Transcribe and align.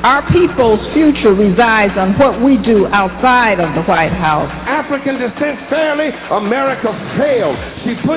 our 0.00 0.24
people's 0.32 0.80
future 0.96 1.36
resides 1.36 1.92
on 2.00 2.16
what 2.16 2.40
we 2.40 2.56
do 2.64 2.88
outside 2.88 3.60
of 3.60 3.76
the 3.76 3.84
White 3.84 4.16
House. 4.16 4.48
African 4.64 5.20
descent 5.20 5.60
fairly, 5.68 6.08
America 6.32 6.88
failed. 7.20 7.58
She 7.84 7.92
put 8.08 8.16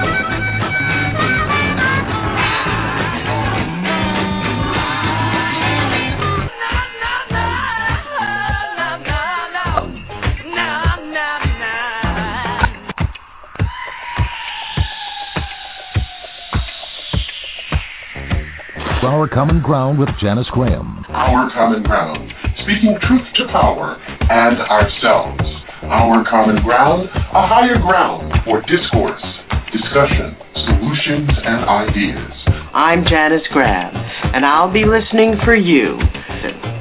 Our 19.01 19.25
Common 19.25 19.65
Ground 19.65 19.97
with 19.97 20.13
Janice 20.21 20.45
Graham. 20.53 21.01
Our 21.09 21.49
common 21.57 21.81
ground, 21.81 22.21
speaking 22.61 22.93
truth 23.01 23.25
to 23.41 23.49
power 23.49 23.97
and 23.97 24.61
ourselves. 24.61 25.41
Our 25.89 26.21
common 26.29 26.61
ground, 26.61 27.09
a 27.09 27.43
higher 27.49 27.81
ground 27.81 28.29
for 28.45 28.61
discourse, 28.61 29.25
discussion, 29.73 30.37
solutions, 30.53 31.33
and 31.33 31.65
ideas. 31.65 32.29
I'm 32.77 33.01
Janice 33.09 33.41
Graham, 33.49 33.89
and 34.37 34.45
I'll 34.45 34.69
be 34.71 34.85
listening 34.85 35.33
for 35.49 35.57
you. 35.57 35.97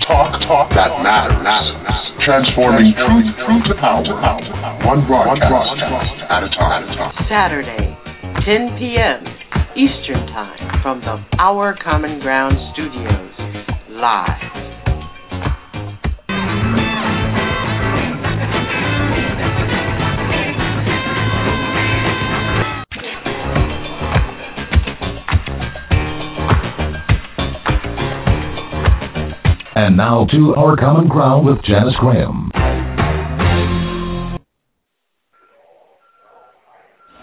Talk, 0.05 0.45
talk 0.45 0.69
that 0.77 0.93
matters. 1.01 1.41
Transforming 2.21 2.93
truth, 3.01 3.33
truth 3.49 3.65
to 3.73 3.81
power. 3.81 4.05
One 4.85 5.09
broadcast 5.09 5.73
at 6.29 6.45
a 6.45 6.53
time. 6.53 6.85
Saturday, 7.33 7.97
10 8.45 8.77
p.m. 8.77 9.40
Eastern 9.77 10.27
Time 10.27 10.83
from 10.83 11.01
the 11.01 11.23
Our 11.39 11.77
Common 11.81 12.19
Ground 12.19 12.57
Studios, 12.73 13.33
live. 13.89 14.27
And 29.77 29.97
now 29.97 30.27
to 30.33 30.55
Our 30.57 30.77
Common 30.77 31.09
Ground 31.09 31.47
with 31.47 31.63
Janice 31.65 31.95
Graham. 32.01 32.51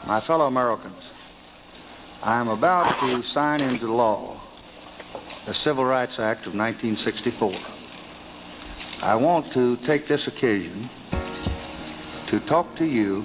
My 0.07 0.21
fellow 0.25 0.45
Americans, 0.45 0.95
I 2.27 2.41
am 2.41 2.49
about 2.49 2.91
to 2.99 3.21
sign 3.33 3.61
into 3.61 3.87
law 3.87 4.37
the 5.47 5.53
Civil 5.63 5.85
Rights 5.85 6.11
Act 6.19 6.45
of 6.45 6.53
1964. 6.53 7.53
I 9.01 9.15
want 9.15 9.45
to 9.53 9.77
take 9.87 10.09
this 10.09 10.19
occasion 10.27 10.89
to 12.31 12.39
talk 12.49 12.65
to 12.79 12.83
you 12.83 13.23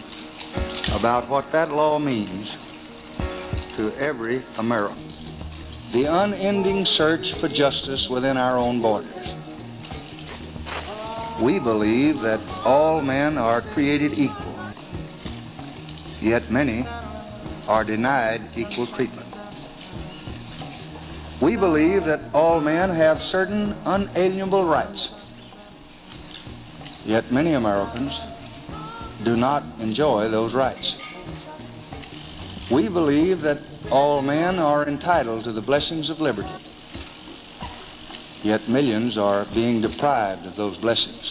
about 1.00 1.28
what 1.28 1.46
that 1.52 1.70
law 1.70 1.98
means 1.98 2.46
to 3.76 3.90
every 3.98 4.40
American. 4.60 5.10
The 5.94 6.04
unending 6.06 6.86
search 6.96 7.26
for 7.40 7.48
justice 7.48 8.06
within 8.08 8.36
our 8.36 8.56
own 8.56 8.80
borders. 8.80 9.10
We 11.42 11.58
believe 11.58 12.22
that 12.22 12.38
all 12.64 13.02
men 13.02 13.36
are 13.36 13.62
created 13.74 14.12
equal, 14.12 14.72
yet 16.22 16.52
many 16.52 16.86
are 17.68 17.84
denied 17.84 18.40
equal 18.56 18.88
treatment. 18.96 19.28
We 21.42 21.56
believe 21.56 22.02
that 22.06 22.30
all 22.34 22.60
men 22.60 22.94
have 22.96 23.16
certain 23.32 23.74
unalienable 23.84 24.64
rights, 24.64 24.98
yet 27.06 27.32
many 27.32 27.54
Americans 27.54 28.12
do 29.24 29.36
not 29.36 29.62
enjoy 29.80 30.30
those 30.30 30.54
rights. 30.54 30.84
We 32.72 32.88
believe 32.88 33.42
that 33.42 33.58
all 33.90 34.22
men 34.22 34.58
are 34.58 34.88
entitled 34.88 35.44
to 35.44 35.52
the 35.52 35.60
blessings 35.60 36.08
of 36.10 36.20
liberty, 36.20 36.48
yet 38.44 38.60
millions 38.68 39.18
are 39.18 39.46
being 39.52 39.82
deprived 39.82 40.46
of 40.46 40.56
those 40.56 40.76
blessings, 40.80 41.22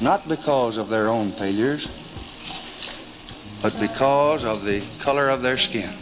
not 0.00 0.28
because 0.28 0.78
of 0.78 0.88
their 0.88 1.08
own 1.08 1.34
failures 1.38 1.84
but 3.62 3.72
because 3.78 4.40
of 4.44 4.62
the 4.66 4.80
color 5.04 5.30
of 5.30 5.40
their 5.42 5.56
skin. 5.70 5.94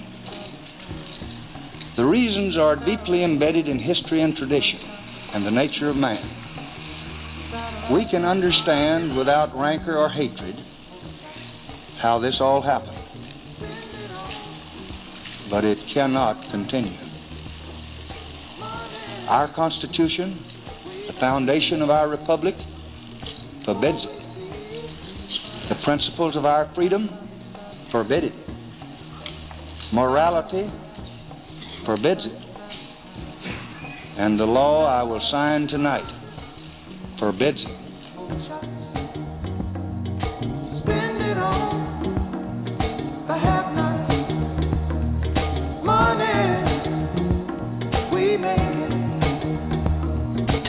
The 1.97 2.05
reasons 2.05 2.57
are 2.57 2.77
deeply 2.77 3.23
embedded 3.23 3.69
in 3.69 3.79
history 3.79 4.23
and 4.23 4.35
tradition 4.35 4.81
and 5.35 5.45
the 5.47 5.51
nature 5.51 5.91
of 5.91 5.97
man. 5.97 6.39
We 7.93 8.07
can 8.11 8.25
understand 8.25 9.17
without 9.17 9.55
rancor 9.55 9.99
or 9.99 10.09
hatred 10.09 10.57
how 12.01 12.19
this 12.19 12.35
all 12.41 12.63
happened, 12.63 12.97
but 15.51 15.65
it 15.65 15.77
cannot 15.93 16.41
continue. 16.51 16.97
Our 19.29 19.53
Constitution, 19.55 20.43
the 21.09 21.21
foundation 21.21 21.83
of 21.83 21.91
our 21.91 22.09
republic, 22.09 22.55
forbids 23.67 23.99
it. 24.01 24.19
The 25.69 25.77
principles 25.85 26.37
of 26.37 26.47
our 26.47 26.73
freedom 26.75 27.30
forbid 27.91 28.25
it. 28.25 28.33
Morality 29.93 30.71
forbids 31.85 32.21
it. 32.25 32.51
And 34.19 34.39
the 34.39 34.45
law 34.45 34.87
I 34.87 35.03
will 35.03 35.21
sign 35.33 35.67
tonight 35.69 36.05
forbids 37.19 37.59
it. 37.59 37.81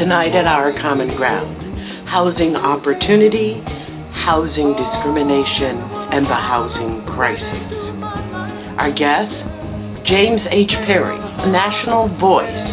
Tonight 0.02 0.34
at 0.34 0.50
Our 0.50 0.74
Common 0.82 1.16
Ground, 1.16 2.10
housing 2.10 2.56
opportunity, 2.56 3.62
housing 4.26 4.74
discrimination, 4.74 5.78
and 6.12 6.26
the 6.26 6.36
housing 6.36 7.11
crisis. 7.22 7.70
Our 8.82 8.90
guest, 8.98 9.30
James 10.10 10.42
H. 10.50 10.74
Perry, 10.90 11.22
a 11.22 11.54
national 11.54 12.10
voice 12.18 12.66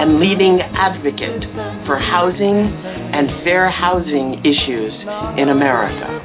and 0.00 0.16
leading 0.16 0.56
advocate 0.72 1.44
for 1.84 2.00
housing 2.00 2.64
and 3.12 3.28
fair 3.44 3.68
housing 3.68 4.40
issues 4.40 4.96
in 5.36 5.52
America. 5.52 6.16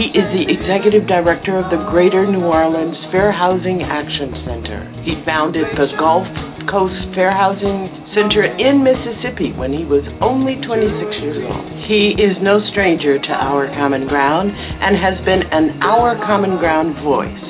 He 0.00 0.08
is 0.16 0.24
the 0.32 0.48
executive 0.48 1.04
director 1.04 1.60
of 1.60 1.68
the 1.68 1.84
Greater 1.92 2.24
New 2.24 2.48
Orleans 2.48 2.96
Fair 3.12 3.28
Housing 3.28 3.84
Action 3.84 4.32
Center. 4.48 4.80
He 5.04 5.20
founded 5.28 5.68
the 5.76 5.92
Gulf 6.00 6.24
Coast 6.72 6.96
Fair 7.12 7.36
Housing 7.36 7.99
Center 8.14 8.42
in 8.42 8.82
Mississippi 8.82 9.54
when 9.54 9.70
he 9.70 9.86
was 9.86 10.02
only 10.18 10.58
26 10.66 11.22
years 11.22 11.38
old. 11.46 11.62
He 11.86 12.18
is 12.18 12.34
no 12.42 12.58
stranger 12.74 13.22
to 13.22 13.32
Our 13.32 13.70
Common 13.78 14.10
Ground 14.10 14.50
and 14.50 14.98
has 14.98 15.14
been 15.22 15.46
an 15.46 15.78
Our 15.78 16.18
Common 16.26 16.58
Ground 16.58 16.98
voice 17.06 17.44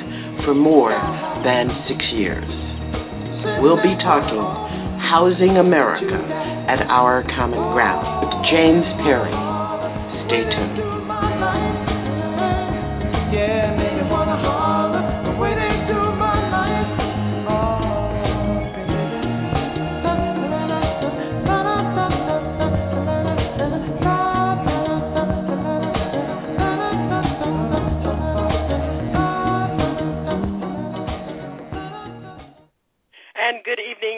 for 0.45 0.53
more 0.53 0.93
than 1.41 1.73
six 1.89 1.97
years. 2.13 2.45
We'll 3.57 3.81
be 3.81 3.97
talking 4.05 4.45
Housing 5.09 5.57
America 5.57 6.13
at 6.69 6.85
Our 6.89 7.25
Common 7.33 7.73
Ground 7.73 8.05
with 8.21 8.33
James 8.53 8.85
Perry. 9.01 9.33
Stay 10.29 10.45
tuned. 10.45 10.91
good 15.51 15.70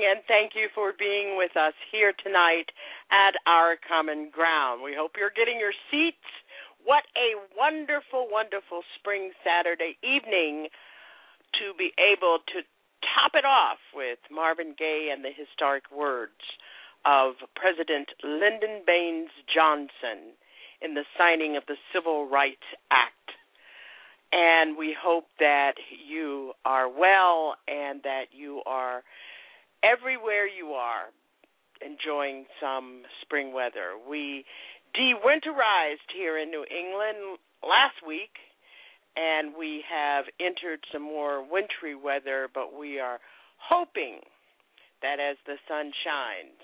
and 0.09 0.21
thank 0.27 0.51
you 0.55 0.67
for 0.75 0.91
being 0.97 1.37
with 1.37 1.55
us 1.55 1.73
here 1.91 2.13
tonight 2.23 2.71
at 3.11 3.35
our 3.47 3.75
common 3.79 4.29
ground. 4.31 4.83
We 4.83 4.95
hope 4.97 5.15
you're 5.17 5.33
getting 5.33 5.59
your 5.59 5.75
seats. 5.91 6.27
What 6.83 7.03
a 7.15 7.39
wonderful, 7.55 8.27
wonderful 8.29 8.83
spring 8.99 9.31
Saturday 9.43 9.95
evening 10.03 10.67
to 11.59 11.71
be 11.77 11.95
able 11.95 12.39
to 12.51 12.67
top 13.15 13.31
it 13.35 13.45
off 13.45 13.79
with 13.95 14.19
Marvin 14.31 14.75
Gaye 14.77 15.11
and 15.13 15.23
the 15.23 15.31
historic 15.31 15.83
words 15.91 16.41
of 17.05 17.35
President 17.55 18.09
Lyndon 18.23 18.83
Baines 18.85 19.31
Johnson 19.47 20.35
in 20.81 20.95
the 20.95 21.07
signing 21.17 21.55
of 21.55 21.63
the 21.67 21.77
Civil 21.93 22.27
Rights 22.27 22.67
Act. 22.91 23.31
And 24.33 24.75
we 24.77 24.95
hope 24.97 25.25
that 25.39 25.75
you 26.07 26.53
are 26.65 26.89
well 26.89 27.55
and 27.67 28.01
that 28.03 28.33
you 28.33 28.61
are 28.65 29.03
everywhere 29.83 30.47
you 30.47 30.73
are 30.73 31.11
enjoying 31.85 32.45
some 32.61 33.03
spring 33.21 33.53
weather. 33.53 33.99
We 34.09 34.45
de-winterized 34.93 36.09
here 36.15 36.39
in 36.39 36.49
New 36.49 36.65
England 36.69 37.37
last 37.61 37.99
week, 38.07 38.31
and 39.15 39.53
we 39.57 39.83
have 39.89 40.25
entered 40.39 40.79
some 40.91 41.03
more 41.03 41.43
wintry 41.43 41.95
weather, 41.95 42.47
but 42.53 42.77
we 42.77 42.99
are 42.99 43.19
hoping 43.57 44.19
that 45.01 45.19
as 45.19 45.37
the 45.45 45.55
sun 45.67 45.91
shines, 46.03 46.63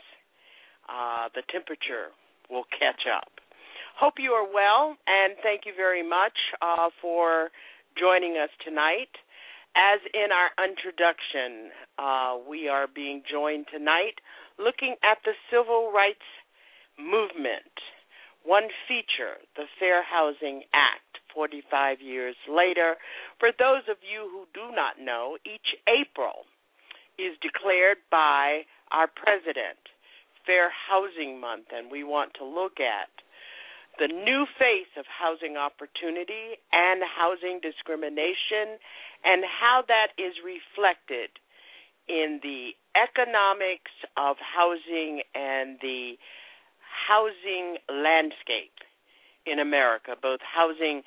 uh, 0.87 1.29
the 1.35 1.43
temperature 1.51 2.15
will 2.49 2.65
catch 2.71 3.03
up. 3.05 3.29
Hope 3.99 4.15
you 4.17 4.31
are 4.31 4.47
well, 4.47 4.95
and 5.05 5.35
thank 5.43 5.65
you 5.65 5.73
very 5.75 6.07
much 6.07 6.33
uh, 6.61 6.89
for 7.01 7.51
joining 7.99 8.37
us 8.37 8.49
tonight. 8.65 9.11
As 9.75 9.99
in 10.13 10.29
our 10.31 10.51
introduction, 10.65 11.71
uh, 11.97 12.37
we 12.47 12.67
are 12.67 12.87
being 12.87 13.23
joined 13.29 13.67
tonight 13.71 14.19
looking 14.57 14.95
at 15.03 15.19
the 15.23 15.33
civil 15.49 15.91
rights 15.91 16.25
movement. 16.97 17.71
One 18.43 18.67
feature, 18.87 19.39
the 19.55 19.65
Fair 19.79 20.03
Housing 20.03 20.63
Act, 20.73 21.09
45 21.33 22.01
years 22.01 22.35
later. 22.49 22.95
For 23.39 23.51
those 23.57 23.85
of 23.89 23.97
you 24.01 24.27
who 24.31 24.45
do 24.53 24.75
not 24.75 24.99
know, 24.99 25.37
each 25.45 25.77
April 25.87 26.45
is 27.17 27.37
declared 27.41 27.97
by 28.11 28.65
our 28.91 29.07
president 29.07 29.79
Fair 30.45 30.71
Housing 30.71 31.39
Month, 31.39 31.67
and 31.71 31.91
we 31.91 32.03
want 32.03 32.33
to 32.39 32.45
look 32.45 32.79
at 32.79 33.11
the 33.99 34.07
new 34.07 34.47
face 34.57 34.89
of 34.97 35.03
housing 35.05 35.57
opportunity 35.59 36.55
and 36.71 37.03
housing 37.03 37.59
discrimination 37.59 38.79
and 39.23 39.43
how 39.43 39.83
that 39.87 40.15
is 40.17 40.33
reflected 40.43 41.29
in 42.07 42.39
the 42.41 42.71
economics 42.97 43.91
of 44.17 44.37
housing 44.41 45.21
and 45.35 45.77
the 45.81 46.17
housing 47.07 47.77
landscape 47.87 48.73
in 49.45 49.59
America, 49.59 50.15
both 50.21 50.39
housing 50.41 51.03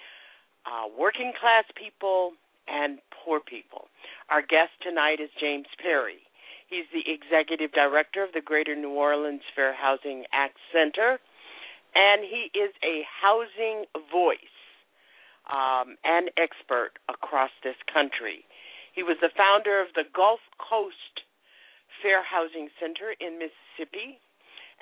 uh, 0.67 0.87
working 0.99 1.32
class 1.38 1.64
people 1.75 2.32
and 2.69 2.99
poor 3.11 3.41
people. 3.41 3.88
Our 4.31 4.43
guest 4.43 4.70
tonight 4.82 5.19
is 5.20 5.31
James 5.41 5.67
Perry. 5.82 6.23
He's 6.69 6.88
the 6.94 7.05
executive 7.05 7.73
director 7.73 8.23
of 8.25 8.32
the 8.32 8.41
Greater 8.41 8.75
New 8.75 8.94
Orleans 8.94 9.43
Fair 9.55 9.75
Housing 9.75 10.25
Act 10.32 10.56
Center, 10.73 11.19
and 11.94 12.23
he 12.25 12.49
is 12.56 12.73
a 12.82 13.03
housing 13.05 13.85
voice 14.11 14.52
um, 15.50 15.97
and 16.05 16.31
expert 16.37 16.99
across 17.09 17.50
this 17.65 17.79
country. 17.93 18.44
He 18.94 19.03
was 19.03 19.17
the 19.21 19.33
founder 19.35 19.81
of 19.81 19.89
the 19.94 20.05
Gulf 20.12 20.41
Coast 20.61 21.25
Fair 22.03 22.23
Housing 22.23 22.69
Center 22.79 23.15
in 23.19 23.39
Mississippi, 23.39 24.21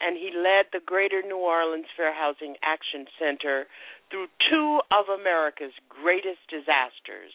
and 0.01 0.17
he 0.17 0.33
led 0.35 0.73
the 0.73 0.85
Greater 0.85 1.23
New 1.23 1.39
Orleans 1.39 1.87
Fair 1.97 2.13
Housing 2.13 2.57
Action 2.65 3.07
Center 3.19 3.67
through 4.11 4.27
two 4.51 4.81
of 4.91 5.07
America's 5.09 5.77
greatest 5.89 6.43
disasters 6.49 7.33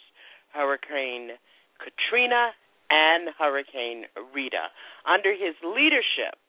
Hurricane 0.51 1.37
Katrina 1.79 2.51
and 2.89 3.29
Hurricane 3.37 4.05
Rita. 4.33 4.71
Under 5.05 5.31
his 5.31 5.55
leadership, 5.63 6.39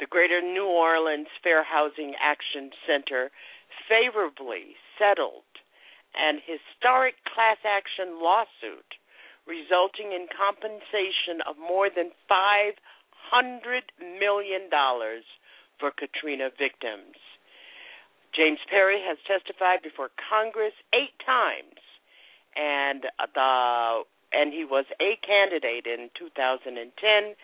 the 0.00 0.06
Greater 0.06 0.40
New 0.40 0.66
Orleans 0.66 1.28
Fair 1.42 1.62
Housing 1.62 2.14
Action 2.20 2.70
Center 2.86 3.30
favorably 3.88 4.76
settled 4.98 5.44
an 6.16 6.40
historic 6.42 7.14
class 7.24 7.58
action 7.64 8.22
lawsuit 8.22 8.86
resulting 9.46 10.12
in 10.12 10.30
compensation 10.30 11.42
of 11.48 11.56
more 11.58 11.88
than 11.90 12.10
$500 12.30 12.74
million 14.18 14.70
for 15.78 15.90
Katrina 15.90 16.50
victims. 16.54 17.16
James 18.34 18.60
Perry 18.70 19.02
has 19.02 19.18
testified 19.26 19.82
before 19.82 20.10
Congress 20.30 20.74
eight 20.94 21.16
times, 21.26 21.82
and 22.54 23.06
uh, 23.18 23.26
the 23.34 24.02
and 24.32 24.52
he 24.52 24.64
was 24.64 24.84
a 25.02 25.18
candidate 25.26 25.86
in 25.86 26.08
2010 26.14 27.34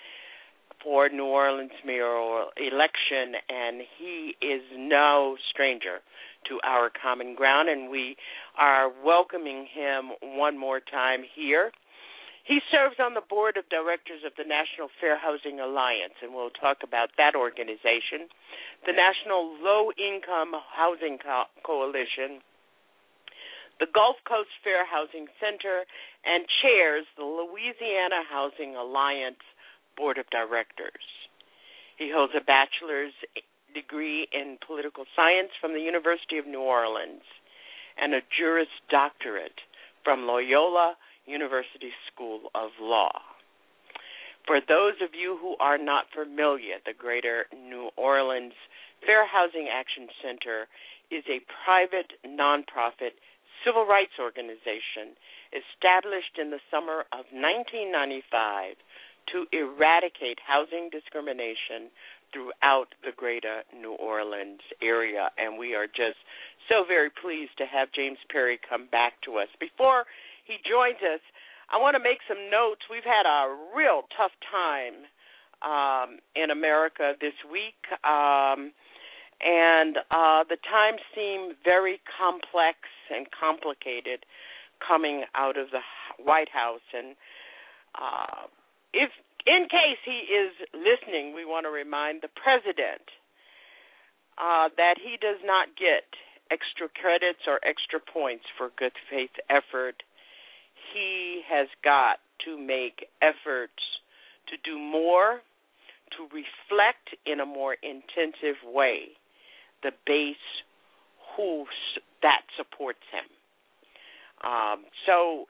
for 0.83 1.09
New 1.09 1.25
Orleans 1.25 1.73
mayoral 1.85 2.50
election, 2.57 3.35
and 3.49 3.83
he 3.99 4.37
is 4.41 4.62
no 4.76 5.37
stranger 5.50 5.99
to 6.49 6.61
our 6.65 6.91
common 6.91 7.35
ground, 7.35 7.69
and 7.69 7.91
we 7.91 8.17
are 8.59 8.91
welcoming 9.05 9.67
him 9.73 10.12
one 10.23 10.59
more 10.59 10.81
time 10.81 11.23
here. 11.35 11.73
He 12.47 12.61
serves 12.71 12.97
on 13.03 13.15
the 13.15 13.26
board 13.26 13.57
of 13.59 13.69
directors 13.69 14.23
of 14.23 14.33
the 14.38 14.47
National 14.47 14.87
Fair 15.00 15.19
Housing 15.19 15.59
Alliance, 15.59 16.15
and 16.23 16.31
we'll 16.31 16.55
talk 16.55 16.87
about 16.87 17.11
that 17.19 17.35
organization, 17.35 18.31
the 18.87 18.95
National 18.95 19.50
Low 19.59 19.91
Income 19.99 20.55
Housing 20.71 21.19
Co- 21.19 21.50
Coalition, 21.67 22.38
the 23.83 23.91
Gulf 23.91 24.23
Coast 24.23 24.55
Fair 24.62 24.87
Housing 24.87 25.26
Center, 25.43 25.85
and 26.25 26.47
chairs 26.62 27.05
the 27.19 27.26
Louisiana 27.26 28.23
Housing 28.31 28.79
Alliance 28.79 29.43
Board 29.99 30.17
of 30.17 30.31
Directors. 30.31 31.03
He 31.99 32.12
holds 32.15 32.33
a 32.38 32.45
bachelor's 32.45 33.12
degree 33.76 34.26
in 34.33 34.56
political 34.64 35.04
science 35.12 35.52
from 35.61 35.76
the 35.76 35.85
University 35.85 36.38
of 36.40 36.47
New 36.49 36.64
Orleans 36.64 37.28
and 38.00 38.14
a 38.14 38.25
Juris 38.33 38.73
Doctorate 38.88 39.61
from 40.02 40.25
Loyola 40.25 40.97
University 41.26 41.92
School 42.09 42.49
of 42.54 42.71
Law. 42.80 43.12
For 44.47 44.61
those 44.64 44.97
of 45.04 45.12
you 45.12 45.37
who 45.37 45.56
are 45.61 45.76
not 45.76 46.06
familiar, 46.14 46.80
the 46.87 46.97
Greater 46.97 47.45
New 47.52 47.90
Orleans 47.97 48.54
Fair 49.04 49.26
Housing 49.28 49.68
Action 49.68 50.09
Center 50.25 50.68
is 51.11 51.25
a 51.28 51.45
private 51.66 52.16
nonprofit 52.25 53.18
civil 53.64 53.85
rights 53.85 54.16
organization 54.18 55.18
established 55.52 56.38
in 56.40 56.50
the 56.50 56.62
summer 56.71 57.04
of 57.12 57.26
1995 57.35 58.78
to 59.33 59.47
eradicate 59.50 60.38
housing 60.47 60.88
discrimination 60.90 61.90
throughout 62.33 62.95
the 63.02 63.12
greater 63.16 63.62
New 63.75 63.92
Orleans 63.92 64.61
area. 64.83 65.30
And 65.38 65.59
we 65.59 65.75
are 65.75 65.87
just 65.87 66.18
so 66.68 66.85
very 66.87 67.11
pleased 67.11 67.56
to 67.59 67.66
have 67.66 67.92
James 67.92 68.18
Perry 68.30 68.59
come 68.68 68.88
back 68.90 69.14
to 69.25 69.37
us. 69.37 69.49
Before 69.61 70.04
he 70.45 70.56
joins 70.68 70.99
us, 71.02 71.21
I 71.71 71.78
want 71.78 71.97
to 71.97 72.02
make 72.02 72.18
some 72.28 72.50
notes. 72.50 72.83
We've 72.90 73.06
had 73.06 73.26
a 73.26 73.54
real 73.75 74.02
tough 74.16 74.35
time 74.50 75.06
um, 75.62 76.18
in 76.35 76.50
America 76.50 77.14
this 77.21 77.35
week, 77.50 77.78
um, 78.04 78.71
and 79.42 79.99
uh, 80.11 80.45
the 80.49 80.59
times 80.62 81.00
seem 81.14 81.54
very 81.64 82.00
complex 82.06 82.78
and 83.11 83.26
complicated 83.30 84.25
coming 84.87 85.25
out 85.35 85.56
of 85.59 85.71
the 85.71 85.80
White 86.23 86.50
House. 86.50 86.85
And 86.95 87.16
uh, 87.95 88.47
if, 88.92 89.11
in 89.47 89.69
case 89.71 90.03
he 90.05 90.26
is 90.26 90.53
listening, 90.75 91.35
we 91.35 91.45
want 91.45 91.65
to 91.65 91.71
remind 91.71 92.23
the 92.23 92.29
president 92.35 93.07
uh, 94.38 94.69
that 94.76 94.97
he 94.99 95.17
does 95.17 95.38
not 95.45 95.69
get 95.79 96.05
extra 96.50 96.88
credits 96.88 97.47
or 97.47 97.61
extra 97.62 98.00
points 98.00 98.45
for 98.59 98.71
good 98.76 98.93
faith 99.11 99.35
effort. 99.49 100.03
He 100.93 101.43
has 101.49 101.69
got 101.83 102.19
to 102.45 102.59
make 102.59 103.07
efforts 103.23 103.83
to 104.50 104.57
do 104.62 104.79
more, 104.79 105.41
to 106.17 106.23
reflect 106.35 107.15
in 107.25 107.41
a 107.41 107.47
more 107.47 107.76
intensive 107.83 108.59
way 108.65 109.17
the 109.83 109.91
base 110.07 110.37
who 111.37 111.65
that 112.23 112.43
supports 112.57 113.03
him. 113.12 113.26
Um, 114.45 114.85
so, 115.07 115.47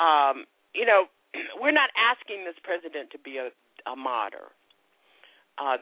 um, 0.00 0.44
you 0.74 0.84
know, 0.84 1.06
we're 1.60 1.72
not 1.72 1.90
asking 1.96 2.44
this 2.44 2.56
president 2.62 3.10
to 3.12 3.18
be 3.18 3.38
a, 3.38 3.50
a 3.90 3.96
martyr. 3.96 4.52
Uh, 5.58 5.78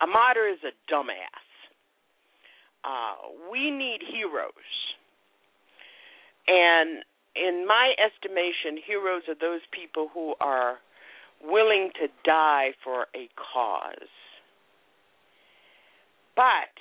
a 0.00 0.06
martyr 0.06 0.48
is 0.48 0.58
a 0.64 0.72
dumbass. 0.92 1.44
Uh, 2.84 3.28
we 3.50 3.70
need 3.70 4.00
heroes. 4.00 4.52
And 6.48 7.04
in 7.36 7.66
my 7.66 7.92
estimation, 7.98 8.80
heroes 8.84 9.22
are 9.28 9.34
those 9.34 9.60
people 9.72 10.08
who 10.12 10.34
are 10.40 10.78
willing 11.42 11.90
to 12.00 12.08
die 12.24 12.70
for 12.82 13.06
a 13.14 13.28
cause. 13.36 14.08
But 16.34 16.72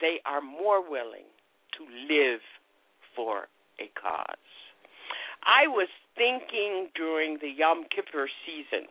they 0.00 0.20
are 0.26 0.40
more 0.40 0.82
willing 0.82 1.28
to 1.78 1.84
live 2.12 2.40
for 3.14 3.48
a 3.80 3.90
cause. 4.00 4.36
I 5.42 5.68
was 5.68 5.88
thinking 6.16 6.88
during 6.94 7.38
the 7.40 7.48
Yom 7.48 7.84
Kippur 7.94 8.28
season, 8.44 8.88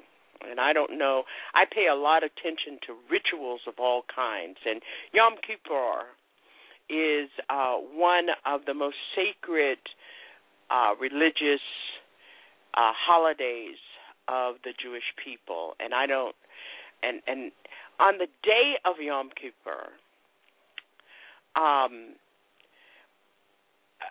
and 0.47 0.59
I 0.59 0.73
don't 0.73 0.97
know, 0.97 1.23
I 1.53 1.65
pay 1.65 1.87
a 1.91 1.95
lot 1.95 2.23
of 2.23 2.31
attention 2.37 2.79
to 2.87 2.95
rituals 3.09 3.61
of 3.67 3.75
all 3.79 4.03
kinds, 4.13 4.57
and 4.65 4.81
Yom 5.13 5.35
Kippur 5.45 6.05
is 6.89 7.29
uh, 7.49 7.75
one 7.75 8.27
of 8.45 8.61
the 8.65 8.73
most 8.73 8.97
sacred 9.15 9.79
uh, 10.69 10.93
religious 10.99 11.65
uh, 12.75 12.93
holidays 12.93 13.77
of 14.27 14.55
the 14.63 14.73
Jewish 14.81 15.09
people, 15.23 15.73
and 15.79 15.93
I 15.93 16.05
don't, 16.05 16.35
and 17.01 17.21
and 17.27 17.51
on 17.99 18.17
the 18.17 18.27
day 18.43 18.75
of 18.85 18.95
Yom 18.99 19.29
Kippur, 19.29 19.89
um, 21.55 22.15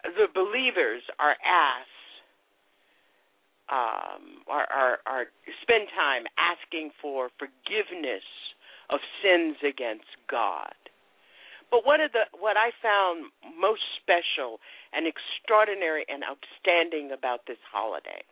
the 0.04 0.26
believers 0.32 1.02
are 1.18 1.36
asked 1.44 1.93
um, 3.74 4.46
are, 4.46 4.70
are, 4.70 4.96
are 5.02 5.26
spend 5.62 5.90
time 5.90 6.30
asking 6.38 6.94
for 7.02 7.34
forgiveness 7.42 8.22
of 8.86 9.02
sins 9.18 9.58
against 9.66 10.06
God. 10.30 10.78
But 11.74 11.82
what 11.82 11.98
are 11.98 12.12
the 12.12 12.30
what 12.38 12.54
I 12.54 12.70
found 12.78 13.34
most 13.58 13.82
special 13.98 14.62
and 14.94 15.10
extraordinary 15.10 16.06
and 16.06 16.22
outstanding 16.22 17.10
about 17.10 17.50
this 17.50 17.58
holiday, 17.66 18.22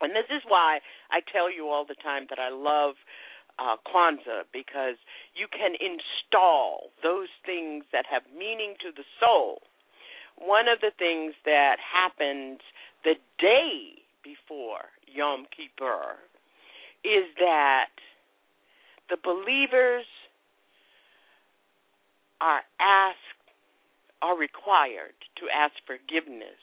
and 0.00 0.16
this 0.16 0.30
is 0.32 0.40
why 0.48 0.80
I 1.12 1.20
tell 1.20 1.52
you 1.52 1.68
all 1.68 1.84
the 1.84 2.00
time 2.00 2.24
that 2.32 2.40
I 2.40 2.48
love 2.48 2.96
uh, 3.58 3.76
Kwanzaa 3.84 4.48
because 4.56 4.96
you 5.36 5.52
can 5.52 5.76
install 5.76 6.96
those 7.02 7.28
things 7.44 7.84
that 7.92 8.06
have 8.08 8.22
meaning 8.32 8.80
to 8.80 8.88
the 8.88 9.04
soul. 9.20 9.60
One 10.40 10.64
of 10.66 10.80
the 10.80 10.96
things 10.96 11.34
that 11.44 11.76
happens 11.76 12.64
the 13.04 13.20
day 13.36 14.03
before 14.24 14.90
Yom 15.06 15.46
Kippur 15.54 16.18
is 17.04 17.28
that 17.38 17.92
the 19.10 19.16
believers 19.22 20.08
are 22.40 22.62
asked, 22.80 23.38
are 24.22 24.36
required 24.36 25.14
to 25.36 25.44
ask 25.52 25.74
forgiveness 25.86 26.58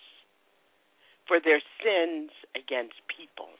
for 1.28 1.40
their 1.40 1.62
sins 1.80 2.32
against 2.58 2.98
people. 3.06 3.54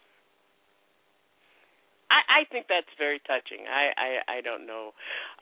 I, 2.10 2.42
I 2.42 2.52
think 2.52 2.66
that's 2.68 2.92
very 2.98 3.22
touching. 3.24 3.64
I, 3.70 3.94
I, 3.96 4.38
I 4.38 4.42
don't 4.42 4.68
know 4.68 4.92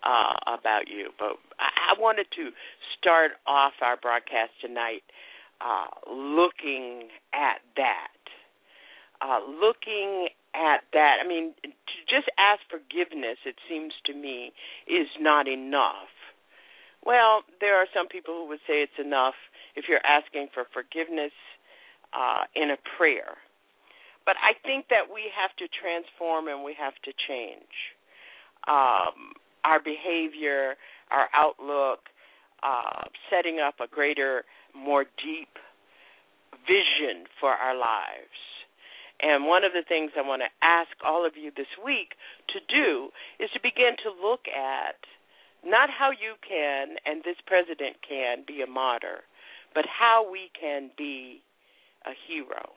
uh, 0.04 0.36
about 0.54 0.88
you, 0.88 1.10
but 1.18 1.40
I, 1.58 1.96
I 1.96 2.00
wanted 2.00 2.28
to 2.36 2.52
start 3.00 3.32
off 3.48 3.74
our 3.82 3.98
broadcast 3.98 4.52
tonight 4.62 5.02
uh, 5.62 5.88
looking 6.12 7.10
at 7.34 7.60
that 7.76 8.19
uh, 9.22 9.40
looking 9.48 10.30
at 10.56 10.82
that, 10.94 11.18
I 11.24 11.28
mean, 11.28 11.54
to 11.64 11.98
just 12.10 12.30
ask 12.40 12.62
forgiveness, 12.70 13.38
it 13.46 13.56
seems 13.70 13.94
to 14.06 14.14
me, 14.14 14.52
is 14.88 15.08
not 15.20 15.48
enough. 15.48 16.12
Well, 17.06 17.44
there 17.62 17.78
are 17.78 17.88
some 17.94 18.08
people 18.08 18.34
who 18.34 18.48
would 18.50 18.64
say 18.68 18.82
it's 18.84 19.00
enough 19.00 19.36
if 19.76 19.86
you're 19.88 20.04
asking 20.06 20.50
for 20.54 20.66
forgiveness 20.74 21.32
uh, 22.14 22.44
in 22.56 22.72
a 22.72 22.78
prayer. 22.98 23.38
But 24.26 24.36
I 24.44 24.54
think 24.66 24.88
that 24.90 25.14
we 25.14 25.32
have 25.34 25.56
to 25.58 25.66
transform 25.70 26.48
and 26.48 26.64
we 26.64 26.76
have 26.78 26.94
to 27.06 27.12
change 27.28 27.96
um, 28.68 29.34
our 29.64 29.80
behavior, 29.80 30.76
our 31.12 31.30
outlook, 31.34 32.00
uh, 32.62 33.08
setting 33.30 33.60
up 33.60 33.76
a 33.80 33.88
greater, 33.88 34.44
more 34.76 35.06
deep 35.24 35.50
vision 36.68 37.26
for 37.40 37.50
our 37.50 37.76
lives. 37.76 38.49
And 39.22 39.46
one 39.46 39.64
of 39.64 39.74
the 39.74 39.84
things 39.88 40.12
I 40.16 40.22
want 40.22 40.42
to 40.42 40.52
ask 40.66 40.92
all 41.04 41.26
of 41.26 41.34
you 41.36 41.52
this 41.56 41.70
week 41.84 42.16
to 42.56 42.60
do 42.72 43.10
is 43.40 43.50
to 43.52 43.60
begin 43.60 44.00
to 44.04 44.16
look 44.16 44.48
at 44.48 44.96
not 45.66 45.90
how 45.92 46.12
you 46.12 46.40
can 46.40 46.96
and 47.06 47.22
this 47.24 47.36
president 47.46 48.00
can 48.08 48.44
be 48.48 48.62
a 48.62 48.68
martyr, 48.68 49.28
but 49.76 49.84
how 49.86 50.24
we 50.32 50.50
can 50.56 50.90
be 50.98 51.42
a 52.08 52.16
hero. 52.28 52.72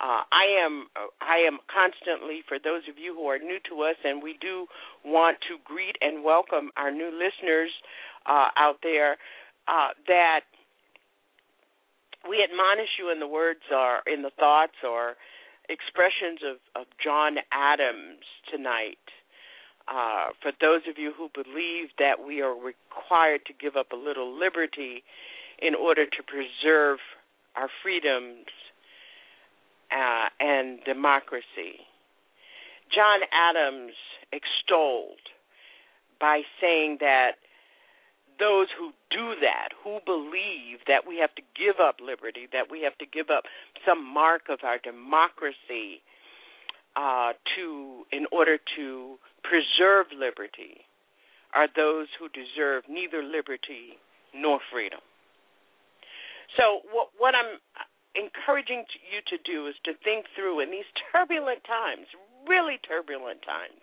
Uh, 0.00 0.22
I 0.30 0.46
am 0.62 0.86
I 1.20 1.42
am 1.42 1.58
constantly 1.66 2.42
for 2.46 2.58
those 2.58 2.86
of 2.88 2.98
you 2.98 3.14
who 3.14 3.26
are 3.26 3.38
new 3.38 3.58
to 3.68 3.82
us, 3.82 3.96
and 4.04 4.22
we 4.22 4.38
do 4.40 4.66
want 5.04 5.38
to 5.50 5.58
greet 5.64 5.96
and 6.00 6.22
welcome 6.22 6.70
our 6.76 6.92
new 6.92 7.10
listeners 7.10 7.70
uh, 8.26 8.46
out 8.56 8.78
there. 8.82 9.18
Uh, 9.66 9.90
that 10.06 10.46
we 12.28 12.44
admonish 12.44 12.98
you 12.98 13.10
in 13.10 13.20
the 13.20 13.26
words 13.26 13.64
or 13.72 14.02
in 14.06 14.22
the 14.22 14.30
thoughts 14.38 14.76
or 14.84 15.16
expressions 15.68 16.40
of, 16.44 16.56
of 16.80 16.86
John 17.02 17.36
Adams 17.52 18.24
tonight. 18.50 19.00
Uh, 19.88 20.36
for 20.42 20.52
those 20.60 20.82
of 20.88 20.98
you 20.98 21.12
who 21.16 21.30
believe 21.32 21.88
that 21.98 22.20
we 22.24 22.42
are 22.42 22.52
required 22.52 23.40
to 23.46 23.54
give 23.56 23.76
up 23.76 23.92
a 23.92 23.96
little 23.96 24.38
liberty 24.38 25.02
in 25.60 25.74
order 25.74 26.04
to 26.04 26.22
preserve 26.22 26.98
our 27.56 27.68
freedoms 27.82 28.46
uh, 29.90 30.28
and 30.38 30.78
democracy. 30.84 31.80
John 32.94 33.20
Adams 33.32 33.94
extolled 34.32 35.24
by 36.20 36.42
saying 36.60 36.98
that 37.00 37.32
those 38.38 38.68
who 38.78 38.90
do 39.10 39.34
that, 39.40 39.70
who 39.82 39.98
believe 40.06 40.78
that 40.86 41.06
we 41.06 41.18
have 41.18 41.34
to 41.34 41.42
give 41.58 41.82
up 41.82 41.96
liberty, 42.00 42.46
that 42.52 42.70
we 42.70 42.82
have 42.82 42.96
to 42.98 43.06
give 43.06 43.30
up 43.30 43.44
some 43.86 44.02
mark 44.02 44.42
of 44.48 44.60
our 44.62 44.78
democracy 44.78 46.02
uh, 46.96 47.32
to 47.54 48.06
in 48.10 48.26
order 48.32 48.58
to 48.76 49.18
preserve 49.42 50.06
liberty, 50.14 50.82
are 51.54 51.68
those 51.74 52.06
who 52.18 52.28
deserve 52.30 52.84
neither 52.88 53.22
liberty 53.22 53.98
nor 54.34 54.60
freedom. 54.70 55.00
So 56.56 56.82
what, 56.92 57.08
what 57.16 57.34
I'm 57.34 57.60
encouraging 58.16 58.84
you 59.06 59.20
to 59.30 59.38
do 59.44 59.66
is 59.66 59.74
to 59.84 59.92
think 60.02 60.26
through 60.34 60.60
in 60.60 60.70
these 60.70 60.88
turbulent 61.12 61.62
times, 61.64 62.06
really 62.48 62.78
turbulent 62.82 63.42
times 63.42 63.82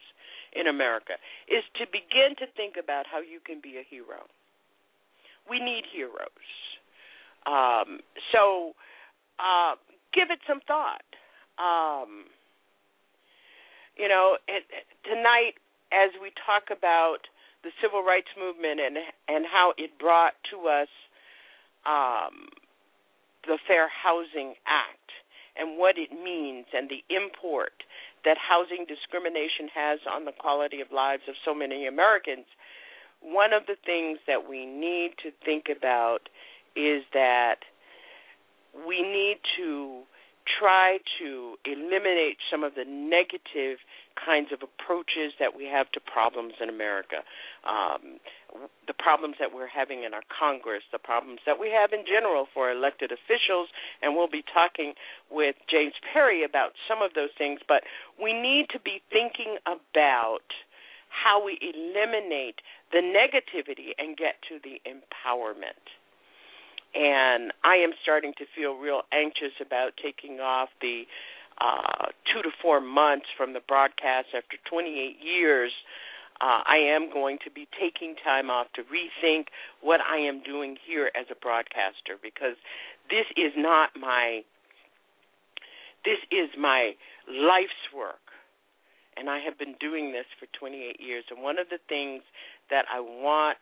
in 0.54 0.68
America, 0.68 1.16
is 1.48 1.64
to 1.80 1.86
begin 1.88 2.36
to 2.40 2.48
think 2.56 2.76
about 2.76 3.06
how 3.08 3.20
you 3.20 3.40
can 3.40 3.62
be 3.62 3.78
a 3.78 3.86
hero 3.88 4.28
we 5.50 5.60
need 5.60 5.84
heroes. 5.92 6.50
Um, 7.46 8.00
so 8.32 8.74
uh, 9.40 9.76
give 10.14 10.32
it 10.32 10.40
some 10.48 10.60
thought. 10.66 11.06
Um, 11.58 12.26
you 13.98 14.08
know, 14.08 14.38
it, 14.48 14.64
tonight 15.04 15.56
as 15.94 16.12
we 16.22 16.32
talk 16.46 16.76
about 16.76 17.28
the 17.64 17.72
civil 17.82 18.04
rights 18.04 18.30
movement 18.38 18.80
and 18.80 18.98
and 19.28 19.46
how 19.46 19.74
it 19.78 19.98
brought 19.98 20.34
to 20.52 20.68
us 20.68 20.92
um, 21.86 22.50
the 23.46 23.58
Fair 23.68 23.88
Housing 23.90 24.56
Act 24.66 25.10
and 25.56 25.78
what 25.78 25.96
it 25.98 26.12
means 26.12 26.66
and 26.74 26.90
the 26.90 27.02
import 27.14 27.74
that 28.26 28.38
housing 28.42 28.86
discrimination 28.90 29.70
has 29.72 30.00
on 30.10 30.26
the 30.26 30.34
quality 30.34 30.82
of 30.82 30.92
lives 30.92 31.24
of 31.30 31.36
so 31.46 31.54
many 31.54 31.88
Americans, 31.88 32.46
one 33.26 33.54
of 33.54 33.66
the 33.66 33.76
things 33.86 34.20
that 34.28 34.48
we 34.48 34.66
need 34.66 35.18
to 35.24 35.32
think 35.44 35.66
about 35.76 36.30
is 36.76 37.04
that 37.14 37.66
we 38.88 39.02
need 39.02 39.40
to 39.58 40.04
try 40.46 41.00
to 41.18 41.58
eliminate 41.66 42.38
some 42.52 42.64
of 42.64 42.76
the 42.76 42.86
negative 42.86 43.82
kinds 44.14 44.54
of 44.54 44.62
approaches 44.62 45.34
that 45.42 45.58
we 45.58 45.66
have 45.66 45.90
to 45.92 46.00
problems 46.00 46.54
in 46.62 46.70
America. 46.70 47.26
Um, 47.66 48.22
the 48.88 48.94
problems 48.94 49.36
that 49.42 49.50
we're 49.52 49.68
having 49.68 50.06
in 50.06 50.14
our 50.14 50.24
Congress, 50.30 50.84
the 50.94 51.02
problems 51.02 51.42
that 51.50 51.60
we 51.60 51.74
have 51.74 51.92
in 51.92 52.06
general 52.06 52.46
for 52.54 52.72
elected 52.72 53.12
officials, 53.12 53.74
and 54.02 54.16
we'll 54.16 54.30
be 54.30 54.46
talking 54.46 54.94
with 55.34 55.56
James 55.66 55.98
Perry 56.14 56.46
about 56.46 56.78
some 56.88 57.02
of 57.02 57.18
those 57.18 57.34
things, 57.38 57.60
but 57.68 57.82
we 58.22 58.32
need 58.32 58.70
to 58.72 58.80
be 58.80 59.02
thinking 59.10 59.58
about 59.66 60.46
how 61.10 61.44
we 61.44 61.58
eliminate 61.60 62.62
the 62.96 63.04
negativity 63.04 63.92
and 64.00 64.16
get 64.16 64.40
to 64.48 64.56
the 64.64 64.80
empowerment. 64.88 65.84
And 66.96 67.52
I 67.68 67.76
am 67.84 67.92
starting 68.02 68.32
to 68.38 68.46
feel 68.56 68.80
real 68.80 69.02
anxious 69.12 69.52
about 69.60 70.00
taking 70.02 70.40
off 70.40 70.70
the 70.80 71.04
uh, 71.60 72.08
two 72.32 72.42
to 72.42 72.50
four 72.62 72.80
months 72.80 73.28
from 73.36 73.52
the 73.52 73.60
broadcast 73.68 74.32
after 74.32 74.56
28 74.72 75.20
years. 75.20 75.72
Uh, 76.40 76.64
I 76.64 76.80
am 76.96 77.12
going 77.12 77.38
to 77.44 77.52
be 77.52 77.68
taking 77.76 78.16
time 78.24 78.50
off 78.50 78.68
to 78.76 78.82
rethink 78.84 79.52
what 79.82 80.00
I 80.00 80.16
am 80.16 80.42
doing 80.42 80.78
here 80.88 81.12
as 81.20 81.28
a 81.30 81.36
broadcaster 81.36 82.16
because 82.24 82.56
this 83.10 83.28
is 83.36 83.52
not 83.58 83.92
my 84.00 84.44
this 86.06 86.22
is 86.32 86.48
my 86.58 86.94
life's 87.28 87.92
work. 87.92 88.24
And 89.18 89.30
I 89.30 89.40
have 89.40 89.58
been 89.58 89.76
doing 89.80 90.12
this 90.12 90.28
for 90.38 90.46
28 90.60 91.00
years. 91.00 91.24
And 91.32 91.42
one 91.42 91.58
of 91.58 91.68
the 91.70 91.80
things 91.90 92.22
that 92.70 92.86
I 92.94 93.00
want 93.00 93.58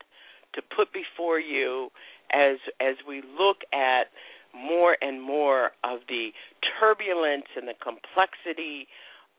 to 0.56 0.62
put 0.62 0.94
before 0.94 1.40
you 1.40 1.90
as 2.32 2.58
as 2.80 2.96
we 3.08 3.22
look 3.22 3.58
at 3.74 4.08
more 4.54 4.98
and 5.02 5.22
more 5.22 5.72
of 5.84 6.06
the 6.08 6.30
turbulence 6.80 7.50
and 7.56 7.68
the 7.68 7.78
complexity 7.82 8.88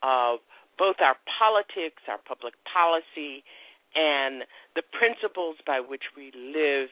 of 0.02 0.40
both 0.76 0.96
our 0.98 1.16
politics, 1.38 2.02
our 2.10 2.18
public 2.26 2.54
policy, 2.66 3.46
and 3.94 4.42
the 4.74 4.82
principles 4.90 5.56
by 5.66 5.78
which 5.78 6.02
we 6.16 6.32
live 6.34 6.90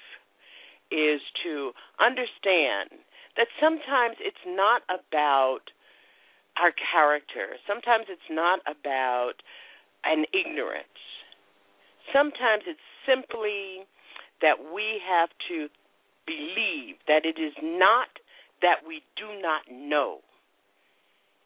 is 0.91 1.21
to 1.43 1.73
understand 1.99 2.95
that 3.37 3.49
sometimes 3.59 4.17
it's 4.21 4.45
not 4.47 4.83
about 4.87 5.67
our 6.61 6.71
character. 6.71 7.57
Sometimes 7.67 8.07
it's 8.09 8.31
not 8.31 8.61
about 8.69 9.43
an 10.05 10.27
ignorance. 10.31 11.03
Sometimes 12.13 12.65
it's 12.67 12.81
simply 13.07 13.87
that 14.41 14.59
we 14.75 15.01
have 15.09 15.31
to 15.49 15.69
believe 16.27 16.97
that 17.09 17.25
it 17.25 17.41
is 17.41 17.55
not 17.63 18.09
that 18.61 18.87
we 18.87 19.03
do 19.17 19.27
not 19.41 19.63
know, 19.71 20.19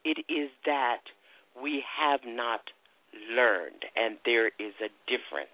it 0.05 0.19
is 0.29 0.51
that 0.65 1.01
we 1.61 1.83
have 1.99 2.21
not 2.27 2.61
learned, 3.33 3.89
and 3.97 4.19
there 4.25 4.49
is 4.49 4.77
a 4.85 4.93
difference. 5.09 5.49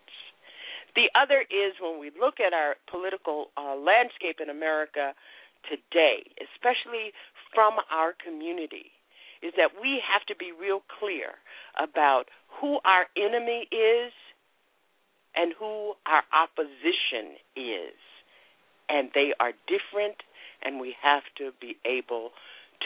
The 0.94 1.08
other 1.14 1.40
is 1.40 1.78
when 1.80 2.00
we 2.00 2.10
look 2.18 2.40
at 2.40 2.52
our 2.52 2.76
political 2.90 3.48
uh, 3.56 3.76
landscape 3.76 4.42
in 4.42 4.50
America 4.50 5.14
today, 5.70 6.26
especially 6.36 7.14
from 7.54 7.78
our 7.90 8.12
community, 8.18 8.92
is 9.42 9.52
that 9.56 9.70
we 9.80 10.02
have 10.02 10.26
to 10.26 10.36
be 10.36 10.52
real 10.52 10.82
clear 10.98 11.38
about 11.80 12.26
who 12.60 12.78
our 12.84 13.06
enemy 13.16 13.68
is 13.72 14.12
and 15.34 15.54
who 15.58 15.94
our 16.06 16.22
opposition 16.32 17.36
is 17.56 17.96
and 18.92 19.10
they 19.14 19.32
are 19.40 19.52
different, 19.66 20.20
and 20.62 20.80
we 20.80 20.94
have 21.02 21.22
to 21.38 21.50
be 21.60 21.76
able 21.84 22.30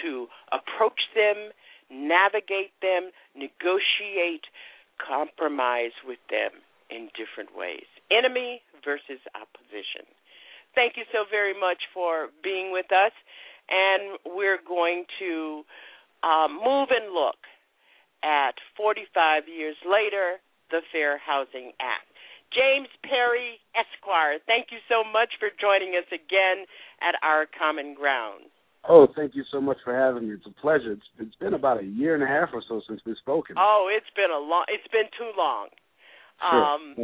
to 0.03 0.27
approach 0.53 1.01
them, 1.15 1.51
navigate 1.91 2.73
them, 2.81 3.11
negotiate, 3.35 4.47
compromise 5.03 5.97
with 6.07 6.23
them 6.31 6.63
in 6.91 7.11
different 7.19 7.51
ways. 7.57 7.91
Enemy 8.11 8.63
versus 8.85 9.21
opposition. 9.35 10.07
Thank 10.75 10.97
you 10.97 11.05
so 11.11 11.25
very 11.29 11.59
much 11.59 11.83
for 11.93 12.29
being 12.45 12.71
with 12.71 12.93
us, 12.93 13.13
and 13.69 14.19
we're 14.25 14.63
going 14.63 15.05
to 15.19 15.63
uh, 16.23 16.47
move 16.49 16.89
and 16.95 17.13
look 17.13 17.41
at 18.23 18.55
45 18.77 19.49
years 19.49 19.77
later, 19.85 20.39
the 20.71 20.81
Fair 20.93 21.19
Housing 21.19 21.73
Act. 21.81 22.07
James 22.53 22.89
Perry 23.03 23.59
Esquire, 23.75 24.39
thank 24.47 24.69
you 24.71 24.79
so 24.89 25.03
much 25.03 25.35
for 25.39 25.49
joining 25.61 25.95
us 25.99 26.09
again 26.09 26.67
at 27.03 27.15
our 27.23 27.47
common 27.47 27.95
ground. 27.95 28.49
Oh, 28.89 29.09
thank 29.17 29.35
you 29.35 29.43
so 29.51 29.61
much 29.61 29.79
for 29.83 29.95
having 29.95 30.29
me. 30.29 30.35
It's 30.35 30.47
a 30.47 30.61
pleasure. 30.61 30.93
It's, 30.93 31.09
it's 31.19 31.35
been 31.37 31.55
about 31.55 31.83
a 31.83 31.87
year 31.87 32.15
and 32.15 32.23
a 32.23 32.27
half 32.27 32.51
or 32.55 32.63
so 32.69 32.81
since 32.87 33.01
we've 33.05 33.19
spoken. 33.19 33.57
Oh, 33.59 33.91
it's 33.91 34.11
been 34.15 34.31
a 34.31 34.39
long. 34.39 34.65
It's 34.69 34.87
been 34.95 35.11
too 35.19 35.33
long. 35.37 35.69
Sure. 36.39 36.63
Um, 36.63 36.95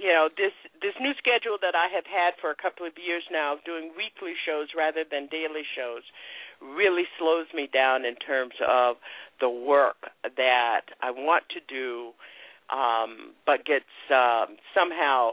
you 0.00 0.12
know 0.12 0.28
this 0.32 0.56
this 0.80 0.96
new 0.98 1.12
schedule 1.20 1.60
that 1.60 1.76
I 1.76 1.92
have 1.92 2.08
had 2.08 2.32
for 2.40 2.50
a 2.50 2.56
couple 2.56 2.86
of 2.86 2.96
years 2.96 3.22
now, 3.30 3.56
doing 3.64 3.92
weekly 3.92 4.32
shows 4.32 4.72
rather 4.76 5.04
than 5.04 5.28
daily 5.28 5.62
shows, 5.76 6.02
really 6.58 7.04
slows 7.18 7.46
me 7.54 7.68
down 7.68 8.04
in 8.04 8.16
terms 8.16 8.56
of 8.66 8.96
the 9.40 9.50
work 9.50 10.10
that 10.24 10.88
I 11.02 11.10
want 11.10 11.44
to 11.52 11.60
do 11.68 12.12
um, 12.72 13.32
but 13.46 13.64
gets 13.64 13.84
um, 14.10 14.56
somehow 14.74 15.32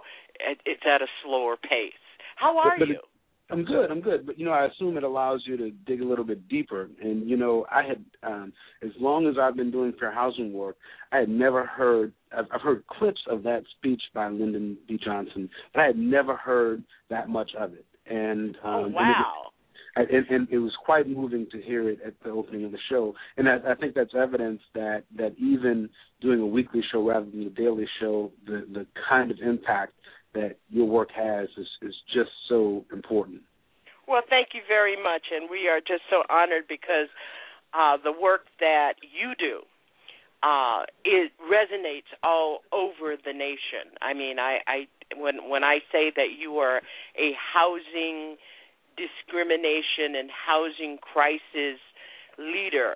it's 0.66 0.84
at 0.86 1.02
a 1.02 1.08
slower 1.24 1.58
pace. 1.58 1.94
How 2.36 2.58
are 2.58 2.76
but, 2.78 2.80
but 2.80 2.88
you? 2.90 2.96
It, 2.96 3.02
I'm 3.50 3.64
good. 3.64 3.90
I'm 3.90 4.02
good. 4.02 4.26
But 4.26 4.38
you 4.38 4.46
know, 4.46 4.52
I 4.52 4.66
assume 4.66 4.98
it 4.98 5.04
allows 5.04 5.44
you 5.46 5.56
to 5.58 5.72
dig 5.86 6.02
a 6.02 6.06
little 6.06 6.26
bit 6.26 6.50
deeper. 6.50 6.90
And 7.02 7.30
you 7.30 7.38
know, 7.38 7.66
I 7.72 7.84
had 7.84 8.04
um, 8.24 8.54
as 8.84 8.92
long 9.00 9.28
as 9.28 9.36
I've 9.42 9.56
been 9.56 9.72
doing 9.72 9.94
fair 10.00 10.12
housing 10.12 10.54
work, 10.54 10.76
I 11.12 11.18
had 11.18 11.30
never 11.30 11.66
heard. 11.66 12.12
I've, 12.38 12.46
I've 12.54 12.62
heard 12.62 12.86
clips 12.88 13.22
of 13.30 13.44
that 13.44 13.64
speech 13.78 14.02
by 14.14 14.28
Lyndon 14.28 14.78
B. 14.88 15.00
Johnson, 15.04 15.50
but 15.74 15.82
I 15.82 15.86
had 15.86 15.98
never 15.98 16.36
heard 16.36 16.84
that 17.10 17.30
much 17.30 17.52
of 17.58 17.74
it. 17.74 17.86
And 18.06 18.58
oh, 18.64 18.70
um, 18.70 18.86
oh 18.86 18.88
wow. 18.90 19.04
And 19.04 19.12
it, 19.20 19.57
and, 20.00 20.26
and 20.30 20.48
it 20.50 20.60
was 20.60 20.74
quite 20.86 21.08
moving 21.08 21.48
to 21.52 21.62
hear 21.62 21.90
it 21.90 22.00
at 22.06 22.14
the 22.24 22.30
opening 22.30 22.66
of 22.66 22.72
the 22.72 22.80
show, 22.90 23.14
and 23.38 23.48
I, 23.48 23.58
I 23.72 23.76
think 23.76 23.96
that's 23.96 24.14
evidence 24.16 24.62
that 24.74 25.04
that 25.18 25.36
even 25.38 25.90
doing 26.22 26.40
a 26.40 26.46
weekly 26.46 26.82
show 26.92 27.08
rather 27.08 27.26
than 27.26 27.44
a 27.44 27.50
daily 27.50 27.88
show, 28.00 28.32
the 28.46 28.66
the 28.72 28.86
kind 29.10 29.32
of 29.32 29.38
impact 29.40 29.94
that 30.34 30.58
your 30.70 30.86
work 30.86 31.10
has 31.16 31.48
is 31.58 31.68
is 31.82 31.96
just 32.14 32.32
so 32.50 32.86
important. 32.92 33.42
Well, 34.08 34.22
thank 34.30 34.50
you 34.54 34.62
very 34.68 34.96
much, 34.96 35.24
and 35.36 35.50
we 35.50 35.68
are 35.68 35.80
just 35.80 36.04
so 36.10 36.24
honored 36.30 36.64
because 36.70 37.10
uh, 37.74 37.98
the 38.02 38.12
work 38.12 38.46
that 38.60 38.94
you 39.02 39.34
do 39.38 39.62
uh, 40.44 40.84
it 41.04 41.32
resonates 41.42 42.10
all 42.24 42.60
over 42.72 43.16
the 43.18 43.34
nation. 43.34 43.98
I 44.02 44.14
mean, 44.14 44.40
I, 44.40 44.60
I 44.68 44.88
when 45.16 45.50
when 45.50 45.64
I 45.64 45.80
say 45.92 46.12
that 46.16 46.38
you 46.38 46.58
are 46.58 46.78
a 47.18 47.32
housing 47.54 48.38
discrimination 48.98 50.18
and 50.18 50.30
housing 50.30 50.98
crisis 50.98 51.80
leader, 52.38 52.96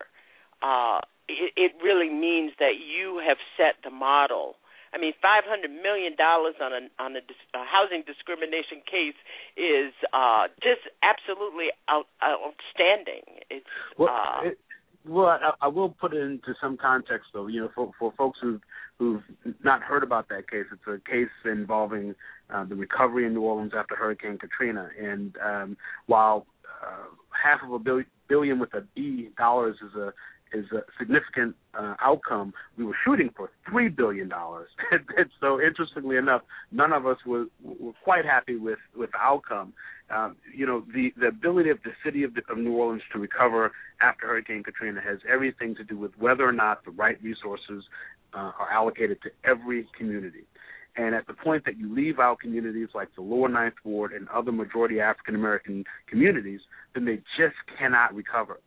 uh, 0.62 1.00
it, 1.30 1.54
it 1.56 1.72
really 1.82 2.10
means 2.10 2.52
that 2.60 2.76
you 2.82 3.22
have 3.26 3.38
set 3.56 3.76
the 3.84 3.90
model. 3.90 4.56
I 4.94 4.98
mean, 4.98 5.14
five 5.22 5.44
hundred 5.48 5.72
million 5.72 6.16
dollars 6.18 6.56
on 6.60 6.74
a 6.74 6.82
on 7.02 7.16
a, 7.16 7.24
a 7.56 7.64
housing 7.64 8.04
discrimination 8.06 8.84
case 8.84 9.16
is 9.56 9.94
uh, 10.12 10.52
just 10.62 10.84
absolutely 11.00 11.72
out, 11.88 12.08
outstanding. 12.20 13.24
It's 13.50 13.66
well, 13.98 14.10
uh, 14.12 14.48
it, 14.50 14.60
well, 15.08 15.28
I, 15.28 15.52
I 15.62 15.68
will 15.70 15.90
put 15.90 16.14
it 16.14 16.22
into 16.22 16.54
some 16.60 16.76
context, 16.76 17.28
though. 17.34 17.48
You 17.48 17.62
know, 17.62 17.70
for 17.74 17.92
for 17.98 18.12
folks 18.18 18.40
who 18.42 18.60
who've 19.02 19.24
not 19.64 19.82
heard 19.82 20.04
about 20.04 20.30
that 20.30 20.48
case, 20.48 20.66
it's 20.72 20.84
a 20.86 21.10
case 21.10 21.28
involving 21.44 22.14
uh, 22.54 22.64
the 22.66 22.76
recovery 22.76 23.26
in 23.26 23.34
New 23.34 23.42
Orleans 23.42 23.72
after 23.76 23.96
Hurricane 23.96 24.38
Katrina, 24.38 24.90
and 25.02 25.36
um, 25.44 25.78
while 26.06 26.46
uh, 26.86 27.06
half 27.32 27.68
of 27.68 27.74
a 27.74 27.80
billion, 27.80 28.06
billion 28.30 28.60
with 28.60 28.76
a 28.76 28.84
B 28.96 29.30
dollars 29.40 29.78
is 29.82 29.96
a 29.96 30.14
is 30.54 30.66
a 30.72 30.82
significant 31.00 31.56
uh, 31.74 31.96
outcome. 32.02 32.54
We 32.78 32.84
were 32.84 32.96
shooting 33.06 33.30
for 33.36 33.50
three 33.68 33.90
billion 33.90 34.30
dollars, 34.30 34.68
and 34.92 35.30
so 35.40 35.60
interestingly 35.60 36.18
enough, 36.18 36.42
none 36.72 36.94
of 36.94 37.08
us 37.08 37.18
were, 37.26 37.46
were 37.64 37.94
quite 38.04 38.26
happy 38.26 38.56
with 38.56 38.80
with 38.96 39.12
the 39.14 39.20
outcome. 39.20 39.74
Um, 40.12 40.36
you 40.56 40.68
know, 40.68 40.84
the 40.94 41.12
the 41.20 41.28
ability 41.28 41.72
of 41.72 41.80
the 41.84 41.92
city 42.06 42.24
of, 42.24 42.36
the, 42.36 42.42
of 42.52 42.60
New 42.60 42.74
Orleans 42.74 43.02
to 43.14 43.20
recover 43.20 43.72
after 44.00 44.28
Hurricane 44.28 44.62
Katrina 44.62 45.02
has 45.02 45.18
everything 45.28 45.74
to 45.76 45.84
do 45.84 45.98
with 45.98 46.12
whether 46.20 46.48
or 46.48 46.52
not 46.52 46.86
the 46.86 46.92
right 46.92 47.18
resources 47.24 47.84
uh, 48.34 48.52
are 48.60 48.72
allocated 48.72 49.22
to 49.24 49.30
every 49.44 49.88
community. 49.98 50.46
And 50.98 51.16
at 51.16 51.26
the 51.26 51.34
point 51.34 51.64
that 51.66 51.78
you 51.78 51.94
leave 51.94 52.20
out 52.20 52.40
communities 52.40 52.90
like 52.94 53.10
the 53.16 53.22
Lower 53.22 53.48
Ninth 53.48 53.76
Ward 53.86 54.12
and 54.12 54.28
other 54.30 54.52
majority 54.52 55.00
African 55.00 55.36
American 55.36 55.86
communities, 56.10 56.60
then 56.94 57.06
they 57.06 57.18
just 57.38 57.56
cannot 57.78 58.14
recover. 58.14 58.60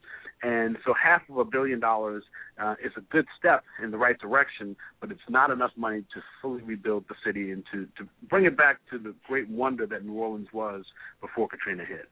And 0.43 0.77
so 0.85 0.93
half 0.93 1.23
of 1.31 1.39
a 1.39 1.45
billion 1.45 1.81
dollars 1.81 2.23
uh, 2.63 2.75
is 2.85 2.93
a 2.97 3.01
good 3.01 3.27
step 3.39 3.65
in 3.83 3.91
the 3.91 3.97
right 3.97 4.19
direction, 4.19 4.77
but 5.01 5.11
it's 5.11 5.21
not 5.29 5.51
enough 5.51 5.71
money 5.77 6.01
to 6.15 6.21
fully 6.43 6.63
rebuild 6.63 7.05
the 7.09 7.15
city 7.25 7.51
and 7.51 7.63
to, 7.73 7.87
to 7.99 8.09
bring 8.29 8.45
it 8.45 8.57
back 8.57 8.79
to 8.91 8.99
the 8.99 9.15
great 9.27 9.49
wonder 9.49 9.87
that 9.87 10.05
New 10.05 10.15
Orleans 10.15 10.49
was 10.53 10.85
before 11.21 11.49
Katrina 11.49 11.85
hit. 11.85 12.09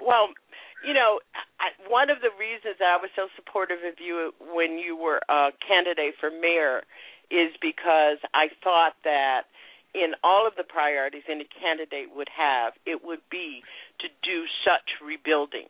Well, 0.00 0.32
you 0.86 0.94
know, 0.94 1.20
I, 1.60 1.70
one 1.88 2.10
of 2.10 2.18
the 2.20 2.34
reasons 2.38 2.76
that 2.78 2.90
I 2.90 2.98
was 2.98 3.10
so 3.14 3.28
supportive 3.36 3.78
of 3.86 4.00
you 4.02 4.32
when 4.40 4.78
you 4.78 4.96
were 4.96 5.20
a 5.28 5.50
candidate 5.62 6.14
for 6.18 6.30
mayor 6.30 6.82
is 7.30 7.54
because 7.62 8.18
I 8.34 8.50
thought 8.62 8.94
that 9.04 9.46
in 9.94 10.12
all 10.24 10.46
of 10.46 10.54
the 10.56 10.64
priorities 10.64 11.22
any 11.28 11.46
candidate 11.46 12.10
would 12.14 12.28
have, 12.34 12.72
it 12.86 13.04
would 13.04 13.22
be 13.30 13.62
to 14.00 14.08
do 14.24 14.44
such 14.64 15.00
rebuilding. 15.04 15.68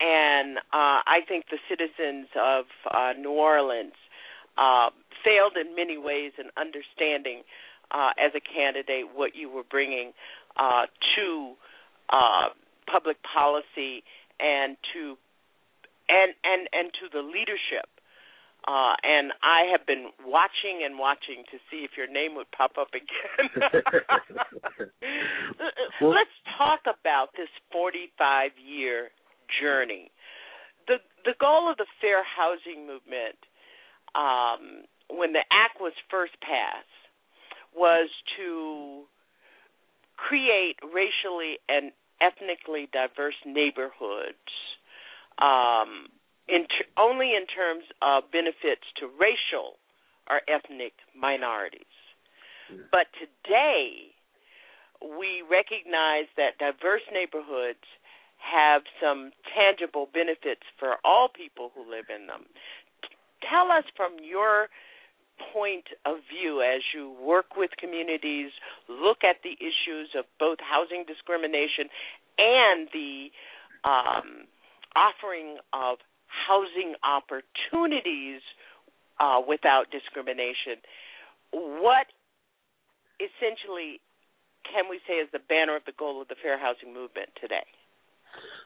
And 0.00 0.58
uh, 0.72 1.04
I 1.06 1.22
think 1.28 1.46
the 1.50 1.62
citizens 1.68 2.26
of 2.34 2.64
uh, 2.90 3.12
New 3.14 3.30
Orleans 3.30 3.94
uh, 4.58 4.90
failed 5.24 5.54
in 5.54 5.76
many 5.76 5.96
ways 5.96 6.32
in 6.38 6.50
understanding 6.58 7.42
uh, 7.92 8.10
as 8.18 8.32
a 8.34 8.40
candidate 8.40 9.06
what 9.14 9.36
you 9.36 9.48
were 9.48 9.62
bringing 9.68 10.12
uh, 10.56 10.86
to 11.14 11.54
uh, 12.10 12.48
public 12.90 13.18
policy 13.22 14.02
and 14.40 14.76
to 14.92 15.16
and 16.08 16.34
and 16.44 16.68
and 16.72 16.92
to 17.00 17.08
the 17.12 17.22
leadership. 17.22 17.88
Uh, 18.62 18.94
and 19.02 19.32
I 19.42 19.66
have 19.74 19.82
been 19.90 20.14
watching 20.24 20.86
and 20.86 20.96
watching 20.96 21.42
to 21.50 21.58
see 21.68 21.82
if 21.82 21.98
your 21.98 22.06
name 22.06 22.36
would 22.36 22.46
pop 22.54 22.78
up 22.78 22.94
again. 22.94 23.50
Let's 26.00 26.30
talk 26.56 26.86
about 26.86 27.34
this 27.36 27.50
45 27.72 28.52
year 28.62 29.10
journey. 29.60 30.12
The 30.86 30.98
the 31.24 31.34
goal 31.40 31.68
of 31.70 31.76
the 31.76 31.86
fair 32.00 32.22
housing 32.22 32.86
movement 32.86 33.36
um, 34.14 34.86
when 35.10 35.32
the 35.32 35.42
act 35.50 35.80
was 35.80 35.92
first 36.10 36.34
passed 36.40 36.86
was 37.74 38.10
to 38.36 39.02
create 40.16 40.76
racially 40.82 41.58
and 41.68 41.92
ethnically 42.22 42.88
diverse 42.92 43.38
neighborhoods 43.44 44.46
um, 45.42 46.06
in 46.48 46.62
ter- 46.70 46.90
only 46.96 47.34
in 47.34 47.46
terms 47.50 47.84
of 48.00 48.30
benefits 48.30 48.86
to 49.02 49.10
racial 49.18 49.82
or 50.30 50.40
ethnic 50.46 50.94
minorities. 51.18 51.82
But 52.90 53.10
today, 53.18 54.14
we 55.02 55.42
recognize 55.42 56.30
that 56.38 56.56
diverse 56.56 57.04
neighborhoods 57.12 57.84
have 58.38 58.82
some 59.02 59.32
tangible 59.54 60.08
benefits 60.12 60.62
for 60.78 60.96
all 61.04 61.28
people 61.28 61.70
who 61.74 61.82
live 61.88 62.06
in 62.08 62.26
them. 62.26 62.46
Tell 63.42 63.70
us 63.70 63.84
from 63.96 64.16
your 64.22 64.68
point 65.52 65.84
of 66.04 66.18
view 66.28 66.62
as 66.62 66.82
you 66.94 67.14
work 67.20 67.56
with 67.56 67.70
communities, 67.78 68.50
look 68.88 69.24
at 69.24 69.36
the 69.42 69.56
issues 69.58 70.10
of 70.18 70.24
both 70.38 70.58
housing 70.60 71.04
discrimination 71.06 71.88
and 72.38 72.88
the 72.92 73.28
um, 73.84 74.46
offering 74.94 75.58
of 75.72 75.98
housing 76.26 76.94
opportunities 77.04 78.40
uh, 79.20 79.40
without 79.46 79.90
discrimination. 79.90 80.80
What 81.52 82.06
essentially 83.20 84.00
can 84.64 84.88
we 84.88 85.00
say 85.06 85.14
is 85.14 85.28
the 85.32 85.42
banner 85.48 85.76
of 85.76 85.84
the 85.84 85.92
goal 85.92 86.22
of 86.22 86.28
the 86.28 86.36
fair 86.40 86.58
housing 86.58 86.94
movement 86.94 87.28
today? 87.40 87.66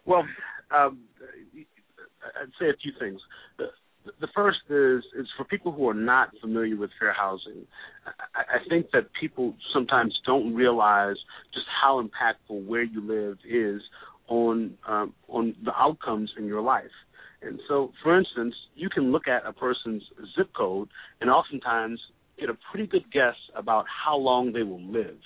Well, 0.04 0.24
um, 0.70 1.00
I'd 2.40 2.52
say 2.60 2.70
a 2.70 2.76
few 2.80 2.92
things. 2.98 3.20
The, 4.20 4.28
first 4.34 4.58
is 4.68 5.04
is 5.18 5.26
for 5.36 5.44
people 5.44 5.72
who 5.72 5.88
are 5.88 5.94
not 5.94 6.30
familiar 6.40 6.76
with 6.76 6.90
fair 6.98 7.12
housing. 7.12 7.66
I, 8.06 8.56
I 8.56 8.68
think 8.68 8.86
that 8.92 9.08
people 9.20 9.54
sometimes 9.72 10.18
don't 10.24 10.54
realize 10.54 11.16
just 11.52 11.66
how 11.82 12.02
impactful 12.02 12.66
where 12.66 12.82
you 12.82 13.00
live 13.00 13.38
is 13.48 13.82
on 14.28 14.74
um, 14.86 15.14
on 15.28 15.54
the 15.64 15.72
outcomes 15.74 16.30
in 16.38 16.46
your 16.46 16.62
life. 16.62 16.84
And 17.42 17.60
so, 17.68 17.92
for 18.02 18.18
instance, 18.18 18.54
you 18.74 18.88
can 18.88 19.12
look 19.12 19.28
at 19.28 19.44
a 19.46 19.52
person's 19.52 20.02
zip 20.36 20.48
code 20.56 20.88
and 21.20 21.30
oftentimes 21.30 22.00
get 22.38 22.48
a 22.48 22.56
pretty 22.70 22.86
good 22.86 23.10
guess 23.12 23.36
about 23.54 23.84
how 24.04 24.16
long 24.16 24.52
they 24.52 24.62
will 24.62 24.82
live 24.82 25.18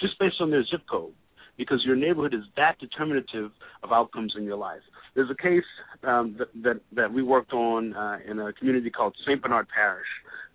just 0.00 0.18
based 0.18 0.36
on 0.40 0.50
their 0.50 0.64
zip 0.64 0.80
code 0.90 1.12
because 1.56 1.82
your 1.84 1.96
neighborhood 1.96 2.34
is 2.34 2.42
that 2.56 2.78
determinative 2.78 3.50
of 3.82 3.92
outcomes 3.92 4.34
in 4.36 4.44
your 4.44 4.56
life. 4.56 4.80
There's 5.14 5.30
a 5.30 5.42
case 5.42 5.64
um, 6.02 6.36
that, 6.38 6.48
that, 6.62 6.80
that 6.92 7.12
we 7.12 7.22
worked 7.22 7.52
on 7.52 7.94
uh, 7.94 8.18
in 8.28 8.38
a 8.38 8.52
community 8.52 8.90
called 8.90 9.14
St. 9.26 9.42
Bernard 9.42 9.68
Parish, 9.74 10.06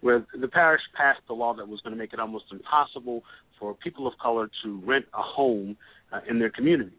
where 0.02 0.26
the 0.40 0.48
parish 0.48 0.82
passed 0.96 1.22
a 1.30 1.34
law 1.34 1.54
that 1.56 1.68
was 1.68 1.82
going 1.82 1.94
to 1.94 1.98
make 1.98 2.14
it 2.14 2.20
almost 2.20 2.46
impossible 2.52 3.24
for 3.60 3.74
people 3.74 4.08
of 4.08 4.14
color 4.22 4.50
to 4.64 4.82
rent 4.86 5.06
a 5.14 5.22
home 5.22 5.78
uh, 6.12 6.20
in 6.30 6.40
their 6.40 6.50
community. 6.50 6.96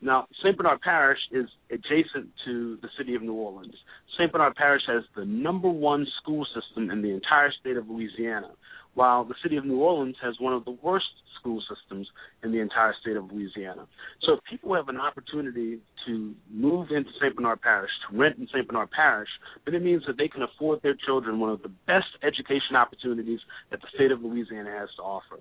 Now, 0.00 0.28
St. 0.42 0.56
Bernard 0.56 0.80
Parish 0.80 1.18
is 1.32 1.46
adjacent 1.70 2.30
to 2.44 2.78
the 2.82 2.88
city 2.96 3.14
of 3.16 3.22
New 3.22 3.34
Orleans. 3.34 3.74
St. 4.16 4.30
Bernard 4.30 4.54
Parish 4.54 4.82
has 4.86 5.02
the 5.16 5.24
number 5.24 5.68
one 5.68 6.06
school 6.22 6.46
system 6.54 6.90
in 6.90 7.02
the 7.02 7.10
entire 7.10 7.52
state 7.60 7.76
of 7.76 7.88
Louisiana, 7.88 8.52
while 8.98 9.24
the 9.24 9.34
city 9.44 9.56
of 9.56 9.64
New 9.64 9.78
Orleans 9.78 10.16
has 10.20 10.34
one 10.40 10.52
of 10.52 10.64
the 10.64 10.76
worst 10.82 11.06
school 11.38 11.62
systems 11.70 12.08
in 12.42 12.50
the 12.50 12.58
entire 12.58 12.92
state 13.00 13.16
of 13.16 13.30
Louisiana. 13.30 13.86
So 14.26 14.32
if 14.32 14.40
people 14.50 14.74
have 14.74 14.88
an 14.88 14.96
opportunity 14.96 15.78
to 16.04 16.34
move 16.50 16.88
into 16.90 17.08
St. 17.20 17.36
Bernard 17.36 17.60
Parish, 17.62 17.92
to 18.10 18.18
rent 18.18 18.38
in 18.38 18.48
St. 18.48 18.66
Bernard 18.66 18.90
Parish, 18.90 19.28
then 19.64 19.76
it 19.76 19.84
means 19.84 20.02
that 20.08 20.18
they 20.18 20.26
can 20.26 20.42
afford 20.42 20.82
their 20.82 20.96
children 21.06 21.38
one 21.38 21.50
of 21.50 21.62
the 21.62 21.70
best 21.86 22.10
education 22.24 22.74
opportunities 22.74 23.38
that 23.70 23.80
the 23.80 23.86
state 23.94 24.10
of 24.10 24.20
Louisiana 24.20 24.70
has 24.70 24.88
to 24.96 25.02
offer 25.02 25.38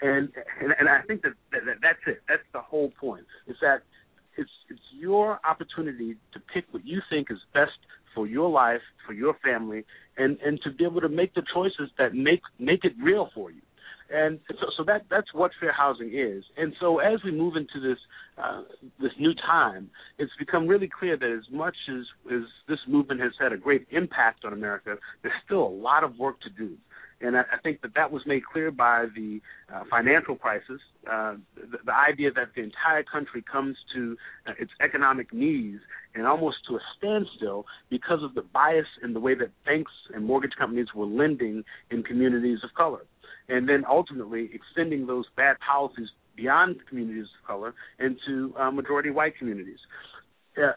and 0.00 0.28
and, 0.60 0.74
and 0.78 0.88
I 0.88 1.02
think 1.06 1.22
that, 1.22 1.34
that, 1.52 1.62
that 1.66 1.76
that's 1.80 2.04
it. 2.06 2.22
That's 2.28 2.42
the 2.52 2.60
whole 2.60 2.90
point. 3.00 3.24
Is 3.46 3.56
that 3.60 3.82
it's 4.36 4.50
it's 4.68 4.82
your 4.92 5.38
opportunity 5.48 6.16
to 6.32 6.40
pick 6.52 6.64
what 6.72 6.84
you 6.84 7.00
think 7.10 7.28
is 7.30 7.38
best 7.52 7.78
for 8.14 8.26
your 8.26 8.48
life, 8.48 8.82
for 9.06 9.12
your 9.12 9.34
family, 9.42 9.84
and 10.16 10.38
and 10.44 10.60
to 10.62 10.70
be 10.70 10.84
able 10.84 11.00
to 11.00 11.08
make 11.08 11.34
the 11.34 11.42
choices 11.52 11.90
that 11.98 12.14
make 12.14 12.40
make 12.58 12.84
it 12.84 12.92
real 13.02 13.30
for 13.34 13.50
you. 13.50 13.60
And 14.12 14.38
so, 14.60 14.66
so 14.76 14.84
that 14.84 15.06
that's 15.10 15.32
what 15.32 15.50
fair 15.58 15.72
housing 15.72 16.12
is. 16.14 16.44
And 16.56 16.74
so 16.78 16.98
as 16.98 17.20
we 17.24 17.30
move 17.30 17.56
into 17.56 17.80
this 17.80 17.98
uh, 18.36 18.62
this 19.00 19.12
new 19.18 19.34
time, 19.34 19.90
it's 20.18 20.32
become 20.38 20.66
really 20.66 20.88
clear 20.88 21.16
that 21.16 21.30
as 21.30 21.50
much 21.50 21.76
as 21.88 22.04
as 22.32 22.42
this 22.68 22.78
movement 22.86 23.20
has 23.20 23.32
had 23.40 23.52
a 23.52 23.56
great 23.56 23.86
impact 23.90 24.44
on 24.44 24.52
America, 24.52 24.96
there's 25.22 25.34
still 25.44 25.66
a 25.66 25.68
lot 25.68 26.04
of 26.04 26.18
work 26.18 26.40
to 26.42 26.50
do. 26.50 26.76
And 27.20 27.36
I, 27.36 27.42
I 27.52 27.58
think 27.62 27.82
that 27.82 27.94
that 27.94 28.10
was 28.10 28.22
made 28.26 28.44
clear 28.44 28.70
by 28.70 29.06
the 29.14 29.40
uh, 29.72 29.84
financial 29.90 30.36
crisis, 30.36 30.80
uh, 31.10 31.34
the, 31.56 31.78
the 31.86 31.92
idea 31.92 32.30
that 32.32 32.48
the 32.54 32.62
entire 32.62 33.02
country 33.02 33.42
comes 33.50 33.76
to 33.94 34.16
uh, 34.46 34.52
its 34.58 34.72
economic 34.80 35.32
knees 35.32 35.80
and 36.14 36.26
almost 36.26 36.58
to 36.68 36.76
a 36.76 36.80
standstill 36.98 37.66
because 37.90 38.22
of 38.22 38.34
the 38.34 38.42
bias 38.42 38.86
in 39.02 39.12
the 39.12 39.20
way 39.20 39.34
that 39.34 39.50
banks 39.64 39.92
and 40.14 40.24
mortgage 40.24 40.54
companies 40.58 40.88
were 40.94 41.06
lending 41.06 41.64
in 41.90 42.02
communities 42.02 42.58
of 42.62 42.70
color. 42.74 43.04
And 43.48 43.68
then 43.68 43.84
ultimately 43.88 44.50
extending 44.52 45.06
those 45.06 45.26
bad 45.36 45.56
policies 45.66 46.08
beyond 46.36 46.76
communities 46.88 47.26
of 47.40 47.46
color 47.46 47.74
into 47.98 48.54
uh, 48.58 48.70
majority 48.70 49.10
white 49.10 49.36
communities. 49.38 49.78
Uh, 50.56 50.72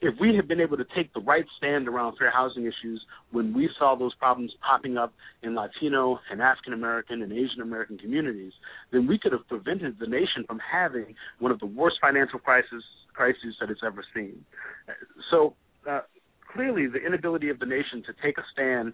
if 0.00 0.14
we 0.20 0.36
had 0.36 0.46
been 0.46 0.60
able 0.60 0.76
to 0.76 0.84
take 0.96 1.12
the 1.12 1.20
right 1.20 1.44
stand 1.56 1.88
around 1.88 2.16
fair 2.16 2.30
housing 2.30 2.62
issues 2.62 3.04
when 3.32 3.52
we 3.52 3.68
saw 3.78 3.96
those 3.96 4.14
problems 4.14 4.52
popping 4.60 4.96
up 4.96 5.12
in 5.42 5.54
Latino 5.54 6.20
and 6.30 6.40
African 6.40 6.72
American 6.72 7.22
and 7.22 7.32
Asian 7.32 7.62
American 7.62 7.98
communities, 7.98 8.52
then 8.92 9.06
we 9.06 9.18
could 9.18 9.32
have 9.32 9.46
prevented 9.48 9.96
the 9.98 10.06
nation 10.06 10.44
from 10.46 10.60
having 10.60 11.14
one 11.40 11.50
of 11.50 11.58
the 11.58 11.66
worst 11.66 11.96
financial 12.00 12.38
crises 12.38 12.84
crises 13.12 13.56
that 13.60 13.68
it's 13.70 13.80
ever 13.84 14.04
seen. 14.14 14.44
So 15.30 15.54
uh, 15.88 16.00
clearly 16.52 16.86
the 16.86 16.98
inability 16.98 17.48
of 17.50 17.58
the 17.58 17.66
nation 17.66 18.02
to 18.06 18.12
take 18.22 18.38
a 18.38 18.42
stand 18.52 18.92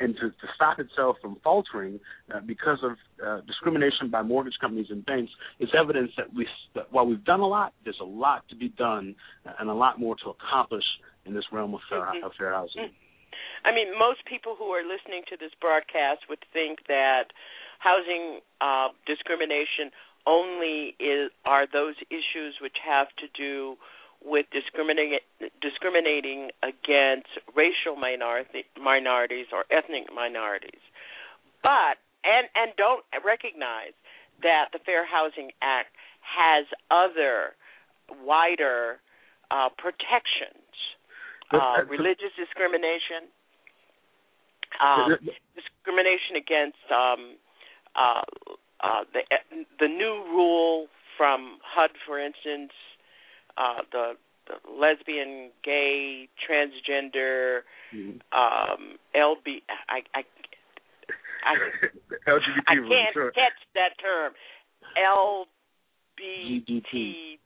and 0.00 0.14
to, 0.16 0.30
to 0.30 0.46
stop 0.54 0.78
itself 0.78 1.16
from 1.20 1.36
faltering 1.42 1.98
uh, 2.34 2.40
because 2.46 2.78
of 2.82 2.92
uh, 3.24 3.40
discrimination 3.46 4.10
by 4.10 4.22
mortgage 4.22 4.54
companies 4.60 4.86
and 4.90 5.04
banks 5.04 5.32
is 5.60 5.68
evidence 5.78 6.10
that 6.16 6.32
we, 6.34 6.46
that 6.74 6.92
while 6.92 7.06
we've 7.06 7.24
done 7.24 7.40
a 7.40 7.46
lot, 7.46 7.72
there's 7.84 8.00
a 8.00 8.04
lot 8.04 8.44
to 8.48 8.56
be 8.56 8.68
done 8.70 9.14
and 9.58 9.68
a 9.68 9.74
lot 9.74 9.98
more 9.98 10.16
to 10.16 10.30
accomplish 10.30 10.84
in 11.26 11.34
this 11.34 11.44
realm 11.52 11.74
of 11.74 11.80
fair, 11.88 12.00
mm-hmm. 12.00 12.24
of 12.24 12.32
fair 12.38 12.52
housing. 12.52 12.90
I 13.64 13.72
mean, 13.72 13.96
most 13.98 14.24
people 14.26 14.56
who 14.58 14.66
are 14.74 14.82
listening 14.82 15.22
to 15.30 15.36
this 15.36 15.52
broadcast 15.60 16.26
would 16.28 16.44
think 16.52 16.86
that 16.88 17.30
housing 17.78 18.40
uh, 18.60 18.88
discrimination 19.06 19.90
only 20.26 20.94
is 20.98 21.30
are 21.44 21.66
those 21.66 21.94
issues 22.10 22.58
which 22.60 22.76
have 22.84 23.08
to 23.18 23.26
do 23.34 23.76
with 24.24 24.46
discriminating 24.52 25.18
discriminating 25.60 26.50
against 26.62 27.28
racial 27.54 27.96
minority, 27.96 28.64
minorities 28.80 29.46
or 29.52 29.64
ethnic 29.70 30.12
minorities, 30.14 30.82
but 31.62 31.98
and 32.24 32.48
and 32.54 32.72
don't 32.76 33.04
recognize 33.24 33.94
that 34.42 34.70
the 34.72 34.78
Fair 34.84 35.06
Housing 35.06 35.50
Act 35.62 35.94
has 36.22 36.66
other 36.90 37.54
wider 38.24 39.00
uh, 39.50 39.68
protections 39.76 40.62
uh, 41.52 41.84
religious 41.88 42.32
discrimination, 42.36 43.28
um, 44.80 45.16
discrimination 45.54 46.36
against 46.36 46.84
um, 46.88 47.36
uh, 47.94 48.24
uh, 48.80 49.04
the 49.12 49.20
the 49.78 49.88
new 49.88 50.24
rule 50.32 50.86
from 51.16 51.58
HUD, 51.62 51.90
for 52.06 52.18
instance, 52.18 52.72
uh, 53.56 53.82
the, 53.90 54.12
the 54.46 54.54
lesbian, 54.70 55.50
gay, 55.64 56.28
transgender, 56.48 57.62
mm-hmm. 57.94 58.18
um, 58.32 58.96
LB. 59.14 59.62
I 59.88 60.02
I 60.14 60.24
I, 61.44 61.56
LGBT 62.28 62.60
I 62.68 62.74
can't 62.74 63.14
sure. 63.14 63.32
catch 63.32 63.66
that 63.74 63.98
term. 64.00 64.32
LGBT 64.96 67.38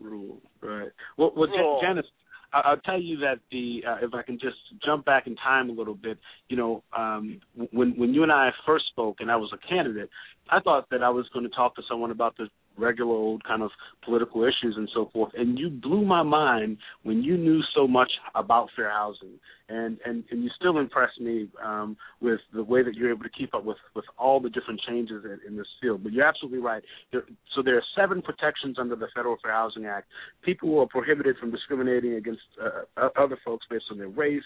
rule, 0.00 0.40
right? 0.62 0.92
Well, 1.16 1.32
well, 1.36 1.48
rule. 1.48 1.80
Janice, 1.82 2.06
I'll 2.52 2.78
tell 2.78 3.00
you 3.00 3.18
that 3.18 3.38
the 3.50 3.82
uh, 3.86 3.96
if 4.02 4.14
I 4.14 4.22
can 4.22 4.38
just 4.38 4.56
jump 4.84 5.04
back 5.04 5.26
in 5.26 5.36
time 5.36 5.70
a 5.70 5.72
little 5.72 5.94
bit, 5.94 6.18
you 6.48 6.56
know, 6.56 6.82
um, 6.96 7.40
when 7.72 7.92
when 7.96 8.12
you 8.12 8.22
and 8.22 8.32
I 8.32 8.50
first 8.66 8.86
spoke, 8.90 9.16
and 9.20 9.30
I 9.30 9.36
was 9.36 9.52
a 9.52 9.68
candidate, 9.68 10.10
I 10.50 10.60
thought 10.60 10.88
that 10.90 11.02
I 11.02 11.10
was 11.10 11.28
going 11.32 11.44
to 11.44 11.54
talk 11.54 11.76
to 11.76 11.82
someone 11.88 12.10
about 12.10 12.36
the 12.36 12.48
regular 12.80 13.12
old 13.12 13.44
kind 13.44 13.62
of 13.62 13.70
political 14.04 14.42
issues 14.42 14.74
and 14.76 14.88
so 14.94 15.10
forth. 15.12 15.32
And 15.36 15.58
you 15.58 15.70
blew 15.70 16.04
my 16.04 16.22
mind 16.22 16.78
when 17.02 17.22
you 17.22 17.36
knew 17.36 17.60
so 17.74 17.86
much 17.86 18.10
about 18.34 18.68
fair 18.74 18.90
housing, 18.90 19.38
and 19.68 19.98
and 20.04 20.24
and 20.30 20.42
you 20.42 20.50
still 20.56 20.78
impress 20.78 21.10
me 21.20 21.48
um, 21.64 21.96
with 22.20 22.40
the 22.52 22.64
way 22.64 22.82
that 22.82 22.94
you're 22.94 23.10
able 23.10 23.22
to 23.22 23.30
keep 23.30 23.54
up 23.54 23.64
with 23.64 23.76
with 23.94 24.04
all 24.18 24.40
the 24.40 24.50
different 24.50 24.80
changes 24.88 25.24
in, 25.24 25.38
in 25.46 25.56
this 25.56 25.68
field. 25.80 26.02
But 26.02 26.12
you're 26.12 26.26
absolutely 26.26 26.60
right. 26.60 26.82
There, 27.12 27.24
so 27.54 27.62
there 27.62 27.76
are 27.76 27.84
seven 27.96 28.22
protections 28.22 28.76
under 28.78 28.96
the 28.96 29.08
Federal 29.14 29.36
Fair 29.42 29.52
Housing 29.52 29.86
Act. 29.86 30.08
People 30.42 30.78
are 30.80 30.86
prohibited 30.86 31.36
from 31.38 31.50
discriminating 31.50 32.14
against 32.14 32.42
uh, 32.60 33.08
other 33.18 33.38
folks 33.44 33.66
based 33.70 33.84
on 33.90 33.98
their 33.98 34.08
race, 34.08 34.42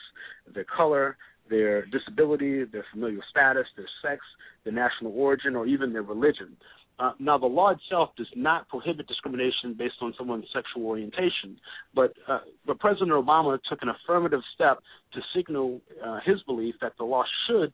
their 0.54 0.64
color, 0.64 1.16
their 1.48 1.86
disability, 1.86 2.64
their 2.64 2.84
familial 2.92 3.22
status, 3.30 3.66
their 3.76 3.88
sex, 4.02 4.22
their 4.64 4.72
national 4.72 5.12
origin, 5.12 5.56
or 5.56 5.66
even 5.66 5.92
their 5.92 6.02
religion. 6.02 6.56
Uh, 6.98 7.12
now, 7.18 7.36
the 7.36 7.46
law 7.46 7.70
itself 7.70 8.10
does 8.16 8.28
not 8.36 8.68
prohibit 8.68 9.06
discrimination 9.08 9.74
based 9.76 9.96
on 10.00 10.14
someone's 10.16 10.44
sexual 10.54 10.86
orientation, 10.86 11.58
but 11.94 12.12
uh, 12.28 12.38
but 12.66 12.78
President 12.78 13.10
Obama 13.10 13.58
took 13.68 13.82
an 13.82 13.88
affirmative 13.88 14.40
step 14.54 14.78
to 15.12 15.20
signal 15.34 15.80
uh, 16.04 16.20
his 16.24 16.40
belief 16.42 16.76
that 16.80 16.92
the 16.96 17.04
law 17.04 17.24
should 17.48 17.72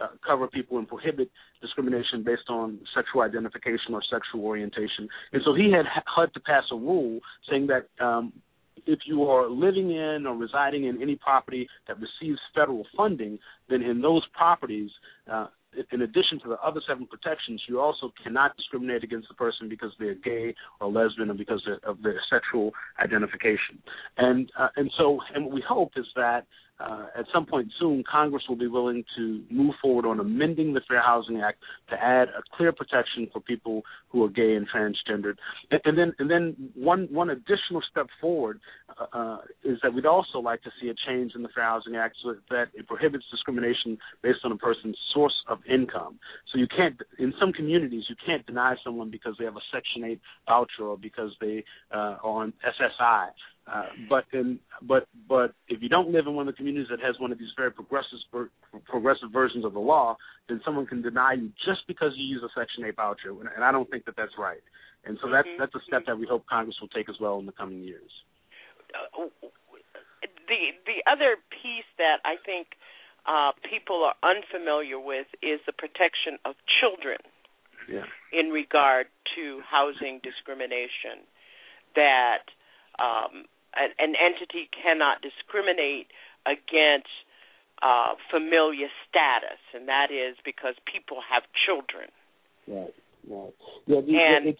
uh, 0.00 0.06
cover 0.26 0.46
people 0.48 0.78
and 0.78 0.88
prohibit 0.88 1.30
discrimination 1.60 2.22
based 2.24 2.48
on 2.48 2.78
sexual 2.94 3.22
identification 3.22 3.92
or 3.92 4.02
sexual 4.10 4.44
orientation. 4.44 5.06
And 5.32 5.42
so 5.44 5.54
he 5.54 5.70
had 5.70 5.84
had 6.16 6.32
to 6.32 6.40
pass 6.40 6.64
a 6.72 6.76
rule 6.76 7.20
saying 7.50 7.68
that 7.68 7.88
um, 8.02 8.32
if 8.86 9.00
you 9.06 9.24
are 9.24 9.48
living 9.48 9.90
in 9.90 10.26
or 10.26 10.34
residing 10.34 10.84
in 10.84 11.00
any 11.00 11.16
property 11.16 11.68
that 11.86 11.96
receives 12.00 12.38
federal 12.54 12.86
funding, 12.96 13.38
then 13.68 13.82
in 13.82 14.00
those 14.00 14.22
properties, 14.32 14.90
uh, 15.30 15.46
in 15.92 16.02
addition 16.02 16.38
to 16.42 16.48
the 16.48 16.58
other 16.64 16.80
seven 16.86 17.06
protections, 17.06 17.62
you 17.68 17.80
also 17.80 18.12
cannot 18.22 18.56
discriminate 18.56 19.02
against 19.04 19.28
the 19.28 19.34
person 19.34 19.68
because 19.68 19.90
they're 19.98 20.14
gay 20.14 20.54
or 20.80 20.90
lesbian 20.90 21.30
or 21.30 21.34
because 21.34 21.62
of 21.84 22.02
their 22.02 22.20
sexual 22.30 22.72
identification. 23.02 23.78
And 24.18 24.50
uh, 24.58 24.68
and 24.76 24.90
so, 24.98 25.18
and 25.34 25.46
what 25.46 25.54
we 25.54 25.64
hope 25.66 25.92
is 25.96 26.06
that 26.16 26.46
uh, 26.82 27.06
at 27.18 27.26
some 27.32 27.46
point 27.46 27.68
soon, 27.78 28.02
Congress 28.10 28.44
will 28.48 28.56
be 28.56 28.66
willing 28.66 29.04
to 29.16 29.42
move 29.50 29.74
forward 29.80 30.06
on 30.06 30.20
amending 30.20 30.74
the 30.74 30.80
Fair 30.88 31.02
Housing 31.02 31.40
Act 31.40 31.58
to 31.90 31.96
add 32.02 32.28
a 32.28 32.42
clear 32.56 32.72
protection 32.72 33.28
for 33.32 33.40
people 33.40 33.82
who 34.08 34.24
are 34.24 34.28
gay 34.28 34.54
and 34.54 34.66
transgendered. 34.68 35.36
And, 35.70 35.80
and 35.84 35.98
then, 35.98 36.12
and 36.18 36.30
then 36.30 36.70
one 36.74 37.08
one 37.10 37.30
additional 37.30 37.82
step 37.90 38.06
forward 38.20 38.60
uh, 38.98 39.16
uh, 39.16 39.38
is 39.64 39.78
that 39.82 39.94
we'd 39.94 40.06
also 40.06 40.38
like 40.38 40.62
to 40.62 40.70
see 40.80 40.88
a 40.88 40.94
change 41.06 41.32
in 41.34 41.42
the 41.42 41.48
Fair 41.54 41.64
Housing 41.64 41.96
Act 41.96 42.16
so 42.22 42.34
that 42.50 42.66
it 42.74 42.86
prohibits 42.86 43.24
discrimination 43.30 43.98
based 44.22 44.40
on 44.44 44.52
a 44.52 44.56
person's 44.56 44.96
source 45.14 45.34
of 45.48 45.58
income. 45.70 46.18
So 46.52 46.58
you 46.58 46.66
can't, 46.66 46.96
in 47.18 47.32
some 47.38 47.52
communities, 47.52 48.04
you 48.08 48.16
can't 48.24 48.44
deny 48.46 48.74
someone 48.84 49.10
because 49.10 49.34
they 49.38 49.44
have 49.44 49.56
a 49.56 49.66
Section 49.72 50.04
8 50.04 50.20
voucher 50.48 50.84
or 50.84 50.98
because 50.98 51.30
they 51.40 51.64
uh, 51.92 52.16
are 52.22 52.42
on 52.42 52.52
SSI. 52.66 53.28
Uh, 53.70 53.84
but 54.08 54.24
in, 54.32 54.58
but 54.82 55.06
but 55.28 55.54
if 55.68 55.80
you 55.80 55.88
don't 55.88 56.10
live 56.10 56.26
in 56.26 56.34
one 56.34 56.48
of 56.48 56.54
the 56.54 56.56
communities 56.56 56.88
that 56.90 56.98
has 57.00 57.14
one 57.20 57.30
of 57.30 57.38
these 57.38 57.52
very 57.56 57.70
progressive 57.70 58.18
progressive 58.84 59.30
versions 59.32 59.64
of 59.64 59.72
the 59.72 59.78
law, 59.78 60.16
then 60.48 60.60
someone 60.64 60.84
can 60.84 61.00
deny 61.00 61.34
you 61.34 61.48
just 61.64 61.86
because 61.86 62.10
you 62.16 62.24
use 62.24 62.42
a 62.42 62.50
Section 62.58 62.84
8 62.84 62.96
voucher, 62.96 63.30
and 63.30 63.64
I 63.64 63.70
don't 63.70 63.88
think 63.88 64.04
that 64.06 64.16
that's 64.16 64.32
right. 64.36 64.62
And 65.04 65.16
so 65.22 65.30
that's 65.30 65.46
mm-hmm. 65.46 65.60
that's 65.60 65.74
a 65.74 65.80
step 65.86 66.06
that 66.06 66.18
we 66.18 66.26
hope 66.26 66.44
Congress 66.46 66.76
will 66.80 66.88
take 66.88 67.08
as 67.08 67.16
well 67.20 67.38
in 67.38 67.46
the 67.46 67.52
coming 67.52 67.82
years. 67.82 68.10
Uh, 68.90 69.26
the 70.48 70.74
the 70.86 71.02
other 71.10 71.36
piece 71.50 71.86
that 71.98 72.18
I 72.24 72.34
think 72.44 72.74
uh, 73.26 73.52
people 73.68 74.02
are 74.02 74.18
unfamiliar 74.22 74.98
with 74.98 75.26
is 75.42 75.60
the 75.66 75.72
protection 75.72 76.38
of 76.44 76.54
children 76.66 77.18
yeah. 77.88 78.06
in 78.32 78.50
regard 78.50 79.06
to 79.36 79.60
housing 79.62 80.20
discrimination. 80.22 81.26
That 81.94 82.48
um, 82.98 83.44
an, 83.76 83.90
an 83.98 84.14
entity 84.16 84.68
cannot 84.70 85.22
discriminate 85.22 86.08
against 86.46 87.12
uh, 87.82 88.14
familial 88.30 88.90
status, 89.08 89.58
and 89.74 89.88
that 89.88 90.10
is 90.10 90.36
because 90.44 90.74
people 90.86 91.18
have 91.22 91.42
children. 91.66 92.08
Right, 92.66 92.94
right. 93.28 93.54
Yeah, 93.86 93.98
and 94.38 94.54
it, 94.54 94.56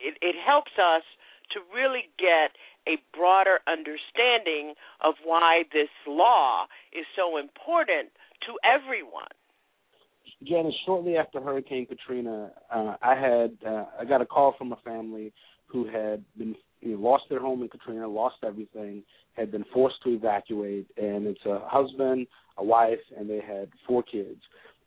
it 0.00 0.14
it 0.20 0.36
helps 0.44 0.72
us 0.76 1.02
to 1.52 1.60
really 1.74 2.10
get 2.18 2.52
a 2.86 3.00
broader 3.16 3.60
understanding 3.66 4.74
of 5.00 5.14
why 5.24 5.64
this 5.72 5.88
law 6.06 6.66
is 6.92 7.06
so 7.16 7.38
important 7.38 8.10
to 8.46 8.54
everyone. 8.62 9.32
Janice, 10.44 10.74
shortly 10.84 11.16
after 11.16 11.40
Hurricane 11.40 11.86
Katrina, 11.86 12.50
uh, 12.72 12.96
I 13.00 13.14
had 13.14 13.56
uh, 13.66 13.84
I 13.98 14.04
got 14.04 14.20
a 14.20 14.26
call 14.26 14.54
from 14.58 14.72
a 14.72 14.76
family 14.84 15.32
who 15.66 15.86
had 15.86 16.24
been 16.36 16.54
you 16.86 16.96
know, 16.96 17.02
lost 17.02 17.24
their 17.28 17.40
home 17.40 17.62
in 17.62 17.68
Katrina, 17.68 18.06
lost 18.06 18.36
everything, 18.44 19.02
had 19.34 19.50
been 19.50 19.64
forced 19.72 20.02
to 20.04 20.10
evacuate, 20.10 20.86
and 20.96 21.26
it's 21.26 21.44
a 21.44 21.60
husband, 21.64 22.26
a 22.58 22.64
wife, 22.64 22.98
and 23.18 23.28
they 23.28 23.40
had 23.40 23.68
four 23.86 24.02
kids. 24.02 24.40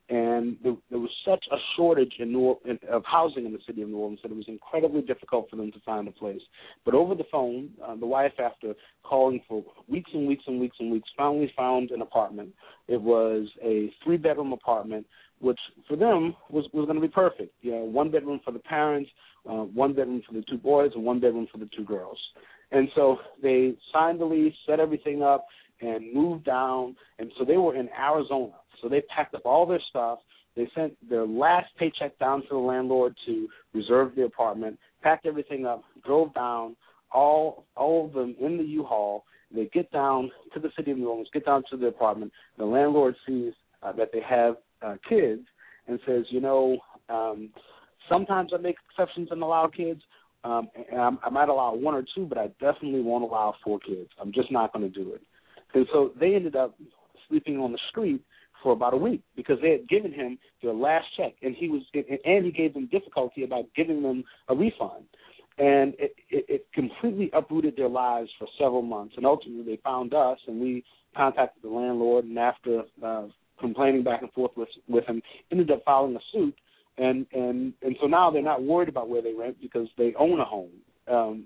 And 0.09 0.57
there, 0.63 0.75
there 0.89 0.99
was 0.99 1.11
such 1.23 1.45
a 1.51 1.57
shortage 1.75 2.13
in 2.17 2.31
New, 2.31 2.57
in, 2.65 2.79
of 2.89 3.03
housing 3.05 3.45
in 3.45 3.51
the 3.51 3.59
city 3.67 3.83
of 3.83 3.89
New 3.89 3.97
Orleans 3.97 4.19
that 4.23 4.31
it 4.31 4.35
was 4.35 4.47
incredibly 4.47 5.01
difficult 5.01 5.49
for 5.51 5.55
them 5.55 5.71
to 5.71 5.79
find 5.85 6.07
a 6.07 6.11
place. 6.11 6.41
But 6.83 6.95
over 6.95 7.13
the 7.13 7.25
phone, 7.31 7.69
uh, 7.85 7.95
the 7.95 8.07
wife, 8.07 8.33
after 8.43 8.73
calling 9.03 9.39
for 9.47 9.63
weeks 9.87 10.09
and 10.13 10.27
weeks 10.27 10.45
and 10.47 10.59
weeks 10.59 10.77
and 10.79 10.91
weeks, 10.91 11.07
finally 11.15 11.53
found 11.55 11.91
an 11.91 12.01
apartment. 12.01 12.49
It 12.87 12.99
was 12.99 13.47
a 13.63 13.93
three-bedroom 14.03 14.51
apartment, 14.51 15.05
which 15.39 15.59
for 15.87 15.95
them 15.95 16.35
was 16.49 16.65
was 16.73 16.85
going 16.85 16.99
to 16.99 17.01
be 17.01 17.07
perfect. 17.07 17.53
You 17.61 17.71
know, 17.71 17.83
one 17.83 18.11
bedroom 18.11 18.39
for 18.43 18.51
the 18.51 18.59
parents, 18.59 19.09
uh, 19.49 19.63
one 19.63 19.93
bedroom 19.93 20.21
for 20.27 20.33
the 20.33 20.43
two 20.49 20.57
boys 20.57 20.91
and 20.95 21.03
one 21.03 21.19
bedroom 21.19 21.47
for 21.51 21.57
the 21.57 21.69
two 21.75 21.83
girls. 21.83 22.17
And 22.71 22.87
so 22.95 23.17
they 23.41 23.75
signed 23.91 24.19
the 24.19 24.25
lease, 24.25 24.53
set 24.67 24.79
everything 24.79 25.23
up, 25.23 25.45
and 25.81 26.13
moved 26.13 26.45
down. 26.45 26.95
And 27.17 27.31
so 27.37 27.45
they 27.45 27.57
were 27.57 27.75
in 27.75 27.89
Arizona. 27.97 28.53
So 28.81 28.89
they 28.89 29.01
packed 29.01 29.33
up 29.35 29.45
all 29.45 29.65
their 29.65 29.81
stuff. 29.89 30.19
They 30.55 30.69
sent 30.75 30.93
their 31.09 31.25
last 31.25 31.67
paycheck 31.77 32.17
down 32.19 32.41
to 32.41 32.47
the 32.51 32.57
landlord 32.57 33.15
to 33.25 33.47
reserve 33.73 34.15
the 34.15 34.23
apartment, 34.23 34.77
packed 35.01 35.25
everything 35.25 35.65
up, 35.65 35.83
drove 36.05 36.33
down, 36.33 36.75
all 37.11 37.65
all 37.75 38.05
of 38.05 38.13
them 38.13 38.35
in 38.39 38.57
the 38.57 38.63
U-Haul. 38.63 39.23
They 39.53 39.65
get 39.73 39.91
down 39.91 40.29
to 40.53 40.59
the 40.59 40.69
city 40.77 40.91
of 40.91 40.97
New 40.97 41.09
Orleans, 41.09 41.29
get 41.33 41.45
down 41.45 41.63
to 41.71 41.77
the 41.77 41.87
apartment. 41.87 42.31
The 42.57 42.65
landlord 42.65 43.15
sees 43.25 43.53
uh, 43.81 43.93
that 43.93 44.09
they 44.13 44.21
have 44.21 44.57
uh, 44.81 44.95
kids 45.07 45.41
and 45.87 45.99
says, 46.05 46.25
you 46.29 46.41
know, 46.41 46.77
um, 47.09 47.49
Sometimes 48.09 48.51
I 48.53 48.57
make 48.57 48.75
exceptions 48.89 49.29
and 49.31 49.41
allow 49.41 49.67
kids, 49.67 50.01
um, 50.43 50.69
and 50.91 50.99
I, 50.99 51.09
I 51.23 51.29
might 51.29 51.47
allow 51.47 51.75
one 51.75 51.93
or 51.93 52.03
two, 52.15 52.25
but 52.25 52.37
I 52.37 52.47
definitely 52.59 53.01
won't 53.01 53.23
allow 53.23 53.53
four 53.63 53.79
kids. 53.79 54.09
I'm 54.19 54.33
just 54.33 54.51
not 54.51 54.73
going 54.73 54.91
to 54.91 55.03
do 55.03 55.13
it. 55.13 55.21
And 55.73 55.85
so 55.93 56.11
they 56.19 56.33
ended 56.33 56.55
up 56.55 56.75
sleeping 57.27 57.59
on 57.59 57.71
the 57.71 57.79
street 57.89 58.21
for 58.63 58.73
about 58.73 58.93
a 58.93 58.97
week 58.97 59.21
because 59.35 59.57
they 59.61 59.71
had 59.71 59.87
given 59.87 60.11
him 60.11 60.37
their 60.63 60.73
last 60.73 61.05
check, 61.15 61.33
and 61.43 61.55
he 61.55 61.69
was 61.69 61.83
and 61.93 62.45
he 62.45 62.51
gave 62.51 62.73
them 62.73 62.89
difficulty 62.91 63.43
about 63.43 63.65
giving 63.75 64.01
them 64.01 64.23
a 64.47 64.55
refund, 64.55 65.05
and 65.57 65.93
it, 65.99 66.15
it, 66.29 66.45
it 66.49 66.65
completely 66.73 67.29
uprooted 67.33 67.75
their 67.77 67.87
lives 67.87 68.29
for 68.39 68.47
several 68.57 68.81
months. 68.81 69.13
And 69.17 69.25
ultimately, 69.25 69.63
they 69.63 69.81
found 69.83 70.13
us, 70.13 70.39
and 70.47 70.59
we 70.59 70.83
contacted 71.15 71.63
the 71.63 71.69
landlord, 71.69 72.25
and 72.25 72.39
after 72.39 72.83
uh, 73.05 73.27
complaining 73.59 74.03
back 74.03 74.21
and 74.21 74.31
forth 74.33 74.51
with 74.55 74.69
with 74.87 75.05
him, 75.05 75.21
ended 75.51 75.71
up 75.71 75.83
filing 75.85 76.15
a 76.15 76.19
suit 76.31 76.55
and 76.99 77.25
and 77.33 77.73
and 77.81 77.95
so 78.01 78.07
now 78.07 78.29
they're 78.29 78.41
not 78.41 78.63
worried 78.63 78.89
about 78.89 79.09
where 79.09 79.21
they 79.21 79.33
rent 79.33 79.57
because 79.61 79.87
they 79.97 80.13
own 80.19 80.39
a 80.39 80.45
home 80.45 80.71
um 81.09 81.45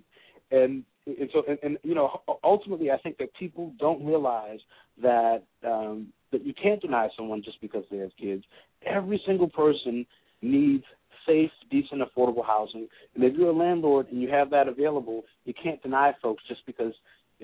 and 0.52 0.84
and 1.06 1.30
so 1.32 1.43
and, 1.47 1.60
and 1.63 1.78
you 1.84 1.93
know 1.95 2.21
ultimately 2.43 2.91
i 2.91 2.97
think 2.97 3.17
that 3.17 3.30
people 3.36 3.71
don't 3.80 4.04
realize 4.06 4.60
that 5.02 5.43
um 5.65 6.08
that 6.32 6.45
you 6.45 6.54
can't 6.54 6.82
deny 6.82 7.08
someone 7.15 7.43
just 7.43 7.62
because 7.62 7.84
they 7.91 7.97
have 7.97 8.12
kids 8.19 8.43
every 8.86 9.21
single 9.26 9.49
person 9.49 10.06
needs 10.41 10.84
safe 11.28 11.52
decent 11.69 12.02
affordable 12.02 12.45
housing 12.45 12.88
and 13.15 13.23
if 13.23 13.34
you're 13.36 13.49
a 13.49 13.56
landlord 13.56 14.08
and 14.12 14.21
you 14.21 14.30
have 14.30 14.49
that 14.49 14.67
available 14.67 15.23
you 15.45 15.54
can't 15.62 15.82
deny 15.84 16.12
folks 16.21 16.43
just 16.47 16.65
because 16.65 16.93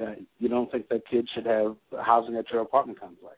uh, 0.02 0.14
you 0.40 0.48
don't 0.48 0.72
think 0.72 0.88
that 0.90 1.02
kids 1.10 1.28
should 1.34 1.46
have 1.46 1.76
housing 2.06 2.36
at 2.38 2.46
your 2.52 2.62
apartment 2.62 3.00
complex. 3.00 3.38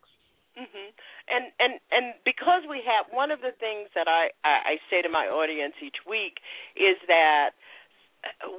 Mm-hmm. 0.59 0.89
And 1.31 1.47
and 1.59 1.79
and 1.91 2.13
because 2.25 2.67
we 2.69 2.83
have 2.83 3.07
one 3.15 3.31
of 3.31 3.39
the 3.39 3.55
things 3.55 3.87
that 3.95 4.07
I, 4.07 4.35
I 4.43 4.83
say 4.89 5.01
to 5.01 5.09
my 5.09 5.27
audience 5.31 5.75
each 5.81 6.03
week 6.03 6.43
is 6.75 6.99
that 7.07 7.55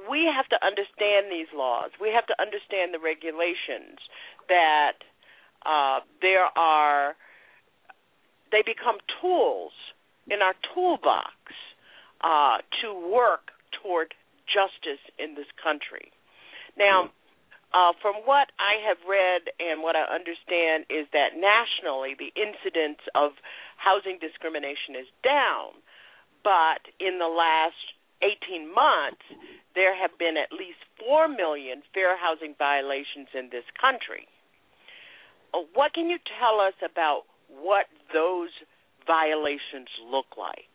we 0.09 0.25
have 0.25 0.49
to 0.49 0.57
understand 0.65 1.29
these 1.29 1.47
laws. 1.55 1.91
We 2.01 2.09
have 2.09 2.25
to 2.27 2.35
understand 2.41 2.93
the 2.93 2.99
regulations 2.99 4.01
that 4.49 5.05
uh, 5.65 6.01
there 6.21 6.49
are. 6.57 7.15
They 8.51 8.61
become 8.65 8.97
tools 9.21 9.71
in 10.29 10.41
our 10.41 10.53
toolbox 10.73 11.33
uh, 12.21 12.57
to 12.81 12.93
work 12.93 13.51
toward 13.81 14.13
justice 14.45 15.01
in 15.17 15.35
this 15.35 15.49
country. 15.61 16.11
Now, 16.77 17.11
uh, 17.73 17.91
from 18.01 18.21
what 18.25 18.53
I 18.61 18.77
have 18.85 19.01
read 19.09 19.49
and 19.57 19.81
what 19.81 19.97
I 19.97 20.05
understand 20.05 20.85
is 20.93 21.09
that 21.11 21.33
nationally 21.33 22.13
the 22.13 22.29
incidence 22.37 23.01
of 23.17 23.33
housing 23.81 24.21
discrimination 24.21 24.93
is 24.93 25.09
down, 25.25 25.81
but 26.45 26.85
in 27.01 27.17
the 27.17 27.29
last 27.29 27.97
18 28.21 28.69
months 28.69 29.25
there 29.73 29.97
have 29.97 30.13
been 30.21 30.37
at 30.37 30.53
least 30.53 30.77
4 31.01 31.27
million 31.27 31.81
fair 31.93 32.13
housing 32.13 32.53
violations 32.57 33.27
in 33.33 33.49
this 33.49 33.65
country. 33.73 34.29
Uh, 35.53 35.65
what 35.73 35.93
can 35.93 36.09
you 36.09 36.17
tell 36.39 36.61
us 36.61 36.77
about 36.85 37.25
what 37.49 37.89
those 38.13 38.53
violations 39.05 39.89
look 40.05 40.37
like? 40.37 40.69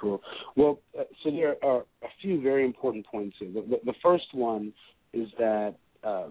Sure. 0.00 0.20
Well, 0.56 0.78
uh, 0.98 1.04
so 1.22 1.30
there 1.30 1.56
are 1.62 1.82
a 2.02 2.10
few 2.22 2.40
very 2.40 2.64
important 2.64 3.06
points 3.06 3.36
here. 3.38 3.50
The, 3.52 3.62
the, 3.62 3.92
the 3.92 3.98
first 4.02 4.32
one 4.32 4.72
is 5.12 5.28
that 5.38 5.74
uh, 6.04 6.28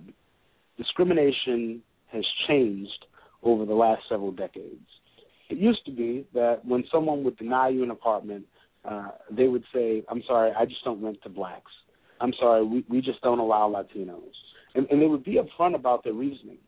discrimination 0.77 1.82
has 2.12 2.23
changed 2.47 3.05
over 3.43 3.65
the 3.65 3.73
last 3.73 4.01
several 4.10 4.32
decades. 4.32 4.86
It 5.49 5.58
used 5.58 5.86
to 5.86 5.91
be 5.91 6.27
that 6.34 6.65
when 6.65 6.84
someone 6.91 7.23
would 7.23 7.38
deny 7.38 7.69
you 7.69 7.84
an 7.84 7.91
apartment, 7.91 8.45
uh, 8.86 9.10
they 9.32 9.47
would 9.47 9.63
say, 9.73 10.03
"I'm 10.10 10.23
sorry, 10.27 10.51
I 10.58 10.65
just 10.65 10.84
don't 10.84 11.01
rent 11.01 11.21
to 11.23 11.29
blacks. 11.29 11.71
I'm 12.21 12.34
sorry, 12.39 12.63
we 12.65 12.86
we 12.89 13.01
just 13.01 13.21
don't 13.21 13.39
allow 13.39 13.69
Latinos," 13.69 14.36
and, 14.75 14.88
and 14.89 15.01
they 15.01 15.08
would 15.08 15.23
be 15.23 15.39
upfront 15.39 15.75
about 15.75 16.03
their 16.03 16.13
reasoning. 16.13 16.60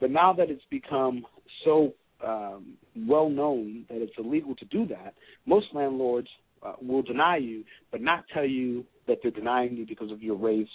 But 0.00 0.10
now 0.10 0.32
that 0.32 0.50
it's 0.50 0.64
become 0.70 1.26
so 1.64 1.92
um, 2.26 2.74
well 2.96 3.28
known 3.28 3.84
that 3.88 4.00
it's 4.02 4.12
illegal 4.18 4.54
to 4.56 4.64
do 4.66 4.86
that, 4.86 5.14
most 5.46 5.66
landlords 5.74 6.28
uh, 6.62 6.74
will 6.82 7.02
deny 7.02 7.36
you, 7.36 7.64
but 7.90 8.00
not 8.00 8.24
tell 8.32 8.44
you 8.44 8.84
that 9.10 9.18
they're 9.22 9.30
denying 9.32 9.76
you 9.76 9.84
because 9.84 10.10
of 10.10 10.22
your 10.22 10.36
race 10.36 10.68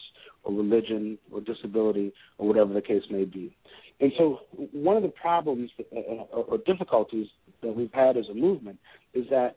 or 0.44 0.54
religion 0.54 1.18
or 1.32 1.42
disability 1.42 2.14
or 2.38 2.48
whatever 2.48 2.74
the 2.74 2.82
case 2.82 3.04
may 3.10 3.24
be. 3.24 3.56
And 4.02 4.12
so, 4.18 4.42
one 4.74 4.98
of 4.98 5.04
the 5.04 5.10
problems 5.10 5.72
uh, 5.96 6.00
or 6.00 6.58
difficulties 6.66 7.28
that 7.64 7.74
we've 7.74 7.94
had 7.94 8.18
as 8.18 8.26
a 8.30 8.34
movement 8.34 8.78
is 9.14 9.26
that 9.30 9.56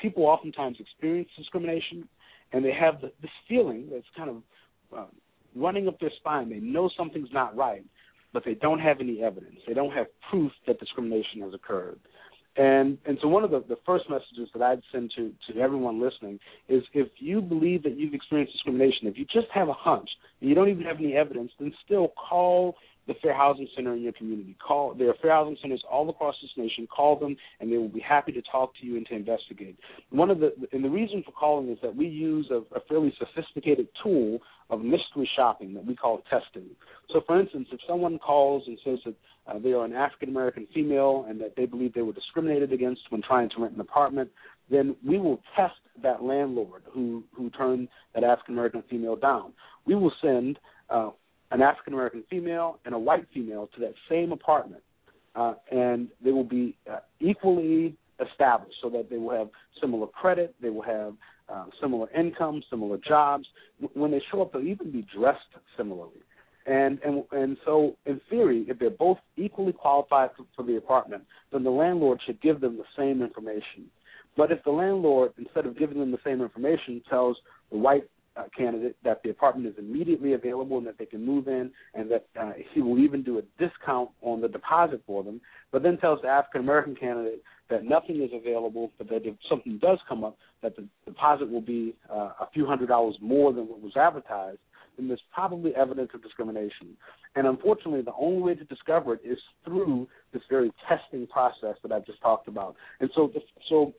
people 0.00 0.24
oftentimes 0.24 0.76
experience 0.78 1.28
discrimination 1.36 2.08
and 2.52 2.64
they 2.64 2.72
have 2.72 3.00
this 3.00 3.30
feeling 3.48 3.88
that's 3.92 4.06
kind 4.16 4.30
of 4.30 4.36
uh, 4.96 5.06
running 5.56 5.88
up 5.88 5.98
their 5.98 6.10
spine. 6.18 6.48
They 6.50 6.60
know 6.60 6.88
something's 6.96 7.32
not 7.32 7.56
right, 7.56 7.84
but 8.32 8.44
they 8.44 8.54
don't 8.54 8.78
have 8.78 9.00
any 9.00 9.22
evidence. 9.22 9.58
They 9.66 9.74
don't 9.74 9.92
have 9.92 10.06
proof 10.30 10.52
that 10.66 10.78
discrimination 10.78 11.42
has 11.42 11.52
occurred. 11.52 11.98
And 12.56 12.98
and 13.06 13.16
so 13.22 13.28
one 13.28 13.44
of 13.44 13.50
the, 13.50 13.60
the 13.68 13.76
first 13.86 14.04
messages 14.10 14.48
that 14.54 14.62
I'd 14.62 14.82
send 14.92 15.12
to, 15.16 15.32
to 15.52 15.60
everyone 15.60 16.00
listening 16.00 16.40
is 16.68 16.82
if 16.94 17.08
you 17.18 17.40
believe 17.40 17.84
that 17.84 17.96
you've 17.96 18.14
experienced 18.14 18.52
discrimination, 18.52 19.06
if 19.06 19.16
you 19.16 19.24
just 19.24 19.46
have 19.54 19.68
a 19.68 19.72
hunch 19.72 20.08
and 20.40 20.48
you 20.48 20.54
don't 20.54 20.68
even 20.68 20.84
have 20.84 20.96
any 20.98 21.14
evidence, 21.14 21.52
then 21.60 21.72
still 21.84 22.08
call 22.08 22.74
the 23.06 23.14
Fair 23.22 23.34
Housing 23.34 23.68
Center 23.74 23.94
in 23.94 24.02
your 24.02 24.12
community. 24.12 24.56
Call 24.64 24.94
there 24.94 25.08
are 25.08 25.14
Fair 25.22 25.32
Housing 25.32 25.56
Centers 25.62 25.82
all 25.90 26.08
across 26.10 26.34
this 26.42 26.50
nation. 26.56 26.86
Call 26.94 27.18
them, 27.18 27.36
and 27.60 27.72
they 27.72 27.76
will 27.76 27.88
be 27.88 28.00
happy 28.00 28.32
to 28.32 28.42
talk 28.42 28.72
to 28.80 28.86
you 28.86 28.96
and 28.96 29.06
to 29.06 29.14
investigate. 29.14 29.76
One 30.10 30.30
of 30.30 30.38
the 30.40 30.52
and 30.72 30.84
the 30.84 30.90
reason 30.90 31.22
for 31.24 31.32
calling 31.32 31.70
is 31.70 31.78
that 31.82 31.94
we 31.94 32.06
use 32.06 32.50
a, 32.50 32.58
a 32.76 32.80
fairly 32.88 33.14
sophisticated 33.18 33.88
tool 34.02 34.40
of 34.70 34.80
mystery 34.80 35.28
shopping 35.36 35.74
that 35.74 35.84
we 35.84 35.96
call 35.96 36.22
testing. 36.30 36.66
So, 37.12 37.20
for 37.26 37.40
instance, 37.40 37.68
if 37.72 37.80
someone 37.88 38.18
calls 38.18 38.64
and 38.66 38.78
says 38.84 38.98
that 39.04 39.14
uh, 39.50 39.58
they 39.58 39.72
are 39.72 39.84
an 39.84 39.92
African 39.92 40.28
American 40.28 40.66
female 40.72 41.26
and 41.28 41.40
that 41.40 41.54
they 41.56 41.66
believe 41.66 41.92
they 41.94 42.02
were 42.02 42.12
discriminated 42.12 42.72
against 42.72 43.02
when 43.10 43.22
trying 43.22 43.50
to 43.50 43.62
rent 43.62 43.74
an 43.74 43.80
apartment, 43.80 44.30
then 44.70 44.94
we 45.04 45.18
will 45.18 45.40
test 45.56 45.74
that 46.02 46.22
landlord 46.22 46.82
who 46.92 47.24
who 47.34 47.50
turned 47.50 47.88
that 48.14 48.24
African 48.24 48.54
American 48.54 48.82
female 48.88 49.16
down. 49.16 49.52
We 49.86 49.94
will 49.94 50.12
send 50.22 50.58
uh, 50.88 51.10
an 51.50 51.62
African 51.62 51.94
American 51.94 52.24
female 52.30 52.78
and 52.84 52.94
a 52.94 52.98
white 52.98 53.26
female 53.34 53.68
to 53.74 53.80
that 53.80 53.94
same 54.08 54.32
apartment, 54.32 54.82
uh, 55.34 55.54
and 55.70 56.08
they 56.22 56.30
will 56.30 56.44
be 56.44 56.76
uh, 56.90 57.00
equally 57.18 57.96
established 58.24 58.76
so 58.82 58.90
that 58.90 59.08
they 59.10 59.16
will 59.16 59.36
have 59.36 59.48
similar 59.80 60.06
credit, 60.06 60.54
they 60.60 60.70
will 60.70 60.82
have 60.82 61.14
uh, 61.48 61.64
similar 61.80 62.08
income, 62.10 62.62
similar 62.70 62.98
jobs. 62.98 63.46
When 63.94 64.10
they 64.10 64.22
show 64.30 64.42
up, 64.42 64.52
they'll 64.52 64.62
even 64.62 64.92
be 64.92 65.06
dressed 65.16 65.40
similarly. 65.76 66.22
And 66.70 67.00
and 67.04 67.24
and 67.32 67.56
so, 67.64 67.96
in 68.06 68.20
theory, 68.30 68.64
if 68.68 68.78
they're 68.78 68.90
both 68.90 69.18
equally 69.36 69.72
qualified 69.72 70.30
for, 70.36 70.44
for 70.54 70.62
the 70.62 70.76
apartment, 70.76 71.24
then 71.50 71.64
the 71.64 71.70
landlord 71.70 72.20
should 72.24 72.40
give 72.40 72.60
them 72.60 72.76
the 72.76 72.84
same 72.96 73.22
information. 73.22 73.90
But 74.36 74.52
if 74.52 74.62
the 74.62 74.70
landlord, 74.70 75.32
instead 75.36 75.66
of 75.66 75.76
giving 75.76 75.98
them 75.98 76.12
the 76.12 76.20
same 76.24 76.40
information, 76.40 77.02
tells 77.10 77.36
the 77.72 77.78
white 77.78 78.04
uh, 78.36 78.44
candidate 78.56 78.96
that 79.02 79.20
the 79.24 79.30
apartment 79.30 79.66
is 79.66 79.74
immediately 79.78 80.34
available 80.34 80.78
and 80.78 80.86
that 80.86 80.96
they 80.96 81.06
can 81.06 81.26
move 81.26 81.48
in, 81.48 81.72
and 81.94 82.08
that 82.08 82.26
uh, 82.40 82.52
he 82.72 82.80
will 82.80 83.00
even 83.00 83.24
do 83.24 83.38
a 83.38 83.42
discount 83.58 84.10
on 84.22 84.40
the 84.40 84.46
deposit 84.48 85.02
for 85.08 85.24
them, 85.24 85.40
but 85.72 85.82
then 85.82 85.98
tells 85.98 86.22
the 86.22 86.28
African 86.28 86.60
American 86.60 86.94
candidate 86.94 87.42
that 87.68 87.84
nothing 87.84 88.22
is 88.22 88.30
available, 88.32 88.92
but 88.96 89.08
that 89.08 89.26
if 89.26 89.34
something 89.48 89.78
does 89.82 89.98
come 90.08 90.22
up, 90.22 90.36
that 90.62 90.76
the 90.76 90.86
deposit 91.04 91.50
will 91.50 91.60
be 91.60 91.96
uh, 92.08 92.30
a 92.40 92.48
few 92.54 92.64
hundred 92.64 92.88
dollars 92.88 93.16
more 93.20 93.52
than 93.52 93.66
what 93.66 93.80
was 93.80 93.96
advertised, 93.96 94.58
then 94.96 95.08
there's 95.08 95.22
probably 95.32 95.74
evidence 95.74 96.10
of 96.14 96.22
discrimination. 96.22 96.96
And 97.36 97.46
unfortunately, 97.46 98.02
the 98.02 98.14
only 98.18 98.42
way 98.42 98.54
to 98.54 98.64
discover 98.64 99.14
it 99.14 99.20
is 99.24 99.38
through 99.64 100.08
this 100.32 100.42
very 100.50 100.72
testing 100.88 101.26
process 101.26 101.76
that 101.82 101.92
I've 101.92 102.06
just 102.06 102.20
talked 102.20 102.48
about. 102.48 102.76
And 103.00 103.10
so, 103.14 103.32
so, 103.68 103.92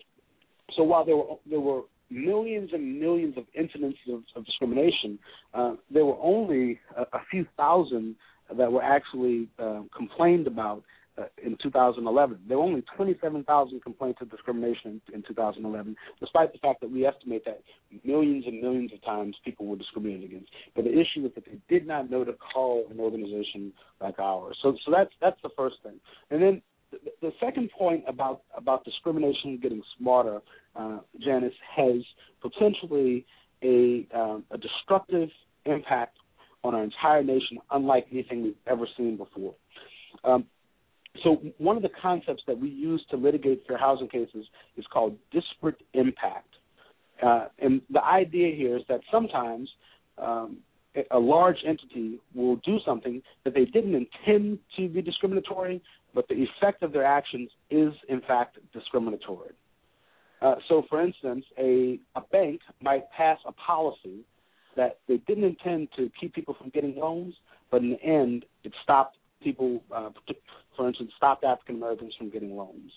so 0.76 0.84
while 0.84 1.06
there 1.06 1.18
were 1.18 1.36
there 1.50 1.60
were 1.60 1.82
millions 2.10 2.72
and 2.74 3.00
millions 3.00 3.38
of 3.38 3.46
incidents 3.58 3.98
of, 4.10 4.22
of 4.36 4.46
discrimination, 4.46 5.18
uh, 5.54 5.76
there 5.90 6.06
were 6.06 6.18
only 6.22 6.80
a, 6.98 7.04
a, 7.04 7.22
few 7.32 7.46
thousand 7.56 8.16
that 8.58 8.70
were 8.70 8.84
actually 8.84 9.48
uh, 9.60 9.82
complained 9.96 10.46
about 10.46 10.84
uh, 11.18 11.26
in 11.44 11.58
2011. 11.62 12.40
There 12.48 12.58
were 12.58 12.64
only 12.64 12.84
27,000 12.96 13.84
complaints 13.84 14.20
of 14.22 14.30
discrimination 14.30 15.02
in, 15.10 15.16
in 15.16 15.24
2011, 15.28 15.96
despite 16.20 16.54
the 16.54 16.60
fact 16.60 16.82
that 16.82 16.92
we 16.92 17.06
estimate 17.06 17.46
that 17.46 17.62
millions 18.04 18.46
and 18.48 18.62
millions 18.62 18.92
of 18.94 19.04
times 19.04 19.36
people 19.44 19.66
were 19.66 19.76
discriminated 19.76 20.30
against. 20.32 20.50
But 20.76 20.86
the 20.86 20.92
issue 20.92 21.26
is 21.26 21.32
that 21.36 21.46
they 21.46 21.58
did 21.70 21.88
not 21.88 22.10
know 22.10 22.24
to 22.24 22.34
call 22.34 22.86
an 22.90 23.00
organization 23.00 23.74
like 24.00 24.20
ours. 24.20 24.58
So, 24.62 24.76
so 24.86 24.92
that's 24.92 25.12
that's 25.22 25.42
the 25.44 25.50
first 25.56 25.78
thing. 25.84 26.00
And 26.30 26.42
then 26.42 26.62
the 27.22 27.32
second 27.40 27.70
point 27.78 28.04
about 28.08 28.42
about 28.56 28.84
discrimination 28.86 29.60
getting 29.62 29.82
smarter, 29.98 30.42
uh, 30.76 31.00
Janice, 31.20 31.54
has 31.76 32.02
potentially 32.42 33.26
a 33.64 34.08
um, 34.14 34.44
a 34.52 34.58
destructive 34.58 35.30
impact 35.66 36.18
on 36.64 36.76
our 36.76 36.84
entire 36.84 37.24
nation, 37.24 37.58
unlike 37.72 38.08
anything 38.12 38.44
we've 38.44 38.56
ever 38.68 38.88
seen 38.98 39.18
before. 39.18 39.56
Um, 40.24 40.46
so 41.24 41.42
one 41.58 41.76
of 41.76 41.84
the 41.84 41.92
concepts 42.02 42.44
that 42.48 42.58
we 42.58 42.70
use 42.70 43.04
to 43.12 43.18
litigate 43.18 43.64
fair 43.68 43.78
housing 43.78 44.08
cases 44.08 44.46
is 44.78 44.86
called 44.92 45.18
disparate 45.32 45.82
impact, 45.94 46.48
uh, 47.22 47.48
and 47.60 47.82
the 47.90 48.04
idea 48.04 48.56
here 48.56 48.78
is 48.78 48.84
that 48.88 49.02
sometimes 49.12 49.70
um, 50.18 50.58
a 51.12 51.20
large 51.20 51.58
entity 51.66 52.20
will 52.36 52.58
do 52.58 52.80
something 52.86 53.22
that 53.44 53.54
they 53.54 53.66
didn't 53.66 53.96
intend 53.96 54.60
to 54.76 54.90
be 54.90 55.02
discriminatory, 55.02 55.82
but 56.14 56.28
the 56.28 56.36
effect 56.36 56.84
of 56.84 56.92
their 56.92 57.06
actions 57.06 57.50
is 57.70 57.94
in 58.10 58.22
fact 58.22 58.58
discriminatory. 58.74 59.52
Uh, 60.42 60.56
so, 60.68 60.84
for 60.90 61.02
instance, 61.02 61.46
a, 61.58 62.00
a 62.16 62.22
bank 62.32 62.62
might 62.82 63.10
pass 63.12 63.38
a 63.46 63.52
policy 63.52 64.26
that 64.76 65.00
they 65.08 65.18
didn't 65.28 65.44
intend 65.44 65.88
to 65.96 66.10
keep 66.20 66.34
people 66.34 66.56
from 66.60 66.70
getting 66.70 66.96
loans, 66.96 67.36
but 67.70 67.82
in 67.82 67.92
the 67.92 68.04
end, 68.04 68.46
it 68.64 68.74
stopped 68.84 69.18
people, 69.44 69.82
uh, 69.96 70.10
for 70.76 70.88
instance, 70.88 71.12
stopped 71.18 71.44
African 71.44 71.76
Americans 71.76 72.14
from 72.18 72.30
getting 72.30 72.56
loans. 72.56 72.92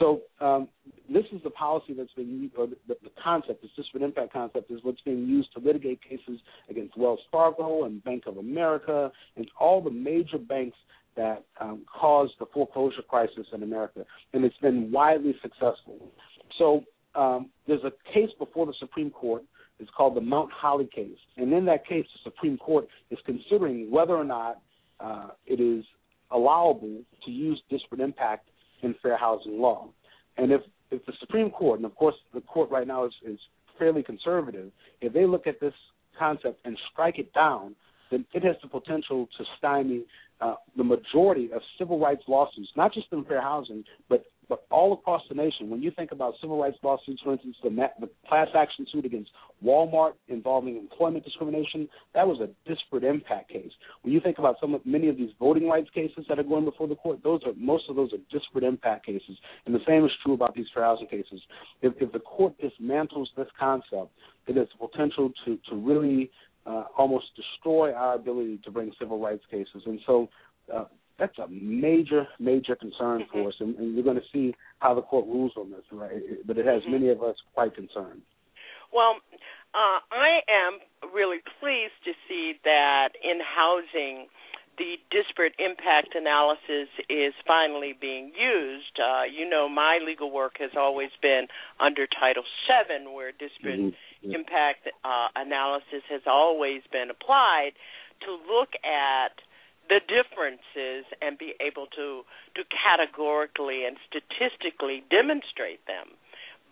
So 0.00 0.22
um, 0.40 0.68
this 1.08 1.24
is 1.32 1.42
the 1.44 1.50
policy 1.50 1.92
that's 1.92 2.12
been 2.14 2.50
or 2.56 2.66
the, 2.66 2.76
the 2.88 3.10
concept, 3.22 3.62
this 3.62 3.70
disparate 3.76 4.02
impact 4.02 4.32
concept, 4.32 4.70
is 4.70 4.80
what's 4.82 5.00
being 5.02 5.26
used 5.26 5.52
to 5.52 5.60
litigate 5.60 6.00
cases 6.02 6.40
against 6.70 6.96
Wells 6.96 7.20
Fargo 7.30 7.84
and 7.84 8.02
Bank 8.02 8.24
of 8.26 8.38
America 8.38 9.12
and 9.36 9.46
all 9.60 9.82
the 9.82 9.90
major 9.90 10.38
banks 10.38 10.76
that 11.16 11.44
um, 11.60 11.84
caused 12.00 12.32
the 12.40 12.46
foreclosure 12.54 13.02
crisis 13.06 13.46
in 13.52 13.62
America, 13.62 14.04
and 14.32 14.44
it's 14.44 14.56
been 14.58 14.90
widely 14.90 15.34
successful. 15.42 16.10
So 16.58 16.84
um, 17.14 17.50
there's 17.66 17.84
a 17.84 17.92
case 18.14 18.30
before 18.38 18.64
the 18.64 18.74
Supreme 18.78 19.10
Court. 19.10 19.42
It's 19.78 19.90
called 19.96 20.16
the 20.16 20.22
Mount 20.22 20.50
Holly 20.52 20.88
case, 20.94 21.18
and 21.36 21.52
in 21.52 21.64
that 21.66 21.86
case, 21.86 22.06
the 22.14 22.30
Supreme 22.30 22.56
Court 22.56 22.86
is 23.10 23.18
considering 23.26 23.90
whether 23.90 24.14
or 24.14 24.24
not 24.24 24.62
uh, 25.00 25.28
it 25.44 25.60
is 25.60 25.84
allowable 26.32 27.02
to 27.24 27.30
use 27.30 27.60
disparate 27.70 28.00
impact 28.00 28.48
in 28.82 28.94
fair 29.02 29.16
housing 29.16 29.60
law. 29.60 29.88
And 30.36 30.52
if 30.52 30.62
if 30.90 31.04
the 31.06 31.12
Supreme 31.20 31.50
Court, 31.50 31.78
and 31.78 31.86
of 31.86 31.94
course 31.94 32.14
the 32.34 32.40
court 32.42 32.70
right 32.70 32.86
now 32.86 33.04
is, 33.06 33.12
is 33.26 33.38
fairly 33.78 34.02
conservative, 34.02 34.70
if 35.00 35.12
they 35.12 35.26
look 35.26 35.46
at 35.46 35.58
this 35.60 35.74
concept 36.18 36.60
and 36.64 36.76
strike 36.92 37.18
it 37.18 37.32
down, 37.32 37.74
then 38.10 38.26
it 38.34 38.44
has 38.44 38.56
the 38.62 38.68
potential 38.68 39.28
to 39.38 39.44
stymie 39.58 40.04
uh, 40.40 40.56
the 40.76 40.84
majority 40.84 41.50
of 41.54 41.62
civil 41.78 41.98
rights 41.98 42.24
lawsuits, 42.26 42.68
not 42.76 42.92
just 42.92 43.06
in 43.12 43.24
fair 43.24 43.40
housing, 43.40 43.84
but 44.08 44.24
but 44.48 44.64
all 44.70 44.92
across 44.92 45.22
the 45.28 45.34
nation. 45.34 45.70
When 45.70 45.82
you 45.82 45.90
think 45.90 46.12
about 46.12 46.34
civil 46.40 46.60
rights 46.60 46.76
lawsuits, 46.82 47.22
for 47.22 47.32
instance, 47.32 47.56
the, 47.62 47.70
the 48.00 48.10
class 48.28 48.48
action 48.54 48.86
suit 48.92 49.04
against 49.04 49.30
Walmart 49.64 50.12
involving 50.28 50.76
employment 50.76 51.24
discrimination, 51.24 51.88
that 52.14 52.26
was 52.26 52.40
a 52.40 52.48
disparate 52.68 53.04
impact 53.04 53.50
case. 53.50 53.70
When 54.02 54.12
you 54.12 54.20
think 54.20 54.38
about 54.38 54.56
some 54.60 54.74
of 54.74 54.84
many 54.84 55.08
of 55.08 55.16
these 55.16 55.30
voting 55.38 55.68
rights 55.68 55.88
cases 55.94 56.26
that 56.28 56.38
are 56.38 56.44
going 56.44 56.64
before 56.64 56.88
the 56.88 56.96
court, 56.96 57.20
those 57.22 57.40
are 57.46 57.52
most 57.56 57.84
of 57.88 57.96
those 57.96 58.12
are 58.12 58.18
disparate 58.30 58.64
impact 58.64 59.06
cases, 59.06 59.36
and 59.66 59.74
the 59.74 59.80
same 59.86 60.04
is 60.04 60.10
true 60.24 60.34
about 60.34 60.54
these 60.54 60.66
fair 60.74 60.84
housing 60.84 61.06
cases. 61.06 61.40
If, 61.80 61.94
if 62.00 62.12
the 62.12 62.20
court 62.20 62.54
dismantles 62.60 63.26
this 63.36 63.48
concept, 63.58 64.10
it 64.46 64.56
has 64.56 64.66
the 64.72 64.88
potential 64.88 65.30
to 65.44 65.58
to 65.70 65.76
really 65.76 66.30
uh, 66.66 66.84
almost 66.96 67.26
destroy 67.36 67.92
our 67.92 68.14
ability 68.14 68.60
to 68.64 68.70
bring 68.70 68.92
civil 68.98 69.18
rights 69.18 69.44
cases. 69.50 69.82
And 69.86 70.00
so 70.06 70.28
uh, 70.72 70.84
that's 71.18 71.38
a 71.38 71.46
major, 71.48 72.26
major 72.38 72.76
concern 72.76 73.24
for 73.30 73.48
us, 73.48 73.54
and, 73.60 73.76
and 73.76 73.94
you're 73.94 74.04
going 74.04 74.16
to 74.16 74.22
see 74.32 74.54
how 74.78 74.94
the 74.94 75.02
court 75.02 75.26
rules 75.26 75.52
on 75.56 75.70
this, 75.70 75.84
right? 75.92 76.22
But 76.46 76.58
it 76.58 76.66
has 76.66 76.82
mm-hmm. 76.82 76.92
many 76.92 77.08
of 77.08 77.22
us 77.22 77.36
quite 77.54 77.74
concerned. 77.74 78.22
Well, 78.92 79.16
uh, 79.74 80.00
I 80.12 80.40
am 80.48 81.10
really 81.14 81.38
pleased 81.60 81.96
to 82.04 82.12
see 82.28 82.54
that 82.64 83.10
in 83.22 83.40
housing, 83.40 84.28
the 84.78 84.96
disparate 85.10 85.54
impact 85.58 86.14
analysis 86.14 86.88
is 87.08 87.34
finally 87.46 87.94
being 87.98 88.32
used. 88.36 88.98
Uh, 88.98 89.24
you 89.24 89.48
know, 89.48 89.68
my 89.68 89.98
legal 90.04 90.30
work 90.30 90.56
has 90.58 90.70
always 90.76 91.10
been 91.20 91.46
under 91.78 92.06
Title 92.06 92.44
VII, 92.68 93.12
where 93.12 93.32
disparate 93.32 93.80
mm-hmm. 93.80 94.32
impact 94.32 94.88
uh, 95.04 95.28
analysis 95.36 96.04
has 96.08 96.22
always 96.26 96.82
been 96.90 97.10
applied 97.10 97.72
to 98.24 98.32
look 98.32 98.70
at 98.84 99.32
the 99.88 100.00
differences 100.06 101.04
and 101.20 101.36
be 101.38 101.54
able 101.60 101.86
to 101.96 102.22
to 102.54 102.62
categorically 102.70 103.84
and 103.84 103.96
statistically 104.06 105.04
demonstrate 105.10 105.84
them. 105.86 106.16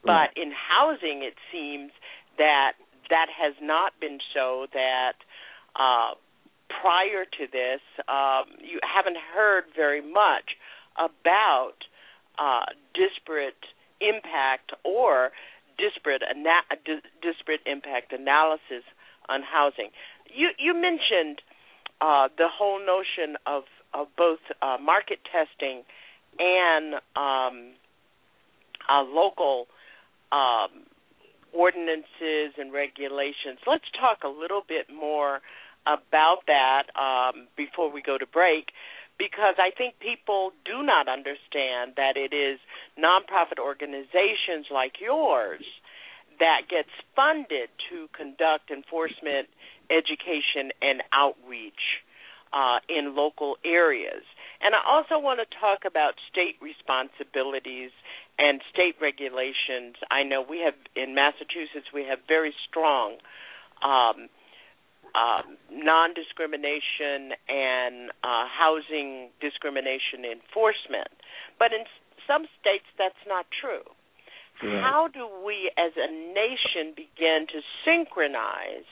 But 0.02 0.30
in 0.34 0.50
housing, 0.52 1.22
it 1.22 1.34
seems 1.52 1.92
that 2.38 2.72
that 3.10 3.26
has 3.28 3.54
not 3.60 3.92
been 4.00 4.18
so. 4.32 4.66
That 4.72 5.14
uh, 5.76 6.14
prior 6.68 7.24
to 7.24 7.46
this, 7.50 7.80
um, 8.08 8.56
you 8.60 8.80
haven't 8.82 9.18
heard 9.34 9.64
very 9.76 10.00
much 10.00 10.56
about 10.96 11.84
uh, 12.38 12.72
disparate 12.94 13.60
impact 14.00 14.72
or 14.84 15.32
disparate 15.76 16.22
ana- 16.22 16.64
disparate 17.20 17.60
impact 17.66 18.12
analysis 18.12 18.84
on 19.28 19.42
housing. 19.42 19.90
You 20.32 20.50
you 20.58 20.72
mentioned 20.74 21.42
uh, 22.00 22.28
the 22.36 22.48
whole 22.48 22.78
notion 22.78 23.36
of 23.46 23.64
of 23.92 24.06
both 24.16 24.38
uh, 24.62 24.76
market 24.80 25.18
testing 25.30 25.82
and 26.38 26.94
um, 27.16 27.74
uh, 28.88 29.02
local 29.02 29.66
um, 30.32 30.86
ordinances 31.52 32.54
and 32.56 32.72
regulations. 32.72 33.58
Let's 33.66 33.84
talk 33.98 34.22
a 34.24 34.28
little 34.28 34.62
bit 34.66 34.86
more 34.94 35.40
about 35.86 36.46
that 36.46 36.84
um, 36.94 37.48
before 37.56 37.90
we 37.90 38.02
go 38.02 38.18
to 38.18 38.26
break. 38.26 38.70
Because 39.18 39.56
I 39.58 39.70
think 39.76 39.98
people 40.00 40.52
do 40.64 40.82
not 40.82 41.06
understand 41.06 41.92
that 41.96 42.16
it 42.16 42.32
is 42.32 42.58
nonprofit 42.96 43.58
organizations 43.60 44.66
like 44.72 44.94
yours 45.00 45.60
that 46.38 46.62
gets 46.70 46.88
funded 47.14 47.68
to 47.90 48.08
conduct 48.16 48.70
enforcement 48.70 49.48
education 49.90 50.72
and 50.80 51.02
outreach 51.12 52.02
uh, 52.52 52.78
in 52.88 53.14
local 53.14 53.56
areas. 53.64 54.22
And 54.60 54.74
I 54.74 54.80
also 54.86 55.18
want 55.18 55.40
to 55.40 55.48
talk 55.58 55.84
about 55.86 56.14
state 56.30 56.56
responsibilities 56.60 57.90
and 58.38 58.60
state 58.72 58.96
regulations. 59.00 59.96
I 60.10 60.22
know 60.22 60.42
we 60.42 60.60
have 60.64 60.74
in 60.96 61.14
Massachusetts 61.14 61.88
we 61.94 62.04
have 62.04 62.18
very 62.28 62.54
strong 62.68 63.16
um, 63.82 64.28
um, 65.14 65.56
non-discrimination 65.72 67.34
and 67.48 68.10
uh, 68.22 68.46
housing 68.46 69.30
discrimination 69.40 70.24
enforcement, 70.24 71.10
but 71.58 71.72
in 71.72 71.84
some 72.26 72.46
states 72.60 72.86
that's 72.98 73.22
not 73.26 73.46
true. 73.60 73.86
How 74.60 75.08
do 75.08 75.26
we, 75.40 75.72
as 75.78 75.92
a 75.96 76.12
nation, 76.12 76.92
begin 76.92 77.46
to 77.48 77.64
synchronize 77.80 78.84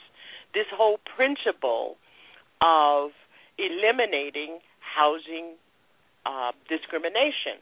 this 0.53 0.65
whole 0.73 0.99
principle 1.15 1.97
of 2.61 3.11
eliminating 3.57 4.59
housing 4.79 5.55
uh, 6.25 6.51
discrimination? 6.67 7.61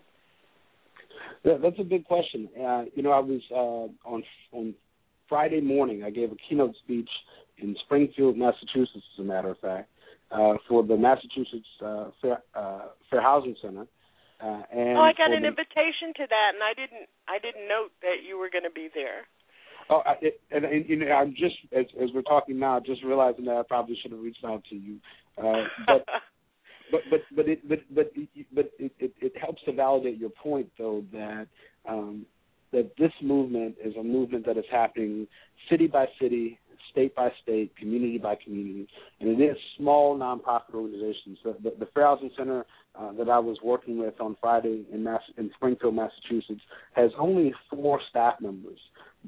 Yeah, 1.44 1.58
that's 1.62 1.80
a 1.80 1.84
big 1.84 2.06
question. 2.06 2.50
Uh, 2.56 2.86
you 2.96 3.04
know, 3.04 3.12
I 3.12 3.20
was 3.20 3.42
uh, 3.52 4.10
on 4.10 4.24
on 4.52 4.74
Friday 5.30 5.62
morning. 5.62 6.04
I 6.04 6.10
gave 6.10 6.32
a 6.32 6.36
keynote 6.48 6.76
speech 6.84 7.10
in 7.58 7.76
Springfield, 7.86 8.38
Massachusetts, 8.38 9.06
as 9.16 9.20
a 9.20 9.24
matter 9.24 9.50
of 9.50 9.60
fact, 9.60 9.90
uh, 10.32 10.54
for 10.68 10.84
the 10.84 10.96
Massachusetts 10.96 11.68
uh, 11.84 12.10
Fair, 12.22 12.44
uh, 12.56 12.88
Fair 13.10 13.22
Housing 13.22 13.56
Center. 13.62 13.88
Uh, 14.40 14.62
and 14.72 14.98
oh, 14.98 15.02
I 15.02 15.14
got 15.18 15.34
an 15.34 15.42
the, 15.42 15.48
invitation 15.48 16.14
to 16.16 16.28
that, 16.30 16.52
and 16.54 16.62
I 16.62 16.74
didn't. 16.78 17.10
I 17.28 17.40
didn't 17.40 17.68
note 17.68 17.90
that 18.02 18.22
you 18.22 18.38
were 18.38 18.50
going 18.54 18.66
to 18.66 18.74
be 18.74 18.88
there. 18.94 19.26
Oh, 19.90 20.02
I, 20.06 20.16
it, 20.22 20.42
and, 20.52 20.66
and 20.66 20.88
you 20.88 20.98
know, 20.98 21.12
I'm 21.12 21.32
just 21.32 21.56
as 21.72 21.86
as 22.02 22.10
we're 22.14 22.22
talking 22.22 22.60
now, 22.60 22.80
just 22.80 23.04
realizing 23.04 23.46
that 23.46 23.56
I 23.56 23.64
probably 23.64 23.98
should 24.02 24.12
have 24.12 24.20
reached 24.22 24.44
out 24.44 24.64
to 24.70 24.76
you. 24.76 24.98
Uh, 25.38 25.64
but 25.86 26.06
but 26.92 27.02
but 27.10 27.20
but 27.36 27.48
it 27.48 27.68
but 27.68 27.80
but 27.94 28.12
but 28.54 28.72
it, 28.80 28.92
it, 29.00 29.14
it 29.22 29.34
helps 29.40 29.64
to 29.66 29.74
validate 29.74 30.18
your 30.18 30.30
point 30.30 30.70
though 30.78 31.04
that 31.14 31.48
um, 31.88 32.26
that 32.72 32.92
this 32.98 33.12
movement 33.22 33.76
is 33.84 33.96
a 33.96 34.04
movement 34.04 34.46
that 34.46 34.58
is 34.58 34.66
happening 34.70 35.28
city 35.70 35.88
by 35.88 36.06
city, 36.22 36.60
state 36.92 37.16
by 37.16 37.30
state, 37.42 37.76
community 37.78 38.18
by 38.18 38.36
community, 38.44 38.88
and 39.22 39.30
it 39.30 39.44
is 39.44 39.58
small 39.78 40.18
nonprofit 40.18 40.74
organizations. 40.74 41.38
The, 41.44 41.56
the, 41.64 41.74
the 41.80 41.86
Fair 41.94 42.06
Housing 42.06 42.32
Center 42.38 42.66
uh, 43.00 43.14
that 43.14 43.30
I 43.30 43.40
was 43.40 43.58
working 43.64 44.00
with 44.00 44.20
on 44.20 44.36
Friday 44.42 44.86
in, 44.92 45.04
Mass- 45.04 45.22
in 45.38 45.50
Springfield, 45.56 45.96
Massachusetts, 45.96 46.62
has 46.94 47.12
only 47.18 47.54
four 47.70 48.02
staff 48.10 48.36
members 48.42 48.80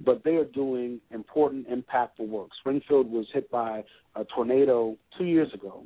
but 0.05 0.23
they 0.23 0.35
are 0.35 0.45
doing 0.45 0.99
important, 1.11 1.67
impactful 1.69 2.27
work. 2.27 2.49
Springfield 2.59 3.11
was 3.11 3.25
hit 3.33 3.49
by 3.51 3.83
a 4.15 4.23
tornado 4.25 4.97
two 5.17 5.25
years 5.25 5.53
ago, 5.53 5.83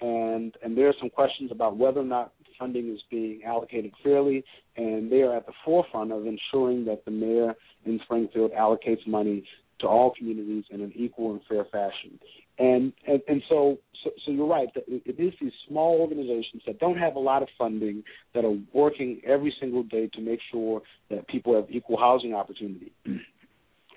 and 0.00 0.54
and 0.62 0.76
there 0.76 0.88
are 0.88 0.94
some 1.00 1.10
questions 1.10 1.50
about 1.50 1.76
whether 1.76 2.00
or 2.00 2.04
not 2.04 2.32
funding 2.58 2.92
is 2.92 3.00
being 3.10 3.42
allocated 3.44 3.92
fairly, 4.02 4.44
and 4.76 5.10
they 5.10 5.22
are 5.22 5.36
at 5.36 5.46
the 5.46 5.52
forefront 5.64 6.12
of 6.12 6.26
ensuring 6.26 6.84
that 6.84 7.04
the 7.04 7.10
mayor 7.10 7.54
in 7.84 7.98
Springfield 8.04 8.52
allocates 8.52 9.06
money 9.06 9.44
to 9.80 9.86
all 9.86 10.12
communities 10.16 10.64
in 10.70 10.82
an 10.82 10.92
equal 10.94 11.32
and 11.32 11.40
fair 11.48 11.64
fashion. 11.64 12.18
And 12.58 12.92
and, 13.06 13.20
and 13.28 13.42
so, 13.48 13.78
so 14.04 14.10
so 14.24 14.32
you're 14.32 14.46
right. 14.46 14.68
It 14.86 15.18
is 15.18 15.32
these 15.40 15.52
small 15.68 16.00
organizations 16.00 16.62
that 16.66 16.78
don't 16.78 16.98
have 16.98 17.16
a 17.16 17.20
lot 17.20 17.42
of 17.42 17.48
funding 17.58 18.04
that 18.34 18.44
are 18.44 18.56
working 18.72 19.20
every 19.26 19.54
single 19.60 19.82
day 19.82 20.08
to 20.14 20.20
make 20.20 20.40
sure 20.50 20.82
that 21.10 21.26
people 21.28 21.54
have 21.54 21.70
equal 21.70 21.98
housing 21.98 22.34
opportunity 22.34 22.92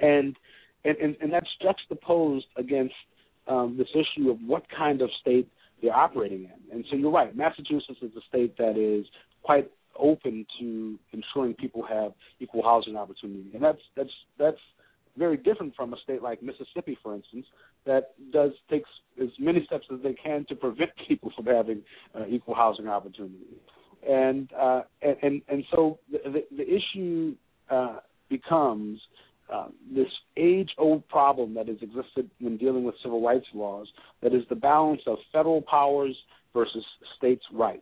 and 0.04 0.36
and 0.86 0.98
and, 0.98 1.16
and 1.22 1.34
that's 1.34 1.50
juxtaposed 1.62 2.46
against 2.58 2.94
um, 3.48 3.76
this 3.78 3.88
issue 3.94 4.30
of 4.30 4.38
what 4.46 4.64
kind 4.76 5.02
of 5.02 5.10
state 5.22 5.50
they're 5.82 5.96
operating 5.96 6.44
in. 6.46 6.76
And 6.76 6.86
so 6.90 6.96
you're 6.96 7.12
right, 7.12 7.36
Massachusetts 7.36 8.00
is 8.02 8.12
a 8.16 8.22
state 8.30 8.58
that 8.58 8.78
is 8.78 9.06
quite 9.42 9.70
open 10.00 10.46
to 10.60 10.98
ensuring 11.12 11.54
people 11.56 11.84
have 11.88 12.14
equal 12.40 12.64
housing 12.64 12.96
opportunity, 12.96 13.50
and 13.54 13.64
that's 13.64 13.82
that's 13.96 14.14
that's 14.38 14.60
very 15.18 15.38
different 15.38 15.76
from 15.76 15.94
a 15.94 15.98
state 16.04 16.24
like 16.24 16.42
Mississippi, 16.42 16.98
for 17.04 17.14
instance, 17.14 17.46
that 17.86 18.14
does 18.32 18.52
takes 18.70 18.90
as 19.22 19.30
many 19.40 19.64
steps 19.66 19.86
as 19.94 20.00
they 20.02 20.14
can 20.14 20.46
to 20.50 20.56
prevent 20.56 20.90
people 21.08 21.32
from 21.36 21.46
having 21.46 21.82
uh, 22.16 22.26
equal 22.28 22.56
housing 22.56 22.88
opportunity. 22.88 23.58
And 24.10 24.52
uh, 24.54 24.82
and, 25.02 25.42
and 25.48 25.64
so 25.72 26.00
the 26.12 26.20
the, 26.26 26.58
the 26.58 26.66
issue 26.68 27.36
uh, 27.70 27.98
becomes 28.30 29.00
um, 29.52 29.74
this 29.94 30.08
age-old 30.38 31.08
problem 31.10 31.54
that 31.56 31.68
has 31.68 31.78
existed 31.82 32.30
when 32.40 32.58
dealing 32.58 32.84
with 32.84 32.96
civil 33.04 33.22
rights 33.22 33.46
laws, 33.54 33.88
that 34.22 34.34
is 34.34 34.44
the 34.50 34.56
balance 34.56 35.02
of 35.06 35.18
federal 35.32 35.62
powers 35.62 36.16
versus 36.54 36.84
states' 37.18 37.44
rights. 37.52 37.82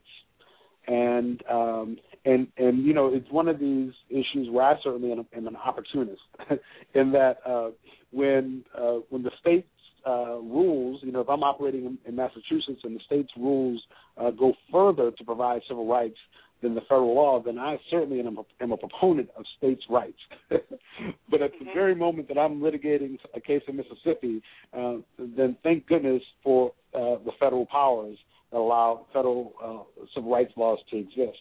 And 0.87 1.43
um, 1.49 1.97
and 2.25 2.47
and 2.57 2.83
you 2.83 2.93
know 2.93 3.13
it's 3.13 3.29
one 3.29 3.47
of 3.47 3.59
these 3.59 3.91
issues 4.09 4.49
where 4.49 4.65
I 4.65 4.75
certainly 4.83 5.11
am, 5.11 5.25
am 5.35 5.47
an 5.47 5.55
opportunist, 5.55 6.21
in 6.95 7.11
that 7.11 7.37
uh, 7.45 7.69
when 8.11 8.63
uh, 8.75 8.97
when 9.09 9.21
the 9.21 9.31
states 9.39 9.67
uh, 10.05 10.37
rules, 10.37 10.99
you 11.03 11.11
know, 11.11 11.21
if 11.21 11.29
I'm 11.29 11.43
operating 11.43 11.85
in, 11.85 11.97
in 12.05 12.15
Massachusetts 12.15 12.81
and 12.83 12.95
the 12.95 13.01
state's 13.05 13.31
rules 13.37 13.81
uh, 14.17 14.31
go 14.31 14.53
further 14.71 15.11
to 15.11 15.23
provide 15.23 15.61
civil 15.67 15.87
rights 15.87 16.17
than 16.61 16.75
the 16.75 16.81
federal 16.81 17.15
law, 17.15 17.41
then 17.43 17.57
I 17.57 17.77
certainly 17.89 18.19
am 18.19 18.37
a, 18.37 18.43
am 18.61 18.71
a 18.71 18.77
proponent 18.77 19.29
of 19.37 19.45
states' 19.57 19.83
rights. 19.89 20.19
but 20.49 21.41
at 21.41 21.51
the 21.59 21.65
Mm-hmm. 21.65 21.73
very 21.73 21.95
moment 21.95 22.27
that 22.27 22.37
I'm 22.37 22.59
litigating 22.59 23.17
a 23.35 23.39
case 23.39 23.61
in 23.67 23.77
Mississippi, 23.77 24.41
uh, 24.77 24.97
then 25.17 25.57
thank 25.63 25.87
goodness 25.87 26.21
for 26.43 26.71
uh, 26.93 27.17
the 27.25 27.31
federal 27.39 27.65
powers 27.65 28.17
that 28.51 28.57
allow 28.57 29.05
federal 29.13 29.53
uh, 29.63 30.03
civil 30.13 30.31
rights 30.31 30.53
laws 30.57 30.79
to 30.91 30.97
exist. 30.97 31.39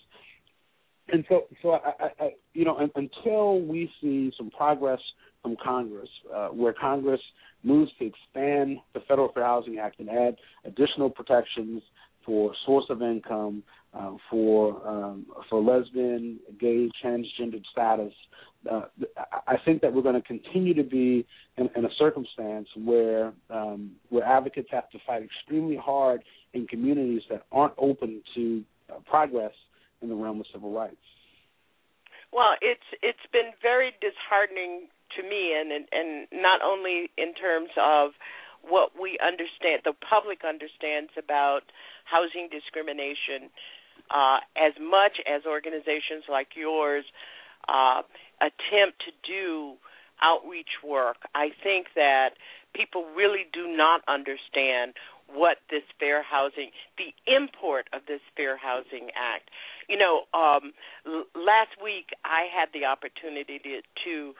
And 1.13 1.25
so, 1.29 1.43
so 1.63 1.71
I, 1.73 1.79
I, 1.99 2.25
I 2.25 2.31
you 2.55 2.65
know, 2.65 2.77
un, 2.77 2.91
until 2.95 3.61
we 3.61 3.91
see 4.01 4.33
some 4.37 4.51
progress 4.51 5.01
from 5.43 5.57
Congress, 5.63 6.09
uh, 6.35 6.49
where 6.49 6.73
Congress 6.73 7.21
moves 7.63 7.91
to 7.99 8.07
expand 8.07 8.79
the 8.95 9.01
Federal 9.09 9.33
Fair 9.33 9.45
Housing 9.45 9.79
Act 9.79 10.01
and 10.01 10.09
add 10.09 10.37
additional 10.65 11.11
protections 11.11 11.83
for 12.25 12.53
source 12.67 12.85
of 12.91 13.03
income, 13.03 13.63
uh, 13.93 14.13
for 14.31 14.87
um, 14.87 15.27
for 15.49 15.61
lesbian, 15.61 16.39
gay, 16.59 16.91
transgendered 17.05 17.65
status. 17.73 18.13
Uh, 18.71 18.83
I 19.47 19.57
think 19.65 19.81
that 19.81 19.93
we're 19.93 20.03
going 20.03 20.21
to 20.21 20.27
continue 20.27 20.75
to 20.75 20.83
be 20.83 21.27
in, 21.57 21.71
in 21.75 21.85
a 21.85 21.89
circumstance 21.99 22.69
where 22.77 23.33
um, 23.49 23.93
where 24.11 24.25
advocates 24.25 24.69
have 24.71 24.89
to 24.91 24.99
fight 25.07 25.23
extremely 25.23 25.77
hard 25.77 26.23
in 26.53 26.67
communities 26.67 27.23
that 27.31 27.45
aren't 27.51 27.75
open 27.79 28.23
to 28.35 28.63
uh, 28.91 28.99
progress 29.09 29.53
in 30.03 30.09
the 30.09 30.15
realm 30.15 30.41
of 30.41 30.47
civil 30.53 30.73
rights. 30.73 30.97
Well, 32.33 32.55
it's 32.61 32.87
it's 33.03 33.27
been 33.33 33.51
very 33.61 33.93
disheartening 34.01 34.87
to 35.17 35.23
me, 35.23 35.55
and 35.59 35.73
and, 35.73 35.85
and 35.91 36.43
not 36.43 36.63
only 36.63 37.11
in 37.19 37.35
terms 37.35 37.71
of 37.81 38.13
what 38.63 38.93
we 39.01 39.19
understand, 39.25 39.83
the 39.85 39.97
public 40.05 40.45
understands 40.45 41.11
about 41.17 41.65
housing 42.05 42.49
discrimination, 42.53 43.49
uh, 44.11 44.39
as 44.57 44.73
much 44.81 45.19
as 45.27 45.43
organizations 45.47 46.25
like 46.29 46.49
yours 46.57 47.05
uh, 47.69 48.03
attempt 48.41 49.03
to 49.07 49.13
do 49.27 49.75
outreach 50.23 50.83
work. 50.85 51.17
I 51.35 51.49
think 51.63 51.89
that 51.95 52.31
people 52.75 53.05
really 53.17 53.47
do 53.53 53.67
not 53.67 54.03
understand 54.09 54.95
what 55.33 55.59
this 55.71 55.83
fair 55.99 56.23
housing, 56.23 56.71
the 56.99 57.15
import 57.31 57.87
of 57.93 58.03
this 58.07 58.21
Fair 58.37 58.57
Housing 58.57 59.11
Act. 59.15 59.49
You 59.89 59.97
know, 59.97 60.27
um, 60.35 60.73
l- 61.07 61.31
last 61.35 61.79
week 61.83 62.11
I 62.25 62.51
had 62.51 62.69
the 62.75 62.87
opportunity 62.87 63.59
to, 63.59 63.81
to 64.05 64.35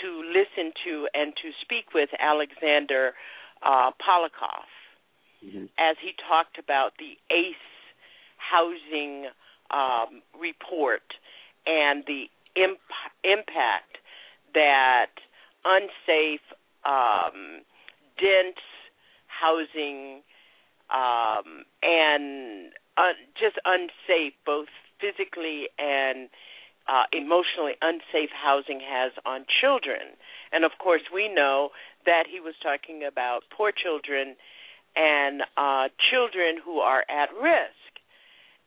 to 0.00 0.08
listen 0.24 0.72
to 0.84 1.06
and 1.12 1.34
to 1.36 1.52
speak 1.60 1.92
with 1.92 2.08
Alexander 2.18 3.12
uh, 3.60 3.92
Polikoff 4.00 4.72
mm-hmm. 5.44 5.68
as 5.78 5.96
he 6.00 6.14
talked 6.16 6.58
about 6.58 6.92
the 6.98 7.18
ACE 7.28 7.51
housing 8.52 9.26
um, 9.70 10.20
report 10.38 11.02
and 11.66 12.04
the 12.06 12.24
imp- 12.56 12.78
impact 13.24 13.98
that 14.54 15.10
unsafe, 15.64 16.44
um, 16.84 17.62
dense 18.18 18.60
housing 19.26 20.20
um, 20.90 21.64
and 21.82 22.72
uh, 22.96 23.16
just 23.40 23.56
unsafe, 23.64 24.34
both 24.44 24.68
physically 25.00 25.68
and 25.78 26.28
uh, 26.88 27.04
emotionally 27.12 27.74
unsafe 27.80 28.30
housing 28.30 28.80
has 28.80 29.12
on 29.24 29.46
children. 29.48 30.18
And 30.52 30.64
of 30.64 30.72
course, 30.78 31.02
we 31.14 31.32
know 31.32 31.70
that 32.04 32.24
he 32.30 32.40
was 32.40 32.54
talking 32.62 33.02
about 33.06 33.42
poor 33.56 33.72
children 33.72 34.36
and 34.94 35.42
uh, 35.56 35.88
children 36.10 36.60
who 36.62 36.78
are 36.78 37.04
at 37.08 37.30
risk. 37.32 37.81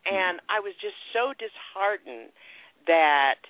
And 0.05 0.39
I 0.49 0.59
was 0.59 0.73
just 0.79 0.97
so 1.13 1.33
disheartened 1.33 2.29
that 2.87 3.41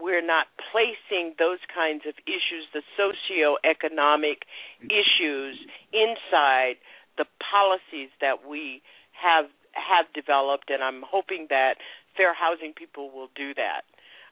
we're 0.00 0.24
not 0.24 0.46
placing 0.70 1.34
those 1.38 1.62
kinds 1.70 2.02
of 2.06 2.14
issues, 2.26 2.66
the 2.74 2.82
socioeconomic 2.98 4.42
issues, 4.90 5.58
inside 5.92 6.78
the 7.16 7.26
policies 7.38 8.10
that 8.20 8.46
we 8.46 8.82
have 9.14 9.46
have 9.74 10.06
developed. 10.14 10.70
And 10.70 10.82
I'm 10.82 11.02
hoping 11.06 11.46
that 11.50 11.78
fair 12.16 12.34
housing 12.34 12.72
people 12.74 13.10
will 13.10 13.30
do 13.34 13.54
that. 13.54 13.82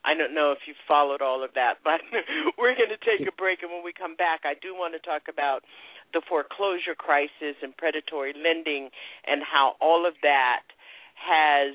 I 0.04 0.14
don't 0.14 0.34
know 0.34 0.50
if 0.50 0.66
you've 0.66 0.82
followed 0.86 1.22
all 1.22 1.44
of 1.44 1.54
that, 1.54 1.78
but 1.84 2.02
we're 2.58 2.74
going 2.74 2.90
to 2.90 2.98
take 2.98 3.26
a 3.26 3.34
break, 3.34 3.62
and 3.62 3.70
when 3.70 3.84
we 3.84 3.92
come 3.92 4.16
back, 4.16 4.42
I 4.44 4.54
do 4.54 4.74
want 4.74 4.94
to 4.94 5.02
talk 5.02 5.30
about 5.30 5.62
the 6.12 6.22
foreclosure 6.28 6.94
crisis 6.98 7.56
and 7.62 7.76
predatory 7.76 8.34
lending 8.36 8.90
and 9.26 9.42
how 9.42 9.76
all 9.80 10.06
of 10.06 10.14
that 10.22 10.62
has 11.14 11.74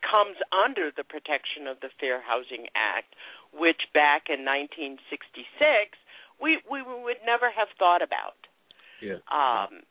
comes 0.00 0.36
under 0.48 0.88
the 0.88 1.04
protection 1.04 1.68
of 1.68 1.80
the 1.80 1.92
Fair 2.00 2.22
Housing 2.22 2.72
Act, 2.72 3.12
which 3.52 3.92
back 3.92 4.32
in 4.32 4.44
1966 4.44 5.44
we 6.40 6.58
we 6.70 6.82
would 6.82 7.20
never 7.24 7.50
have 7.50 7.68
thought 7.78 8.02
about. 8.02 8.38
Yeah. 9.00 9.20
Um, 9.30 9.84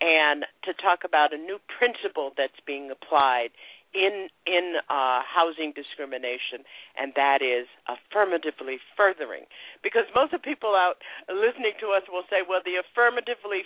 and 0.00 0.44
to 0.64 0.74
talk 0.74 1.04
about 1.04 1.32
a 1.32 1.38
new 1.38 1.56
principle 1.72 2.32
that's 2.36 2.60
being 2.66 2.90
applied 2.90 3.56
in 3.94 4.28
in 4.44 4.76
uh, 4.92 5.24
housing 5.24 5.72
discrimination, 5.72 6.68
and 7.00 7.16
that 7.16 7.40
is 7.40 7.64
affirmatively 7.88 8.76
furthering. 8.96 9.48
Because 9.82 10.04
most 10.12 10.34
of 10.36 10.42
the 10.42 10.44
people 10.44 10.76
out 10.76 11.00
listening 11.32 11.72
to 11.80 11.96
us 11.96 12.04
will 12.12 12.28
say, 12.28 12.44
"Well, 12.44 12.60
the 12.60 12.76
affirmatively 12.76 13.64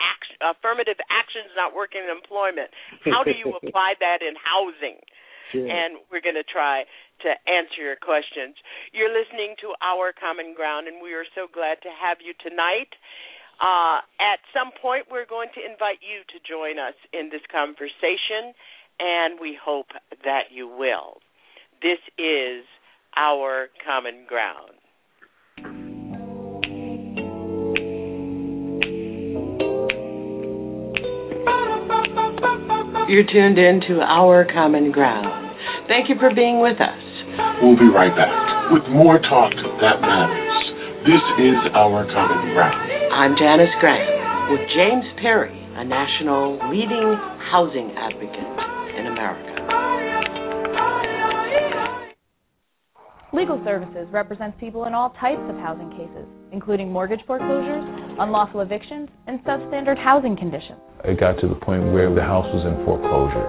action, 0.00 0.36
affirmative 0.42 1.00
actions 1.08 1.52
not 1.56 1.74
working 1.74 2.04
in 2.04 2.10
employment. 2.12 2.70
How 3.04 3.24
do 3.24 3.32
you 3.32 3.56
apply 3.60 3.96
that 4.00 4.20
in 4.20 4.34
housing?" 4.36 5.00
Sure. 5.54 5.62
And 5.62 6.02
we're 6.10 6.24
going 6.24 6.36
to 6.36 6.46
try 6.46 6.82
to 7.22 7.30
answer 7.46 7.78
your 7.78 7.94
questions. 7.94 8.58
You're 8.90 9.14
listening 9.14 9.54
to 9.62 9.78
Our 9.78 10.10
Common 10.10 10.58
Ground, 10.58 10.90
and 10.90 10.98
we 10.98 11.14
are 11.14 11.24
so 11.38 11.46
glad 11.46 11.78
to 11.86 11.90
have 11.94 12.18
you 12.18 12.34
tonight. 12.42 12.90
Uh, 13.62 14.02
at 14.18 14.42
some 14.50 14.74
point, 14.74 15.06
we're 15.06 15.24
going 15.24 15.48
to 15.54 15.62
invite 15.62 16.02
you 16.02 16.26
to 16.34 16.36
join 16.42 16.82
us 16.82 16.98
in 17.14 17.30
this 17.30 17.46
conversation 17.46 18.52
and 18.98 19.38
we 19.40 19.58
hope 19.60 19.88
that 20.24 20.52
you 20.52 20.68
will. 20.68 21.20
This 21.82 22.00
is 22.18 22.64
our 23.16 23.68
common 23.84 24.24
ground. 24.28 24.72
You're 33.08 33.22
tuned 33.22 33.54
in 33.54 33.78
to 33.86 34.02
Our 34.02 34.44
Common 34.50 34.90
Ground. 34.90 35.30
Thank 35.86 36.10
you 36.10 36.16
for 36.18 36.34
being 36.34 36.58
with 36.58 36.74
us. 36.82 37.02
We'll 37.62 37.78
be 37.78 37.86
right 37.86 38.10
back 38.10 38.34
with 38.74 38.82
more 38.90 39.22
talk 39.22 39.54
that 39.54 40.02
matters. 40.02 41.06
This 41.06 41.22
is 41.38 41.54
Our 41.70 42.02
Common 42.10 42.50
Ground. 42.50 42.74
I'm 43.14 43.38
Janice 43.38 43.70
Graham 43.78 44.50
with 44.50 44.58
James 44.74 45.06
Perry, 45.22 45.54
a 45.78 45.84
national 45.86 46.58
leading 46.66 47.14
housing 47.46 47.94
advocate 47.94 48.58
in 48.98 49.06
America. 49.06 49.54
Legal 53.36 53.60
Services 53.68 54.08
represents 54.12 54.56
people 54.58 54.86
in 54.88 54.94
all 54.94 55.12
types 55.20 55.44
of 55.52 55.56
housing 55.60 55.92
cases, 55.92 56.24
including 56.56 56.90
mortgage 56.90 57.20
foreclosures, 57.26 57.84
unlawful 58.16 58.64
evictions, 58.64 59.10
and 59.28 59.44
substandard 59.44 60.00
housing 60.00 60.40
conditions. 60.40 60.80
It 61.04 61.20
got 61.20 61.36
to 61.44 61.46
the 61.46 61.60
point 61.60 61.92
where 61.92 62.08
the 62.08 62.24
house 62.24 62.48
was 62.48 62.64
in 62.64 62.80
foreclosure. 62.88 63.44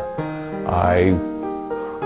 I 0.67 1.15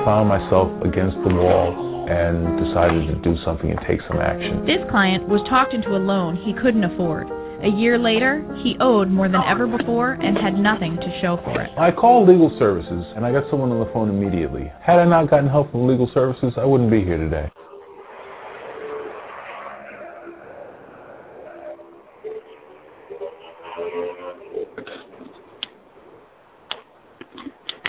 found 0.06 0.30
myself 0.30 0.70
against 0.86 1.18
the 1.26 1.34
wall 1.34 2.06
and 2.06 2.54
decided 2.62 3.10
to 3.10 3.18
do 3.26 3.34
something 3.42 3.74
and 3.74 3.82
take 3.90 3.98
some 4.06 4.22
action. 4.22 4.62
This 4.62 4.86
client 4.94 5.26
was 5.26 5.42
talked 5.50 5.74
into 5.74 5.98
a 5.98 6.02
loan 6.06 6.38
he 6.38 6.54
couldn't 6.54 6.86
afford. 6.86 7.34
A 7.66 7.72
year 7.82 7.98
later, 7.98 8.46
he 8.62 8.78
owed 8.78 9.10
more 9.10 9.26
than 9.26 9.42
ever 9.50 9.66
before 9.66 10.22
and 10.22 10.38
had 10.38 10.54
nothing 10.54 11.02
to 11.02 11.10
show 11.18 11.42
for 11.42 11.58
it. 11.58 11.74
I 11.82 11.90
called 11.90 12.30
legal 12.30 12.54
services 12.62 13.06
and 13.18 13.26
I 13.26 13.34
got 13.34 13.50
someone 13.50 13.74
on 13.74 13.82
the 13.82 13.90
phone 13.90 14.14
immediately. 14.14 14.70
Had 14.86 15.02
I 15.02 15.06
not 15.10 15.34
gotten 15.34 15.50
help 15.50 15.74
from 15.74 15.90
legal 15.90 16.10
services, 16.14 16.54
I 16.62 16.66
wouldn't 16.66 16.94
be 16.94 17.02
here 17.02 17.18
today. 17.18 17.50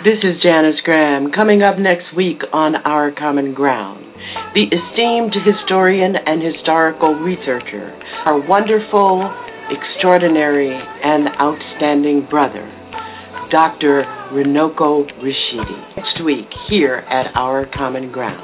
This 0.04 0.18
is 0.24 0.42
Janice 0.42 0.80
Graham. 0.82 1.30
Coming 1.30 1.62
up 1.62 1.78
next 1.78 2.12
week 2.16 2.42
on 2.52 2.74
Our 2.74 3.12
Common 3.12 3.54
Ground, 3.54 4.04
the 4.52 4.66
esteemed 4.66 5.32
historian 5.46 6.16
and 6.16 6.42
historical 6.42 7.14
researcher, 7.14 7.94
our 8.26 8.40
wonderful, 8.40 9.22
extraordinary, 9.70 10.74
and 10.74 11.28
outstanding 11.40 12.26
brother, 12.28 12.66
Dr. 13.52 14.02
Runoko 14.32 15.06
Rashidi. 15.22 15.96
Next 15.96 16.24
week, 16.24 16.48
here 16.68 17.04
at 17.08 17.30
Our 17.36 17.66
Common 17.72 18.10
Ground, 18.10 18.42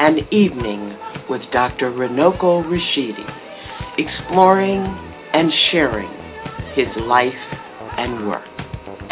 an 0.00 0.26
evening 0.32 0.98
with 1.30 1.42
Dr. 1.52 1.92
Runoko 1.92 2.64
Rashidi, 2.66 3.30
exploring 3.96 4.82
and 5.32 5.52
sharing 5.70 6.10
his 6.74 6.88
life 7.06 7.32
and 7.96 8.26
work. 8.26 8.53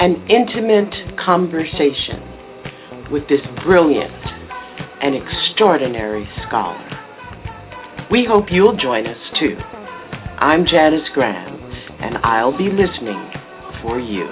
An 0.02 0.16
intimate 0.28 0.92
conversation 1.24 3.12
with 3.12 3.22
this 3.28 3.38
brilliant 3.64 4.10
and 5.00 5.14
extraordinary 5.14 6.28
scholar. 6.44 6.84
We 8.10 8.26
hope 8.28 8.46
you'll 8.50 8.76
join 8.76 9.06
us 9.06 9.16
too. 9.38 9.54
I'm 10.40 10.66
Janice 10.66 11.08
Graham, 11.14 11.54
and 12.00 12.18
I'll 12.24 12.58
be 12.58 12.64
listening 12.64 13.30
for 13.80 14.00
you. 14.00 14.26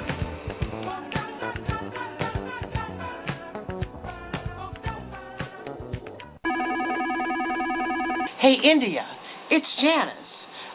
Hey, 8.40 8.56
India, 8.68 9.06
it's 9.52 9.66
Janice. 9.80 10.16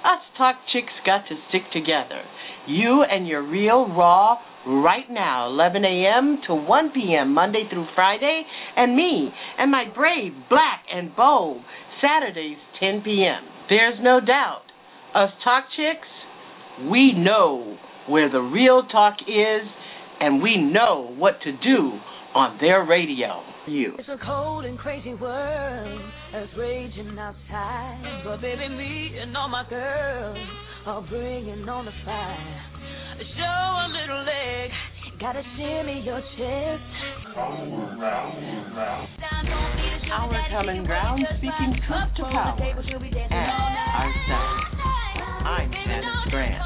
Us 0.06 0.22
talk 0.38 0.56
chicks 0.72 0.94
got 1.06 1.28
to 1.28 1.36
stick 1.50 1.64
together. 1.74 2.24
You 2.66 3.04
and 3.04 3.28
your 3.28 3.44
real 3.44 3.90
raw 3.90 4.38
right 4.68 5.10
now, 5.10 5.48
11 5.48 5.84
a.m. 5.86 6.40
to 6.48 6.56
1 6.56 6.92
p.m. 6.94 7.34
Monday 7.34 7.64
through 7.70 7.86
Friday, 7.96 8.44
and 8.76 8.96
me 8.96 9.30
and 9.58 9.72
my 9.72 9.86
brave, 9.96 10.34
black, 10.50 10.84
and 10.92 11.16
bold 11.16 11.62
Saturdays, 12.02 12.58
10 12.80 13.02
p.m. 13.04 13.44
There's 13.70 13.98
no 14.02 14.20
doubt. 14.20 14.64
Us 15.16 15.32
talk 15.44 15.66
chicks, 15.76 16.08
we 16.90 17.14
know 17.14 17.78
where 18.08 18.30
the 18.30 18.42
real 18.42 18.84
talk 18.92 19.16
is, 19.22 19.68
and 20.20 20.42
we 20.42 20.58
know 20.58 21.14
what 21.18 21.42
to 21.44 21.52
do 21.52 22.00
on 22.36 22.58
their 22.60 22.86
radio. 22.86 23.42
You. 23.68 23.94
It's 23.98 24.10
a 24.10 24.24
cold 24.24 24.66
and 24.66 24.78
crazy 24.78 25.16
world 25.16 26.02
that's 26.32 26.52
raging 26.56 27.18
outside. 27.18 28.22
But 28.24 28.42
baby, 28.42 28.70
me 28.70 29.18
and 29.20 29.36
all 29.36 29.50
my 29.50 29.68
girls 29.68 30.38
are 30.88 31.02
bringing 31.10 31.68
on 31.68 31.86
the 31.86 31.92
fire. 32.06 32.62
Show 33.18 33.44
a 33.44 33.88
little 33.90 34.24
leg, 34.24 34.70
gotta 35.20 35.42
shimmy 35.58 36.02
your 36.06 36.22
chest. 36.38 36.84
Our 40.14 40.30
common 40.52 40.86
ground, 40.86 41.26
speaking 41.38 41.82
truth 41.88 42.14
to 42.18 42.24
power 42.24 42.58
and 42.62 42.78
ourselves. 43.98 44.62
I'm 45.46 45.72
Janice 45.72 46.30
Graham. 46.30 46.62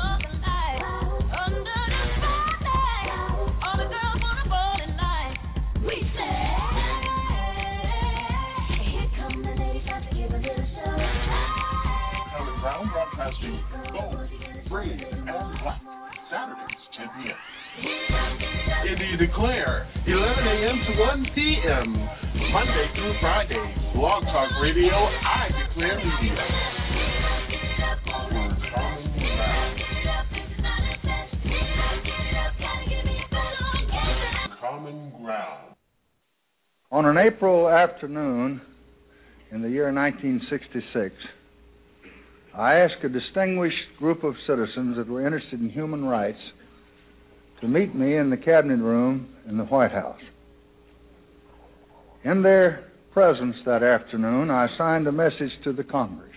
Common 12.36 12.60
Ground 12.62 12.90
Broadcasting, 12.92 13.60
bold, 14.70 14.86
brave, 14.88 15.00
and 15.12 15.26
black. 15.26 15.82
Saturdays, 16.30 16.78
10 16.98 17.08
p.m. 17.18 17.36
India 18.88 19.28
Declare, 19.28 19.88
11 20.06 20.48
a.m. 20.48 20.78
to 20.88 21.00
1 21.00 21.28
p.m. 21.34 21.94
Monday 22.52 22.86
through 22.96 23.14
Friday. 23.20 23.76
Blog 23.96 24.24
Talk 24.26 24.50
Radio, 24.62 24.94
I 24.94 25.50
Declare 25.68 25.98
Media. 25.98 26.46
Common 34.62 35.12
Ground. 35.22 35.76
On 36.92 37.06
an 37.06 37.18
April 37.18 37.70
afternoon 37.70 38.62
in 39.52 39.62
the 39.62 39.70
year 39.70 39.92
1966, 39.92 41.16
I 42.56 42.76
asked 42.76 43.04
a 43.04 43.10
distinguished 43.10 43.98
group 44.00 44.24
of 44.24 44.34
citizens 44.48 44.98
that 44.98 45.08
were 45.08 45.26
interested 45.26 45.62
in 45.62 45.70
human 45.70 46.04
rights 46.04 46.40
to 47.62 47.68
meet 47.68 47.94
me 47.94 48.18
in 48.18 48.30
the 48.30 48.38
cabinet 48.38 48.80
room 48.80 49.30
in 49.48 49.58
the 49.58 49.66
White 49.66 49.92
House. 49.92 50.20
In 52.24 52.42
their 52.42 52.92
presence 53.14 53.56
that 53.66 53.84
afternoon, 53.84 54.50
I 54.50 54.68
signed 54.78 55.08
a 55.08 55.12
message 55.12 55.52
to 55.64 55.74
the 55.74 55.84
Congress. 55.84 56.30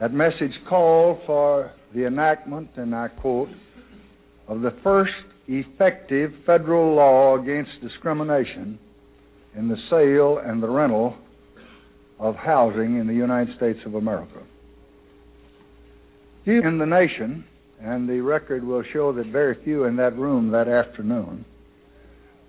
That 0.00 0.12
message 0.12 0.52
called 0.68 1.20
for 1.26 1.72
the 1.94 2.06
enactment, 2.06 2.70
and 2.76 2.94
I 2.94 3.08
quote, 3.08 3.48
of 4.48 4.62
the 4.62 4.74
first 4.82 5.12
effective 5.46 6.32
federal 6.46 6.94
law 6.94 7.40
against 7.40 7.70
discrimination 7.82 8.78
in 9.56 9.68
the 9.68 9.76
sale 9.90 10.38
and 10.44 10.62
the 10.62 10.68
rental 10.68 11.16
of 12.20 12.36
housing 12.36 12.98
in 12.98 13.06
the 13.06 13.14
United 13.14 13.56
States 13.56 13.78
of 13.86 13.94
America. 13.94 14.42
Few 16.44 16.62
in 16.62 16.78
the 16.78 16.86
nation, 16.86 17.44
and 17.80 18.08
the 18.08 18.20
record 18.20 18.62
will 18.62 18.84
show 18.92 19.12
that 19.14 19.26
very 19.26 19.56
few 19.64 19.84
in 19.84 19.96
that 19.96 20.16
room 20.16 20.50
that 20.50 20.68
afternoon, 20.68 21.44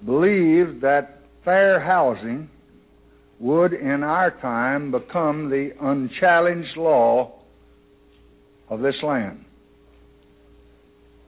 believed 0.05 0.81
that 0.81 1.21
fair 1.45 1.79
housing 1.79 2.49
would 3.39 3.73
in 3.73 4.03
our 4.03 4.31
time 4.41 4.91
become 4.91 5.49
the 5.49 5.71
unchallenged 5.81 6.77
law 6.77 7.39
of 8.69 8.81
this 8.81 8.95
land. 9.03 9.43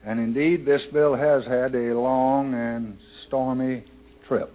And 0.05 0.19
indeed, 0.19 0.65
this 0.65 0.81
bill 0.91 1.15
has 1.15 1.43
had 1.47 1.73
a 1.75 1.97
long 1.97 2.53
and 2.53 2.97
stormy 3.27 3.85
trip. 4.27 4.51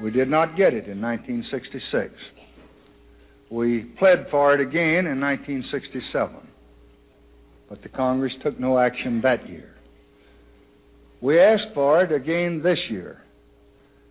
We 0.00 0.10
did 0.10 0.30
not 0.30 0.56
get 0.56 0.72
it 0.72 0.88
in 0.88 1.00
1966. 1.00 2.14
We 3.50 3.82
pled 3.98 4.28
for 4.30 4.54
it 4.54 4.60
again 4.60 5.06
in 5.06 5.20
1967, 5.20 6.36
but 7.68 7.82
the 7.82 7.90
Congress 7.90 8.32
took 8.42 8.58
no 8.58 8.78
action 8.78 9.20
that 9.22 9.46
year. 9.48 9.74
We 11.20 11.38
asked 11.38 11.74
for 11.74 12.02
it 12.02 12.12
again 12.12 12.62
this 12.64 12.78
year, 12.88 13.20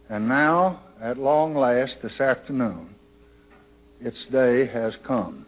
and 0.10 0.28
now, 0.28 0.82
at 1.02 1.18
long 1.18 1.56
last, 1.56 1.94
this 2.04 2.20
afternoon, 2.20 2.94
its 4.00 4.18
day 4.32 4.68
has 4.72 4.94
come. 5.08 5.46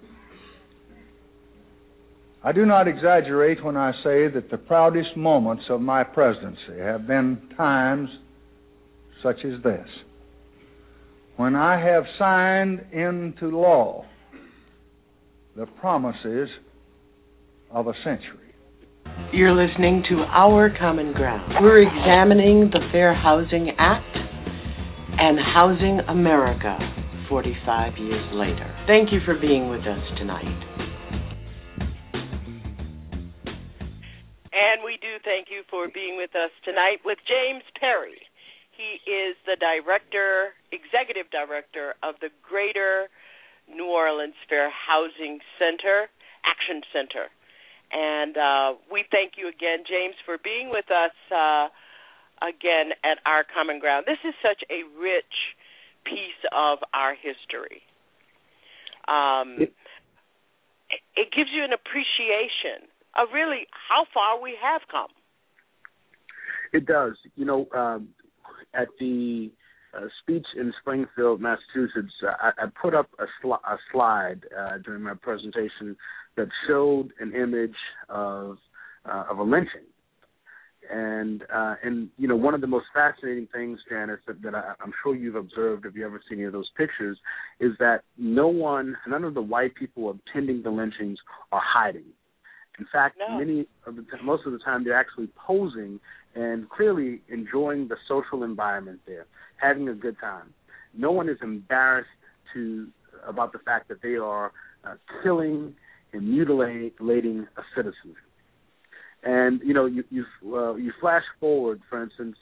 I 2.44 2.52
do 2.52 2.66
not 2.66 2.88
exaggerate 2.88 3.64
when 3.64 3.78
I 3.78 3.92
say 4.04 4.28
that 4.28 4.50
the 4.50 4.58
proudest 4.58 5.16
moments 5.16 5.66
of 5.70 5.82
my 5.82 6.04
presidency 6.04 6.80
have 6.80 7.06
been 7.06 7.40
times 7.56 8.10
such 9.22 9.38
as 9.46 9.62
this 9.62 9.88
when 11.38 11.56
I 11.56 11.80
have 11.80 12.04
signed 12.18 12.86
into 12.92 13.48
law 13.58 14.06
the 15.56 15.66
promises 15.66 16.50
of 17.72 17.88
a 17.88 17.94
century. 18.04 18.54
You're 19.34 19.56
listening 19.56 20.04
to 20.10 20.16
Our 20.28 20.70
Common 20.78 21.14
Ground. 21.14 21.54
We're 21.62 21.82
examining 21.82 22.70
the 22.72 22.80
Fair 22.92 23.14
Housing 23.14 23.72
Act 23.78 24.18
and 25.18 25.38
Housing 25.54 26.00
America 26.08 26.78
45 27.30 27.98
years 27.98 28.26
later. 28.34 28.68
Thank 28.88 29.12
you 29.12 29.20
for 29.26 29.36
being 29.40 29.70
with 29.70 29.82
us 29.82 30.04
tonight. 30.18 30.68
And 34.52 34.84
we 34.84 35.00
do 35.02 35.16
thank 35.24 35.48
you 35.50 35.64
for 35.70 35.88
being 35.94 36.18
with 36.18 36.32
us 36.36 36.52
tonight 36.66 37.00
with 37.06 37.18
James 37.28 37.64
Perry. 37.80 38.20
He 38.82 38.98
is 39.06 39.38
the 39.46 39.58
director, 39.62 40.58
executive 40.74 41.30
director 41.30 41.94
of 42.02 42.16
the 42.20 42.30
Greater 42.42 43.14
New 43.70 43.86
Orleans 43.86 44.34
Fair 44.50 44.72
Housing 44.74 45.38
Center, 45.62 46.10
Action 46.42 46.82
Center. 46.90 47.30
And 47.94 48.34
uh, 48.38 48.82
we 48.92 49.06
thank 49.12 49.34
you 49.38 49.50
again, 49.50 49.86
James, 49.86 50.16
for 50.26 50.38
being 50.42 50.70
with 50.72 50.90
us 50.90 51.14
uh, 51.30 51.70
again 52.42 52.98
at 53.06 53.22
our 53.26 53.46
common 53.46 53.78
ground. 53.78 54.06
This 54.08 54.24
is 54.26 54.34
such 54.42 54.64
a 54.72 54.82
rich 54.98 55.54
piece 56.04 56.42
of 56.50 56.80
our 56.94 57.14
history. 57.14 57.86
Um, 59.06 59.70
it, 61.18 61.30
gives 61.36 61.52
you 61.54 61.64
an 61.64 61.74
appreciation 61.74 62.90
of 63.14 63.30
really 63.34 63.68
how 63.90 64.06
far 64.12 64.42
we 64.42 64.58
have 64.58 64.82
come. 64.90 65.14
It 66.74 66.88
does. 66.88 67.14
You 67.36 67.46
know, 67.46 67.68
um, 67.76 68.10
at 68.74 68.88
the 69.00 69.52
uh, 69.94 70.08
speech 70.22 70.46
in 70.58 70.74
Springfield, 70.82 71.42
Massachusetts, 71.42 72.14
I, 72.24 72.52
I 72.58 72.66
put 72.82 72.94
up 72.94 73.10
a, 73.20 73.26
sl- 73.42 73.54
a 73.54 73.78
slide 73.92 74.42
uh, 74.58 74.78
during 74.84 75.04
my 75.04 75.14
presentation 75.14 75.98
that 76.38 76.48
showed 76.68 77.10
an 77.20 77.36
image 77.36 77.76
of 78.10 78.58
uh, 79.04 79.26
of 79.30 79.40
a 79.40 79.44
lynching, 79.44 79.88
and 80.90 81.44
uh, 81.54 81.76
and 81.84 82.10
you 82.18 82.28
know 82.28 82.36
one 82.36 82.54
of 82.54 82.62
the 82.62 82.68
most 82.68 82.86
fascinating 82.94 83.48
things, 83.54 83.80
Janice, 83.90 84.20
that, 84.28 84.42
that 84.44 84.56
I, 84.56 84.74
I'm 84.80 84.94
sure 85.04 85.16
you've 85.16 85.36
observed 85.36 85.86
if 85.86 85.96
you 85.96 86.06
ever 86.06 86.22
seen 86.30 86.40
any 86.40 86.46
of 86.46 86.54
those 86.54 86.70
pictures, 86.78 87.18
is 87.60 87.72
that 87.80 88.04
no 88.18 88.48
one, 88.48 88.96
none 89.08 89.24
of 89.24 89.34
the 89.34 89.42
white 89.42 89.76
people 89.76 90.18
attending 90.30 90.64
the 90.64 90.70
lynchings 90.70 91.18
are 91.52 91.62
hiding. 91.64 92.06
In 92.82 92.88
fact, 92.92 93.20
no. 93.20 93.38
many 93.38 93.68
of 93.86 93.96
the 93.96 94.04
most 94.24 94.48
of 94.48 94.54
the 94.54 94.58
time 94.58 94.84
they're 94.84 95.00
actually 95.00 95.30
posing 95.48 96.00
and 96.34 96.68
clearly 96.68 97.22
enjoying 97.30 97.88
the 97.88 97.96
social 98.08 98.44
environment 98.44 99.02
there, 99.06 99.28
having 99.58 99.88
a 99.88 99.94
good 99.94 100.16
time. 100.20 100.52
No 100.98 101.12
one 101.12 101.30
is 101.30 101.38
embarrassed 101.44 102.10
to 102.56 102.88
about 103.28 103.54
the 103.54 103.60
fact 103.60 103.88
that 103.90 104.02
they 104.02 104.16
are 104.16 104.52
uh, 104.84 104.96
killing 105.22 105.76
and 106.12 106.28
mutilating 106.28 107.48
a 107.56 107.62
citizen. 107.76 108.16
And 109.22 109.62
you 109.64 109.76
know, 109.76 109.86
you 109.86 110.04
you 110.10 110.26
uh, 110.58 110.74
you 110.74 110.92
flash 111.00 111.24
forward, 111.40 111.82
for 111.88 112.02
instance, 112.02 112.36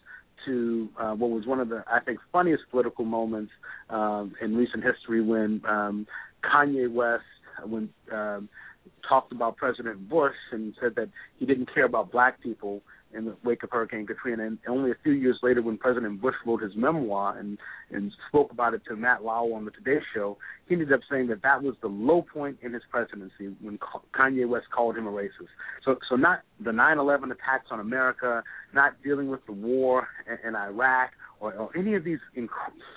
to 0.45 0.87
uh, 0.97 1.15
what 1.15 1.31
was 1.31 1.45
one 1.45 1.59
of 1.59 1.67
the 1.67 1.83
I 1.85 1.99
think 1.99 2.19
funniest 2.31 2.63
political 2.71 3.03
moments 3.03 3.51
um, 3.89 4.35
in 4.41 4.55
recent 4.55 4.85
history 4.85 5.21
when 5.21 5.61
um, 5.67 6.07
Kanye 6.45 6.89
West 6.89 7.25
when 7.65 7.89
um, 8.13 8.47
talked 9.07 9.31
about 9.31 9.57
President 9.57 10.09
Bush 10.09 10.35
and 10.51 10.73
said 10.81 10.95
that 10.95 11.09
he 11.37 11.45
didn't 11.45 11.73
care 11.73 11.85
about 11.85 12.11
black 12.11 12.41
people 12.41 12.81
in 13.13 13.25
the 13.25 13.35
wake 13.43 13.63
of 13.63 13.71
Hurricane 13.71 14.05
Katrina. 14.05 14.45
And 14.45 14.59
only 14.67 14.91
a 14.91 14.95
few 15.03 15.13
years 15.13 15.39
later, 15.41 15.61
when 15.61 15.77
President 15.77 16.21
Bush 16.21 16.35
wrote 16.45 16.61
his 16.61 16.75
memoir 16.75 17.37
and 17.37 17.57
and 17.91 18.11
spoke 18.27 18.51
about 18.51 18.73
it 18.73 18.81
to 18.87 18.95
Matt 18.95 19.23
Lauer 19.23 19.55
on 19.55 19.65
the 19.65 19.71
Today 19.71 19.99
Show, 20.13 20.37
he 20.67 20.75
ended 20.75 20.93
up 20.93 20.99
saying 21.09 21.27
that 21.27 21.41
that 21.41 21.63
was 21.63 21.75
the 21.81 21.87
low 21.87 22.21
point 22.21 22.57
in 22.61 22.73
his 22.73 22.83
presidency 22.91 23.55
when 23.61 23.79
Kanye 24.13 24.47
West 24.47 24.67
called 24.73 24.95
him 24.95 25.07
a 25.07 25.11
racist. 25.11 25.49
So, 25.83 25.97
so 26.07 26.15
not 26.15 26.41
the 26.63 26.71
9/11 26.71 27.31
attacks 27.31 27.67
on 27.71 27.79
America, 27.79 28.43
not 28.73 29.01
dealing 29.03 29.29
with 29.29 29.45
the 29.47 29.53
war 29.53 30.07
in, 30.27 30.49
in 30.49 30.55
Iraq, 30.55 31.11
or, 31.39 31.53
or 31.53 31.77
any 31.77 31.95
of 31.95 32.03
these 32.03 32.19
inc- 32.37 32.49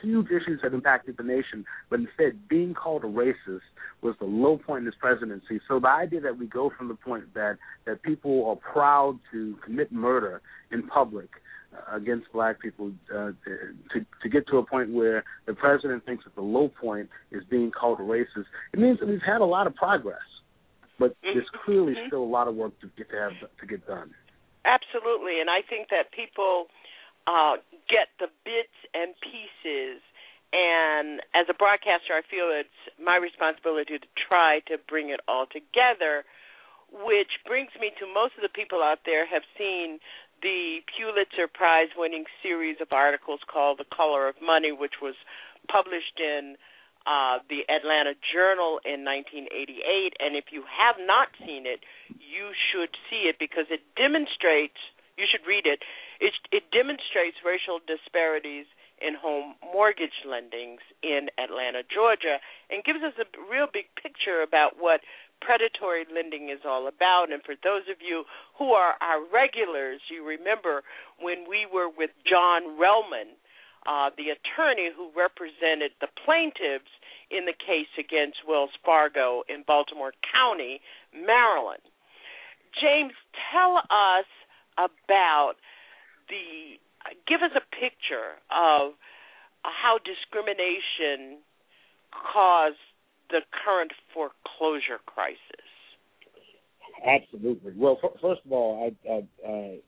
huge 0.03 0.27
issues 0.27 0.61
that 0.63 0.75
impacted 0.75 1.17
the 1.17 1.23
nation, 1.23 1.65
but 1.91 2.01
instead 2.01 2.49
being 2.49 2.75
called 2.75 3.05
a 3.05 3.07
racist 3.07 3.61
was 4.03 4.15
the 4.19 4.25
low 4.27 4.57
point 4.59 4.81
in 4.81 4.87
his 4.87 4.95
presidency. 4.97 5.61
So 5.69 5.79
the 5.79 5.89
idea 5.89 6.21
that 6.23 6.39
we 6.39 6.47
go 6.47 6.71
from 6.77 6.89
the 6.89 6.95
point 6.95 7.33
that 7.35 7.59
that 7.87 8.03
people 8.03 8.47
are 8.49 8.57
proud 8.57 9.19
to 9.33 9.57
commit 9.65 9.93
murder 9.93 10.41
in 10.71 10.87
public 10.89 11.29
uh, 11.73 11.97
against 11.97 12.31
black 12.33 12.61
people 12.61 12.93
uh, 13.15 13.31
to 13.95 14.05
to 14.23 14.29
get 14.29 14.47
to 14.49 14.59
a 14.59 14.67
point 14.67 14.91
where 14.91 15.25
the 15.47 15.55
president 15.55 16.05
thinks 16.05 16.25
that 16.25 16.35
the 16.35 16.43
low 16.43 16.69
point 16.69 17.09
is 17.31 17.43
being 17.49 17.71
called 17.71 18.01
a 18.01 18.03
racist, 18.03 18.47
it 18.73 18.79
means 18.81 18.99
that 18.99 19.09
we've 19.09 19.23
had 19.25 19.41
a 19.41 19.45
lot 19.45 19.67
of 19.67 19.75
progress, 19.75 20.19
but 20.99 21.17
there's 21.23 21.49
clearly 21.65 21.95
Mhm. 21.95 22.07
still 22.09 22.23
a 22.23 22.33
lot 22.39 22.49
of 22.49 22.55
work 22.55 22.79
to 22.81 22.89
get 22.97 23.09
to 23.11 23.17
have 23.17 23.33
to 23.61 23.67
get 23.67 23.87
done. 23.87 24.15
Absolutely, 24.65 25.41
and 25.41 25.51
I 25.51 25.63
think 25.63 25.89
that 25.91 26.13
people 26.13 26.69
uh, 27.27 27.57
get 27.89 28.09
the 28.19 28.29
bits 28.45 28.75
and 28.95 29.15
pieces. 29.21 30.01
And 30.53 31.25
as 31.33 31.49
a 31.49 31.57
broadcaster, 31.57 32.13
I 32.13 32.21
feel 32.29 32.53
it's 32.53 32.81
my 33.01 33.17
responsibility 33.17 33.99
to 33.99 34.09
try 34.17 34.61
to 34.69 34.77
bring 34.77 35.09
it 35.09 35.21
all 35.27 35.47
together. 35.49 36.25
Which 36.93 37.41
brings 37.49 37.73
me 37.81 37.89
to 38.01 38.05
most 38.05 38.37
of 38.37 38.45
the 38.45 38.53
people 38.53 38.85
out 38.85 39.09
there 39.09 39.25
have 39.25 39.49
seen 39.57 39.97
the 40.45 40.85
Pulitzer 40.93 41.49
Prize 41.49 41.89
winning 41.97 42.29
series 42.43 42.77
of 42.83 42.93
articles 42.93 43.41
called 43.49 43.79
The 43.79 43.89
Color 43.89 44.29
of 44.29 44.37
Money, 44.43 44.73
which 44.73 45.01
was 45.01 45.15
published 45.71 46.21
in 46.21 46.61
uh, 47.07 47.39
the 47.49 47.63
Atlanta 47.71 48.15
Journal 48.21 48.83
in 48.85 49.07
1988. 49.07 50.19
And 50.21 50.37
if 50.37 50.51
you 50.51 50.63
have 50.67 50.99
not 51.01 51.31
seen 51.39 51.65
it, 51.65 51.81
you 52.19 52.53
should 52.55 52.91
see 53.09 53.31
it 53.31 53.39
because 53.39 53.67
it 53.71 53.83
demonstrates, 53.97 54.79
you 55.17 55.25
should 55.31 55.47
read 55.47 55.65
it, 55.65 55.81
it, 56.23 56.35
it 56.55 56.71
demonstrates 56.71 57.43
racial 57.43 57.83
disparities 57.83 58.71
in 59.03 59.19
home 59.19 59.59
mortgage 59.75 60.23
lendings 60.23 60.79
in 61.03 61.27
Atlanta, 61.35 61.83
Georgia, 61.83 62.39
and 62.71 62.87
gives 62.87 63.03
us 63.03 63.19
a 63.19 63.27
real 63.51 63.67
big 63.67 63.91
picture 63.99 64.47
about 64.47 64.79
what 64.79 65.03
predatory 65.43 66.07
lending 66.07 66.55
is 66.55 66.63
all 66.63 66.87
about. 66.87 67.35
And 67.35 67.43
for 67.43 67.59
those 67.59 67.91
of 67.91 67.99
you 67.99 68.23
who 68.55 68.71
are 68.71 68.95
our 69.03 69.19
regulars, 69.35 69.99
you 70.07 70.23
remember 70.23 70.87
when 71.19 71.51
we 71.51 71.67
were 71.67 71.91
with 71.91 72.15
John 72.23 72.79
Relman, 72.79 73.35
uh, 73.83 74.15
the 74.15 74.31
attorney 74.31 74.95
who 74.95 75.11
represented 75.19 75.91
the 75.99 76.07
plaintiffs 76.23 76.95
in 77.35 77.51
the 77.51 77.59
case 77.59 77.91
against 77.99 78.47
Wells 78.47 78.71
Fargo 78.87 79.43
in 79.51 79.67
Baltimore 79.67 80.15
County, 80.23 80.79
Maryland. 81.11 81.83
James, 82.79 83.13
tell 83.51 83.83
us 83.91 84.31
about 84.79 85.59
the 86.33 86.81
give 87.29 87.43
us 87.45 87.53
a 87.53 87.65
picture 87.77 88.41
of 88.49 88.97
how 89.63 89.99
discrimination 90.01 91.45
caused 92.11 92.81
the 93.31 93.41
current 93.53 93.93
foreclosure 94.13 95.01
crisis. 95.05 95.69
Absolutely. 97.07 97.73
Well, 97.77 97.99
f- 98.03 98.21
first 98.21 98.41
of 98.45 98.53
all, 98.53 98.91
I, 99.07 99.13
I, 99.49 99.79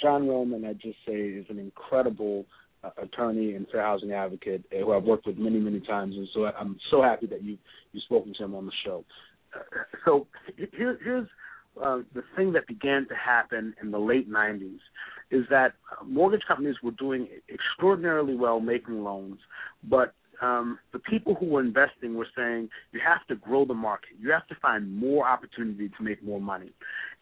John 0.00 0.22
Relman, 0.22 0.68
I 0.68 0.72
just 0.74 0.98
say, 1.06 1.14
is 1.14 1.46
an 1.48 1.58
incredible 1.58 2.44
uh, 2.84 2.90
attorney 3.02 3.54
and 3.54 3.66
fair 3.70 3.82
housing 3.82 4.12
advocate 4.12 4.64
uh, 4.72 4.84
who 4.84 4.92
I've 4.92 5.04
worked 5.04 5.26
with 5.26 5.38
many, 5.38 5.58
many 5.58 5.80
times, 5.80 6.16
and 6.16 6.28
so 6.34 6.46
I'm 6.46 6.78
so 6.90 7.02
happy 7.02 7.26
that 7.26 7.42
you 7.42 7.56
you've 7.92 8.02
spoken 8.04 8.34
to 8.38 8.44
him 8.44 8.54
on 8.54 8.66
the 8.66 8.72
show. 8.84 9.04
Uh, 9.54 9.60
so 10.04 10.26
here, 10.56 10.98
here's 11.02 11.28
uh, 11.80 11.98
the 12.14 12.22
thing 12.36 12.52
that 12.52 12.66
began 12.66 13.06
to 13.08 13.14
happen 13.14 13.74
in 13.82 13.90
the 13.90 13.98
late 13.98 14.30
90s 14.30 14.78
is 15.30 15.44
that 15.50 15.72
mortgage 16.06 16.42
companies 16.46 16.76
were 16.82 16.90
doing 16.92 17.28
extraordinarily 17.52 18.34
well 18.34 18.60
making 18.60 19.02
loans, 19.02 19.38
but 19.88 20.14
um, 20.42 20.78
the 20.92 20.98
people 20.98 21.36
who 21.36 21.46
were 21.46 21.60
investing 21.60 22.14
were 22.16 22.26
saying 22.36 22.68
you 22.90 23.00
have 23.06 23.24
to 23.28 23.36
grow 23.36 23.64
the 23.64 23.74
market. 23.74 24.10
You 24.20 24.32
have 24.32 24.46
to 24.48 24.56
find 24.60 24.92
more 24.92 25.26
opportunity 25.26 25.88
to 25.88 26.02
make 26.02 26.22
more 26.22 26.40
money. 26.40 26.72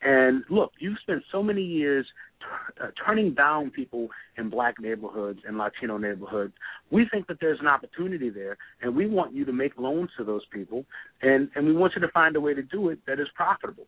And 0.00 0.42
look, 0.48 0.72
you've 0.78 0.98
spent 1.02 1.22
so 1.30 1.42
many 1.42 1.62
years 1.62 2.06
t- 2.40 2.82
uh, 2.82 2.88
turning 3.04 3.34
down 3.34 3.70
people 3.70 4.08
in 4.38 4.48
black 4.48 4.76
neighborhoods 4.80 5.40
and 5.46 5.58
Latino 5.58 5.98
neighborhoods. 5.98 6.54
We 6.90 7.06
think 7.12 7.26
that 7.26 7.36
there's 7.40 7.60
an 7.60 7.66
opportunity 7.66 8.30
there, 8.30 8.56
and 8.80 8.96
we 8.96 9.06
want 9.06 9.34
you 9.34 9.44
to 9.44 9.52
make 9.52 9.76
loans 9.76 10.08
to 10.16 10.24
those 10.24 10.46
people, 10.50 10.86
and 11.20 11.50
and 11.54 11.66
we 11.66 11.74
want 11.74 11.92
you 11.94 12.00
to 12.00 12.08
find 12.08 12.34
a 12.36 12.40
way 12.40 12.54
to 12.54 12.62
do 12.62 12.88
it 12.88 13.00
that 13.06 13.20
is 13.20 13.28
profitable. 13.34 13.86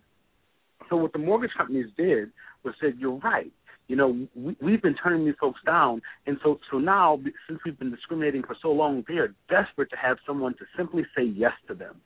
So 0.92 0.96
what 0.98 1.14
the 1.14 1.18
mortgage 1.18 1.52
companies 1.56 1.86
did 1.96 2.30
was 2.64 2.74
said, 2.78 2.96
"You're 2.98 3.16
right 3.16 3.50
you 3.88 3.96
know, 3.96 4.26
we, 4.34 4.56
we've 4.60 4.82
been 4.82 4.94
turning 4.94 5.26
these 5.26 5.34
folks 5.40 5.60
down, 5.66 6.00
and 6.26 6.38
so 6.42 6.58
so 6.70 6.78
now 6.78 7.20
since 7.48 7.60
we've 7.64 7.78
been 7.78 7.90
discriminating 7.90 8.42
for 8.42 8.56
so 8.62 8.70
long, 8.70 9.04
they 9.08 9.14
are 9.14 9.34
desperate 9.50 9.90
to 9.90 9.96
have 9.96 10.18
someone 10.26 10.54
to 10.54 10.64
simply 10.76 11.02
say 11.16 11.24
yes 11.24 11.52
to 11.68 11.74
them. 11.74 11.96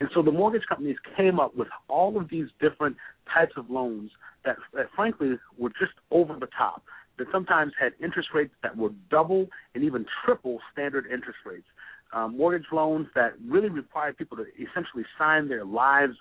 And 0.00 0.08
so 0.14 0.22
the 0.22 0.32
mortgage 0.32 0.66
companies 0.68 0.96
came 1.16 1.38
up 1.38 1.56
with 1.56 1.68
all 1.88 2.18
of 2.18 2.28
these 2.30 2.48
different 2.60 2.96
types 3.32 3.52
of 3.56 3.70
loans 3.70 4.10
that, 4.44 4.56
that 4.74 4.86
frankly 4.96 5.38
were 5.58 5.70
just 5.70 5.92
over 6.10 6.34
the 6.34 6.48
top. 6.56 6.82
That 7.18 7.26
sometimes 7.30 7.72
had 7.78 7.92
interest 8.02 8.30
rates 8.34 8.54
that 8.62 8.76
were 8.76 8.90
double 9.10 9.46
and 9.74 9.84
even 9.84 10.06
triple 10.24 10.58
standard 10.72 11.04
interest 11.04 11.38
rates. 11.44 11.66
Um, 12.14 12.36
mortgage 12.36 12.66
loans 12.72 13.08
that 13.14 13.34
really 13.46 13.68
required 13.68 14.16
people 14.16 14.38
to 14.38 14.44
essentially 14.56 15.04
sign 15.18 15.48
their 15.48 15.64
lives 15.64 16.16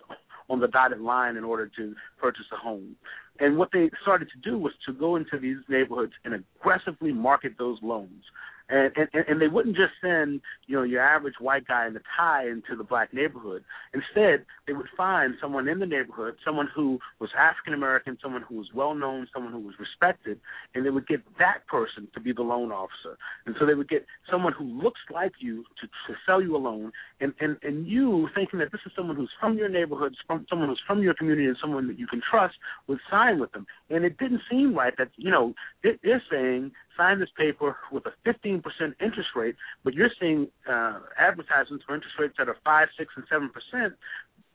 on 0.49 0.59
the 0.59 0.67
dotted 0.67 0.99
line 0.99 1.37
in 1.37 1.43
order 1.43 1.69
to 1.77 1.95
purchase 2.17 2.45
a 2.51 2.55
home. 2.55 2.95
And 3.39 3.57
what 3.57 3.69
they 3.71 3.89
started 4.01 4.29
to 4.29 4.49
do 4.49 4.57
was 4.57 4.73
to 4.85 4.93
go 4.93 5.15
into 5.15 5.39
these 5.39 5.57
neighborhoods 5.69 6.13
and 6.25 6.33
aggressively 6.33 7.11
market 7.11 7.53
those 7.57 7.77
loans. 7.81 8.23
And, 8.69 8.91
and 8.95 9.25
and 9.27 9.41
they 9.41 9.47
wouldn't 9.47 9.75
just 9.75 9.93
send 9.99 10.41
you 10.67 10.75
know 10.75 10.83
your 10.83 11.01
average 11.01 11.35
white 11.39 11.67
guy 11.67 11.87
in 11.87 11.95
a 11.95 12.01
tie 12.15 12.47
into 12.47 12.75
the 12.77 12.83
black 12.83 13.13
neighborhood. 13.13 13.63
Instead, 13.93 14.45
they 14.67 14.73
would 14.73 14.89
find 14.95 15.33
someone 15.41 15.67
in 15.67 15.79
the 15.79 15.87
neighborhood, 15.87 16.35
someone 16.45 16.69
who 16.75 16.99
was 17.19 17.31
African 17.37 17.73
American, 17.73 18.17
someone 18.21 18.43
who 18.47 18.55
was 18.55 18.67
well 18.73 18.93
known, 18.93 19.27
someone 19.33 19.51
who 19.51 19.59
was 19.59 19.73
respected, 19.79 20.39
and 20.75 20.85
they 20.85 20.91
would 20.91 21.07
get 21.07 21.21
that 21.39 21.65
person 21.67 22.07
to 22.13 22.19
be 22.19 22.31
the 22.31 22.43
loan 22.43 22.71
officer. 22.71 23.17
And 23.47 23.55
so 23.59 23.65
they 23.65 23.73
would 23.73 23.89
get 23.89 24.05
someone 24.29 24.53
who 24.53 24.65
looks 24.65 25.01
like 25.11 25.33
you 25.39 25.63
to, 25.81 25.87
to 25.87 26.19
sell 26.27 26.41
you 26.41 26.55
a 26.55 26.61
loan, 26.61 26.91
and 27.19 27.33
and 27.39 27.57
and 27.63 27.87
you 27.87 28.29
thinking 28.35 28.59
that 28.59 28.71
this 28.71 28.81
is 28.85 28.91
someone 28.95 29.15
who's 29.15 29.31
from 29.39 29.57
your 29.57 29.69
neighborhood, 29.69 30.15
from 30.27 30.45
someone 30.47 30.69
who's 30.69 30.81
from 30.85 31.01
your 31.01 31.15
community, 31.15 31.47
and 31.47 31.57
someone 31.59 31.87
that 31.87 31.97
you 31.97 32.05
can 32.05 32.21
trust, 32.29 32.55
would 32.87 32.99
sign 33.09 33.39
with 33.39 33.51
them. 33.51 33.65
And 33.89 34.05
it 34.05 34.19
didn't 34.19 34.41
seem 34.49 34.75
right 34.75 34.93
that 34.99 35.09
you 35.17 35.31
know 35.31 35.55
they're 35.81 36.23
saying 36.29 36.71
sign 36.99 37.19
this 37.19 37.29
paper 37.37 37.77
with 37.91 38.03
a 38.05 38.13
15% 38.27 38.58
interest 39.01 39.29
rate, 39.35 39.55
but 39.83 39.93
you're 39.93 40.11
seeing 40.19 40.47
uh, 40.69 40.99
advertisements 41.17 41.83
for 41.85 41.95
interest 41.95 42.15
rates 42.19 42.35
that 42.37 42.47
are 42.47 42.57
five, 42.63 42.87
six, 42.97 43.13
and 43.15 43.25
seven 43.31 43.49
percent. 43.49 43.93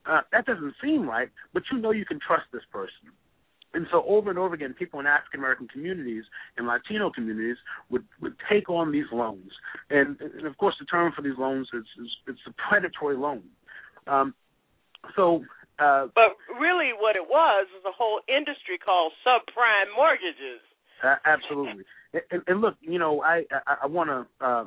Uh, 0.07 0.21
that 0.33 0.45
doesn't 0.45 0.75
seem 0.83 1.09
right, 1.09 1.31
but 1.53 1.63
you 1.73 1.79
know 1.79 1.91
you 1.91 2.05
can 2.05 2.19
trust 2.21 2.45
this 2.53 2.63
person. 2.71 3.13
And 3.75 3.87
so 3.91 4.05
over 4.07 4.31
and 4.31 4.39
over 4.39 4.55
again, 4.55 4.75
people 4.79 5.01
in 5.01 5.07
African 5.07 5.41
American 5.41 5.67
communities 5.67 6.25
and 6.57 6.67
Latino 6.67 7.11
communities 7.11 7.57
would 7.91 8.05
would 8.21 8.37
take 8.51 8.71
on 8.71 8.93
these 8.93 9.11
loans, 9.13 9.51
and 9.91 10.21
and 10.21 10.47
of 10.47 10.57
course 10.59 10.77
the 10.79 10.87
term 10.87 11.13
for 11.15 11.23
these 11.23 11.39
loans 11.39 11.69
is, 11.75 11.85
is 12.01 12.11
it's 12.29 12.41
a 12.47 12.55
predatory 12.69 13.17
loan. 13.17 13.43
Um, 14.07 14.35
so. 15.17 15.43
Uh, 15.75 16.07
but 16.15 16.39
really, 16.55 16.95
what 16.95 17.17
it 17.19 17.27
was 17.27 17.67
was 17.75 17.83
a 17.83 17.91
whole 17.91 18.23
industry 18.31 18.79
called 18.79 19.11
subprime 19.27 19.91
mortgages. 19.91 20.63
Uh, 21.03 21.17
absolutely. 21.27 21.83
And, 22.31 22.43
and 22.47 22.61
look, 22.61 22.75
you 22.81 22.99
know, 22.99 23.23
I 23.23 23.45
I, 23.67 23.77
I 23.85 23.87
want 23.87 24.09
to. 24.11 24.45
Uh, 24.45 24.65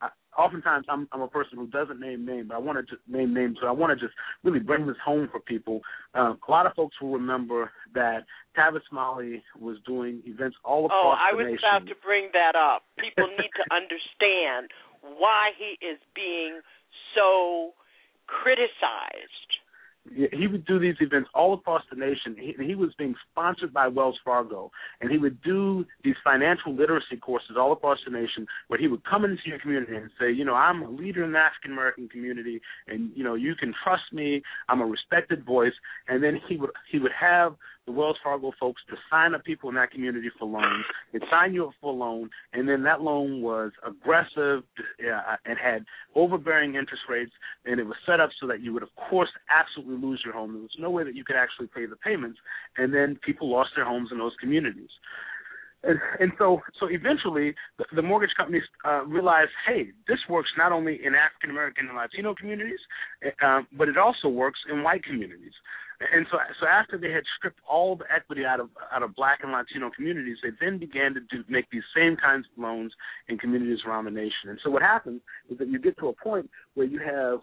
I, 0.00 0.08
oftentimes, 0.38 0.86
I'm 0.88 1.08
I'm 1.12 1.22
a 1.22 1.28
person 1.28 1.58
who 1.58 1.66
doesn't 1.66 2.00
name 2.00 2.24
names, 2.24 2.48
but 2.48 2.56
I 2.56 2.58
want 2.58 2.78
to 2.86 2.96
name 3.08 3.34
names. 3.34 3.58
So 3.60 3.66
I 3.66 3.72
want 3.72 3.98
to 3.98 4.04
just 4.04 4.16
really 4.44 4.60
bring 4.60 4.86
this 4.86 4.96
home 5.04 5.28
for 5.30 5.40
people. 5.40 5.80
Um, 6.14 6.38
a 6.46 6.50
lot 6.50 6.66
of 6.66 6.74
folks 6.74 6.96
will 7.00 7.12
remember 7.12 7.70
that 7.94 8.24
Tavis 8.56 8.80
Smiley 8.88 9.42
was 9.58 9.78
doing 9.86 10.22
events 10.26 10.56
all 10.64 10.86
across 10.86 11.18
the 11.18 11.20
country. 11.20 11.20
oh, 11.20 11.26
I 11.26 11.30
the 11.32 11.36
was 11.36 11.46
nation. 11.52 11.68
about 11.68 11.88
to 11.88 11.94
bring 12.04 12.28
that 12.32 12.54
up. 12.54 12.82
People 12.98 13.28
need 13.36 13.50
to 13.56 13.64
understand 13.74 14.70
why 15.02 15.50
he 15.58 15.74
is 15.84 15.98
being 16.14 16.60
so 17.14 17.72
criticized. 18.26 19.55
He 20.14 20.46
would 20.46 20.64
do 20.64 20.78
these 20.78 20.96
events 21.00 21.28
all 21.34 21.54
across 21.54 21.82
the 21.90 21.96
nation. 21.96 22.36
He, 22.38 22.54
he 22.64 22.74
was 22.74 22.90
being 22.98 23.14
sponsored 23.30 23.72
by 23.72 23.88
Wells 23.88 24.18
Fargo, 24.24 24.70
and 25.00 25.10
he 25.10 25.18
would 25.18 25.42
do 25.42 25.84
these 26.04 26.14
financial 26.22 26.74
literacy 26.74 27.16
courses 27.20 27.56
all 27.58 27.72
across 27.72 27.98
the 28.04 28.12
nation, 28.12 28.46
where 28.68 28.80
he 28.80 28.88
would 28.88 29.04
come 29.04 29.24
into 29.24 29.42
your 29.46 29.58
community 29.58 29.96
and 29.96 30.10
say, 30.18 30.30
you 30.30 30.44
know, 30.44 30.54
I'm 30.54 30.82
a 30.82 30.90
leader 30.90 31.24
in 31.24 31.32
the 31.32 31.38
African 31.38 31.72
American 31.72 32.08
community, 32.08 32.60
and 32.86 33.10
you 33.14 33.24
know, 33.24 33.34
you 33.34 33.54
can 33.54 33.74
trust 33.82 34.12
me. 34.12 34.42
I'm 34.68 34.80
a 34.80 34.86
respected 34.86 35.44
voice. 35.44 35.72
And 36.08 36.22
then 36.22 36.40
he 36.48 36.56
would 36.56 36.70
he 36.90 36.98
would 36.98 37.12
have 37.18 37.54
the 37.86 37.92
Wells 37.92 38.16
Fargo 38.22 38.52
folks 38.58 38.82
to 38.90 38.96
sign 39.10 39.34
up 39.34 39.44
people 39.44 39.68
in 39.68 39.76
that 39.76 39.90
community 39.90 40.28
for 40.38 40.46
loans. 40.46 40.84
They'd 41.12 41.22
sign 41.30 41.54
you 41.54 41.66
up 41.66 41.72
for 41.80 41.92
a 41.92 41.96
loan, 41.96 42.30
and 42.52 42.68
then 42.68 42.82
that 42.82 43.00
loan 43.00 43.42
was 43.42 43.72
aggressive 43.86 44.64
uh, 45.00 45.36
and 45.44 45.58
had 45.58 45.84
overbearing 46.14 46.74
interest 46.74 47.04
rates, 47.08 47.32
and 47.64 47.78
it 47.78 47.84
was 47.84 47.96
set 48.04 48.20
up 48.20 48.30
so 48.40 48.46
that 48.48 48.60
you 48.60 48.72
would, 48.72 48.82
of 48.82 48.94
course, 49.08 49.30
absolutely 49.50 50.04
lose 50.04 50.20
your 50.24 50.34
home. 50.34 50.52
There 50.52 50.62
was 50.62 50.76
no 50.78 50.90
way 50.90 51.04
that 51.04 51.14
you 51.14 51.24
could 51.24 51.36
actually 51.36 51.68
pay 51.68 51.86
the 51.86 51.96
payments, 51.96 52.38
and 52.76 52.92
then 52.92 53.18
people 53.24 53.50
lost 53.50 53.70
their 53.76 53.84
homes 53.84 54.10
in 54.10 54.18
those 54.18 54.34
communities. 54.40 54.90
And, 55.86 56.00
and 56.18 56.32
so, 56.38 56.60
so 56.80 56.86
eventually, 56.90 57.54
the, 57.78 57.84
the 57.94 58.02
mortgage 58.02 58.34
companies 58.36 58.64
uh, 58.84 59.04
realized, 59.04 59.50
hey, 59.66 59.88
this 60.08 60.18
works 60.28 60.48
not 60.58 60.72
only 60.72 60.98
in 61.04 61.14
African 61.14 61.50
American 61.50 61.88
and 61.88 61.96
Latino 61.96 62.34
communities, 62.34 62.80
uh, 63.44 63.60
but 63.76 63.88
it 63.88 63.96
also 63.96 64.28
works 64.28 64.58
in 64.70 64.82
white 64.82 65.04
communities. 65.04 65.52
And 66.12 66.26
so, 66.30 66.36
so 66.60 66.66
after 66.66 66.98
they 66.98 67.10
had 67.10 67.22
stripped 67.38 67.60
all 67.68 67.96
the 67.96 68.04
equity 68.14 68.44
out 68.44 68.60
of 68.60 68.68
out 68.92 69.02
of 69.02 69.14
Black 69.14 69.38
and 69.42 69.52
Latino 69.52 69.90
communities, 69.94 70.36
they 70.42 70.50
then 70.60 70.78
began 70.78 71.14
to 71.14 71.20
do 71.20 71.42
make 71.48 71.70
these 71.70 71.84
same 71.96 72.16
kinds 72.16 72.46
of 72.52 72.62
loans 72.62 72.92
in 73.28 73.38
communities 73.38 73.78
around 73.86 74.04
the 74.04 74.10
nation. 74.10 74.50
And 74.50 74.58
so, 74.62 74.70
what 74.70 74.82
happens 74.82 75.22
is 75.48 75.56
that 75.56 75.68
you 75.68 75.78
get 75.78 75.96
to 75.98 76.08
a 76.08 76.12
point 76.12 76.50
where 76.74 76.86
you 76.86 76.98
have 76.98 77.40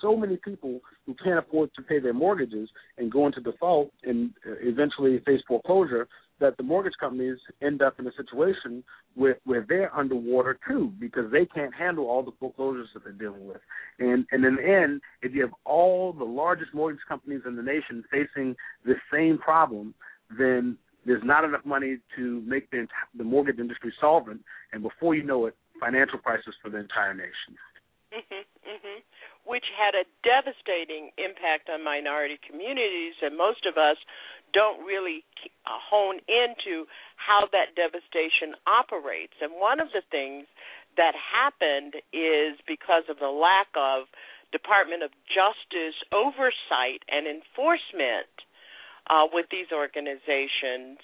so 0.00 0.16
many 0.16 0.36
people 0.36 0.80
who 1.04 1.14
can't 1.14 1.38
afford 1.38 1.70
to 1.74 1.82
pay 1.82 1.98
their 1.98 2.14
mortgages 2.14 2.68
and 2.96 3.10
go 3.10 3.26
into 3.26 3.40
default 3.40 3.90
and 4.04 4.30
uh, 4.46 4.54
eventually 4.60 5.18
face 5.26 5.40
foreclosure 5.48 6.06
that 6.40 6.56
the 6.56 6.62
mortgage 6.62 6.94
companies 6.98 7.36
end 7.62 7.82
up 7.82 7.98
in 8.00 8.06
a 8.06 8.12
situation 8.12 8.82
where 9.14 9.38
where 9.44 9.64
they're 9.68 9.94
underwater 9.94 10.58
too 10.66 10.92
because 10.98 11.30
they 11.30 11.46
can't 11.46 11.74
handle 11.74 12.06
all 12.06 12.22
the 12.22 12.32
foreclosures 12.40 12.88
that 12.94 13.04
they're 13.04 13.12
dealing 13.12 13.46
with. 13.46 13.60
And 13.98 14.26
and 14.32 14.44
in 14.44 14.56
the 14.56 14.64
end, 14.64 15.00
if 15.22 15.34
you 15.34 15.42
have 15.42 15.54
all 15.64 16.12
the 16.12 16.24
largest 16.24 16.74
mortgage 16.74 17.02
companies 17.08 17.42
in 17.46 17.56
the 17.56 17.62
nation 17.62 18.04
facing 18.10 18.56
the 18.84 18.94
same 19.12 19.38
problem, 19.38 19.94
then 20.38 20.76
there's 21.06 21.22
not 21.24 21.44
enough 21.44 21.64
money 21.64 21.98
to 22.16 22.40
make 22.46 22.70
the 22.70 22.86
the 23.16 23.24
mortgage 23.24 23.58
industry 23.58 23.92
solvent, 24.00 24.40
and 24.72 24.82
before 24.82 25.14
you 25.14 25.22
know 25.22 25.46
it, 25.46 25.56
financial 25.78 26.18
crisis 26.18 26.54
for 26.62 26.70
the 26.70 26.78
entire 26.78 27.14
nation. 27.14 27.56
Mhm. 28.12 28.44
Mhm 28.66 29.02
which 29.44 29.64
had 29.72 29.96
a 29.96 30.04
devastating 30.22 31.10
impact 31.16 31.68
on 31.68 31.82
minority 31.82 32.38
communities, 32.40 33.14
and 33.22 33.36
most 33.36 33.66
of 33.66 33.76
us 33.76 33.96
don't 34.52 34.84
really 34.84 35.24
uh, 35.66 35.78
hone 35.78 36.18
into 36.26 36.86
how 37.16 37.46
that 37.52 37.74
devastation 37.78 38.54
operates. 38.66 39.34
And 39.40 39.52
one 39.56 39.80
of 39.80 39.88
the 39.94 40.02
things 40.10 40.46
that 40.96 41.14
happened 41.14 42.02
is 42.12 42.58
because 42.66 43.06
of 43.08 43.18
the 43.18 43.30
lack 43.30 43.70
of 43.78 44.10
Department 44.50 45.02
of 45.02 45.10
Justice 45.30 45.94
oversight 46.10 47.06
and 47.06 47.26
enforcement 47.30 48.30
uh, 49.06 49.26
with 49.30 49.46
these 49.50 49.70
organizations, 49.70 50.98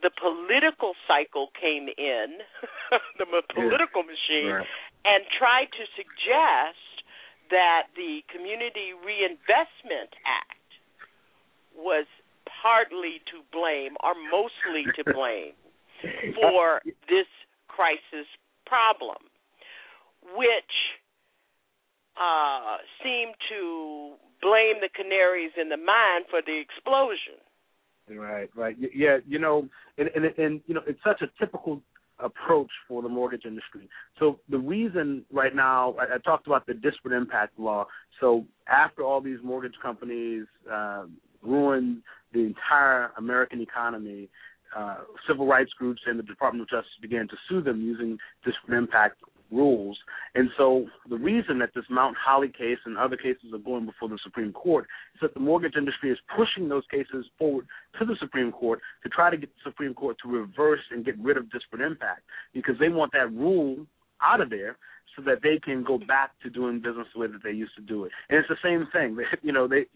the 0.00 0.10
political 0.10 0.96
cycle 1.06 1.52
came 1.54 1.88
in, 1.96 2.40
the 3.18 3.28
political 3.54 4.02
machine, 4.02 4.64
right. 4.64 4.66
and 5.04 5.24
tried 5.38 5.68
to 5.76 5.84
suggest 5.94 6.91
that 7.52 7.92
the 7.94 8.24
Community 8.32 8.96
Reinvestment 8.96 10.16
Act 10.24 10.70
was 11.76 12.08
partly 12.48 13.20
to 13.28 13.44
blame 13.52 13.94
or 14.00 14.16
mostly 14.16 14.88
to 14.96 15.04
blame 15.16 15.52
for 16.34 16.80
this 17.08 17.28
crisis 17.68 18.26
problem, 18.66 19.20
which 20.34 20.74
uh, 22.16 22.80
seemed 23.04 23.36
to 23.52 24.16
blame 24.40 24.80
the 24.80 24.88
canaries 24.88 25.52
in 25.60 25.68
the 25.68 25.76
mine 25.76 26.24
for 26.28 26.40
the 26.44 26.56
explosion. 26.56 27.38
Right, 28.08 28.50
right. 28.56 28.76
Yeah, 28.78 29.18
you 29.26 29.38
know, 29.38 29.68
and 29.96 30.08
and, 30.14 30.24
and 30.36 30.60
you 30.66 30.74
know, 30.74 30.82
it's 30.86 31.00
such 31.04 31.22
a 31.22 31.30
typical 31.38 31.80
approach 32.22 32.70
for 32.88 33.02
the 33.02 33.08
mortgage 33.08 33.44
industry. 33.44 33.88
So 34.18 34.38
the 34.48 34.58
reason 34.58 35.24
right 35.32 35.54
now, 35.54 35.94
I, 35.98 36.14
I 36.14 36.18
talked 36.18 36.46
about 36.46 36.66
the 36.66 36.74
disparate 36.74 37.14
impact 37.14 37.58
law. 37.58 37.86
So 38.20 38.44
after 38.68 39.02
all 39.02 39.20
these 39.20 39.38
mortgage 39.42 39.74
companies 39.82 40.46
uh, 40.70 41.04
ruined 41.42 42.02
the 42.32 42.40
entire 42.40 43.12
American 43.18 43.60
economy, 43.60 44.28
uh, 44.76 44.98
civil 45.28 45.46
rights 45.46 45.70
groups 45.78 46.00
and 46.06 46.18
the 46.18 46.22
Department 46.22 46.62
of 46.62 46.68
Justice 46.68 46.92
began 47.00 47.28
to 47.28 47.36
sue 47.48 47.60
them 47.60 47.80
using 47.82 48.16
disparate 48.44 48.78
impact 48.78 49.20
rules. 49.52 49.98
And 50.34 50.48
so 50.56 50.86
the 51.08 51.16
reason 51.16 51.58
that 51.58 51.70
this 51.74 51.84
Mount 51.90 52.16
Holly 52.16 52.48
case 52.48 52.78
and 52.84 52.96
other 52.96 53.16
cases 53.16 53.52
are 53.52 53.58
going 53.58 53.86
before 53.86 54.08
the 54.08 54.18
Supreme 54.22 54.52
Court 54.52 54.86
is 55.14 55.20
that 55.20 55.34
the 55.34 55.40
mortgage 55.40 55.76
industry 55.76 56.10
is 56.10 56.18
pushing 56.34 56.68
those 56.68 56.84
cases 56.90 57.26
forward 57.38 57.66
to 57.98 58.04
the 58.04 58.16
Supreme 58.18 58.50
Court 58.52 58.80
to 59.02 59.08
try 59.08 59.30
to 59.30 59.36
get 59.36 59.50
the 59.50 59.70
Supreme 59.70 59.94
Court 59.94 60.16
to 60.22 60.30
reverse 60.30 60.80
and 60.90 61.04
get 61.04 61.18
rid 61.18 61.36
of 61.36 61.50
disparate 61.50 61.82
impact 61.82 62.22
because 62.54 62.74
they 62.80 62.88
want 62.88 63.12
that 63.12 63.32
rule 63.32 63.86
out 64.22 64.40
of 64.40 64.50
there 64.50 64.76
so 65.16 65.22
that 65.22 65.42
they 65.42 65.58
can 65.62 65.82
go 65.84 65.98
back 65.98 66.30
to 66.42 66.50
doing 66.50 66.80
business 66.80 67.06
the 67.12 67.20
way 67.20 67.26
that 67.26 67.42
they 67.42 67.50
used 67.50 67.74
to 67.76 67.82
do 67.82 68.04
it. 68.04 68.12
And 68.28 68.38
it's 68.38 68.48
the 68.48 68.56
same 68.62 68.86
thing. 68.92 69.18
You 69.42 69.52
know, 69.52 69.66
they 69.66 69.86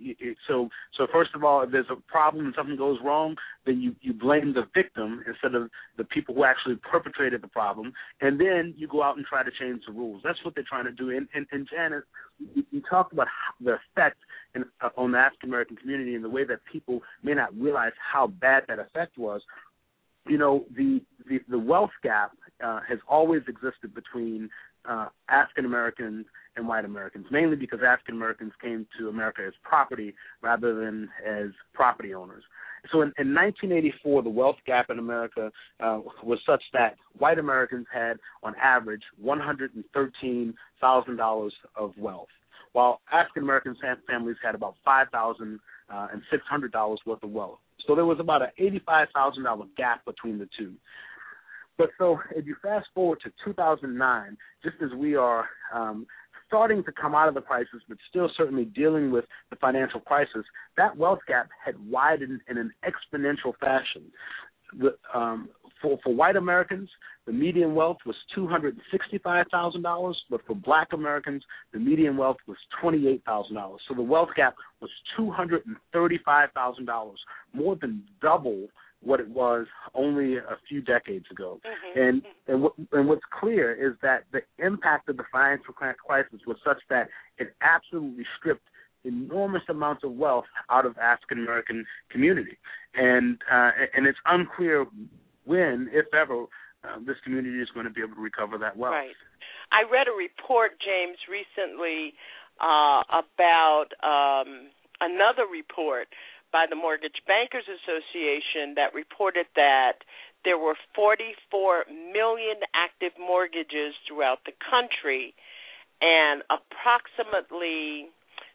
so 0.49 0.69
so 0.97 1.07
first 1.13 1.31
of 1.35 1.45
all, 1.45 1.63
if 1.63 1.71
there's 1.71 1.87
a 1.91 1.97
problem 2.11 2.47
and 2.47 2.55
something 2.57 2.77
goes 2.77 2.99
wrong, 3.05 3.37
then 3.65 3.81
you 3.81 3.95
you 4.01 4.13
blame 4.13 4.55
the 4.55 4.65
victim 4.75 5.23
instead 5.27 5.55
of 5.55 5.71
the 5.97 6.05
people 6.05 6.35
who 6.35 6.45
actually 6.45 6.77
perpetrated 6.77 7.43
the 7.43 7.49
problem, 7.49 7.93
and 8.21 8.41
then 8.41 8.75
you 8.77 8.89
go 8.89 9.03
out 9.03 9.17
and 9.17 9.25
try 9.25 9.45
to 9.45 9.51
change 9.61 9.83
the 9.87 9.93
rules. 9.93 10.23
That's 10.25 10.43
what 10.45 10.55
they're 10.55 10.65
trying 10.69 10.87
to 10.87 10.93
do. 10.93 11.11
And 11.11 11.29
and, 11.35 11.47
and 11.53 11.69
Janice, 11.71 12.05
you, 12.55 12.65
you 12.71 12.83
talked 12.89 13.13
about 13.13 13.29
the 13.61 13.77
effect 13.77 14.19
in, 14.55 14.65
uh, 14.81 14.89
on 14.97 15.13
the 15.13 15.19
African 15.19 15.51
American 15.51 15.77
community 15.77 16.15
and 16.15 16.25
the 16.25 16.31
way 16.31 16.45
that 16.45 16.59
people 16.71 17.03
may 17.23 17.35
not 17.35 17.57
realize 17.57 17.93
how 18.13 18.27
bad 18.27 18.65
that 18.69 18.79
effect 18.79 19.17
was. 19.17 19.43
You 20.27 20.39
know, 20.39 20.65
the 20.77 21.03
the, 21.29 21.41
the 21.49 21.59
wealth 21.59 21.91
gap 22.03 22.33
uh, 22.65 22.81
has 22.89 22.99
always 23.09 23.43
existed 23.49 23.95
between 23.95 24.51
uh, 24.89 25.09
African 25.29 25.65
Americans 25.65 26.27
and 26.57 26.67
white 26.67 26.85
Americans, 26.85 27.27
mainly 27.31 27.55
because 27.57 27.79
African 27.87 28.17
Americans 28.17 28.53
came 28.63 28.87
to 28.99 29.09
America 29.09 29.43
as 29.47 29.53
property 29.63 30.15
rather 30.43 30.75
than 30.75 31.09
as 31.27 31.49
property 31.75 32.15
owners. 32.15 32.43
So 32.93 33.03
in, 33.03 33.13
in 33.19 33.35
1984, 33.35 34.23
the 34.23 34.31
wealth 34.31 34.57
gap 34.67 34.89
in 34.91 34.99
America 34.99 35.53
uh, 35.81 36.01
was 36.23 36.39
such 36.47 36.63
that 36.73 36.95
white 37.19 37.39
Americans 37.39 37.87
had, 37.93 38.17
on 38.43 38.55
average, 38.63 39.03
$113,000 39.25 41.51
of 41.77 41.93
wealth, 41.99 42.29
while 42.73 43.01
African 43.13 43.43
American 43.43 43.77
families 44.09 44.37
had 44.43 44.55
about 44.55 44.77
$5,600 44.87 45.59
uh, 45.91 46.07
worth 47.05 47.23
of 47.23 47.31
wealth. 47.31 47.59
So 47.87 47.95
there 47.95 48.07
was 48.07 48.19
about 48.21 48.43
an 48.43 48.51
$85,000 48.61 49.69
gap 49.77 50.05
between 50.05 50.39
the 50.39 50.49
two. 50.59 50.75
But 51.79 51.91
so 51.99 52.19
if 52.35 52.47
you 52.47 52.57
fast 52.63 52.87
forward 52.95 53.19
to 53.25 53.31
2009, 53.45 54.37
just 54.63 54.77
as 54.83 54.91
we 54.97 55.15
are 55.15 55.47
um, 55.75 56.07
starting 56.47 56.83
to 56.85 56.93
come 56.93 57.15
out 57.15 57.29
of 57.29 57.35
the 57.35 57.41
crisis, 57.41 57.81
but 57.89 57.99
still 58.09 58.31
certainly 58.37 58.65
dealing 58.65 59.11
with 59.11 59.25
the 59.51 59.57
financial 59.57 60.01
crisis, 60.01 60.45
that 60.77 60.97
wealth 60.97 61.21
gap 61.27 61.49
had 61.65 61.75
widened 61.89 62.41
in 62.49 62.59
an 62.59 62.73
exponential 62.85 63.53
fashion. 63.61 64.03
The, 64.79 64.97
um, 65.15 65.49
for 65.81 65.99
for 66.03 66.15
white 66.15 66.37
Americans, 66.37 66.89
the 67.27 67.33
median 67.33 67.75
wealth 67.75 67.99
was 68.07 68.17
two 68.35 68.49
hundred 68.49 68.77
sixty-five 68.91 69.47
thousand 69.51 69.83
dollars, 69.83 70.21
but 70.31 70.41
for 70.47 70.55
Black 70.55 70.89
Americans, 70.93 71.43
the 71.73 71.79
median 71.79 72.17
wealth 72.17 72.39
was 72.49 72.57
twenty-eight 72.81 73.23
thousand 73.25 73.55
dollars. 73.57 73.81
So 73.89 73.95
the 73.95 74.03
wealth 74.03 74.31
gap 74.35 74.55
was 74.81 74.91
two 75.17 75.31
hundred 75.31 75.67
and 75.67 75.77
thirty-five 75.93 76.51
thousand 76.55 76.87
dollars, 76.87 77.19
more 77.53 77.77
than 77.77 78.03
double 78.21 78.69
what 79.03 79.21
it 79.21 79.29
was 79.29 79.67
only 79.95 80.37
a 80.37 80.57
few 80.69 80.81
decades 80.81 81.27
ago. 81.31 81.61
Mm-hmm. 81.65 82.01
And 82.01 82.23
and, 82.49 82.63
what, 82.63 82.73
and 82.93 83.09
what's 83.09 83.23
clear 83.39 83.73
is 83.73 83.97
that 84.03 84.25
the 84.33 84.41
impact 84.65 85.09
of 85.09 85.17
the 85.17 85.25
financial 85.31 85.75
crisis 85.75 86.41
was 86.47 86.57
such 86.65 86.79
that 86.91 87.09
it 87.39 87.55
absolutely 87.61 88.25
stripped 88.39 88.69
enormous 89.05 89.63
amounts 89.69 90.03
of 90.03 90.13
wealth 90.13 90.47
out 90.71 90.85
of 90.85 90.97
African 90.99 91.39
American 91.39 91.85
community, 92.11 92.59
and 92.95 93.39
uh, 93.51 93.71
and 93.95 94.07
it's 94.07 94.19
unclear 94.27 94.87
when, 95.45 95.89
if 95.93 96.07
ever, 96.13 96.45
uh, 96.85 96.99
this 97.07 97.17
community 97.23 97.61
is 97.61 97.69
going 97.73 97.87
to 97.87 97.93
be 97.93 98.01
able 98.03 98.17
to 98.17 98.21
recover 98.21 98.59
that 98.59 98.77
wealth. 98.77 98.95
Right. 98.95 99.15
I 99.71 99.83
read 99.91 100.07
a 100.09 100.17
report, 100.17 100.73
James, 100.83 101.19
recently 101.31 102.15
uh, 102.61 103.03
about 103.11 103.95
um, 104.03 104.71
another 105.01 105.47
report 105.51 106.09
by 106.57 106.65
the 106.65 106.73
Mortgage 106.75 107.21
Bankers 107.29 107.69
Association 107.69 108.81
that 108.81 108.97
reported 108.97 109.45
that 109.61 110.01
there 110.41 110.57
were 110.57 110.73
44 110.97 111.85
million 112.17 112.65
active 112.73 113.13
mortgages 113.21 113.93
throughout 114.09 114.41
the 114.49 114.57
country, 114.65 115.37
and 116.01 116.41
approximately 116.49 118.09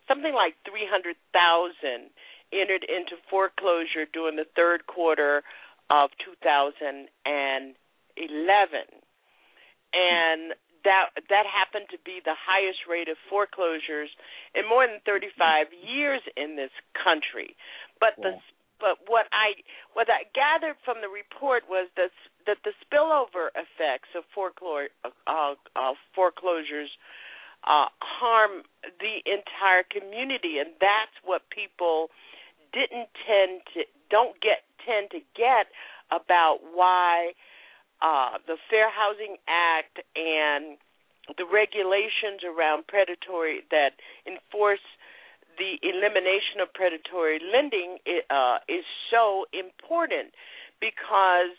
something 0.09 0.33
like 0.33 0.57
300,000 0.65 1.13
entered 2.49 2.81
into 2.89 3.21
foreclosure 3.29 4.09
during 4.09 4.33
the 4.33 4.49
third 4.57 4.89
quarter 4.89 5.45
of 5.93 6.09
2011. 6.25 7.05
And 9.93 10.57
that 10.83 11.13
that 11.29 11.45
happened 11.45 11.85
to 11.91 11.99
be 12.01 12.21
the 12.25 12.33
highest 12.33 12.89
rate 12.89 13.09
of 13.09 13.17
foreclosures 13.29 14.09
in 14.57 14.65
more 14.67 14.85
than 14.87 15.01
35 15.05 15.69
years 15.73 16.21
in 16.37 16.55
this 16.57 16.73
country. 16.97 17.55
But 18.01 18.17
the 18.17 18.41
but 18.81 18.97
what 19.05 19.29
I 19.31 19.61
what 19.93 20.09
I 20.09 20.25
gathered 20.33 20.75
from 20.83 20.99
the 21.05 21.07
report 21.07 21.69
was 21.69 21.87
that 21.95 22.09
that 22.49 22.57
the 22.65 22.73
spillover 22.81 23.53
effects 23.53 24.09
of 24.17 24.25
foreclosure 24.33 24.89
uh, 25.05 25.53
uh, 25.77 25.93
foreclosures 26.17 26.89
uh, 27.63 27.85
harm 28.01 28.65
the 28.99 29.21
entire 29.29 29.85
community, 29.85 30.57
and 30.57 30.73
that's 30.81 31.13
what 31.23 31.45
people 31.53 32.09
didn't 32.73 33.13
tend 33.21 33.61
to 33.77 33.85
don't 34.09 34.41
get 34.41 34.65
tend 34.81 35.11
to 35.11 35.21
get 35.37 35.69
about 36.09 36.59
why 36.73 37.37
uh, 38.01 38.41
the 38.47 38.57
Fair 38.69 38.89
Housing 38.89 39.37
Act 39.47 40.01
and 40.17 40.77
the 41.37 41.45
regulations 41.45 42.41
around 42.41 42.87
predatory 42.87 43.61
that 43.69 43.93
enforce 44.25 44.83
the 45.61 45.77
elimination 45.85 46.57
of 46.57 46.73
predatory 46.73 47.37
lending 47.37 48.01
uh, 48.33 48.57
is 48.65 48.81
so 49.13 49.45
important 49.53 50.33
because 50.81 51.53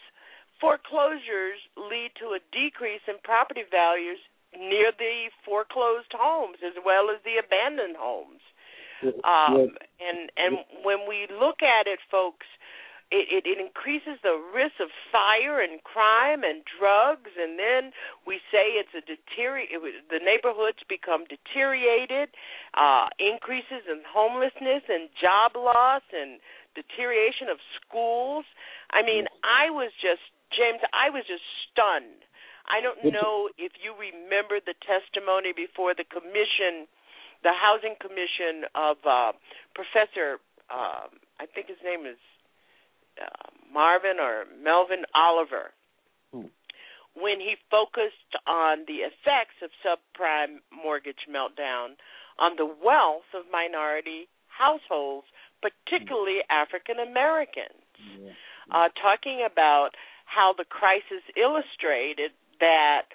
foreclosures 0.59 1.63
lead 1.79 2.11
to 2.19 2.35
a 2.35 2.43
decrease 2.51 3.07
in 3.07 3.23
property 3.23 3.63
values 3.71 4.19
near 4.51 4.91
the 4.99 5.31
foreclosed 5.47 6.11
homes 6.11 6.59
as 6.67 6.75
well 6.83 7.15
as 7.15 7.23
the 7.23 7.39
abandoned 7.39 7.95
homes. 7.95 8.43
Um, 9.03 9.75
and 9.99 10.31
and 10.39 10.63
when 10.87 11.11
we 11.11 11.27
look 11.27 11.59
at 11.59 11.91
it, 11.91 11.99
folks, 12.07 12.47
it, 13.13 13.29
it, 13.29 13.43
it 13.45 13.59
increases 13.61 14.17
the 14.25 14.41
risk 14.57 14.81
of 14.81 14.89
fire 15.13 15.61
and 15.61 15.85
crime 15.85 16.41
and 16.41 16.65
drugs, 16.65 17.29
and 17.37 17.61
then 17.61 17.93
we 18.25 18.41
say 18.49 18.81
it's 18.81 18.97
a 18.97 19.05
deteriorate. 19.05 20.09
The 20.09 20.25
neighborhoods 20.25 20.81
become 20.89 21.29
deteriorated, 21.29 22.33
uh, 22.73 23.13
increases 23.21 23.85
in 23.85 24.01
homelessness 24.09 24.89
and 24.89 25.13
job 25.21 25.61
loss 25.61 26.01
and 26.09 26.41
deterioration 26.73 27.53
of 27.53 27.61
schools. 27.77 28.49
I 28.89 29.05
mean, 29.05 29.29
I 29.45 29.69
was 29.69 29.93
just 30.01 30.25
James. 30.57 30.81
I 30.97 31.13
was 31.13 31.29
just 31.29 31.45
stunned. 31.69 32.25
I 32.65 32.81
don't 32.81 33.13
know 33.13 33.53
if 33.61 33.77
you 33.77 33.93
remember 33.93 34.57
the 34.57 34.73
testimony 34.81 35.53
before 35.53 35.93
the 35.93 36.09
commission, 36.09 36.89
the 37.45 37.53
housing 37.53 38.01
commission 38.01 38.65
of 38.73 38.97
uh, 39.05 39.37
Professor. 39.77 40.41
Um, 40.73 41.21
I 41.37 41.45
think 41.45 41.69
his 41.69 41.83
name 41.85 42.09
is 42.09 42.17
uh, 43.21 43.49
Marvin 43.73 44.21
or 44.21 44.45
Melvin 44.63 45.05
Oliver 45.15 45.73
hmm. 46.33 46.49
when 47.15 47.41
he 47.41 47.57
focused 47.71 48.33
on 48.47 48.85
the 48.87 49.05
effects 49.05 49.59
of 49.63 49.71
subprime 49.81 50.61
mortgage 50.73 51.29
meltdown 51.29 51.97
on 52.39 52.57
the 52.57 52.67
wealth 52.67 53.29
of 53.37 53.45
minority 53.53 54.29
households, 54.49 55.27
particularly 55.61 56.41
hmm. 56.45 56.53
African 56.53 57.01
Americans, 57.01 57.85
yeah. 58.21 58.33
uh, 58.71 58.89
talking 59.01 59.45
about 59.45 59.97
how 60.25 60.55
the 60.57 60.65
crisis 60.65 61.25
illustrated 61.37 62.33
that 62.61 63.13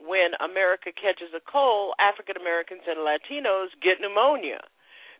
when 0.00 0.32
America 0.40 0.92
catches 0.92 1.32
a 1.36 1.44
cold, 1.44 1.92
African 2.00 2.40
Americans 2.40 2.84
and 2.88 3.04
Latinos 3.04 3.72
get 3.84 4.00
pneumonia 4.00 4.64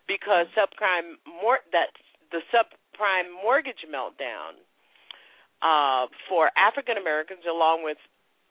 because 0.09 0.49
Hmm. 0.49 0.61
subprime 0.61 1.09
mor- 1.27 1.65
that 1.73 1.93
the 2.33 2.43
sub 2.51 2.67
subprime 2.91 3.31
mortgage 3.43 3.87
meltdown 3.87 4.59
uh, 5.63 6.07
for 6.29 6.51
African 6.57 6.97
Americans, 6.97 7.41
along 7.49 7.83
with 7.85 7.99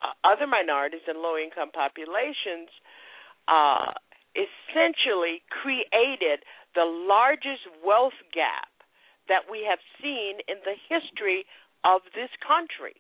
uh, 0.02 0.14
other 0.24 0.48
minorities 0.48 1.02
and 1.08 1.20
low 1.20 1.38
income 1.38 1.72
populations, 1.74 2.70
uh, 3.48 3.94
essentially 4.36 5.42
created 5.50 6.46
the 6.76 6.86
largest 6.86 7.66
wealth 7.86 8.18
gap 8.34 8.70
that 9.28 9.50
we 9.50 9.66
have 9.68 9.80
seen 10.02 10.38
in 10.48 10.58
the 10.66 10.76
history 10.88 11.46
of 11.84 12.02
this 12.16 12.30
country. 12.46 12.96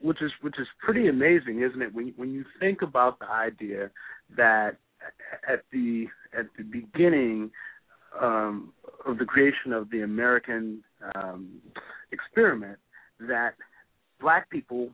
Which 0.00 0.22
is 0.22 0.32
which 0.40 0.58
is 0.58 0.66
pretty 0.80 1.08
amazing, 1.08 1.60
isn't 1.60 1.82
it? 1.82 1.94
When 1.94 2.14
when 2.16 2.32
you 2.32 2.44
think 2.58 2.80
about 2.80 3.18
the 3.18 3.28
idea 3.28 3.90
that 4.36 4.76
at 5.46 5.64
the 5.70 6.06
at 6.36 6.46
the 6.56 6.64
beginning 6.64 7.50
um, 8.18 8.72
of 9.06 9.18
the 9.18 9.24
creation 9.24 9.72
of 9.72 9.90
the 9.90 10.02
American 10.02 10.82
um, 11.14 11.60
experiment 12.12 12.78
that 13.20 13.54
black 14.20 14.48
people 14.50 14.90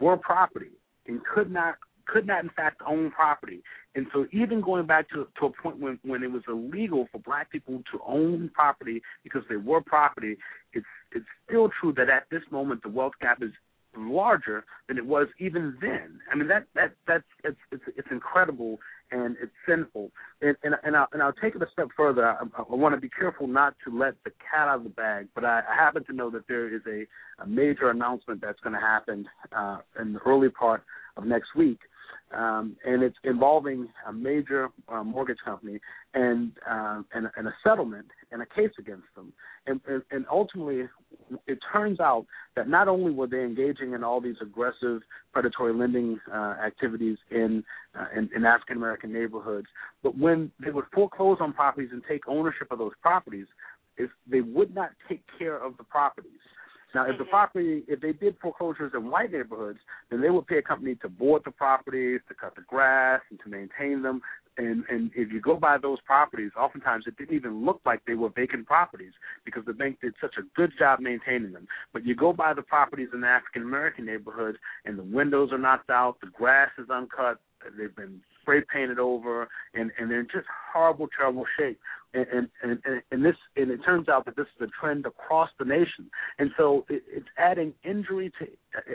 were 0.00 0.16
property 0.16 0.70
and 1.06 1.20
could 1.24 1.50
not 1.50 1.76
could 2.06 2.26
not 2.26 2.42
in 2.42 2.50
fact 2.50 2.80
own 2.86 3.10
property. 3.10 3.62
And 3.94 4.06
so 4.12 4.26
even 4.32 4.60
going 4.60 4.86
back 4.86 5.08
to 5.10 5.26
to 5.38 5.46
a 5.46 5.62
point 5.62 5.78
when 5.78 5.98
when 6.02 6.22
it 6.22 6.30
was 6.30 6.42
illegal 6.48 7.06
for 7.12 7.18
black 7.18 7.50
people 7.50 7.82
to 7.92 8.00
own 8.06 8.50
property 8.54 9.02
because 9.22 9.42
they 9.48 9.56
were 9.56 9.80
property, 9.80 10.36
it's 10.72 10.86
it's 11.12 11.26
still 11.46 11.70
true 11.80 11.92
that 11.96 12.08
at 12.08 12.24
this 12.30 12.42
moment 12.50 12.82
the 12.82 12.88
wealth 12.88 13.14
gap 13.20 13.42
is 13.42 13.50
larger 13.96 14.64
than 14.88 14.98
it 14.98 15.06
was 15.06 15.26
even 15.38 15.76
then. 15.80 16.20
I 16.32 16.36
mean 16.36 16.48
that 16.48 16.66
that 16.74 16.92
that's 17.06 17.24
it's 17.44 17.58
it's, 17.72 17.84
it's 17.96 18.08
incredible 18.10 18.78
and 19.10 19.36
it's 19.42 19.52
sinful. 19.68 20.10
And 20.40 20.56
and, 20.62 20.74
and, 20.82 20.96
I'll, 20.96 21.08
and 21.12 21.22
I'll 21.22 21.32
take 21.32 21.54
it 21.54 21.62
a 21.62 21.66
step 21.72 21.88
further. 21.96 22.26
I, 22.26 22.36
I 22.56 22.74
want 22.74 22.94
to 22.94 23.00
be 23.00 23.08
careful 23.08 23.46
not 23.46 23.74
to 23.86 23.96
let 23.96 24.14
the 24.24 24.30
cat 24.30 24.68
out 24.68 24.78
of 24.78 24.84
the 24.84 24.90
bag, 24.90 25.28
but 25.34 25.44
I, 25.44 25.60
I 25.68 25.74
happen 25.74 26.04
to 26.04 26.12
know 26.12 26.30
that 26.30 26.46
there 26.48 26.74
is 26.74 26.82
a, 26.86 27.06
a 27.42 27.46
major 27.46 27.90
announcement 27.90 28.40
that's 28.40 28.60
going 28.60 28.74
to 28.74 28.80
happen 28.80 29.26
uh, 29.56 29.78
in 30.00 30.12
the 30.12 30.20
early 30.20 30.48
part 30.48 30.82
of 31.16 31.24
next 31.24 31.54
week 31.56 31.78
um, 32.32 32.76
and 32.84 33.02
it's 33.02 33.16
involving 33.24 33.88
a 34.06 34.12
major 34.12 34.68
uh, 34.88 35.02
mortgage 35.02 35.38
company 35.44 35.80
and, 36.14 36.52
uh, 36.68 37.02
and 37.12 37.28
and 37.36 37.48
a 37.48 37.54
settlement 37.64 38.06
and 38.30 38.42
a 38.42 38.46
case 38.46 38.70
against 38.78 39.06
them. 39.16 39.32
And, 39.66 39.80
and, 39.88 40.02
and 40.10 40.26
ultimately, 40.30 40.88
it 41.46 41.58
turns 41.72 42.00
out 42.00 42.26
that 42.56 42.68
not 42.68 42.88
only 42.88 43.12
were 43.12 43.26
they 43.26 43.42
engaging 43.42 43.92
in 43.92 44.04
all 44.04 44.20
these 44.20 44.36
aggressive 44.40 45.02
predatory 45.32 45.74
lending 45.74 46.20
uh, 46.32 46.54
activities 46.64 47.18
in, 47.30 47.64
uh, 47.98 48.06
in 48.16 48.30
in 48.34 48.44
African 48.44 48.76
American 48.76 49.12
neighborhoods, 49.12 49.66
but 50.02 50.16
when 50.16 50.50
they 50.64 50.70
would 50.70 50.86
foreclose 50.94 51.38
on 51.40 51.52
properties 51.52 51.90
and 51.92 52.02
take 52.08 52.22
ownership 52.28 52.68
of 52.70 52.78
those 52.78 52.92
properties, 53.02 53.46
if 53.96 54.10
they 54.30 54.40
would 54.40 54.74
not 54.74 54.90
take 55.08 55.22
care 55.38 55.62
of 55.62 55.76
the 55.76 55.84
properties. 55.84 56.30
Now, 56.94 57.04
if 57.04 57.18
the 57.18 57.24
Mm-hmm. 57.24 57.30
property, 57.30 57.84
if 57.88 58.00
they 58.00 58.12
did 58.12 58.36
foreclosures 58.40 58.92
in 58.94 59.10
white 59.10 59.32
neighborhoods, 59.32 59.78
then 60.10 60.20
they 60.20 60.30
would 60.30 60.46
pay 60.46 60.58
a 60.58 60.62
company 60.62 60.94
to 60.96 61.08
board 61.08 61.42
the 61.44 61.50
properties, 61.50 62.20
to 62.28 62.34
cut 62.34 62.54
the 62.56 62.62
grass, 62.62 63.20
and 63.30 63.38
to 63.40 63.48
maintain 63.48 64.02
them. 64.02 64.22
And 64.58 64.84
and 64.90 65.10
if 65.14 65.32
you 65.32 65.40
go 65.40 65.56
by 65.56 65.78
those 65.78 66.00
properties, 66.00 66.50
oftentimes 66.56 67.04
it 67.06 67.16
didn't 67.16 67.34
even 67.34 67.64
look 67.64 67.80
like 67.86 68.04
they 68.06 68.14
were 68.14 68.30
vacant 68.30 68.66
properties 68.66 69.12
because 69.44 69.64
the 69.64 69.72
bank 69.72 70.00
did 70.00 70.14
such 70.20 70.34
a 70.38 70.42
good 70.56 70.72
job 70.78 71.00
maintaining 71.00 71.52
them. 71.52 71.68
But 71.92 72.04
you 72.04 72.14
go 72.14 72.32
by 72.32 72.52
the 72.54 72.62
properties 72.62 73.08
in 73.14 73.20
the 73.20 73.28
African 73.28 73.62
American 73.62 74.06
neighborhoods, 74.06 74.58
and 74.84 74.98
the 74.98 75.04
windows 75.04 75.50
are 75.52 75.58
knocked 75.58 75.90
out, 75.90 76.20
the 76.20 76.26
grass 76.26 76.70
is 76.78 76.90
uncut, 76.90 77.40
they've 77.78 77.94
been 77.94 78.20
spray 78.40 78.62
painted 78.72 78.98
over, 78.98 79.48
and 79.74 79.90
and 79.98 80.10
they're 80.10 80.20
in 80.20 80.28
just 80.32 80.46
horrible, 80.72 81.08
terrible 81.16 81.44
shape. 81.58 81.78
And 82.12 82.26
and 82.62 82.78
and, 82.84 83.02
and 83.12 83.24
this 83.24 83.36
and 83.56 83.70
it 83.70 83.78
turns 83.84 84.08
out 84.08 84.24
that 84.24 84.34
this 84.36 84.46
is 84.56 84.68
a 84.68 84.80
trend 84.80 85.06
across 85.06 85.48
the 85.60 85.64
nation. 85.64 86.10
And 86.40 86.50
so 86.56 86.84
it, 86.88 87.02
it's 87.08 87.28
adding 87.38 87.72
injury 87.84 88.32
to 88.40 88.48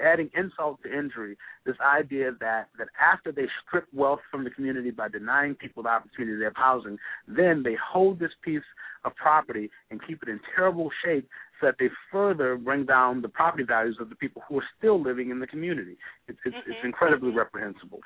adding 0.04 0.30
insult 0.38 0.84
to 0.84 0.90
injury. 0.94 1.38
This 1.66 1.78
idea 1.80 2.32
that 2.42 2.68
that 2.78 2.88
after 3.02 3.32
they 3.32 3.46
strip 3.66 3.86
wealth 3.94 4.20
from 4.30 4.44
the 4.44 4.50
community 4.50 4.92
by 4.92 5.08
denying 5.08 5.56
people 5.56 5.84
the 5.84 5.90
opportunity 5.90 6.38
to 6.40 6.44
have 6.44 6.56
housing, 6.58 6.98
then 7.28 7.64
they 7.64 7.76
hold 7.82 8.20
this 8.20 8.34
piece 8.44 8.68
of 9.06 9.16
property 9.16 9.70
and 9.92 10.02
keep 10.06 10.22
it 10.24 10.28
in 10.28 10.40
terrible 10.54 10.90
shape 11.06 11.30
so 11.62 11.68
that 11.68 11.76
they 11.80 11.90
further 12.12 12.58
bring 12.58 12.86
down 12.86 13.22
the 13.22 13.30
property 13.30 13.64
values 13.64 13.96
of 14.02 14.10
the 14.10 14.16
people 14.16 14.42
who 14.50 14.58
are 14.60 14.66
still 14.78 15.02
living 15.02 15.30
in 15.30 15.40
the 15.40 15.48
community. 15.48 15.96
It's 16.28 16.38
it's, 16.44 16.54
Mm-hmm. 16.54 16.72
it's 16.72 16.84
incredibly 16.84 17.32
reprehensible. 17.32 18.00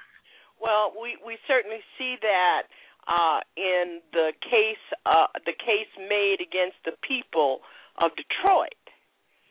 Well, 0.61 0.93
we 0.99 1.17
we 1.25 1.37
certainly 1.47 1.79
see 1.97 2.15
that 2.21 2.63
uh, 3.07 3.39
in 3.55 4.01
the 4.13 4.31
case 4.41 4.83
uh, 5.05 5.27
the 5.45 5.53
case 5.53 5.91
made 5.97 6.37
against 6.41 6.77
the 6.85 6.93
people 7.01 7.59
of 7.97 8.11
Detroit. 8.15 8.83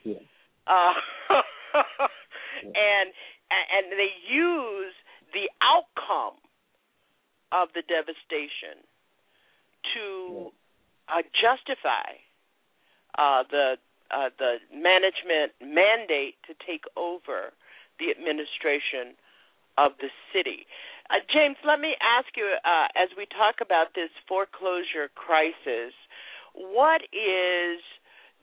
Yeah. 0.04 0.22
Uh, 0.66 0.94
and 2.64 3.08
and 3.50 3.92
they 3.92 4.12
use 4.28 4.94
the 5.32 5.48
outcome 5.62 6.36
of 7.52 7.68
the 7.74 7.82
devastation 7.82 8.84
to 9.94 10.52
uh, 11.08 11.22
justify 11.32 12.20
uh, 13.16 13.44
the 13.50 13.76
uh, 14.10 14.30
the 14.38 14.56
management 14.72 15.52
mandate 15.60 16.36
to 16.46 16.54
take 16.64 16.84
over 16.96 17.52
the 17.98 18.10
administration 18.10 19.16
of 19.76 19.92
the 20.00 20.08
city. 20.32 20.66
Uh, 21.10 21.24
James, 21.32 21.56
let 21.64 21.80
me 21.80 21.96
ask 22.04 22.28
you 22.36 22.44
uh, 22.64 22.88
as 22.94 23.08
we 23.16 23.24
talk 23.26 23.64
about 23.64 23.94
this 23.94 24.10
foreclosure 24.28 25.08
crisis, 25.14 25.96
what 26.52 27.00
is 27.12 27.80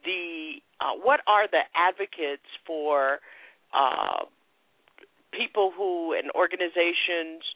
the 0.04 0.58
uh, 0.80 0.98
what 0.98 1.20
are 1.26 1.46
the 1.46 1.62
advocates 1.76 2.46
for 2.66 3.18
uh, 3.72 4.26
people 5.30 5.72
who 5.76 6.12
and 6.12 6.30
organizations 6.34 7.46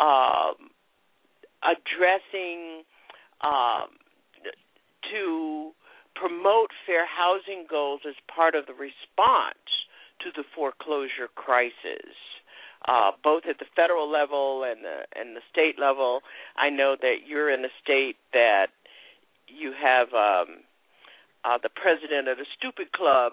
um, 0.00 0.74
addressing 1.62 2.82
um, 3.42 3.94
to 5.12 5.70
promote 6.16 6.70
fair 6.86 7.06
housing 7.06 7.66
goals 7.70 8.00
as 8.06 8.14
part 8.26 8.56
of 8.56 8.66
the 8.66 8.74
response 8.74 9.86
to 10.20 10.30
the 10.34 10.42
foreclosure 10.54 11.30
crisis? 11.36 12.18
Uh, 12.88 13.12
both 13.22 13.42
at 13.48 13.58
the 13.58 13.66
federal 13.76 14.10
level 14.10 14.64
and 14.64 14.84
the 14.84 15.04
and 15.18 15.36
the 15.36 15.42
state 15.50 15.78
level. 15.78 16.20
I 16.56 16.70
know 16.70 16.96
that 17.00 17.26
you're 17.26 17.50
in 17.52 17.64
a 17.64 17.72
state 17.82 18.16
that 18.32 18.68
you 19.48 19.72
have 19.72 20.08
um, 20.14 20.64
uh, 21.44 21.58
the 21.62 21.68
president 21.68 22.28
of 22.28 22.38
the 22.38 22.46
stupid 22.56 22.92
club 22.92 23.32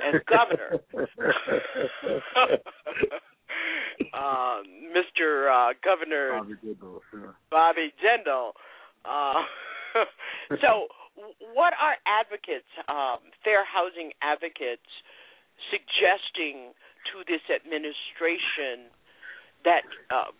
as 0.00 0.20
governor, 0.26 0.80
uh, 4.14 4.62
Mr. 4.94 5.50
Uh, 5.50 5.74
governor 5.84 6.40
Bobby 6.40 6.54
Jindal. 6.64 7.00
Sure. 7.10 7.34
Bobby 7.50 7.92
Jindal. 8.02 8.52
Uh, 9.04 9.42
so, 10.60 10.86
what 11.54 11.74
are 11.74 11.96
advocates, 12.06 12.70
um, 12.88 13.18
fair 13.44 13.64
housing 13.64 14.12
advocates, 14.22 14.86
suggesting 15.70 16.72
to 17.12 17.24
this 17.26 17.42
administration 17.48 18.92
that 19.64 19.84
uh, 20.10 20.32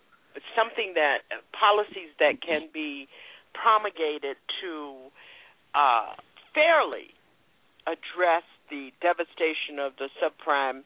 something 0.55 0.93
that 0.95 1.25
uh, 1.31 1.41
policies 1.53 2.11
that 2.19 2.41
can 2.41 2.69
be 2.73 3.07
promulgated 3.53 4.37
to 4.61 5.11
uh, 5.75 6.15
fairly 6.53 7.13
address 7.87 8.43
the 8.69 8.91
devastation 9.01 9.79
of 9.79 9.93
the 9.97 10.09
subprime 10.21 10.83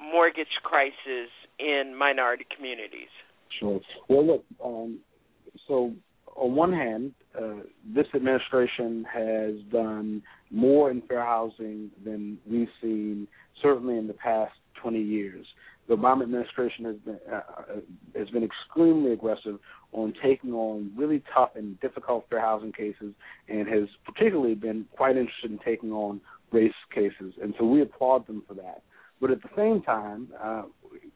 mortgage 0.00 0.62
crisis 0.62 1.30
in 1.58 1.94
minority 1.96 2.46
communities. 2.54 3.10
Sure. 3.58 3.80
Well, 4.08 4.26
look. 4.26 4.44
Um, 4.64 5.00
so, 5.66 5.92
on 6.36 6.54
one 6.54 6.72
hand, 6.72 7.14
uh, 7.36 7.62
this 7.94 8.06
administration 8.14 9.04
has 9.12 9.54
done 9.72 10.22
more 10.50 10.90
in 10.90 11.02
fair 11.02 11.24
housing 11.24 11.90
than 12.04 12.38
we've 12.48 12.68
seen, 12.80 13.26
certainly 13.60 13.98
in 13.98 14.06
the 14.06 14.14
past 14.14 14.52
20 14.80 15.00
years. 15.00 15.46
The 15.88 15.96
Obama 15.96 16.22
administration 16.22 16.84
has 16.84 16.96
been 16.96 17.18
uh, 17.30 17.36
uh, 17.36 17.62
has 18.14 18.28
been 18.28 18.44
extremely 18.44 19.12
aggressive 19.12 19.58
on 19.92 20.12
taking 20.22 20.52
on 20.52 20.92
really 20.96 21.22
tough 21.34 21.50
and 21.56 21.80
difficult 21.80 22.26
fair 22.28 22.40
housing 22.40 22.72
cases, 22.72 23.14
and 23.48 23.66
has 23.68 23.88
particularly 24.04 24.54
been 24.54 24.84
quite 24.96 25.16
interested 25.16 25.50
in 25.50 25.58
taking 25.64 25.92
on 25.92 26.20
race 26.52 26.72
cases. 26.94 27.34
And 27.42 27.54
so 27.58 27.64
we 27.64 27.80
applaud 27.80 28.26
them 28.26 28.42
for 28.46 28.54
that. 28.54 28.82
But 29.20 29.30
at 29.30 29.42
the 29.42 29.48
same 29.56 29.82
time, 29.82 30.28
uh, 30.42 30.64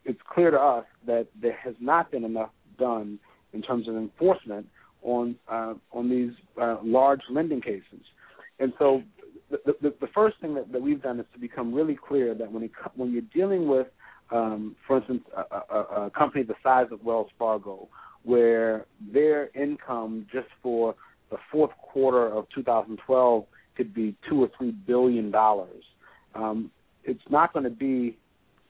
it's 0.05 0.21
clear 0.33 0.51
to 0.51 0.59
us 0.59 0.87
that 1.07 1.27
there 1.41 1.57
has 1.63 1.75
not 1.81 2.11
been 2.11 2.25
enough 2.25 2.51
done 2.79 3.19
in 3.53 3.63
terms 3.63 3.89
of 3.89 3.97
enforcement 3.97 4.67
on 5.03 5.37
uh, 5.49 5.75
on 5.93 6.09
these 6.09 6.33
uh, 6.61 6.77
large 6.83 7.21
lending 7.31 7.61
cases. 7.61 8.05
And 8.59 8.73
so 8.79 9.03
the, 9.65 9.77
the, 9.83 9.95
the 10.01 10.07
first 10.15 10.37
thing 10.41 10.55
that, 10.55 10.73
that 10.73 10.81
we've 10.81 11.03
done 11.03 11.21
is 11.21 11.27
to 11.33 11.39
become 11.39 11.75
really 11.75 11.97
clear 11.97 12.35
that 12.35 12.51
when 12.51 12.63
it, 12.63 12.71
when 12.97 13.13
you're 13.13 13.23
dealing 13.35 13.69
with, 13.69 13.87
um, 14.31 14.77
for 14.87 14.99
instance, 14.99 15.23
a, 15.37 15.75
a, 15.75 15.79
a 16.07 16.11
company 16.11 16.43
the 16.43 16.55
size 16.63 16.87
of 16.91 17.03
Wells 17.05 17.31
Fargo, 17.39 17.89
where 18.25 18.87
their 19.13 19.51
income 19.61 20.27
just 20.33 20.49
for 20.63 20.95
the 21.31 21.37
fourth 21.51 21.73
quarter 21.83 22.29
of 22.29 22.47
2012 22.55 23.45
could 23.77 23.95
be 23.95 24.15
two 24.29 24.43
or 24.43 24.51
three 24.57 24.71
billion 24.71 25.31
dollars. 25.31 25.85
Um, 26.35 26.71
it's 27.05 27.23
not 27.31 27.53
going 27.53 27.65
to 27.65 27.71
be 27.71 28.17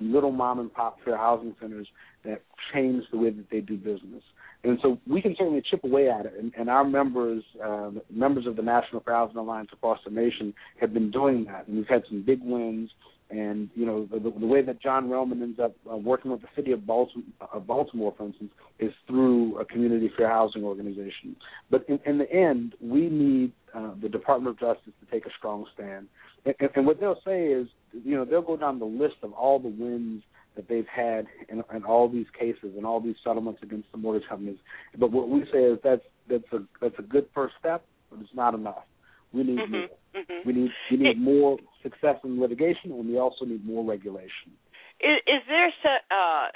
little 0.01 0.33
mom 0.33 0.59
and 0.59 0.73
pop 0.73 0.99
fair 1.05 1.17
housing 1.17 1.55
centers 1.61 1.87
that 2.25 2.43
change 2.73 3.05
the 3.13 3.19
way 3.19 3.31
that 3.31 3.51
they 3.51 3.61
do 3.61 3.77
business. 3.77 4.23
And 4.65 4.79
so 4.81 4.99
we 5.09 5.21
can 5.21 5.35
certainly 5.37 5.63
chip 5.69 5.83
away 5.83 6.09
at 6.09 6.25
it. 6.25 6.35
And, 6.39 6.53
and 6.57 6.71
our 6.71 6.85
members, 6.85 7.43
uh, 7.63 7.91
members 8.11 8.47
of 8.47 8.57
the 8.57 8.63
National 8.63 9.03
Housing 9.07 9.37
Alliance 9.37 9.71
across 9.73 9.99
the 10.05 10.11
nation, 10.11 10.55
have 10.81 10.95
been 10.95 11.11
doing 11.11 11.45
that. 11.47 11.67
And 11.67 11.77
we've 11.77 11.89
had 11.89 12.05
some 12.09 12.23
big 12.23 12.41
wins. 12.43 12.91
And 13.31 13.71
you 13.75 13.87
know 13.87 14.07
the, 14.13 14.19
the 14.19 14.47
way 14.47 14.61
that 14.61 14.83
John 14.83 15.09
Relman 15.09 15.41
ends 15.43 15.59
up 15.59 15.75
uh, 15.91 15.97
working 15.97 16.31
with 16.31 16.43
the 16.43 16.49
city 16.55 16.71
of 16.73 16.87
Baltimore, 16.87 17.25
of 17.51 17.67
Baltimore, 17.67 18.13
for 18.17 18.27
instance, 18.27 18.53
is 18.79 18.93
through 19.07 19.59
a 19.59 19.65
community 19.65 20.11
fair 20.19 20.29
housing 20.29 20.65
organization. 20.65 21.35
But 21.71 21.87
in, 21.89 21.99
in 22.05 22.19
the 22.19 22.31
end, 22.31 22.75
we 22.83 23.09
need 23.09 23.53
uh, 23.75 23.93
the 24.03 24.11
Department 24.11 24.55
of 24.55 24.61
Justice 24.61 24.93
to 25.01 25.11
take 25.11 25.25
a 25.25 25.31
strong 25.39 25.65
stand. 25.73 26.09
And, 26.45 26.55
and 26.77 26.87
what 26.87 27.01
they'll 27.01 27.21
say 27.25 27.47
is, 27.47 27.69
you 28.05 28.15
know, 28.15 28.27
they'll 28.27 28.43
go 28.43 28.59
down 28.59 28.79
the 28.79 28.85
list 28.85 29.17
of 29.23 29.33
all 29.33 29.59
the 29.59 29.69
wins 29.69 30.23
that 30.57 30.69
they've 30.69 30.87
had 30.87 31.27
in, 31.49 31.63
in 31.75 31.85
all 31.85 32.09
these 32.09 32.27
cases 32.39 32.75
and 32.77 32.85
all 32.85 33.01
these 33.01 33.17
settlements 33.25 33.61
against 33.63 33.91
the 33.93 33.99
mortgage 33.99 34.29
companies. 34.29 34.59
But 34.99 35.11
what 35.11 35.29
we 35.29 35.45
say 35.53 35.65
is 35.65 35.79
that's 35.83 36.03
that's 36.29 36.53
a 36.53 36.59
that's 36.81 36.99
a 36.99 37.03
good 37.03 37.27
first 37.35 37.55
step, 37.59 37.85
but 38.11 38.21
it's 38.21 38.35
not 38.35 38.55
enough. 38.55 38.85
We 39.33 39.45
need 39.45 39.59
mm-hmm, 39.59 39.73
more. 39.73 39.89
Mm-hmm. 40.15 40.49
We 40.49 40.53
need 40.53 40.71
we 40.91 40.97
need 40.99 41.21
more 41.21 41.59
success 41.83 42.17
in 42.25 42.41
litigation, 42.41 42.93
and 42.93 43.09
we 43.09 43.19
also 43.19 43.45
need 43.45 43.65
more 43.65 43.85
regulation. 43.85 44.53
Is, 45.01 45.19
is 45.27 45.43
there 45.49 45.69
uh, 46.11 46.47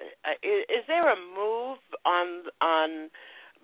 is, 0.42 0.64
is 0.68 0.84
there 0.86 1.11
a 1.11 1.16
move 1.16 1.78
on 2.05 2.42
on 2.61 3.11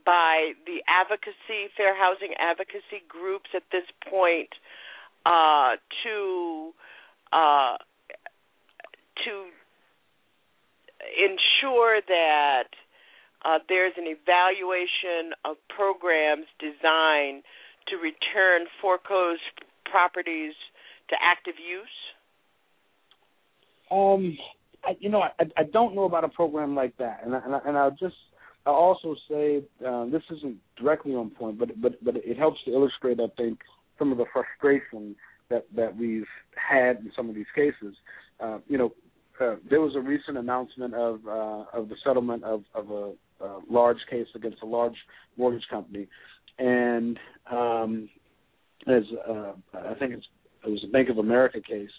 by 0.05 0.53
the 0.67 0.83
advocacy 0.89 1.71
fair 1.77 1.95
housing 1.97 2.35
advocacy 2.39 3.05
groups 3.09 3.51
at 3.55 3.63
this 3.71 3.85
point 4.11 4.49
uh, 5.27 5.77
to 6.03 6.73
uh, 7.33 7.77
to 9.25 9.47
ensure 11.17 12.01
that 12.07 12.69
uh, 13.45 13.59
there's 13.69 13.95
an 13.97 14.07
evaluation 14.07 15.35
of 15.45 15.57
programs 15.69 16.47
designed 16.59 17.43
to 17.89 17.97
return 17.97 18.67
foreclosed 18.81 19.43
properties 19.85 20.55
to 21.09 21.17
active 21.23 21.55
use? 21.59 21.99
Um, 23.91 24.37
I, 24.85 24.97
you 25.01 25.11
know, 25.11 25.21
I, 25.21 25.45
I 25.57 25.65
don't 25.65 25.95
know 25.95 26.05
about 26.05 26.25
a 26.25 26.29
program 26.29 26.75
like 26.75 26.97
that, 26.99 27.21
and 27.25 27.35
I, 27.35 27.41
and, 27.45 27.55
I, 27.55 27.61
and 27.67 27.77
I'll 27.77 27.91
just 27.91 28.17
I'll 28.65 28.75
also 28.75 29.17
say 29.29 29.63
uh, 29.87 30.07
this 30.07 30.23
isn't 30.31 30.57
directly 30.79 31.15
on 31.15 31.31
point, 31.31 31.59
but 31.59 31.81
but 31.81 32.03
but 32.05 32.17
it 32.17 32.39
helps 32.39 32.59
to 32.65 32.73
illustrate, 32.73 33.19
I 33.21 33.29
think, 33.37 33.61
some 33.99 34.13
of 34.13 34.19
the 34.19 34.25
frustration 34.33 35.17
that 35.51 35.67
that 35.75 35.97
we've 35.97 36.27
had 36.57 36.99
in 36.99 37.13
some 37.17 37.29
of 37.29 37.35
these 37.35 37.51
cases. 37.55 37.95
Uh, 38.41 38.59
you 38.67 38.79
know, 38.79 38.93
uh, 39.43 39.57
there 39.69 39.81
was 39.81 39.95
a 39.97 40.01
recent 40.01 40.39
announcement 40.39 40.95
of 40.95 41.21
uh, 41.27 41.65
of 41.73 41.89
the 41.89 41.97
settlement 42.05 42.45
of 42.45 42.65
of 42.75 42.91
a, 42.91 43.13
a 43.45 43.61
large 43.71 43.99
case 44.11 44.27
against 44.35 44.63
a 44.63 44.67
large 44.67 44.97
mortgage 45.37 45.67
company, 45.71 46.07
and 46.59 47.19
um, 47.51 48.09
as 48.87 49.03
uh, 49.29 49.53
I 49.75 49.95
think 49.99 50.15
it's, 50.15 50.27
it 50.65 50.71
was 50.71 50.85
a 50.85 50.93
Bank 50.93 51.09
of 51.09 51.19
America 51.19 51.61
case, 51.61 51.91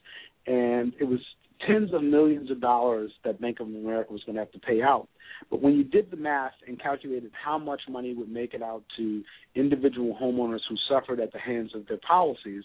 and 0.47 0.93
it 0.99 1.05
was 1.05 1.19
tens 1.67 1.93
of 1.93 2.03
millions 2.03 2.51
of 2.51 2.59
dollars 2.59 3.11
that 3.23 3.39
Bank 3.39 3.59
of 3.59 3.67
America 3.67 4.11
was 4.11 4.23
going 4.23 4.35
to 4.35 4.41
have 4.41 4.51
to 4.51 4.59
pay 4.59 4.81
out. 4.81 5.07
But 5.49 5.61
when 5.61 5.73
you 5.73 5.83
did 5.83 6.11
the 6.11 6.17
math 6.17 6.53
and 6.67 6.81
calculated 6.81 7.31
how 7.33 7.57
much 7.57 7.81
money 7.89 8.13
would 8.13 8.29
make 8.29 8.53
it 8.53 8.61
out 8.61 8.83
to 8.97 9.23
individual 9.55 10.17
homeowners 10.21 10.59
who 10.69 10.75
suffered 10.89 11.19
at 11.19 11.31
the 11.31 11.39
hands 11.39 11.71
of 11.75 11.87
their 11.87 11.99
policies, 12.05 12.63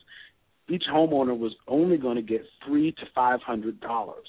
each 0.68 0.84
homeowner 0.92 1.36
was 1.36 1.54
only 1.66 1.96
going 1.96 2.16
to 2.16 2.22
get 2.22 2.42
three 2.66 2.92
to 2.92 3.02
five 3.14 3.40
hundred 3.42 3.80
dollars 3.80 4.26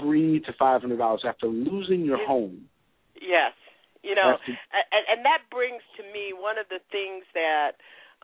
three 0.00 0.40
to 0.40 0.52
five 0.58 0.80
hundred 0.80 0.98
dollars 0.98 1.22
after 1.26 1.46
losing 1.46 2.04
your 2.04 2.24
home. 2.26 2.68
Yes, 3.14 3.52
you 4.02 4.14
know, 4.14 4.38
and, 4.46 5.04
and 5.10 5.24
that 5.24 5.42
brings 5.50 5.82
to 5.96 6.02
me 6.02 6.32
one 6.32 6.58
of 6.58 6.68
the 6.68 6.80
things 6.90 7.24
that 7.34 7.72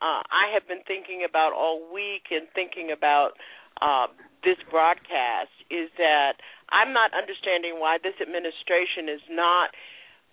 uh, 0.01 0.23
I 0.27 0.55
have 0.55 0.67
been 0.67 0.83
thinking 0.87 1.27
about 1.29 1.53
all 1.53 1.83
week 1.93 2.31
and 2.31 2.47
thinking 2.55 2.91
about 2.91 3.35
uh, 3.83 4.07
this 4.43 4.59
broadcast 4.71 5.55
is 5.71 5.91
that 5.99 6.39
I'm 6.71 6.93
not 6.93 7.11
understanding 7.15 7.79
why 7.79 7.99
this 8.03 8.15
administration 8.21 9.11
is 9.11 9.23
not 9.31 9.71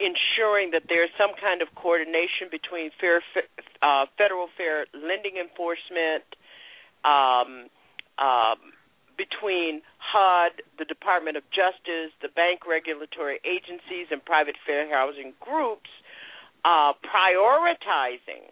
ensuring 0.02 0.74
that 0.74 0.90
there's 0.90 1.14
some 1.18 1.38
kind 1.38 1.62
of 1.62 1.70
coordination 1.78 2.50
between 2.50 2.90
fair, 2.98 3.22
uh, 3.86 4.10
federal 4.18 4.50
fair 4.58 4.90
lending 4.98 5.38
enforcement, 5.38 6.26
um, 7.06 7.70
um, 8.18 8.74
between 9.22 9.86
HUD, 10.02 10.66
the 10.82 10.86
Department 10.86 11.38
of 11.38 11.46
Justice, 11.54 12.10
the 12.26 12.34
bank 12.34 12.66
regulatory 12.66 13.38
agencies, 13.46 14.10
and 14.10 14.18
private 14.26 14.58
fair 14.66 14.90
housing 14.90 15.38
groups 15.38 15.94
uh, 16.66 16.94
prioritizing 17.06 18.50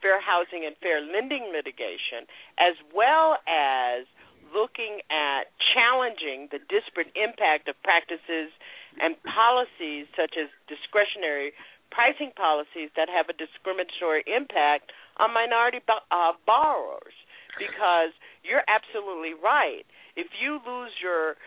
fair 0.00 0.20
housing 0.22 0.62
and 0.64 0.78
fair 0.78 1.02
lending 1.02 1.50
litigation, 1.50 2.22
as 2.54 2.78
well 2.94 3.36
as 3.50 4.06
looking 4.54 5.02
at 5.10 5.50
challenging 5.74 6.48
the 6.54 6.62
disparate 6.70 7.10
impact 7.18 7.68
of 7.68 7.74
practices 7.82 8.54
and 9.02 9.18
policies 9.26 10.06
such 10.16 10.38
as 10.38 10.48
discretionary 10.70 11.52
pricing 11.90 12.30
policies 12.36 12.94
that 12.96 13.10
have 13.10 13.28
a 13.28 13.36
discriminatory 13.36 14.22
impact 14.30 14.94
on 15.18 15.34
minority 15.34 15.82
uh, 15.88 16.32
borrowers. 16.46 17.16
Because 17.58 18.14
you're 18.46 18.62
absolutely 18.70 19.34
right. 19.34 19.82
If 20.18 20.34
you 20.42 20.58
lose 20.66 20.90
your 20.98 21.38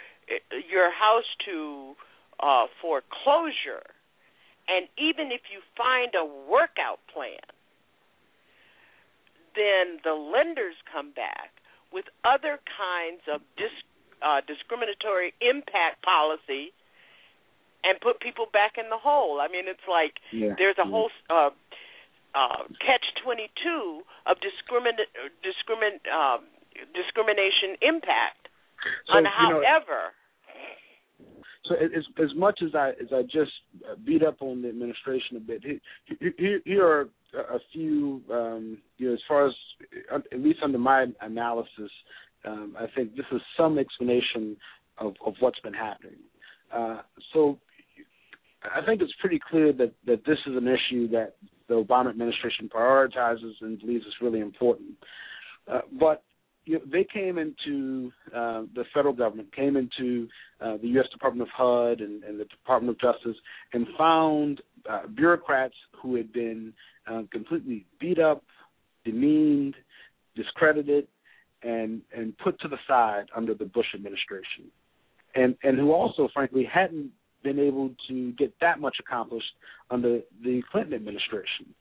your 0.72 0.88
house 0.96 1.28
to 1.46 1.94
uh, 2.40 2.66
foreclosure, 2.82 3.84
and 4.72 4.88
even 4.96 5.28
if 5.36 5.52
you 5.52 5.60
find 5.76 6.16
a 6.16 6.24
workout 6.24 7.04
plan, 7.12 7.44
then 9.60 10.00
the 10.08 10.16
lenders 10.16 10.80
come 10.88 11.12
back 11.12 11.52
with 11.92 12.06
other 12.24 12.64
kinds 12.64 13.20
of 13.28 13.44
dis- 13.60 13.84
uh, 14.24 14.40
discriminatory 14.48 15.36
impact 15.44 16.00
policy 16.08 16.72
and 17.84 18.00
put 18.00 18.22
people 18.22 18.48
back 18.54 18.80
in 18.80 18.88
the 18.88 18.98
hole. 18.98 19.42
I 19.42 19.52
mean, 19.52 19.68
it's 19.68 19.84
like 19.90 20.24
yeah. 20.32 20.56
there's 20.58 20.80
a 20.80 20.88
yeah. 20.88 20.92
whole 20.96 21.12
uh, 21.28 21.52
uh, 22.32 22.64
catch 22.80 23.04
twenty 23.20 23.52
two 23.60 24.08
of 24.24 24.38
discrimin 24.40 24.96
discrimin 25.44 26.00
um, 26.08 26.48
discrimination 26.96 27.76
impact. 27.84 28.48
So, 29.08 29.18
and 29.18 29.26
you 29.26 29.32
however. 29.64 29.90
Know, 29.90 30.18
so 31.66 31.76
as 31.76 32.04
as 32.22 32.36
much 32.36 32.60
as 32.64 32.74
I 32.76 32.90
as 32.90 33.08
I 33.14 33.22
just 33.24 33.52
beat 34.06 34.24
up 34.24 34.42
on 34.42 34.62
the 34.62 34.70
administration 34.70 35.38
a 35.38 35.40
bit, 35.40 35.64
here, 36.38 36.62
here 36.66 36.86
are 36.86 37.02
a 37.34 37.60
few 37.72 38.22
um, 38.32 38.80
you 38.98 39.08
know 39.08 39.14
as 39.14 39.20
far 39.28 39.48
as 39.48 39.54
at 40.14 40.40
least 40.40 40.60
under 40.64 40.80
my 40.80 41.06
analysis, 41.22 41.92
um, 42.46 42.76
I 42.80 42.86
think 42.96 43.16
this 43.16 43.26
is 43.32 43.42
some 43.56 43.78
explanation 43.78 44.58
of 44.98 45.14
of 45.26 45.36
what's 45.40 45.60
been 45.60 45.74
happening. 45.74 46.20
Uh, 46.74 47.02
so 47.34 47.60
I 48.64 48.86
think 48.86 49.02
it's 49.02 49.14
pretty 49.20 49.40
clear 49.50 49.72
that 49.74 49.94
that 50.06 50.26
this 50.26 50.40
is 50.48 50.56
an 50.56 50.68
issue 50.68 51.08
that 51.10 51.36
the 51.68 51.76
Obama 51.76 52.10
administration 52.10 52.70
prioritizes 52.74 53.54
and 53.62 53.80
believes 53.80 54.06
is 54.06 54.14
really 54.22 54.40
important. 54.40 54.92
Uh, 55.72 55.82
but 56.00 56.24
you 56.66 56.76
know, 56.76 56.82
they 56.92 57.06
came 57.12 57.38
into 57.38 58.12
uh, 58.36 58.64
the 58.76 58.84
federal 58.94 59.14
government, 59.14 59.54
came 59.56 59.76
into 59.76 60.28
uh, 60.62 60.78
the 60.82 60.88
U.S. 60.90 61.08
Department 61.12 61.48
of 61.48 61.54
HUD 61.56 62.02
and, 62.02 62.24
and, 62.24 62.40
the 62.40 62.46
Department 62.46 62.96
of 62.96 63.00
Justice, 63.00 63.36
and 63.74 63.88
found 63.98 64.62
uh, 64.90 65.08
bureaucrats 65.08 65.74
who 66.02 66.16
had 66.16 66.32
been 66.32 66.74
uh, 67.12 67.24
completely 67.32 67.86
beat 68.00 68.20
up, 68.20 68.44
demeaned, 69.04 69.76
discredited, 70.36 71.08
and 71.64 72.02
and 72.16 72.38
put 72.40 72.60
to 72.62 72.68
the 72.68 72.78
side 72.88 73.26
under 73.36 73.54
the 73.54 73.66
Bush 73.66 73.88
administration, 73.96 74.66
and 75.36 75.56
and 75.64 75.78
who 75.80 75.92
also, 75.92 76.30
frankly, 76.34 76.68
hadn't 76.72 77.12
been 77.44 77.60
able 77.60 77.90
to 78.08 78.32
get 78.34 78.54
that 78.62 78.80
much 78.80 78.98
accomplished 79.00 79.54
under 79.90 80.20
the 80.44 80.62
Clinton 80.72 80.94
administration. 80.94 81.74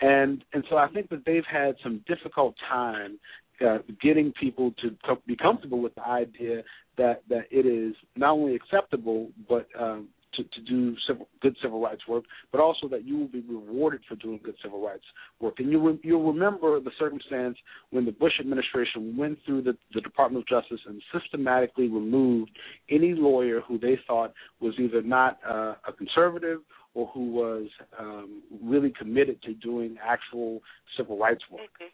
And 0.00 0.44
and 0.52 0.62
so 0.68 0.76
I 0.76 0.88
think 0.88 1.08
that 1.10 1.24
they've 1.24 1.46
had 1.50 1.76
some 1.82 2.04
difficult 2.06 2.54
time 2.68 3.18
uh, 3.64 3.78
getting 4.02 4.32
people 4.40 4.72
to 4.82 4.96
co- 5.06 5.22
be 5.26 5.36
comfortable 5.36 5.80
with 5.80 5.94
the 5.94 6.06
idea 6.06 6.62
that 6.96 7.22
that 7.28 7.46
it 7.50 7.66
is 7.66 7.94
not 8.16 8.30
only 8.30 8.54
acceptable 8.54 9.28
but 9.48 9.66
um, 9.78 10.08
to, 10.36 10.44
to 10.44 10.60
do 10.68 10.94
civil, 11.06 11.28
good 11.40 11.56
civil 11.62 11.80
rights 11.80 12.02
work, 12.08 12.24
but 12.52 12.60
also 12.60 12.88
that 12.88 13.04
you 13.04 13.16
will 13.16 13.28
be 13.28 13.40
rewarded 13.40 14.00
for 14.08 14.16
doing 14.16 14.40
good 14.42 14.54
civil 14.62 14.84
rights 14.84 15.04
work. 15.40 15.54
And 15.58 15.70
you 15.70 15.80
re, 15.80 15.98
you'll 16.02 16.32
remember 16.32 16.78
the 16.80 16.90
circumstance 16.98 17.56
when 17.90 18.04
the 18.04 18.12
Bush 18.12 18.34
administration 18.40 19.16
went 19.16 19.38
through 19.44 19.62
the, 19.62 19.76
the 19.94 20.00
Department 20.00 20.44
of 20.44 20.48
Justice 20.62 20.80
and 20.86 21.02
systematically 21.18 21.88
removed 21.88 22.50
any 22.90 23.14
lawyer 23.14 23.60
who 23.66 23.78
they 23.78 23.98
thought 24.06 24.32
was 24.60 24.74
either 24.78 25.02
not 25.02 25.38
uh, 25.48 25.74
a 25.86 25.92
conservative 25.96 26.60
or 26.94 27.06
who 27.08 27.30
was 27.30 27.66
um, 27.98 28.42
really 28.62 28.92
committed 28.98 29.42
to 29.42 29.54
doing 29.54 29.96
actual 30.02 30.60
civil 30.96 31.18
rights 31.18 31.42
work. 31.50 31.62
Mm-hmm. 31.62 31.84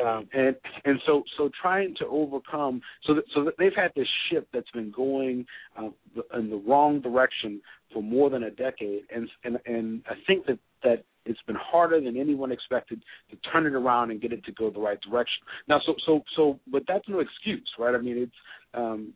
Um, 0.00 0.28
and 0.32 0.56
and 0.84 1.00
so 1.06 1.22
so 1.36 1.50
trying 1.60 1.94
to 1.98 2.06
overcome 2.06 2.80
so 3.06 3.14
that 3.14 3.24
so 3.34 3.44
that 3.44 3.54
they've 3.58 3.74
had 3.76 3.92
this 3.94 4.08
ship 4.30 4.48
that's 4.52 4.70
been 4.70 4.90
going 4.90 5.44
uh, 5.78 5.90
in 6.38 6.50
the 6.50 6.62
wrong 6.66 7.00
direction 7.00 7.60
for 7.92 8.02
more 8.02 8.30
than 8.30 8.44
a 8.44 8.50
decade, 8.50 9.02
and 9.14 9.28
and 9.44 9.58
and 9.66 10.02
I 10.08 10.14
think 10.26 10.46
that 10.46 10.58
that 10.82 11.04
it's 11.24 11.42
been 11.46 11.56
harder 11.56 12.00
than 12.00 12.16
anyone 12.16 12.50
expected 12.50 13.02
to 13.30 13.36
turn 13.50 13.66
it 13.66 13.74
around 13.74 14.10
and 14.10 14.20
get 14.20 14.32
it 14.32 14.44
to 14.44 14.52
go 14.52 14.70
the 14.70 14.80
right 14.80 15.00
direction. 15.00 15.44
Now, 15.68 15.80
so 15.84 15.94
so 16.06 16.22
so, 16.36 16.58
but 16.70 16.82
that's 16.88 17.08
no 17.08 17.20
excuse, 17.20 17.70
right? 17.78 17.94
I 17.94 17.98
mean, 17.98 18.18
it's 18.18 18.32
um, 18.74 19.12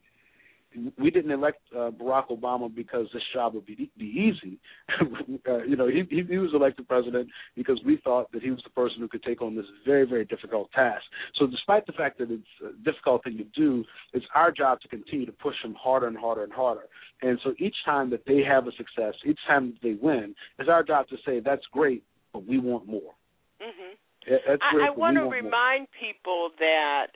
we 0.99 1.11
didn't 1.11 1.31
elect 1.31 1.61
uh, 1.75 1.91
Barack 1.91 2.29
Obama 2.29 2.73
because 2.75 3.07
this 3.13 3.23
job 3.33 3.55
would 3.55 3.67
be 3.67 3.91
be 3.97 4.05
easy. 4.05 4.59
uh, 5.49 5.63
you 5.65 5.77
know, 5.77 5.89
he, 5.89 6.03
he 6.11 6.23
he 6.29 6.39
was 6.39 6.51
elected 6.55 6.89
president 6.89 7.29
because 7.55 7.81
we 7.85 7.99
thought 8.05 8.31
that 8.33 8.43
he 8.43 8.51
was 8.51 8.61
the 8.65 8.71
person 8.71 8.99
who 9.01 9.09
could 9.09 9.23
take 9.23 9.41
on 9.41 9.55
this 9.55 9.65
very 9.85 10.07
very 10.07 10.25
difficult 10.25 10.71
task. 10.73 11.03
So, 11.39 11.47
despite 11.47 11.87
the 11.87 11.93
fact 11.93 12.19
that 12.19 12.31
it's 12.31 12.43
a 12.63 12.73
difficult 12.85 13.25
thing 13.25 13.39
to 13.39 13.45
do, 13.45 13.85
it's 14.13 14.27
our 14.35 14.51
job 14.51 14.81
to 14.81 14.89
continue 14.89 15.27
to 15.27 15.33
push 15.33 15.57
him 15.63 15.75
harder 15.75 16.07
and 16.07 16.17
harder 16.17 16.45
and 16.45 16.53
harder. 16.53 16.85
And 17.23 17.39
so, 17.43 17.55
each 17.59 17.77
time 17.85 18.11
that 18.11 18.25
they 18.27 18.43
have 18.47 18.67
a 18.67 18.73
success, 18.73 19.15
each 19.25 19.41
time 19.47 19.73
that 19.73 19.83
they 19.83 19.97
win, 20.01 20.35
it's 20.59 20.69
our 20.69 20.83
job 20.83 21.09
to 21.09 21.17
say 21.25 21.41
that's 21.41 21.65
great, 21.73 22.05
but 22.33 22.47
we 22.47 22.59
want 22.59 22.87
more. 22.87 23.15
Mm-hmm. 23.63 23.95
That's 24.47 24.63
I, 24.63 24.75
great, 24.75 24.87
I 24.89 24.91
want 24.91 25.17
to 25.17 25.23
remind 25.23 25.89
more. 25.89 26.01
people 26.01 26.51
that 26.59 27.07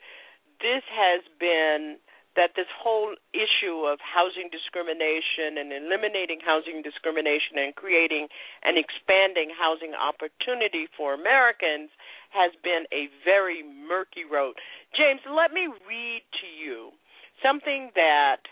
this 0.59 0.83
has 0.89 1.21
been 1.39 1.97
that 2.35 2.55
this 2.55 2.69
whole 2.71 3.11
issue 3.35 3.83
of 3.83 3.99
housing 3.99 4.47
discrimination 4.47 5.59
and 5.59 5.71
eliminating 5.75 6.39
housing 6.39 6.79
discrimination 6.81 7.59
and 7.59 7.75
creating 7.75 8.27
and 8.63 8.79
expanding 8.79 9.51
housing 9.51 9.91
opportunity 9.91 10.87
for 10.95 11.13
Americans 11.13 11.91
has 12.31 12.55
been 12.63 12.87
a 12.95 13.11
very 13.27 13.63
murky 13.63 14.23
road. 14.23 14.55
James, 14.95 15.19
let 15.27 15.51
me 15.51 15.67
read 15.67 16.23
to 16.39 16.47
you 16.47 16.95
something 17.43 17.91
that 17.95 18.47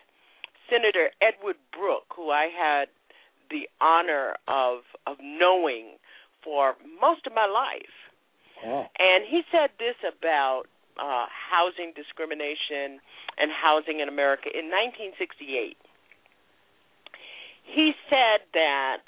Senator 0.68 1.10
Edward 1.23 1.56
Brooke, 1.72 2.11
who 2.15 2.30
I 2.30 2.51
had 2.51 2.91
the 3.49 3.68
honor 3.81 4.35
of 4.47 4.84
of 5.07 5.18
knowing 5.23 5.97
for 6.43 6.76
most 7.01 7.26
of 7.26 7.34
my 7.34 7.47
life, 7.47 7.95
oh. 8.65 8.85
and 8.99 9.26
he 9.27 9.41
said 9.51 9.72
this 9.80 9.95
about 10.03 10.68
uh, 10.99 11.26
housing 11.31 11.95
discrimination 11.95 12.99
and 13.39 13.47
housing 13.49 14.03
in 14.03 14.11
America 14.11 14.51
in 14.51 14.67
1968. 14.67 15.80
He 17.63 17.93
said 18.09 18.43
that 18.53 19.07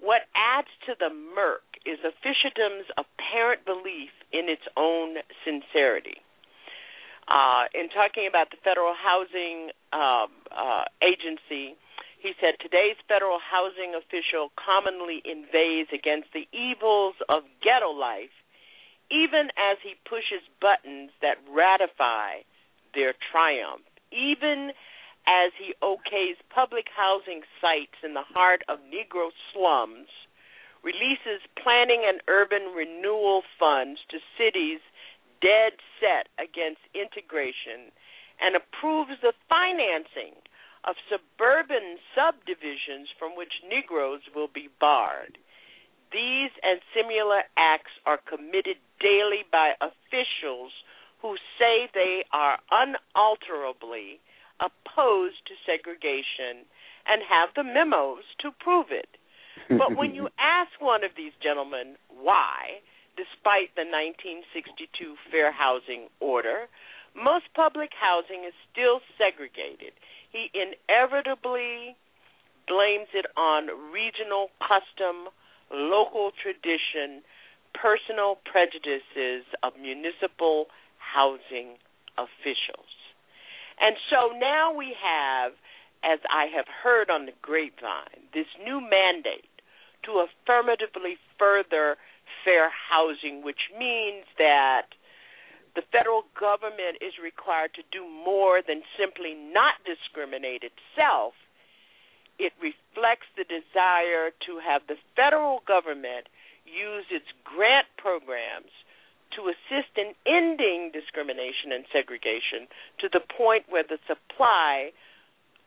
what 0.00 0.26
adds 0.34 0.68
to 0.86 0.98
the 0.98 1.14
murk 1.14 1.62
is 1.86 1.98
officialdom's 2.02 2.90
apparent 2.98 3.64
belief 3.64 4.10
in 4.32 4.50
its 4.50 4.66
own 4.76 5.22
sincerity. 5.46 6.18
Uh, 7.28 7.68
in 7.76 7.92
talking 7.92 8.24
about 8.26 8.48
the 8.50 8.56
Federal 8.64 8.96
Housing 8.96 9.68
uh, 9.92 10.26
uh, 10.48 10.84
Agency, 11.04 11.76
he 12.18 12.32
said 12.40 12.58
today's 12.58 12.96
federal 13.06 13.38
housing 13.38 13.94
official 13.94 14.50
commonly 14.58 15.22
inveighs 15.22 15.86
against 15.94 16.32
the 16.34 16.48
evils 16.50 17.14
of 17.28 17.44
ghetto 17.62 17.92
life, 17.92 18.34
even 19.10 19.48
as 19.56 19.78
he 19.82 19.94
pushes 20.08 20.44
buttons 20.60 21.10
that 21.22 21.40
ratify 21.48 22.44
their 22.94 23.14
triumph, 23.32 23.84
even 24.12 24.72
as 25.26 25.52
he 25.60 25.74
okays 25.82 26.40
public 26.48 26.86
housing 26.94 27.42
sites 27.60 28.00
in 28.04 28.14
the 28.14 28.24
heart 28.24 28.62
of 28.68 28.78
Negro 28.88 29.28
slums, 29.52 30.08
releases 30.82 31.44
planning 31.62 32.04
and 32.06 32.20
urban 32.28 32.72
renewal 32.74 33.42
funds 33.58 34.00
to 34.10 34.18
cities 34.38 34.80
dead 35.40 35.72
set 36.00 36.28
against 36.38 36.80
integration, 36.94 37.92
and 38.40 38.56
approves 38.56 39.18
the 39.22 39.34
financing 39.48 40.34
of 40.86 40.94
suburban 41.10 41.98
subdivisions 42.14 43.10
from 43.18 43.36
which 43.36 43.62
Negroes 43.66 44.22
will 44.34 44.48
be 44.48 44.68
barred. 44.80 45.38
These 46.12 46.50
and 46.62 46.80
similar 46.94 47.42
acts 47.56 47.92
are 48.06 48.18
committed 48.18 48.76
daily 49.00 49.44
by 49.50 49.74
officials 49.80 50.72
who 51.20 51.36
say 51.58 51.88
they 51.92 52.24
are 52.32 52.58
unalterably 52.70 54.20
opposed 54.60 55.44
to 55.46 55.54
segregation 55.66 56.64
and 57.06 57.22
have 57.28 57.50
the 57.54 57.64
memos 57.64 58.24
to 58.40 58.50
prove 58.58 58.86
it. 58.90 59.08
But 59.68 59.96
when 59.96 60.14
you 60.14 60.28
ask 60.38 60.70
one 60.80 61.04
of 61.04 61.12
these 61.16 61.32
gentlemen 61.42 61.96
why, 62.08 62.80
despite 63.16 63.74
the 63.74 63.84
1962 63.84 65.16
Fair 65.30 65.52
Housing 65.52 66.08
Order, 66.20 66.68
most 67.14 67.50
public 67.54 67.90
housing 67.98 68.44
is 68.46 68.54
still 68.70 69.00
segregated. 69.18 69.92
He 70.30 70.50
inevitably 70.54 71.96
blames 72.68 73.08
it 73.14 73.26
on 73.36 73.72
regional 73.90 74.52
custom, 74.60 75.32
local 75.70 76.30
tradition, 76.36 77.22
personal 77.74 78.38
prejudices 78.44 79.44
of 79.62 79.72
municipal 79.80 80.66
housing 80.98 81.78
officials. 82.16 82.90
And 83.80 83.94
so 84.10 84.34
now 84.38 84.74
we 84.74 84.96
have 84.98 85.52
as 86.04 86.18
I 86.30 86.46
have 86.54 86.66
heard 86.70 87.10
on 87.10 87.26
the 87.26 87.34
grapevine, 87.42 88.30
this 88.32 88.46
new 88.62 88.80
mandate 88.80 89.50
to 90.04 90.24
affirmatively 90.24 91.18
further 91.38 91.96
fair 92.44 92.70
housing, 92.70 93.42
which 93.42 93.70
means 93.74 94.24
that 94.38 94.94
the 95.74 95.82
federal 95.90 96.22
government 96.38 97.02
is 97.02 97.18
required 97.22 97.74
to 97.74 97.82
do 97.90 98.06
more 98.06 98.62
than 98.62 98.82
simply 98.98 99.34
not 99.34 99.74
discriminate 99.82 100.62
itself. 100.62 101.34
It 102.38 102.54
reflects 102.62 103.26
the 103.36 103.44
desire 103.44 104.30
to 104.46 104.62
have 104.62 104.86
the 104.86 104.96
federal 105.14 105.60
government 105.66 106.30
use 106.64 107.06
its 107.10 107.26
grant 107.42 107.86
programs 107.98 108.70
to 109.36 109.50
assist 109.52 109.92
in 109.96 110.14
ending 110.24 110.90
discrimination 110.92 111.72
and 111.74 111.84
segregation 111.92 112.66
to 113.00 113.08
the 113.12 113.20
point 113.20 113.68
where 113.68 113.84
the 113.84 114.00
supply 114.08 114.90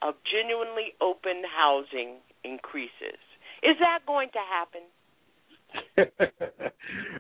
of 0.02 0.16
genuinely 0.26 0.98
open 1.00 1.46
housing 1.46 2.18
increases. 2.44 3.22
Is 3.62 3.78
that 3.78 4.02
going 4.08 4.30
to 4.34 4.42
happen? 4.42 4.84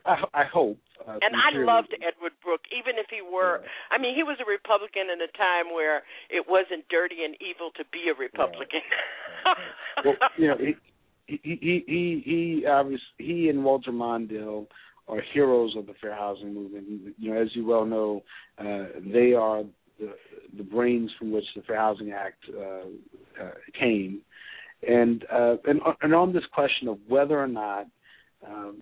I, 0.05 0.41
I 0.41 0.43
hope. 0.43 0.81
Uh, 0.99 1.21
and 1.21 1.33
I 1.37 1.55
loved 1.61 1.93
Edward 2.01 2.33
Brooke, 2.43 2.65
even 2.73 2.97
if 2.97 3.07
he 3.09 3.20
were. 3.31 3.61
I 3.91 3.97
mean, 3.97 4.15
he 4.15 4.23
was 4.23 4.37
a 4.41 4.49
Republican 4.49 5.07
in 5.13 5.21
a 5.21 5.31
time 5.37 5.73
where 5.73 6.03
it 6.29 6.45
wasn't 6.47 6.87
dirty 6.89 7.23
and 7.23 7.35
evil 7.39 7.71
to 7.77 7.83
be 7.91 8.11
a 8.11 8.17
Republican. 8.17 8.81
well, 10.05 10.15
you 10.37 10.47
know, 10.47 10.57
he 10.57 10.75
he 11.25 11.39
he 11.61 11.83
he, 11.87 12.21
he 12.25 12.65
obviously 12.67 13.03
he 13.17 13.49
and 13.49 13.63
Walter 13.63 13.91
Mondale 13.91 14.67
are 15.07 15.21
heroes 15.33 15.75
of 15.77 15.87
the 15.87 15.93
fair 16.01 16.15
housing 16.15 16.53
movement. 16.53 17.15
You 17.17 17.33
know, 17.33 17.41
as 17.41 17.49
you 17.53 17.65
well 17.65 17.85
know, 17.85 18.23
uh, 18.59 18.99
they 19.11 19.33
are 19.33 19.63
the 19.99 20.13
the 20.57 20.63
brains 20.63 21.11
from 21.17 21.31
which 21.31 21.45
the 21.55 21.61
Fair 21.61 21.77
Housing 21.77 22.11
Act 22.11 22.43
uh, 22.55 23.43
uh, 23.43 23.51
came. 23.79 24.21
And 24.87 25.23
uh, 25.31 25.57
and 25.65 25.79
and 26.01 26.13
on 26.13 26.33
this 26.33 26.43
question 26.53 26.87
of 26.87 26.97
whether 27.07 27.39
or 27.39 27.47
not 27.47 27.85
um, 28.45 28.81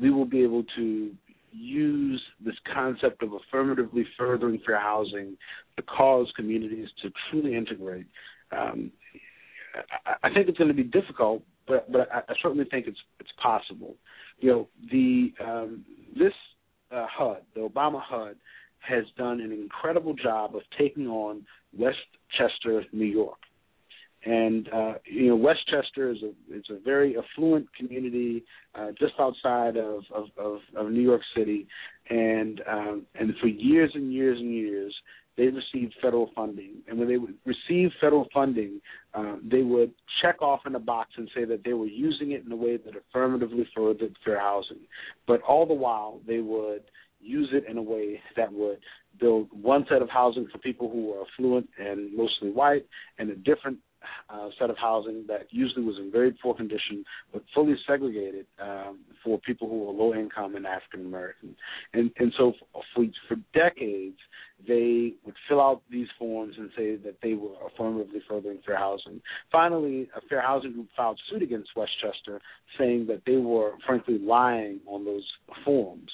we 0.00 0.10
will 0.10 0.24
be 0.24 0.42
able 0.42 0.64
to 0.76 1.12
use 1.54 2.22
this 2.44 2.54
concept 2.72 3.22
of 3.22 3.30
affirmatively 3.32 4.06
furthering 4.18 4.60
fair 4.66 4.80
housing 4.80 5.36
to 5.76 5.82
cause 5.82 6.32
communities 6.36 6.88
to 7.02 7.10
truly 7.30 7.56
integrate. 7.56 8.06
Um, 8.52 8.90
I, 10.06 10.28
I 10.28 10.34
think 10.34 10.48
it's 10.48 10.58
going 10.58 10.68
to 10.68 10.74
be 10.74 10.84
difficult, 10.84 11.42
but 11.66 11.90
but 11.90 12.08
I, 12.12 12.20
I 12.28 12.34
certainly 12.42 12.66
think 12.70 12.86
it's 12.86 12.98
it's 13.20 13.32
possible. 13.42 13.94
You 14.38 14.50
know, 14.50 14.68
the 14.90 15.32
um, 15.44 15.84
this 16.16 16.32
uh, 16.90 17.06
HUD, 17.10 17.42
the 17.54 17.60
Obama 17.60 18.00
HUD, 18.02 18.36
has 18.80 19.04
done 19.16 19.40
an 19.40 19.52
incredible 19.52 20.14
job 20.14 20.54
of 20.54 20.62
taking 20.78 21.06
on 21.06 21.44
Westchester, 21.76 22.84
New 22.92 23.06
York. 23.06 23.38
And 24.24 24.68
uh, 24.72 24.94
you 25.04 25.28
know, 25.28 25.36
Westchester 25.36 26.10
is 26.10 26.18
a 26.22 26.32
it's 26.48 26.70
a 26.70 26.78
very 26.82 27.16
affluent 27.18 27.66
community 27.74 28.44
uh, 28.74 28.88
just 28.98 29.12
outside 29.20 29.76
of, 29.76 30.02
of, 30.14 30.26
of, 30.38 30.58
of 30.76 30.90
New 30.90 31.02
York 31.02 31.20
City, 31.36 31.66
and 32.08 32.62
um, 32.66 33.06
and 33.14 33.34
for 33.40 33.48
years 33.48 33.90
and 33.94 34.12
years 34.12 34.38
and 34.38 34.50
years, 34.50 34.94
they 35.36 35.48
received 35.48 35.94
federal 36.00 36.30
funding. 36.34 36.76
And 36.88 36.98
when 36.98 37.08
they 37.08 37.18
would 37.18 37.34
receive 37.44 37.90
federal 38.00 38.26
funding, 38.32 38.80
um, 39.14 39.42
they 39.50 39.62
would 39.62 39.92
check 40.22 40.40
off 40.40 40.60
in 40.66 40.74
a 40.74 40.80
box 40.80 41.10
and 41.16 41.28
say 41.34 41.44
that 41.44 41.62
they 41.64 41.72
were 41.72 41.86
using 41.86 42.32
it 42.32 42.44
in 42.46 42.52
a 42.52 42.56
way 42.56 42.76
that 42.76 42.94
affirmatively 42.96 43.68
furthered 43.76 44.16
fair 44.24 44.40
housing. 44.40 44.80
But 45.26 45.42
all 45.42 45.66
the 45.66 45.74
while, 45.74 46.20
they 46.26 46.38
would 46.38 46.82
use 47.20 47.50
it 47.52 47.64
in 47.68 47.78
a 47.78 47.82
way 47.82 48.20
that 48.36 48.52
would 48.52 48.78
build 49.18 49.48
one 49.50 49.86
set 49.90 50.02
of 50.02 50.10
housing 50.10 50.46
for 50.52 50.58
people 50.58 50.90
who 50.90 51.06
were 51.08 51.22
affluent 51.22 51.68
and 51.78 52.14
mostly 52.16 52.50
white, 52.50 52.86
and 53.18 53.30
a 53.30 53.36
different 53.36 53.78
uh, 54.28 54.48
set 54.58 54.70
of 54.70 54.76
housing 54.76 55.24
that 55.28 55.46
usually 55.50 55.84
was 55.84 55.96
in 55.98 56.10
very 56.10 56.32
poor 56.32 56.54
condition, 56.54 57.04
but 57.32 57.42
fully 57.54 57.74
segregated 57.86 58.46
um, 58.60 59.00
for 59.22 59.38
people 59.40 59.68
who 59.68 59.84
were 59.84 59.92
low 59.92 60.14
income 60.14 60.56
and 60.56 60.66
African 60.66 61.06
American. 61.06 61.54
And 61.92 62.10
and 62.18 62.32
so 62.36 62.52
for 62.94 63.04
for 63.28 63.36
decades, 63.52 64.18
they 64.66 65.14
would 65.24 65.34
fill 65.48 65.60
out 65.60 65.82
these 65.90 66.08
forms 66.18 66.54
and 66.58 66.70
say 66.76 66.96
that 66.96 67.16
they 67.22 67.34
were 67.34 67.54
affirmatively 67.66 68.22
furthering 68.28 68.58
fair 68.64 68.76
housing. 68.78 69.20
Finally, 69.50 70.08
a 70.16 70.20
fair 70.28 70.40
housing 70.40 70.72
group 70.72 70.88
filed 70.96 71.20
suit 71.30 71.42
against 71.42 71.70
Westchester, 71.76 72.40
saying 72.78 73.06
that 73.06 73.22
they 73.26 73.36
were 73.36 73.72
frankly 73.86 74.18
lying 74.18 74.80
on 74.86 75.04
those 75.04 75.28
forms. 75.64 76.10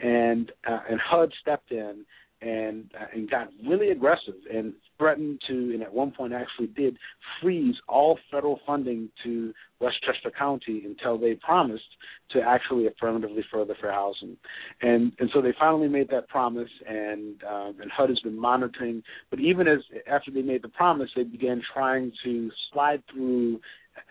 And 0.00 0.50
uh, 0.68 0.80
and 0.90 1.00
HUD 1.00 1.32
stepped 1.40 1.70
in 1.70 2.04
and 2.42 2.90
uh, 3.00 3.06
and 3.12 3.30
got 3.30 3.48
really 3.66 3.90
aggressive 3.90 4.34
and 4.52 4.72
threatened 4.98 5.40
to 5.48 5.54
and 5.72 5.82
at 5.82 5.92
one 5.92 6.10
point 6.10 6.32
actually 6.32 6.66
did 6.68 6.96
freeze 7.40 7.74
all 7.88 8.18
federal 8.30 8.60
funding 8.66 9.08
to 9.22 9.52
Westchester 9.80 10.30
County 10.36 10.82
until 10.84 11.18
they 11.18 11.34
promised 11.34 11.82
to 12.30 12.40
actually 12.40 12.86
affirmatively 12.86 13.44
further 13.52 13.74
fair 13.80 13.92
housing. 13.92 14.36
And 14.80 15.12
and 15.18 15.30
so 15.32 15.40
they 15.40 15.54
finally 15.58 15.88
made 15.88 16.08
that 16.10 16.28
promise 16.28 16.70
and 16.86 17.42
um, 17.44 17.76
and 17.80 17.90
HUD 17.90 18.10
has 18.10 18.20
been 18.20 18.38
monitoring 18.38 19.02
but 19.30 19.40
even 19.40 19.68
as 19.68 19.78
after 20.10 20.30
they 20.30 20.42
made 20.42 20.62
the 20.62 20.68
promise 20.68 21.10
they 21.14 21.24
began 21.24 21.62
trying 21.72 22.12
to 22.24 22.50
slide 22.72 23.02
through 23.12 23.60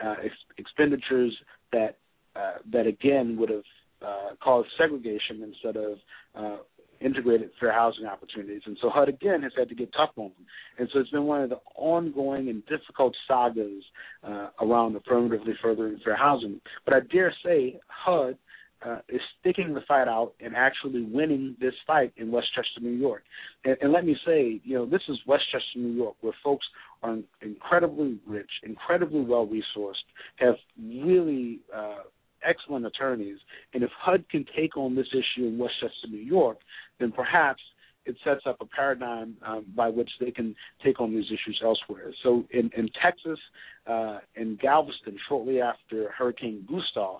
uh, 0.03 0.15
ex- 0.23 0.35
expenditures 0.57 1.35
that 1.71 1.97
uh, 2.35 2.53
that 2.71 2.87
again 2.87 3.37
would 3.37 3.49
have 3.49 3.63
uh, 4.01 4.35
caused 4.43 4.69
segregation 4.77 5.43
instead 5.43 5.75
of 5.75 5.97
uh, 6.35 6.57
integrated 7.03 7.49
fair 7.59 7.73
housing 7.73 8.05
opportunities. 8.05 8.61
And 8.65 8.77
so 8.81 8.89
HUD 8.89 9.09
again 9.09 9.41
has 9.43 9.51
had 9.57 9.69
to 9.69 9.75
get 9.75 9.91
tough 9.93 10.11
on 10.15 10.31
them. 10.37 10.45
And 10.77 10.89
so 10.93 10.99
it's 10.99 11.09
been 11.09 11.23
one 11.23 11.41
of 11.41 11.49
the 11.49 11.59
ongoing 11.75 12.49
and 12.49 12.63
difficult 12.67 13.15
sagas 13.27 13.83
uh, 14.23 14.49
around 14.61 14.95
affirmatively 14.95 15.53
furthering 15.61 15.99
fair 16.03 16.15
housing. 16.15 16.61
But 16.85 16.93
I 16.93 16.99
dare 17.11 17.33
say 17.43 17.79
HUD 17.87 18.37
uh, 18.85 18.99
is 19.09 19.21
sticking 19.39 19.73
the 19.73 19.81
fight 19.87 20.07
out 20.07 20.33
and 20.39 20.55
actually 20.55 21.03
winning 21.03 21.55
this 21.59 21.73
fight 21.85 22.13
in 22.17 22.31
Westchester, 22.31 22.81
New 22.81 22.91
York. 22.91 23.23
And, 23.63 23.77
and 23.81 23.91
let 23.91 24.05
me 24.05 24.15
say, 24.25 24.59
you 24.63 24.75
know, 24.75 24.85
this 24.85 25.01
is 25.07 25.17
Westchester, 25.27 25.77
New 25.77 25.93
York, 25.93 26.15
where 26.21 26.33
folks 26.43 26.65
are 27.03 27.17
incredibly 27.41 28.19
rich, 28.25 28.49
incredibly 28.63 29.21
well 29.21 29.47
resourced, 29.47 30.05
have 30.37 30.55
really 30.79 31.59
uh, 31.75 32.03
excellent 32.47 32.85
attorneys. 32.85 33.37
And 33.73 33.83
if 33.83 33.91
HUD 33.99 34.25
can 34.29 34.45
take 34.55 34.77
on 34.77 34.95
this 34.95 35.07
issue 35.11 35.47
in 35.47 35.57
Westchester, 35.57 36.07
New 36.09 36.17
York, 36.17 36.57
then 37.01 37.11
perhaps 37.11 37.61
it 38.05 38.15
sets 38.23 38.41
up 38.47 38.57
a 38.61 38.65
paradigm 38.65 39.35
um, 39.45 39.65
by 39.75 39.89
which 39.89 40.09
they 40.19 40.31
can 40.31 40.55
take 40.83 40.99
on 40.99 41.11
these 41.11 41.25
issues 41.27 41.61
elsewhere. 41.63 42.11
So 42.23 42.45
in, 42.51 42.71
in 42.75 42.89
Texas, 43.01 43.39
uh, 43.87 44.19
in 44.35 44.57
Galveston, 44.61 45.17
shortly 45.29 45.61
after 45.61 46.09
Hurricane 46.17 46.67
Gustav, 46.67 47.19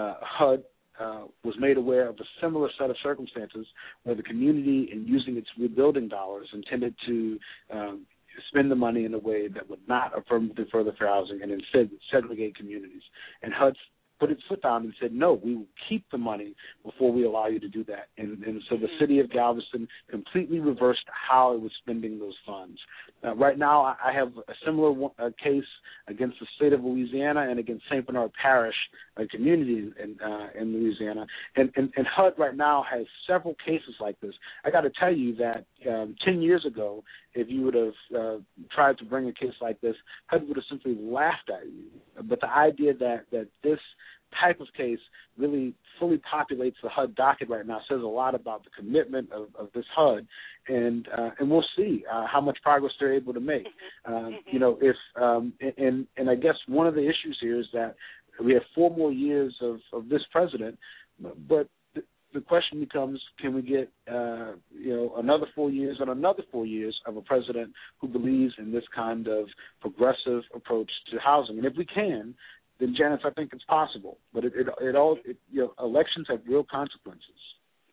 uh, 0.00 0.14
HUD 0.20 0.64
uh, 0.98 1.24
was 1.44 1.54
made 1.58 1.76
aware 1.76 2.08
of 2.08 2.16
a 2.16 2.24
similar 2.40 2.70
set 2.78 2.90
of 2.90 2.96
circumstances 3.02 3.66
where 4.02 4.16
the 4.16 4.22
community, 4.22 4.88
in 4.92 5.06
using 5.06 5.36
its 5.36 5.48
rebuilding 5.58 6.08
dollars, 6.08 6.48
intended 6.52 6.94
to 7.06 7.38
um, 7.72 8.06
spend 8.48 8.70
the 8.70 8.76
money 8.76 9.04
in 9.04 9.14
a 9.14 9.18
way 9.18 9.48
that 9.48 9.68
would 9.68 9.86
not 9.88 10.16
affirmatively 10.16 10.64
further 10.72 10.92
fair 10.98 11.08
housing 11.08 11.40
and 11.42 11.52
instead 11.52 11.90
segregate 12.10 12.56
communities. 12.56 13.02
And 13.42 13.52
HUD 13.52 13.76
put 14.18 14.30
its 14.30 14.42
foot 14.48 14.62
down 14.62 14.84
and 14.84 14.94
said, 15.00 15.12
no, 15.12 15.40
we 15.44 15.56
will 15.56 15.66
keep 15.88 16.04
the 16.10 16.18
money 16.18 16.54
before 16.84 17.12
we 17.12 17.24
allow 17.24 17.46
you 17.46 17.60
to 17.60 17.68
do 17.68 17.84
that. 17.84 18.08
And, 18.18 18.42
and 18.44 18.62
so 18.68 18.76
the 18.76 18.88
city 19.00 19.20
of 19.20 19.30
Galveston 19.30 19.88
completely 20.10 20.58
reversed 20.58 21.04
how 21.06 21.54
it 21.54 21.60
was 21.60 21.72
spending 21.82 22.18
those 22.18 22.34
funds. 22.46 22.78
Uh, 23.24 23.34
right 23.34 23.58
now, 23.58 23.96
I 24.04 24.12
have 24.12 24.32
a 24.48 24.52
similar 24.64 24.92
one, 24.92 25.12
a 25.18 25.30
case 25.30 25.64
against 26.08 26.38
the 26.40 26.46
state 26.56 26.72
of 26.72 26.84
Louisiana 26.84 27.48
and 27.48 27.58
against 27.58 27.84
St. 27.90 28.06
Bernard 28.06 28.30
Parish, 28.40 28.74
a 29.16 29.26
community 29.26 29.90
in, 30.02 30.16
uh, 30.24 30.48
in 30.58 30.72
Louisiana. 30.72 31.26
And, 31.56 31.70
and, 31.76 31.90
and 31.96 32.06
HUD 32.06 32.34
right 32.38 32.56
now 32.56 32.84
has 32.90 33.06
several 33.26 33.54
cases 33.64 33.94
like 34.00 34.20
this. 34.20 34.34
I 34.64 34.70
got 34.70 34.82
to 34.82 34.90
tell 34.98 35.14
you 35.14 35.34
that 35.36 35.64
um, 35.90 36.14
10 36.24 36.42
years 36.42 36.64
ago, 36.66 37.02
if 37.34 37.48
you 37.50 37.62
would 37.62 37.74
have 37.74 38.18
uh, 38.18 38.36
tried 38.74 38.98
to 38.98 39.04
bring 39.04 39.28
a 39.28 39.32
case 39.32 39.54
like 39.60 39.80
this, 39.80 39.96
HUD 40.26 40.48
would 40.48 40.56
have 40.56 40.64
simply 40.70 40.96
laughed 41.00 41.50
at 41.50 41.66
you. 41.66 41.84
But 42.28 42.40
the 42.40 42.50
idea 42.50 42.94
that, 42.94 43.24
that 43.32 43.48
this 43.62 43.78
type 44.40 44.60
of 44.60 44.66
case 44.76 44.98
really 45.38 45.74
fully 45.98 46.20
populates 46.32 46.74
the 46.82 46.88
HUD 46.88 47.14
docket 47.14 47.48
right 47.48 47.66
now. 47.66 47.80
Says 47.88 48.00
a 48.02 48.06
lot 48.06 48.34
about 48.34 48.64
the 48.64 48.70
commitment 48.76 49.30
of, 49.32 49.48
of 49.58 49.68
this 49.74 49.84
HUD, 49.94 50.26
and 50.68 51.08
uh, 51.16 51.30
and 51.38 51.50
we'll 51.50 51.64
see 51.76 52.04
uh, 52.12 52.26
how 52.30 52.40
much 52.40 52.58
progress 52.62 52.92
they're 52.98 53.14
able 53.14 53.34
to 53.34 53.40
make. 53.40 53.66
Um, 54.04 54.38
you 54.50 54.58
know, 54.58 54.78
if 54.80 54.96
um, 55.20 55.52
and 55.78 56.06
and 56.16 56.30
I 56.30 56.34
guess 56.34 56.56
one 56.68 56.86
of 56.86 56.94
the 56.94 57.02
issues 57.02 57.38
here 57.40 57.58
is 57.58 57.66
that 57.72 57.94
we 58.42 58.52
have 58.54 58.62
four 58.74 58.94
more 58.94 59.12
years 59.12 59.54
of 59.62 59.78
of 59.92 60.08
this 60.08 60.22
president, 60.32 60.78
but 61.48 61.68
the 62.36 62.40
question 62.42 62.78
becomes 62.80 63.20
can 63.40 63.54
we 63.54 63.62
get 63.62 63.90
uh, 64.08 64.52
you 64.70 64.94
know 64.94 65.14
another 65.16 65.46
four 65.54 65.70
years 65.70 65.96
and 66.00 66.10
another 66.10 66.42
four 66.52 66.66
years 66.66 66.94
of 67.06 67.16
a 67.16 67.22
president 67.22 67.72
who 68.00 68.08
believes 68.08 68.52
in 68.58 68.70
this 68.70 68.84
kind 68.94 69.26
of 69.26 69.46
progressive 69.80 70.42
approach 70.54 70.90
to 71.10 71.18
housing? 71.18 71.56
And 71.56 71.66
if 71.66 71.72
we 71.76 71.86
can 71.86 72.34
then 72.78 72.94
Janice, 72.96 73.20
I 73.24 73.30
think 73.30 73.50
it's 73.52 73.64
possible. 73.64 74.18
But 74.32 74.44
it 74.44 74.52
it, 74.54 74.66
it 74.80 74.96
all 74.96 75.18
it, 75.24 75.36
you 75.50 75.62
know 75.62 75.74
elections 75.80 76.26
have 76.28 76.40
real 76.46 76.64
consequences. 76.64 77.40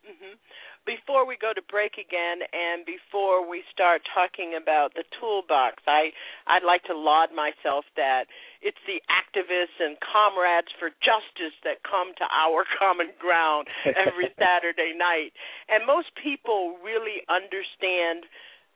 Mm-hmm. 0.04 0.36
before 0.84 1.24
we 1.24 1.40
go 1.40 1.56
to 1.56 1.64
break 1.72 1.96
again 1.96 2.44
and 2.52 2.84
before 2.84 3.40
we 3.48 3.64
start 3.72 4.04
talking 4.12 4.52
about 4.52 4.92
the 5.00 5.08
toolbox, 5.16 5.80
I 5.88 6.12
I'd 6.44 6.68
like 6.68 6.84
to 6.92 6.96
laud 6.96 7.32
myself 7.32 7.88
that 7.96 8.28
it's 8.60 8.84
the 8.84 9.00
activists 9.08 9.80
and 9.80 9.96
comrades 10.04 10.76
for 10.76 10.92
justice 11.00 11.56
that 11.64 11.88
come 11.88 12.12
to 12.20 12.28
our 12.28 12.68
common 12.80 13.16
ground 13.16 13.72
every 13.88 14.28
Saturday 14.40 14.92
night. 14.92 15.32
And 15.72 15.88
most 15.88 16.12
people 16.20 16.76
really 16.84 17.24
understand 17.32 18.28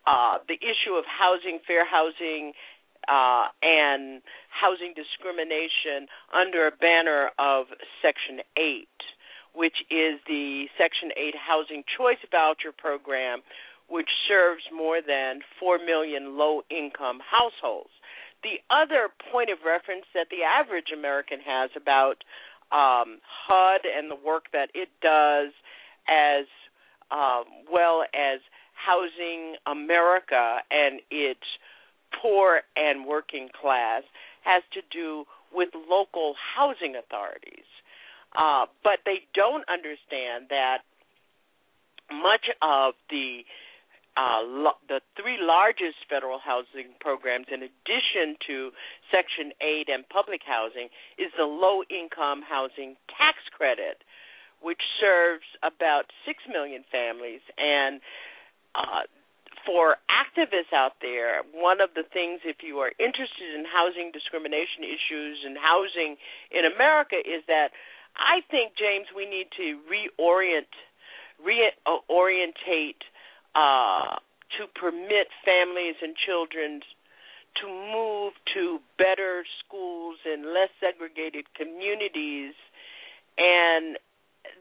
uh, 0.08 0.40
the 0.48 0.56
issue 0.64 0.96
of 0.96 1.04
housing, 1.04 1.60
fair 1.68 1.84
housing, 1.84 2.56
uh, 3.08 3.48
and 3.64 4.22
housing 4.52 4.94
discrimination 4.96 6.08
under 6.36 6.68
a 6.68 6.72
banner 6.72 7.32
of 7.40 7.68
Section 8.02 8.44
8 8.58 8.88
which 9.58 9.82
is 9.90 10.22
the 10.30 10.70
Section 10.78 11.10
8 11.18 11.34
Housing 11.34 11.84
Choice 11.98 12.22
Voucher 12.30 12.72
Program, 12.78 13.42
which 13.90 14.10
serves 14.30 14.62
more 14.70 15.02
than 15.02 15.42
4 15.60 15.80
million 15.84 16.38
low 16.38 16.62
income 16.70 17.18
households. 17.26 17.90
The 18.44 18.62
other 18.70 19.10
point 19.34 19.50
of 19.50 19.66
reference 19.66 20.06
that 20.14 20.30
the 20.30 20.46
average 20.46 20.94
American 20.94 21.40
has 21.42 21.72
about 21.76 22.22
um, 22.70 23.18
HUD 23.26 23.82
and 23.90 24.12
the 24.12 24.22
work 24.22 24.46
that 24.54 24.70
it 24.76 24.90
does, 25.02 25.50
as 26.06 26.46
um, 27.10 27.66
well 27.66 28.06
as 28.14 28.40
Housing 28.78 29.58
America 29.66 30.62
and 30.70 31.02
its 31.10 31.42
poor 32.22 32.62
and 32.76 33.06
working 33.06 33.50
class, 33.60 34.04
has 34.44 34.64
to 34.74 34.82
do 34.92 35.26
with 35.54 35.70
local 35.90 36.36
housing 36.56 36.96
authorities. 36.96 37.68
Uh, 38.36 38.66
but 38.84 39.00
they 39.06 39.24
don't 39.34 39.64
understand 39.70 40.48
that 40.50 40.80
much 42.12 42.48
of 42.62 42.94
the 43.10 43.44
uh, 44.18 44.42
lo- 44.42 44.82
the 44.90 45.00
three 45.14 45.38
largest 45.40 46.02
federal 46.10 46.40
housing 46.40 46.90
programs, 47.00 47.46
in 47.54 47.62
addition 47.62 48.34
to 48.48 48.72
Section 49.14 49.54
8 49.62 49.94
and 49.94 50.10
public 50.10 50.42
housing, 50.42 50.90
is 51.22 51.30
the 51.38 51.46
Low 51.46 51.86
Income 51.86 52.42
Housing 52.42 52.98
Tax 53.14 53.38
Credit, 53.54 54.02
which 54.60 54.82
serves 55.00 55.46
about 55.62 56.10
6 56.26 56.34
million 56.50 56.84
families. 56.90 57.46
And 57.62 58.02
uh, 58.74 59.06
for 59.68 59.99
activists 60.07 60.72
out 60.72 60.95
there, 61.03 61.44
one 61.52 61.84
of 61.84 61.91
the 61.91 62.07
things, 62.07 62.39
if 62.48 62.64
you 62.64 62.80
are 62.80 62.95
interested 63.03 63.52
in 63.52 63.68
housing 63.68 64.15
discrimination 64.15 64.88
issues 64.88 65.44
and 65.44 65.60
housing 65.60 66.15
in 66.56 66.64
America, 66.64 67.19
is 67.19 67.44
that 67.52 67.76
I 68.15 68.39
think 68.49 68.80
James, 68.80 69.11
we 69.11 69.27
need 69.27 69.52
to 69.60 69.84
reorient, 69.91 70.72
reorientate 71.44 73.03
uh, 73.53 74.15
to 74.56 74.64
permit 74.72 75.27
families 75.44 75.99
and 76.02 76.15
children 76.15 76.80
to 77.60 77.68
move 77.68 78.34
to 78.53 78.80
better 78.98 79.44
schools 79.60 80.15
and 80.23 80.45
less 80.56 80.72
segregated 80.80 81.44
communities, 81.60 82.53
and 83.38 83.98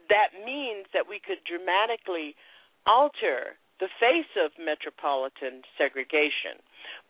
that 0.08 0.34
means 0.44 0.86
that 0.92 1.06
we 1.08 1.20
could 1.22 1.38
dramatically 1.46 2.34
alter 2.86 3.54
the 3.80 3.88
face 4.00 4.30
of 4.40 4.52
metropolitan 4.56 5.62
segregation. 5.76 6.58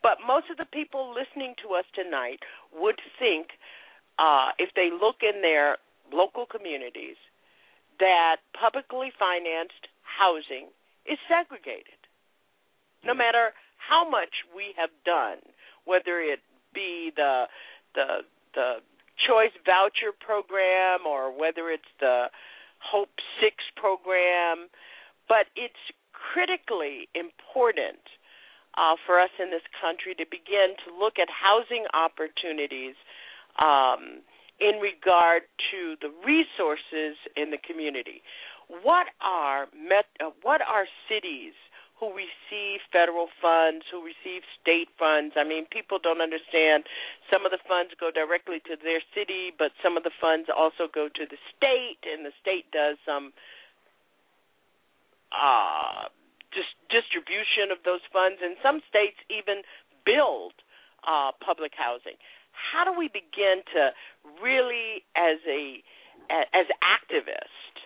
But 0.02 0.18
most 0.26 0.50
of 0.50 0.56
the 0.56 0.66
people 0.66 1.14
listening 1.14 1.54
to 1.62 1.74
us 1.74 1.84
tonight 1.94 2.40
would 2.74 2.98
think, 3.18 3.54
uh, 4.18 4.50
if 4.58 4.70
they 4.74 4.90
look 4.90 5.22
in 5.22 5.42
their 5.42 5.78
local 6.12 6.46
communities 6.46 7.16
that 7.98 8.36
publicly 8.52 9.12
financed 9.18 9.88
housing 10.02 10.68
is 11.06 11.18
segregated. 11.28 12.00
No 13.04 13.14
matter 13.14 13.52
how 13.78 14.08
much 14.08 14.46
we 14.54 14.74
have 14.76 14.90
done, 15.04 15.38
whether 15.84 16.20
it 16.20 16.40
be 16.74 17.12
the 17.14 17.46
the 17.94 18.26
the 18.54 18.82
choice 19.26 19.54
voucher 19.64 20.12
program 20.12 21.06
or 21.06 21.30
whether 21.32 21.70
it's 21.70 21.88
the 22.00 22.26
Hope 22.78 23.16
6 23.40 23.56
program, 23.76 24.68
but 25.28 25.48
it's 25.56 25.80
critically 26.16 27.08
important 27.14 28.00
uh, 28.76 28.96
for 29.04 29.20
us 29.20 29.30
in 29.40 29.50
this 29.50 29.64
country 29.80 30.14
to 30.14 30.24
begin 30.28 30.76
to 30.84 30.92
look 30.92 31.18
at 31.20 31.28
housing 31.28 31.84
opportunities 31.92 32.96
um, 33.60 34.20
in 34.60 34.80
regard 34.80 35.44
to 35.72 35.96
the 36.00 36.12
resources 36.24 37.16
in 37.36 37.50
the 37.52 37.60
community. 37.60 38.22
What 38.68 39.06
are 39.20 39.68
met, 39.72 40.08
uh, 40.20 40.32
what 40.42 40.60
are 40.60 40.88
cities 41.08 41.52
who 41.96 42.12
receive 42.12 42.84
federal 42.92 43.28
funds, 43.40 43.88
who 43.88 44.04
receive 44.04 44.44
state 44.60 44.92
funds? 44.98 45.32
I 45.36 45.44
mean, 45.44 45.64
people 45.72 45.96
don't 45.96 46.20
understand. 46.20 46.84
Some 47.32 47.48
of 47.48 47.52
the 47.52 47.62
funds 47.64 47.96
go 47.96 48.12
directly 48.12 48.60
to 48.68 48.76
their 48.76 49.00
city, 49.16 49.52
but 49.56 49.72
some 49.80 49.96
of 49.96 50.04
the 50.04 50.12
funds 50.12 50.48
also 50.52 50.88
go 50.92 51.08
to 51.08 51.24
the 51.24 51.40
state, 51.56 52.04
and 52.04 52.24
the 52.24 52.36
state 52.36 52.68
does 52.72 53.00
some 53.08 53.32
uh, 55.32 56.08
dis- 56.52 56.78
distribution 56.90 57.70
of 57.70 57.82
those 57.84 58.04
funds, 58.12 58.38
and 58.42 58.56
some 58.62 58.80
states 58.88 59.18
even 59.30 59.62
build 60.04 60.54
uh, 61.06 61.32
public 61.44 61.72
housing. 61.76 62.18
How 62.52 62.84
do 62.84 62.96
we 62.96 63.08
begin 63.08 63.62
to 63.74 63.92
really 64.42 65.04
as 65.14 65.38
a 65.46 65.82
as 66.30 66.66
activists 66.82 67.78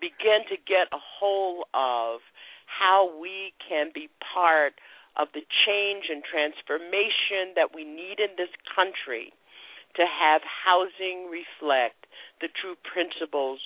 begin 0.00 0.46
to 0.48 0.56
get 0.56 0.88
a 0.92 1.00
hold 1.00 1.66
of 1.74 2.20
how 2.64 3.10
we 3.20 3.52
can 3.60 3.90
be 3.92 4.08
part 4.22 4.74
of 5.18 5.28
the 5.34 5.42
change 5.66 6.06
and 6.08 6.22
transformation 6.22 7.52
that 7.58 7.74
we 7.74 7.82
need 7.82 8.22
in 8.22 8.38
this 8.38 8.52
country 8.70 9.34
to 9.96 10.06
have 10.06 10.40
housing 10.46 11.26
reflect 11.26 12.06
the 12.40 12.46
true 12.54 12.78
principles 12.86 13.58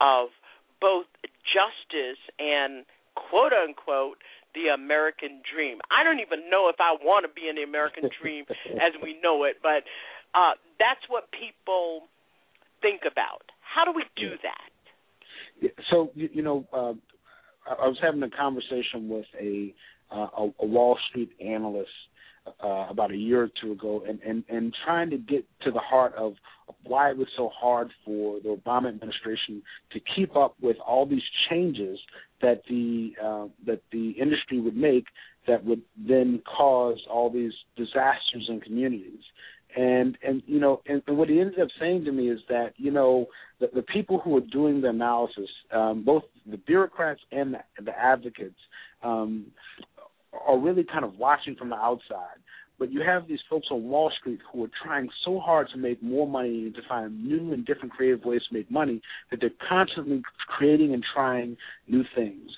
of 0.00 0.32
both 0.80 1.06
justice 1.54 2.18
and 2.38 2.84
quote 3.14 3.54
unquote 3.54 4.18
the 4.54 4.74
American 4.74 5.42
dream. 5.46 5.78
I 5.90 6.02
don't 6.02 6.18
even 6.18 6.50
know 6.50 6.68
if 6.68 6.76
I 6.78 6.94
want 6.98 7.26
to 7.26 7.32
be 7.32 7.48
in 7.48 7.56
the 7.56 7.62
American 7.62 8.10
dream 8.20 8.44
as 8.74 8.92
we 9.02 9.18
know 9.22 9.44
it, 9.44 9.62
but 9.62 9.86
uh, 10.34 10.58
that's 10.78 11.02
what 11.08 11.30
people 11.30 12.10
think 12.82 13.02
about. 13.10 13.46
How 13.62 13.84
do 13.84 13.92
we 13.94 14.04
do 14.16 14.34
that? 14.42 15.70
So 15.90 16.10
you, 16.14 16.28
you 16.32 16.42
know, 16.42 16.66
uh, 16.72 16.94
I 17.66 17.86
was 17.86 17.98
having 18.02 18.22
a 18.22 18.30
conversation 18.30 19.08
with 19.08 19.26
a 19.40 19.74
uh, 20.12 20.28
a, 20.38 20.50
a 20.60 20.66
Wall 20.66 20.98
Street 21.08 21.30
analyst 21.44 21.90
uh, 22.62 22.86
about 22.90 23.10
a 23.10 23.16
year 23.16 23.42
or 23.44 23.48
two 23.60 23.72
ago, 23.72 24.04
and, 24.06 24.20
and 24.20 24.44
and 24.48 24.74
trying 24.84 25.10
to 25.10 25.16
get 25.16 25.44
to 25.62 25.70
the 25.70 25.80
heart 25.80 26.14
of 26.16 26.34
why 26.86 27.10
it 27.10 27.16
was 27.16 27.28
so 27.36 27.50
hard 27.54 27.90
for 28.04 28.40
the 28.40 28.48
Obama 28.48 28.88
administration 28.88 29.62
to 29.92 30.00
keep 30.14 30.36
up 30.36 30.54
with 30.60 30.76
all 30.86 31.06
these 31.06 31.22
changes 31.50 31.98
that 32.42 32.62
the 32.68 33.12
uh, 33.22 33.46
that 33.66 33.80
the 33.92 34.10
industry 34.10 34.60
would 34.60 34.76
make 34.76 35.06
that 35.46 35.64
would 35.64 35.82
then 35.96 36.40
cause 36.56 37.00
all 37.10 37.30
these 37.30 37.52
disasters 37.76 38.46
in 38.48 38.60
communities. 38.60 39.22
And 39.76 40.16
and 40.22 40.42
you 40.46 40.60
know 40.60 40.82
and, 40.86 41.02
and 41.06 41.18
what 41.18 41.28
he 41.28 41.40
ended 41.40 41.58
up 41.60 41.68
saying 41.80 42.04
to 42.04 42.12
me 42.12 42.28
is 42.30 42.40
that 42.48 42.74
you 42.76 42.90
know 42.90 43.26
the, 43.60 43.68
the 43.74 43.82
people 43.82 44.20
who 44.20 44.36
are 44.36 44.46
doing 44.52 44.80
the 44.80 44.90
analysis, 44.90 45.48
um, 45.72 46.04
both 46.04 46.22
the 46.48 46.58
bureaucrats 46.58 47.20
and 47.32 47.54
the, 47.54 47.58
the 47.82 47.98
advocates, 47.98 48.58
um, 49.02 49.46
are 50.46 50.58
really 50.58 50.84
kind 50.84 51.04
of 51.04 51.18
watching 51.18 51.56
from 51.56 51.70
the 51.70 51.76
outside. 51.76 52.38
But 52.84 52.92
you 52.92 53.00
have 53.00 53.26
these 53.26 53.40
folks 53.48 53.68
on 53.70 53.84
Wall 53.84 54.12
Street 54.20 54.40
who 54.52 54.62
are 54.62 54.70
trying 54.84 55.08
so 55.24 55.40
hard 55.40 55.68
to 55.72 55.78
make 55.78 56.02
more 56.02 56.28
money 56.28 56.66
and 56.66 56.74
to 56.74 56.82
find 56.86 57.24
new 57.24 57.54
and 57.54 57.64
different 57.64 57.92
creative 57.94 58.26
ways 58.26 58.42
to 58.50 58.54
make 58.54 58.70
money 58.70 59.00
that 59.30 59.40
they're 59.40 59.48
constantly 59.66 60.20
creating 60.48 60.92
and 60.92 61.02
trying 61.14 61.56
new 61.88 62.04
things. 62.14 62.50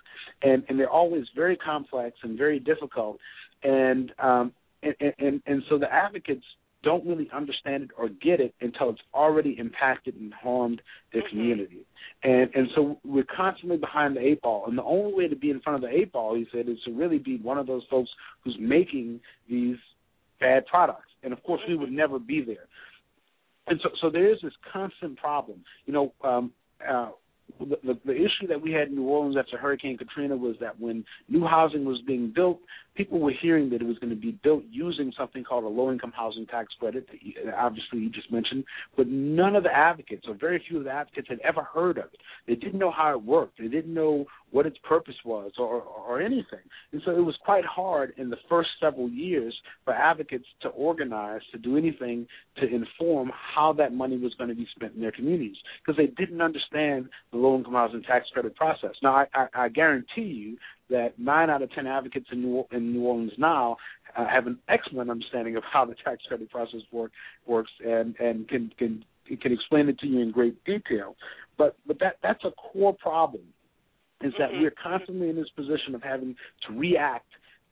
And 0.42 0.64
and 0.68 0.80
they're 0.80 0.90
always 0.90 1.26
very 1.36 1.56
complex 1.56 2.16
and 2.24 2.36
very 2.36 2.58
difficult. 2.58 3.20
And 3.62 4.10
um 4.18 4.52
and, 4.82 4.96
and 5.20 5.42
and 5.46 5.62
so 5.68 5.78
the 5.78 5.92
advocates 5.94 6.44
don't 6.82 7.06
really 7.06 7.30
understand 7.32 7.84
it 7.84 7.90
or 7.96 8.08
get 8.08 8.40
it 8.40 8.52
until 8.60 8.90
it's 8.90 9.00
already 9.14 9.54
impacted 9.60 10.16
and 10.16 10.34
harmed 10.34 10.82
their 11.12 11.22
mm-hmm. 11.22 11.36
community. 11.36 11.86
And 12.24 12.50
and 12.52 12.66
so 12.74 12.98
we're 13.04 13.22
constantly 13.36 13.76
behind 13.76 14.16
the 14.16 14.26
eight 14.26 14.42
ball. 14.42 14.64
And 14.66 14.76
the 14.76 14.82
only 14.82 15.14
way 15.14 15.28
to 15.28 15.36
be 15.36 15.50
in 15.50 15.60
front 15.60 15.84
of 15.84 15.88
the 15.88 15.96
eight 15.96 16.10
ball, 16.10 16.34
he 16.34 16.48
said, 16.52 16.68
is 16.68 16.78
to 16.84 16.90
really 16.90 17.18
be 17.18 17.36
one 17.36 17.58
of 17.58 17.68
those 17.68 17.84
folks 17.88 18.10
who's 18.42 18.56
making 18.58 19.20
these 19.48 19.76
bad 20.40 20.66
products. 20.66 21.10
And 21.22 21.32
of 21.32 21.42
course, 21.42 21.60
we 21.68 21.76
would 21.76 21.92
never 21.92 22.18
be 22.18 22.42
there. 22.44 22.66
And 23.66 23.80
so, 23.82 23.90
so 24.00 24.10
there 24.10 24.32
is 24.32 24.38
this 24.42 24.52
constant 24.72 25.18
problem. 25.18 25.64
You 25.86 25.92
know, 25.92 26.12
um, 26.22 26.52
uh, 26.88 27.10
the, 27.58 27.76
the, 27.82 27.98
the 28.04 28.14
issue 28.14 28.46
that 28.48 28.60
we 28.60 28.72
had 28.72 28.88
in 28.88 28.96
New 28.96 29.04
Orleans 29.04 29.36
after 29.38 29.56
Hurricane 29.56 29.96
Katrina 29.96 30.36
was 30.36 30.56
that 30.60 30.78
when 30.78 31.04
new 31.28 31.44
housing 31.46 31.84
was 31.84 32.00
being 32.06 32.32
built, 32.34 32.60
people 32.96 33.18
were 33.20 33.32
hearing 33.40 33.70
that 33.70 33.80
it 33.80 33.86
was 33.86 33.98
going 33.98 34.10
to 34.10 34.20
be 34.20 34.38
built 34.42 34.64
using 34.70 35.12
something 35.16 35.44
called 35.44 35.64
a 35.64 35.68
low-income 35.68 36.12
housing 36.14 36.46
tax 36.46 36.68
credit, 36.78 37.06
that 37.44 37.54
obviously 37.54 37.98
you 38.00 38.10
just 38.10 38.30
mentioned, 38.32 38.64
but 38.96 39.06
none 39.06 39.56
of 39.56 39.62
the 39.62 39.74
advocates, 39.74 40.26
or 40.28 40.34
very 40.34 40.62
few 40.68 40.78
of 40.78 40.84
the 40.84 40.90
advocates, 40.90 41.28
had 41.28 41.40
ever 41.40 41.62
heard 41.62 41.98
of 41.98 42.04
it. 42.04 42.20
They 42.46 42.54
didn't 42.54 42.78
know 42.78 42.90
how 42.90 43.12
it 43.12 43.22
worked. 43.22 43.58
They 43.58 43.68
didn't 43.68 43.94
know 43.94 44.26
what 44.56 44.64
its 44.64 44.78
purpose 44.88 45.14
was, 45.22 45.52
or, 45.58 45.82
or 45.82 46.18
anything. 46.18 46.64
And 46.92 47.02
so 47.04 47.10
it 47.10 47.20
was 47.20 47.36
quite 47.44 47.66
hard 47.66 48.14
in 48.16 48.30
the 48.30 48.38
first 48.48 48.70
several 48.80 49.10
years 49.10 49.54
for 49.84 49.92
advocates 49.92 50.46
to 50.62 50.68
organize 50.70 51.42
to 51.52 51.58
do 51.58 51.76
anything 51.76 52.26
to 52.56 52.66
inform 52.66 53.30
how 53.54 53.74
that 53.74 53.92
money 53.92 54.16
was 54.16 54.32
going 54.38 54.48
to 54.48 54.56
be 54.56 54.66
spent 54.74 54.94
in 54.94 55.02
their 55.02 55.12
communities 55.12 55.56
because 55.84 55.98
they 55.98 56.06
didn't 56.06 56.40
understand 56.40 57.10
the 57.32 57.36
low-income 57.36 57.74
housing 57.74 58.02
tax 58.02 58.24
credit 58.32 58.56
process. 58.56 58.94
Now, 59.02 59.14
I, 59.14 59.26
I, 59.34 59.46
I 59.64 59.68
guarantee 59.68 60.22
you 60.22 60.56
that 60.88 61.18
nine 61.18 61.50
out 61.50 61.60
of 61.60 61.70
ten 61.72 61.86
advocates 61.86 62.28
in 62.32 62.40
New, 62.40 62.64
in 62.72 62.94
New 62.94 63.02
Orleans 63.02 63.32
now 63.36 63.76
uh, 64.16 64.26
have 64.26 64.46
an 64.46 64.58
excellent 64.70 65.10
understanding 65.10 65.56
of 65.56 65.64
how 65.70 65.84
the 65.84 65.96
tax 66.02 66.22
credit 66.28 66.50
process 66.50 66.80
work, 66.90 67.10
works 67.46 67.72
and 67.84 68.16
and 68.20 68.48
can 68.48 68.72
can 68.78 69.04
can 69.42 69.52
explain 69.52 69.90
it 69.90 69.98
to 69.98 70.06
you 70.06 70.20
in 70.20 70.30
great 70.30 70.64
detail. 70.64 71.14
But 71.58 71.76
but 71.86 71.98
that 71.98 72.16
that's 72.22 72.44
a 72.44 72.52
core 72.52 72.94
problem 72.94 73.42
is 74.22 74.32
that 74.38 74.50
Mm-hmm. 74.50 74.62
we're 74.62 74.74
constantly 74.82 75.28
in 75.28 75.36
this 75.36 75.48
position 75.54 75.94
of 75.94 76.02
having 76.02 76.34
to 76.66 76.72
react 76.78 77.26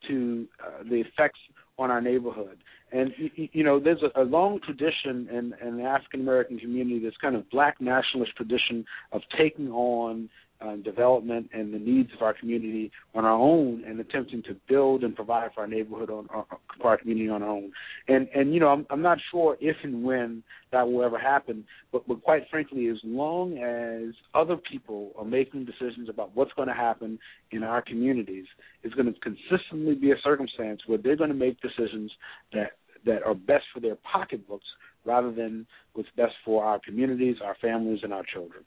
to 0.09 0.47
uh, 0.63 0.83
the 0.89 0.97
effects 0.97 1.39
on 1.79 1.91
our 1.91 2.01
neighborhood. 2.01 2.59
And 2.93 3.13
you, 3.17 3.49
you 3.53 3.65
know, 3.65 3.81
there's 3.81 4.03
a, 4.03 4.23
a 4.23 4.25
long 4.25 4.61
tradition 4.61 5.29
in, 5.31 5.55
in 5.67 5.79
the 5.79 5.85
African 5.85 6.21
American 6.21 6.59
community, 6.59 7.01
this 7.01 7.15
kind 7.21 7.35
of 7.35 7.49
black 7.51 7.81
nationalist 7.81 8.37
tradition 8.37 8.85
of 9.13 9.23
taking 9.37 9.71
on 9.71 10.29
uh, 10.65 10.77
development 10.77 11.51
and 11.53 11.75
the 11.75 11.79
needs 11.79 12.11
of 12.15 12.23
our 12.23 12.35
community 12.35 12.91
on 13.15 13.25
our 13.25 13.33
own 13.33 13.85
and 13.87 14.01
attempting 14.01 14.43
to 14.45 14.57
build 14.69 15.05
and 15.05 15.15
provide 15.15 15.51
for 15.55 15.61
our 15.61 15.67
neighborhood 15.67 16.11
on 16.11 16.29
uh, 16.35 16.43
for 16.81 16.89
our 16.89 16.99
community 16.99 17.29
on 17.29 17.43
our 17.43 17.51
own. 17.51 17.73
And 18.09 18.29
and 18.35 18.55
you 18.55 18.61
know, 18.61 18.69
I'm 18.69 18.87
I'm 18.91 19.03
not 19.03 19.19
sure 19.31 19.57
if 19.61 19.77
and 19.83 20.03
when 20.03 20.43
that 20.73 20.89
will 20.89 21.05
ever 21.05 21.19
happen, 21.19 21.65
but 21.93 22.07
but 22.09 22.23
quite 22.23 22.45
frankly, 22.51 22.89
as 22.89 22.99
long 23.05 23.59
as 23.59 24.15
other 24.35 24.57
people 24.57 25.13
are 25.19 25.25
making 25.25 25.65
decisions 25.65 26.09
about 26.09 26.35
what's 26.35 26.53
going 26.55 26.69
to 26.69 26.75
happen 26.75 27.19
in 27.51 27.63
our 27.63 27.83
communities, 27.83 28.47
it's 28.83 28.95
going 28.95 29.13
to 29.13 29.21
consistently 29.21 29.95
be 29.95 30.13
a 30.13 30.17
circumstance 30.23 30.81
where 30.87 30.99
they're 30.99 31.17
going 31.17 31.31
to 31.31 31.37
make 31.37 31.61
decisions 31.61 32.11
that 32.53 32.73
that 33.05 33.23
are 33.23 33.35
best 33.35 33.65
for 33.73 33.81
their 33.81 33.97
pocketbooks 33.97 34.67
rather 35.05 35.31
than 35.31 35.67
what's 35.93 36.09
best 36.17 36.33
for 36.45 36.65
our 36.65 36.81
communities, 36.81 37.37
our 37.45 37.57
families, 37.61 38.01
and 38.03 38.13
our 38.13 38.25
children. 38.33 38.65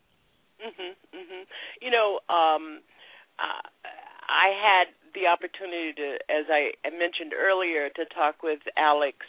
Mhm. 0.63 0.95
Mhm. 1.13 1.47
You 1.81 1.91
know, 1.91 2.19
um 2.29 2.81
uh, 3.39 3.61
I 4.29 4.49
had 4.49 4.93
the 5.13 5.27
opportunity 5.27 5.93
to 5.93 6.19
as 6.29 6.45
I 6.49 6.73
mentioned 6.91 7.33
earlier 7.33 7.89
to 7.89 8.05
talk 8.05 8.43
with 8.43 8.59
Alex 8.75 9.25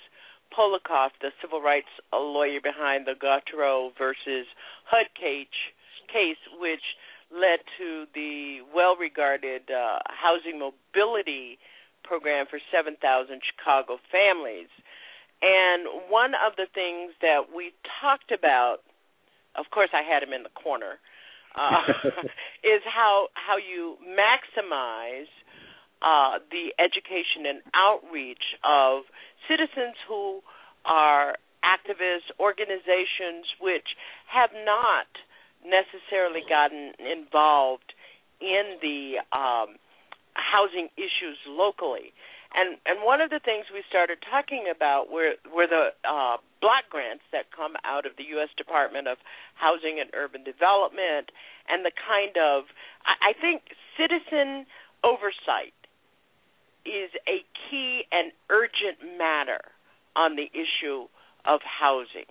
Polikoff, 0.52 1.12
the 1.20 1.32
civil 1.40 1.60
rights 1.60 1.88
lawyer 2.12 2.60
behind 2.60 3.06
the 3.06 3.14
Gautreaux 3.14 3.92
versus 3.98 4.46
HUD 4.84 5.12
case, 5.14 5.48
case 6.08 6.38
which 6.58 6.82
led 7.30 7.60
to 7.76 8.06
the 8.14 8.62
well-regarded 8.74 9.70
uh, 9.70 9.98
housing 10.08 10.58
mobility 10.58 11.58
program 12.02 12.46
for 12.48 12.58
7,000 12.72 13.42
Chicago 13.44 13.98
families. 14.10 14.68
And 15.42 16.08
one 16.08 16.32
of 16.34 16.56
the 16.56 16.66
things 16.72 17.12
that 17.20 17.52
we 17.54 17.74
talked 18.00 18.32
about, 18.32 18.78
of 19.54 19.70
course, 19.70 19.90
I 19.92 20.02
had 20.02 20.22
him 20.22 20.32
in 20.32 20.42
the 20.42 20.50
corner, 20.56 20.98
uh, 21.54 21.82
is 22.64 22.82
how 22.84 23.28
how 23.34 23.56
you 23.56 23.96
maximize 24.04 25.30
uh, 26.02 26.38
the 26.50 26.70
education 26.78 27.46
and 27.48 27.60
outreach 27.74 28.56
of 28.64 29.02
citizens 29.48 29.96
who 30.06 30.40
are 30.84 31.34
activists, 31.64 32.30
organizations 32.38 33.46
which 33.60 33.96
have 34.30 34.50
not 34.64 35.10
necessarily 35.66 36.42
gotten 36.48 36.92
involved 37.02 37.92
in 38.40 38.78
the 38.80 39.18
um, 39.34 39.74
housing 40.34 40.88
issues 40.96 41.38
locally. 41.46 42.14
And 42.54 42.78
and 42.86 43.04
one 43.04 43.20
of 43.20 43.28
the 43.28 43.40
things 43.44 43.66
we 43.72 43.84
started 43.88 44.18
talking 44.24 44.72
about 44.74 45.12
were 45.12 45.36
were 45.52 45.66
the 45.66 45.92
uh, 46.08 46.38
block 46.60 46.88
grants 46.88 47.24
that 47.32 47.52
come 47.52 47.76
out 47.84 48.06
of 48.06 48.16
the 48.16 48.24
U.S. 48.40 48.48
Department 48.56 49.06
of 49.06 49.18
Housing 49.54 50.00
and 50.00 50.08
Urban 50.14 50.44
Development, 50.44 51.28
and 51.68 51.84
the 51.84 51.92
kind 51.92 52.36
of 52.40 52.64
I, 53.04 53.30
I 53.30 53.32
think 53.36 53.76
citizen 54.00 54.64
oversight 55.04 55.76
is 56.88 57.12
a 57.28 57.44
key 57.68 58.08
and 58.10 58.32
urgent 58.48 59.18
matter 59.18 59.60
on 60.16 60.36
the 60.36 60.48
issue 60.56 61.06
of 61.44 61.60
housing. 61.62 62.28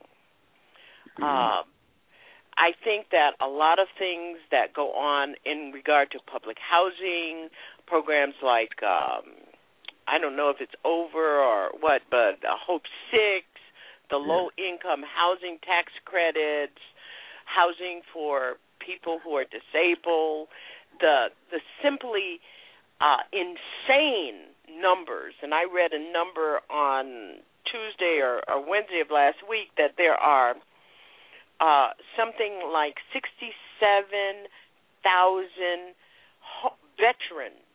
Um, 1.22 1.66
I 2.58 2.74
think 2.84 3.10
that 3.12 3.32
a 3.42 3.48
lot 3.48 3.80
of 3.80 3.88
things 3.98 4.38
that 4.52 4.74
go 4.74 4.94
on 4.94 5.36
in 5.46 5.72
regard 5.74 6.12
to 6.12 6.20
public 6.26 6.58
housing 6.58 7.50
programs 7.86 8.36
like 8.44 8.82
um, 8.84 9.47
I 10.08 10.18
don't 10.20 10.36
know 10.36 10.50
if 10.50 10.58
it's 10.62 10.76
over 10.86 11.40
or 11.40 11.70
what, 11.80 12.02
but 12.10 12.40
uh, 12.48 12.56
Hope 12.56 12.84
Six, 13.12 13.46
the 14.10 14.18
low 14.18 14.50
income 14.58 15.04
housing 15.04 15.60
tax 15.64 15.92
credits, 16.06 16.80
housing 17.46 18.02
for 18.14 18.56
people 18.80 19.20
who 19.24 19.36
are 19.36 19.44
disabled, 19.44 20.48
the 21.00 21.28
the 21.52 21.60
simply 21.84 22.40
uh, 23.02 23.28
insane 23.36 24.56
numbers. 24.80 25.34
And 25.44 25.54
I 25.54 25.64
read 25.68 25.92
a 25.92 26.00
number 26.00 26.60
on 26.72 27.44
Tuesday 27.68 28.20
or, 28.24 28.40
or 28.48 28.64
Wednesday 28.64 29.02
of 29.04 29.12
last 29.12 29.44
week 29.44 29.76
that 29.78 29.96
there 29.98 30.16
are 30.16 30.56
uh, 31.60 31.90
something 32.16 32.72
like 32.72 32.96
sixty-seven 33.12 34.48
thousand 35.04 36.00
ho- 36.40 36.80
veterans 36.96 37.67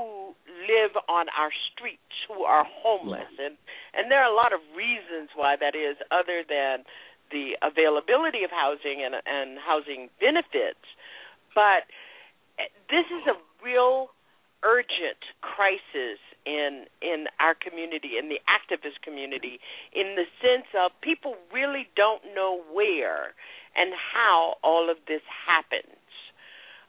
who 0.00 0.32
live 0.64 0.96
on 1.08 1.26
our 1.36 1.52
streets 1.72 2.16
who 2.28 2.42
are 2.44 2.64
homeless. 2.64 3.28
And 3.38 3.56
and 3.92 4.10
there 4.10 4.22
are 4.24 4.32
a 4.32 4.36
lot 4.36 4.52
of 4.52 4.60
reasons 4.76 5.30
why 5.36 5.56
that 5.60 5.76
is 5.76 5.96
other 6.10 6.42
than 6.48 6.84
the 7.30 7.60
availability 7.60 8.42
of 8.44 8.50
housing 8.50 9.04
and 9.04 9.14
and 9.26 9.58
housing 9.60 10.08
benefits. 10.20 10.82
But 11.54 11.84
this 12.88 13.06
is 13.12 13.24
a 13.28 13.36
real 13.64 14.10
urgent 14.62 15.20
crisis 15.40 16.20
in 16.46 16.84
in 17.02 17.26
our 17.40 17.54
community 17.54 18.16
in 18.16 18.28
the 18.28 18.40
activist 18.48 19.00
community 19.04 19.60
in 19.92 20.16
the 20.16 20.24
sense 20.40 20.68
of 20.76 20.92
people 21.00 21.36
really 21.52 21.88
don't 21.96 22.22
know 22.34 22.60
where 22.72 23.36
and 23.76 23.92
how 23.92 24.56
all 24.62 24.90
of 24.90 24.96
this 25.08 25.22
happens. 25.28 26.00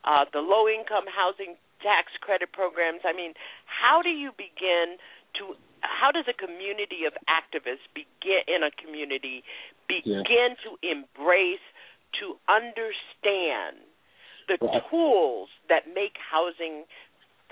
Uh 0.03 0.25
the 0.31 0.39
low 0.39 0.67
income 0.67 1.05
housing 1.07 1.55
tax 1.81 2.13
credit 2.21 2.53
programs. 2.53 3.01
I 3.03 3.13
mean, 3.13 3.33
how 3.65 4.01
do 4.01 4.09
you 4.09 4.31
begin 4.37 4.97
to 5.37 5.57
how 5.81 6.11
does 6.13 6.25
a 6.29 6.37
community 6.37 7.09
of 7.09 7.13
activists 7.25 7.85
begin 7.93 8.45
in 8.47 8.61
a 8.61 8.71
community 8.71 9.43
begin 9.89 10.23
yeah. 10.25 10.61
to 10.61 10.77
embrace 10.85 11.65
to 12.21 12.37
understand 12.45 13.81
the 14.47 14.57
well, 14.61 14.81
tools 14.89 15.49
that 15.69 15.89
make 15.89 16.17
housing 16.21 16.85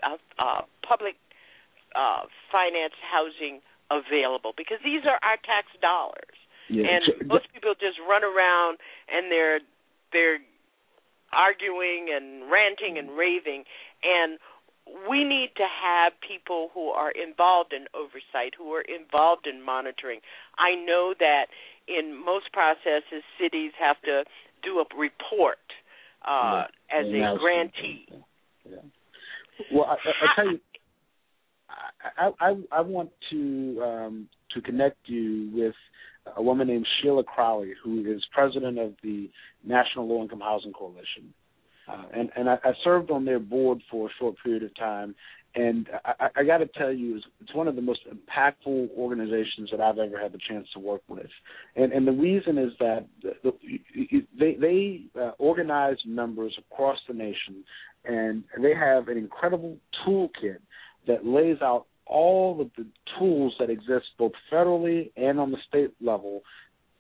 uh, 0.03 0.17
uh, 0.37 0.61
public 0.85 1.15
uh, 1.95 2.29
finance 2.51 2.93
housing 3.01 3.61
available 3.89 4.53
because 4.55 4.77
these 4.85 5.01
are 5.09 5.17
our 5.25 5.37
tax 5.41 5.73
dollars 5.81 6.37
yeah. 6.69 6.85
and 6.85 7.01
so, 7.07 7.25
most 7.25 7.49
people 7.53 7.73
just 7.73 7.97
run 8.05 8.21
around 8.21 8.77
and 9.09 9.31
they're 9.31 9.59
they're 10.13 10.39
arguing 11.33 12.09
and 12.13 12.49
ranting 12.49 12.97
and 12.97 13.17
raving 13.17 13.65
and 14.03 14.39
we 15.09 15.23
need 15.23 15.51
to 15.57 15.63
have 15.63 16.13
people 16.27 16.69
who 16.73 16.89
are 16.89 17.11
involved 17.11 17.73
in 17.73 17.85
oversight, 17.93 18.53
who 18.57 18.73
are 18.73 18.81
involved 18.81 19.45
in 19.45 19.63
monitoring. 19.63 20.19
I 20.57 20.75
know 20.75 21.13
that 21.19 21.45
in 21.87 22.23
most 22.25 22.51
processes, 22.51 23.23
cities 23.39 23.71
have 23.79 24.01
to 24.01 24.23
do 24.63 24.79
a 24.79 24.85
report 24.97 25.57
uh, 26.27 26.65
yeah. 26.91 26.99
as 26.99 27.05
a 27.05 27.37
grantee. 27.39 28.07
Yeah. 28.69 28.77
Well, 29.71 29.85
I, 29.85 29.93
I, 29.93 29.95
I 29.95 30.35
tell 30.35 30.51
you, 30.51 30.59
I, 32.17 32.29
I 32.39 32.77
I 32.79 32.81
want 32.81 33.11
to 33.31 33.81
um, 33.83 34.29
to 34.53 34.61
connect 34.61 34.97
you 35.05 35.49
with 35.53 35.75
a 36.35 36.41
woman 36.41 36.67
named 36.67 36.87
Sheila 37.01 37.23
Crowley, 37.23 37.73
who 37.83 38.01
is 38.11 38.23
president 38.33 38.79
of 38.79 38.93
the 39.03 39.29
National 39.63 40.07
Low 40.07 40.21
Income 40.21 40.41
Housing 40.41 40.73
Coalition. 40.73 41.33
Uh, 41.89 42.03
and 42.13 42.29
and 42.35 42.49
I, 42.49 42.55
I 42.63 42.73
served 42.83 43.09
on 43.09 43.25
their 43.25 43.39
board 43.39 43.81
for 43.89 44.07
a 44.07 44.11
short 44.19 44.35
period 44.43 44.63
of 44.63 44.75
time, 44.75 45.15
and 45.55 45.87
I, 46.05 46.27
I 46.35 46.43
got 46.43 46.59
to 46.59 46.67
tell 46.67 46.91
you, 46.91 47.17
it's, 47.17 47.25
it's 47.41 47.55
one 47.55 47.67
of 47.67 47.75
the 47.75 47.81
most 47.81 48.01
impactful 48.07 48.89
organizations 48.95 49.69
that 49.71 49.81
I've 49.81 49.97
ever 49.97 50.19
had 50.19 50.31
the 50.31 50.39
chance 50.47 50.67
to 50.73 50.79
work 50.79 51.01
with. 51.07 51.29
And 51.75 51.91
and 51.91 52.07
the 52.07 52.11
reason 52.11 52.57
is 52.57 52.71
that 52.79 53.07
the, 53.23 53.33
the, 53.43 54.25
they 54.39 54.55
they 54.55 55.01
uh, 55.19 55.31
organize 55.39 55.97
members 56.05 56.55
across 56.59 56.97
the 57.07 57.13
nation, 57.15 57.63
and 58.05 58.43
they 58.61 58.75
have 58.75 59.07
an 59.07 59.17
incredible 59.17 59.77
toolkit 60.05 60.59
that 61.07 61.25
lays 61.25 61.57
out 61.61 61.85
all 62.05 62.61
of 62.61 62.69
the 62.77 62.85
tools 63.17 63.53
that 63.59 63.69
exist 63.69 64.05
both 64.17 64.31
federally 64.51 65.11
and 65.15 65.39
on 65.39 65.51
the 65.51 65.57
state 65.67 65.93
level 66.01 66.43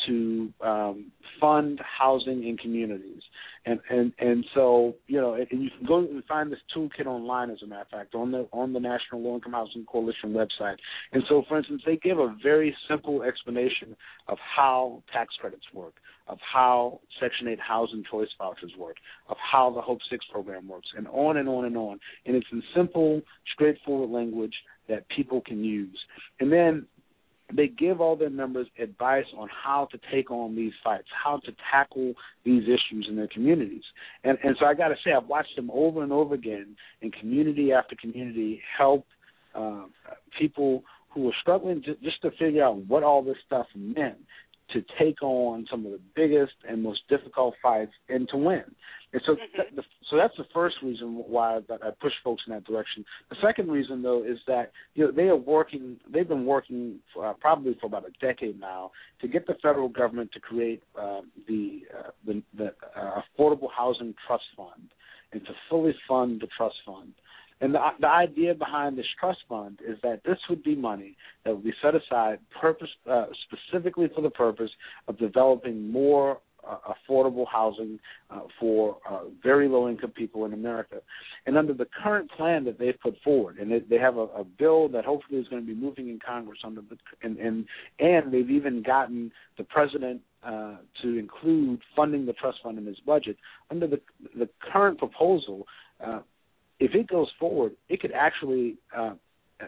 to 0.07 0.53
um, 0.61 1.11
fund 1.39 1.79
housing 1.99 2.47
in 2.47 2.57
communities. 2.57 3.21
And 3.65 3.79
and 3.89 4.13
and 4.19 4.45
so 4.55 4.95
you 5.07 5.19
know, 5.19 5.33
and 5.33 5.63
you 5.63 5.69
can 5.77 5.85
go 5.85 5.99
and 5.99 6.23
find 6.25 6.51
this 6.51 6.59
toolkit 6.75 7.05
online, 7.05 7.49
as 7.49 7.61
a 7.61 7.67
matter 7.67 7.81
of 7.81 7.87
fact, 7.89 8.15
on 8.15 8.31
the 8.31 8.47
on 8.53 8.73
the 8.73 8.79
National 8.79 9.21
Low 9.21 9.35
Income 9.35 9.51
Housing 9.51 9.85
Coalition 9.85 10.33
website. 10.33 10.77
And 11.11 11.23
so, 11.27 11.43
for 11.47 11.57
instance, 11.57 11.81
they 11.85 11.97
give 11.97 12.19
a 12.19 12.35
very 12.41 12.75
simple 12.87 13.21
explanation 13.23 13.95
of 14.27 14.37
how 14.55 15.03
tax 15.11 15.35
credits 15.39 15.65
work, 15.73 15.95
of 16.27 16.37
how 16.41 17.01
Section 17.19 17.49
8 17.49 17.59
housing 17.59 18.03
choice 18.09 18.29
vouchers 18.37 18.71
work, 18.77 18.95
of 19.27 19.37
how 19.39 19.71
the 19.71 19.81
Hope 19.81 19.99
Six 20.09 20.25
program 20.31 20.67
works, 20.67 20.87
and 20.95 21.07
on 21.09 21.37
and 21.37 21.49
on 21.49 21.65
and 21.65 21.75
on. 21.75 21.99
And 22.25 22.35
it's 22.37 22.47
in 22.51 22.63
simple, 22.75 23.21
straightforward 23.53 24.09
language 24.09 24.55
that 24.87 25.07
people 25.09 25.41
can 25.41 25.63
use. 25.63 25.99
And 26.39 26.51
then 26.51 26.85
they 27.55 27.67
give 27.67 27.99
all 27.99 28.15
their 28.15 28.29
members 28.29 28.67
advice 28.81 29.25
on 29.37 29.49
how 29.49 29.87
to 29.91 29.99
take 30.11 30.29
on 30.31 30.55
these 30.55 30.73
fights, 30.83 31.07
how 31.23 31.37
to 31.45 31.51
tackle 31.71 32.13
these 32.45 32.63
issues 32.63 33.07
in 33.09 33.15
their 33.15 33.27
communities. 33.27 33.83
And 34.23 34.37
and 34.43 34.55
so 34.59 34.65
I 34.65 34.73
got 34.73 34.89
to 34.89 34.95
say, 35.03 35.11
I've 35.11 35.27
watched 35.27 35.55
them 35.55 35.69
over 35.73 36.03
and 36.03 36.11
over 36.11 36.35
again 36.35 36.75
in 37.01 37.11
community 37.11 37.71
after 37.71 37.95
community 37.95 38.61
help 38.77 39.05
uh, 39.55 39.85
people 40.37 40.83
who 41.11 41.23
were 41.23 41.35
struggling 41.41 41.81
to, 41.83 41.95
just 42.03 42.21
to 42.21 42.31
figure 42.31 42.63
out 42.63 42.85
what 42.87 43.03
all 43.03 43.23
this 43.23 43.37
stuff 43.45 43.65
meant 43.75 44.17
to 44.73 44.83
take 44.99 45.21
on 45.21 45.65
some 45.69 45.85
of 45.85 45.91
the 45.91 45.99
biggest 46.15 46.53
and 46.67 46.83
most 46.83 47.01
difficult 47.09 47.55
fights 47.61 47.91
and 48.07 48.27
to 48.29 48.37
win. 48.37 48.63
And 49.11 49.21
so, 49.25 49.33
mm-hmm. 49.33 49.55
th- 49.55 49.75
the, 49.75 49.83
so 50.09 50.17
that's 50.17 50.35
the 50.37 50.45
first 50.53 50.75
reason 50.83 51.23
why 51.27 51.59
that 51.67 51.79
I 51.83 51.89
push 51.99 52.13
folks 52.23 52.43
in 52.47 52.53
that 52.53 52.65
direction. 52.65 53.03
The 53.29 53.37
second 53.41 53.71
reason, 53.71 54.03
though, 54.03 54.23
is 54.23 54.37
that 54.47 54.71
you 54.93 55.05
know 55.05 55.11
they 55.11 55.23
are 55.23 55.35
working. 55.35 55.97
They've 56.11 56.27
been 56.27 56.45
working 56.45 56.99
for, 57.13 57.25
uh, 57.25 57.33
probably 57.33 57.75
for 57.79 57.87
about 57.87 58.05
a 58.07 58.11
decade 58.25 58.59
now 58.59 58.91
to 59.21 59.27
get 59.27 59.47
the 59.47 59.55
federal 59.63 59.89
government 59.89 60.31
to 60.33 60.39
create 60.39 60.83
uh, 60.99 61.21
the 61.47 61.81
uh, 61.97 62.11
the, 62.25 62.43
the 62.55 62.73
uh, 62.95 63.21
Affordable 63.37 63.69
Housing 63.75 64.13
Trust 64.27 64.43
Fund 64.55 64.89
and 65.31 65.45
to 65.45 65.51
fully 65.69 65.93
fund 66.07 66.41
the 66.41 66.47
trust 66.55 66.75
fund. 66.85 67.13
And 67.61 67.73
the, 67.73 67.79
the 67.99 68.07
idea 68.07 68.53
behind 68.53 68.97
this 68.97 69.05
trust 69.19 69.39
fund 69.49 69.79
is 69.85 69.97
that 70.03 70.21
this 70.23 70.37
would 70.49 70.63
be 70.63 70.75
money 70.75 71.17
that 71.43 71.53
would 71.53 71.63
be 71.63 71.73
set 71.81 71.93
aside 71.95 72.39
purpose 72.59 72.89
uh, 73.09 73.25
specifically 73.45 74.09
for 74.15 74.21
the 74.21 74.29
purpose 74.29 74.71
of 75.07 75.17
developing 75.17 75.91
more 75.91 76.39
uh, 76.67 76.93
affordable 77.09 77.45
housing 77.51 77.99
uh, 78.29 78.41
for 78.59 78.97
uh, 79.09 79.21
very 79.41 79.67
low 79.67 79.89
income 79.89 80.11
people 80.11 80.45
in 80.45 80.53
America. 80.53 80.97
And 81.45 81.57
under 81.57 81.73
the 81.73 81.87
current 82.03 82.29
plan 82.31 82.65
that 82.65 82.77
they've 82.77 82.99
put 83.01 83.15
forward, 83.23 83.57
and 83.57 83.71
they, 83.71 83.79
they 83.79 83.97
have 83.97 84.17
a, 84.17 84.25
a 84.35 84.43
bill 84.43 84.89
that 84.89 85.05
hopefully 85.05 85.39
is 85.39 85.47
going 85.47 85.61
to 85.61 85.67
be 85.67 85.79
moving 85.79 86.09
in 86.09 86.19
Congress 86.25 86.59
under 86.63 86.81
the 86.81 86.97
and 87.23 87.37
and, 87.37 87.65
and 87.99 88.33
they've 88.33 88.49
even 88.49 88.83
gotten 88.83 89.31
the 89.57 89.63
president 89.63 90.21
uh, 90.43 90.75
to 91.01 91.17
include 91.17 91.81
funding 91.95 92.25
the 92.25 92.33
trust 92.33 92.59
fund 92.63 92.77
in 92.77 92.85
his 92.85 92.99
budget. 93.05 93.37
Under 93.71 93.87
the 93.87 93.99
the 94.37 94.49
current 94.71 94.97
proposal, 94.97 95.65
uh, 96.05 96.19
if 96.79 96.95
it 96.95 97.07
goes 97.07 97.27
forward, 97.39 97.73
it 97.89 98.01
could 98.01 98.13
actually 98.13 98.77
uh, 98.95 99.13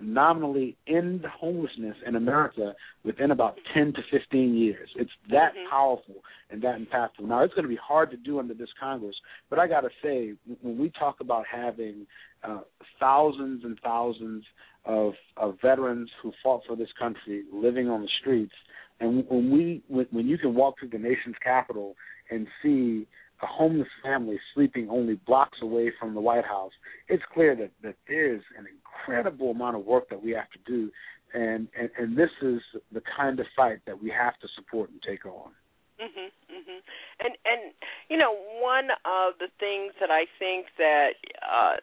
nominally 0.01 0.77
end 0.87 1.25
homelessness 1.25 1.95
in 2.05 2.15
America 2.15 2.73
within 3.03 3.31
about 3.31 3.57
10 3.73 3.93
to 3.93 4.01
15 4.09 4.55
years. 4.55 4.89
It's 4.95 5.11
that 5.29 5.53
mm-hmm. 5.53 5.69
powerful 5.69 6.15
and 6.49 6.61
that 6.61 6.77
impactful. 6.77 7.27
Now, 7.27 7.43
it's 7.43 7.53
going 7.53 7.63
to 7.63 7.69
be 7.69 7.79
hard 7.81 8.11
to 8.11 8.17
do 8.17 8.39
under 8.39 8.53
this 8.53 8.69
Congress, 8.79 9.15
but 9.49 9.59
I 9.59 9.67
got 9.67 9.81
to 9.81 9.89
say, 10.01 10.33
when 10.61 10.77
we 10.77 10.91
talk 10.97 11.17
about 11.19 11.45
having 11.51 12.07
uh, 12.43 12.61
thousands 12.99 13.63
and 13.65 13.77
thousands 13.83 14.43
of, 14.85 15.13
of 15.37 15.57
veterans 15.61 16.09
who 16.23 16.31
fought 16.41 16.61
for 16.67 16.75
this 16.75 16.89
country 16.97 17.43
living 17.51 17.89
on 17.89 18.01
the 18.01 18.09
streets, 18.21 18.53
and 18.99 19.25
when 19.29 19.51
we 19.51 19.81
when, 19.87 20.05
when 20.11 20.27
you 20.27 20.37
can 20.37 20.53
walk 20.53 20.75
through 20.79 20.89
the 20.89 20.97
nation's 20.97 21.35
capital 21.43 21.95
and 22.29 22.47
see 22.61 23.07
a 23.41 23.47
homeless 23.47 23.87
family 24.03 24.39
sleeping 24.53 24.89
only 24.89 25.15
blocks 25.25 25.59
away 25.61 25.91
from 25.99 26.13
the 26.13 26.21
White 26.21 26.45
House, 26.45 26.73
it's 27.07 27.23
clear 27.33 27.55
that, 27.55 27.71
that 27.83 27.95
there's 28.07 28.43
an 28.57 28.67
incredible 28.67 29.51
amount 29.51 29.75
of 29.75 29.85
work 29.85 30.09
that 30.09 30.23
we 30.23 30.31
have 30.31 30.49
to 30.51 30.59
do, 30.65 30.91
and, 31.33 31.67
and 31.79 31.89
and 31.97 32.17
this 32.17 32.29
is 32.41 32.59
the 32.91 33.01
kind 33.17 33.39
of 33.39 33.45
fight 33.55 33.79
that 33.87 34.01
we 34.01 34.09
have 34.09 34.37
to 34.39 34.47
support 34.55 34.89
and 34.89 35.01
take 35.01 35.25
on. 35.25 35.51
Mhm. 35.99 36.31
Mhm. 36.49 36.81
And 37.19 37.37
and 37.45 37.73
you 38.09 38.17
know 38.17 38.33
one 38.33 38.91
of 39.05 39.37
the 39.37 39.49
things 39.59 39.93
that 39.99 40.09
I 40.09 40.25
think 40.39 40.67
that 40.77 41.15
uh 41.41 41.77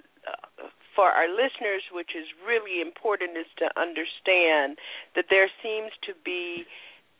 for 0.94 1.10
our 1.12 1.28
listeners 1.28 1.84
which 1.92 2.16
is 2.16 2.26
really 2.44 2.80
important 2.80 3.36
is 3.36 3.46
to 3.58 3.70
understand 3.78 4.78
that 5.14 5.26
there 5.30 5.48
seems 5.62 5.92
to 6.02 6.14
be 6.24 6.66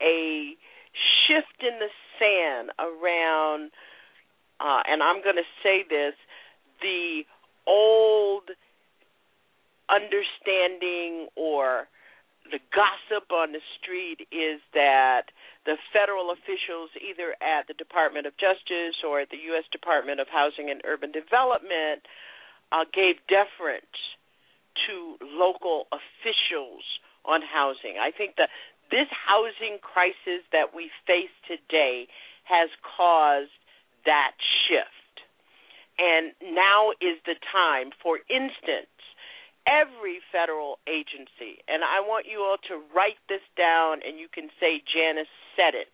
a 0.02 0.56
shift 1.26 1.62
in 1.62 1.78
the 1.78 1.90
sand 2.18 2.72
around 2.78 3.70
uh, 4.60 4.82
and 4.86 5.02
I'm 5.02 5.22
going 5.22 5.36
to 5.36 5.48
say 5.62 5.84
this, 5.88 6.14
the 6.80 7.22
old 7.66 8.50
understanding 9.88 11.28
or 11.36 11.88
the 12.50 12.60
gossip 12.72 13.28
on 13.32 13.52
the 13.52 13.60
street 13.76 14.24
is 14.32 14.60
that 14.72 15.28
the 15.68 15.76
federal 15.92 16.32
officials, 16.32 16.88
either 16.96 17.36
at 17.44 17.68
the 17.68 17.76
Department 17.76 18.24
of 18.24 18.32
Justice 18.40 19.04
or 19.04 19.20
at 19.20 19.28
the 19.28 19.40
U.S. 19.52 19.68
Department 19.70 20.20
of 20.20 20.28
Housing 20.32 20.72
and 20.72 20.80
Urban 20.84 21.12
Development, 21.12 22.00
uh, 22.72 22.88
gave 22.88 23.20
deference 23.28 23.96
to 24.88 25.20
local 25.20 25.88
officials 25.92 26.84
on 27.24 27.44
housing. 27.44 28.00
I 28.00 28.16
think 28.16 28.36
that 28.40 28.48
this 28.88 29.08
housing 29.12 29.76
crisis 29.84 30.40
that 30.52 30.72
we 30.72 30.88
face 31.04 31.32
today 31.44 32.08
has 32.48 32.72
caused 32.80 33.52
that 34.08 34.32
shift. 34.64 34.96
And 36.00 36.32
now 36.56 36.96
is 37.04 37.20
the 37.28 37.36
time, 37.52 37.92
for 38.00 38.16
instance, 38.32 38.88
every 39.68 40.24
federal 40.32 40.80
agency, 40.88 41.60
and 41.68 41.84
I 41.84 42.00
want 42.00 42.24
you 42.24 42.40
all 42.40 42.56
to 42.72 42.80
write 42.96 43.20
this 43.28 43.44
down 43.52 44.00
and 44.00 44.16
you 44.16 44.32
can 44.32 44.48
say 44.56 44.80
Janice 44.80 45.30
said 45.52 45.76
it. 45.76 45.92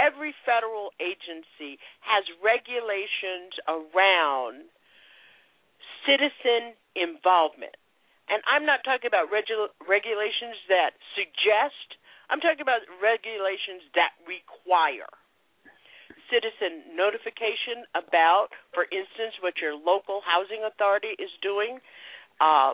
Every 0.00 0.32
federal 0.48 0.96
agency 0.96 1.76
has 2.00 2.24
regulations 2.40 3.52
around 3.68 4.70
citizen 6.08 6.72
involvement. 6.96 7.76
And 8.30 8.40
I'm 8.46 8.64
not 8.64 8.86
talking 8.86 9.10
about 9.10 9.28
regu- 9.28 9.74
regulations 9.84 10.56
that 10.70 10.94
suggest, 11.18 11.98
I'm 12.30 12.40
talking 12.40 12.62
about 12.62 12.86
regulations 13.02 13.82
that 13.98 14.14
require 14.24 15.10
citizen 16.30 16.96
notification 16.96 17.84
about, 17.92 18.54
for 18.72 18.86
instance, 18.88 19.36
what 19.42 19.58
your 19.60 19.74
local 19.74 20.22
housing 20.24 20.62
authority 20.64 21.18
is 21.18 21.30
doing, 21.42 21.82
uh, 22.40 22.72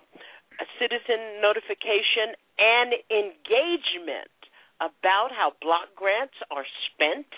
a 0.61 0.67
citizen 0.79 1.43
notification 1.43 2.37
and 2.57 2.97
engagement 3.11 4.33
about 4.81 5.33
how 5.33 5.57
block 5.61 5.93
grants 5.97 6.37
are 6.53 6.65
spent. 6.93 7.29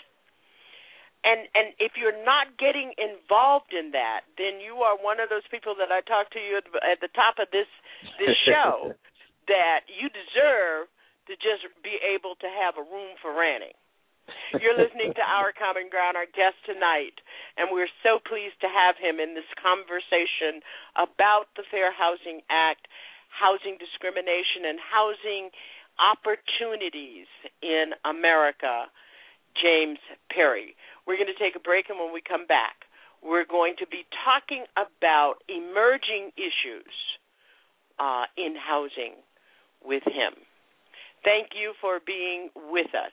And 1.26 1.50
and 1.50 1.74
if 1.82 1.98
you're 1.98 2.14
not 2.22 2.54
getting 2.62 2.94
involved 2.94 3.74
in 3.74 3.90
that, 3.90 4.22
then 4.38 4.62
you 4.62 4.86
are 4.86 4.94
one 4.94 5.18
of 5.18 5.26
those 5.26 5.46
people 5.50 5.74
that 5.82 5.90
I 5.90 5.98
talked 6.06 6.30
to 6.38 6.42
you 6.42 6.62
at 6.62 7.02
the 7.02 7.10
top 7.10 7.42
of 7.42 7.50
this 7.50 7.66
this 8.22 8.38
show 8.46 8.94
that 9.50 9.82
you 9.90 10.06
deserve 10.14 10.86
to 11.26 11.34
just 11.36 11.66
be 11.82 11.98
able 12.00 12.38
to 12.38 12.48
have 12.48 12.78
a 12.78 12.84
room 12.86 13.18
for 13.18 13.34
ranting. 13.34 13.74
You're 14.60 14.76
listening 14.76 15.12
to 15.16 15.24
Our 15.24 15.52
Common 15.52 15.88
Ground, 15.92 16.16
our 16.16 16.28
guest 16.28 16.56
tonight, 16.64 17.20
and 17.56 17.68
we're 17.72 17.90
so 18.00 18.16
pleased 18.20 18.56
to 18.60 18.68
have 18.68 18.96
him 18.96 19.20
in 19.20 19.36
this 19.36 19.48
conversation 19.60 20.64
about 20.96 21.52
the 21.56 21.64
Fair 21.68 21.92
Housing 21.92 22.40
Act, 22.48 22.88
housing 23.28 23.76
discrimination, 23.76 24.64
and 24.68 24.80
housing 24.80 25.52
opportunities 26.00 27.28
in 27.60 27.92
America, 28.04 28.88
James 29.56 30.00
Perry. 30.32 30.76
We're 31.06 31.20
going 31.20 31.32
to 31.32 31.40
take 31.40 31.56
a 31.56 31.62
break, 31.62 31.88
and 31.88 31.98
when 31.98 32.12
we 32.12 32.20
come 32.24 32.46
back, 32.46 32.88
we're 33.20 33.48
going 33.48 33.74
to 33.80 33.86
be 33.86 34.06
talking 34.24 34.64
about 34.76 35.42
emerging 35.48 36.32
issues 36.36 36.94
uh, 37.98 38.24
in 38.36 38.54
housing 38.56 39.18
with 39.84 40.04
him. 40.06 40.36
Thank 41.24 41.52
you 41.58 41.74
for 41.80 41.98
being 42.04 42.50
with 42.54 42.94
us. 42.94 43.12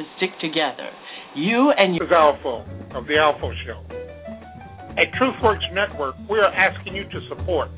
To 0.00 0.08
stick 0.16 0.32
together. 0.40 0.88
You 1.36 1.72
and 1.76 1.94
your. 1.94 2.08
This 2.08 2.16
is 2.16 2.16
Alpha 2.16 2.96
of 2.96 3.04
the 3.04 3.20
Alpha 3.20 3.52
Show. 3.68 3.84
At 4.96 5.12
TruthWorks 5.20 5.68
Network, 5.76 6.16
we 6.28 6.38
are 6.40 6.48
asking 6.48 6.96
you 6.96 7.04
to 7.04 7.20
support 7.28 7.68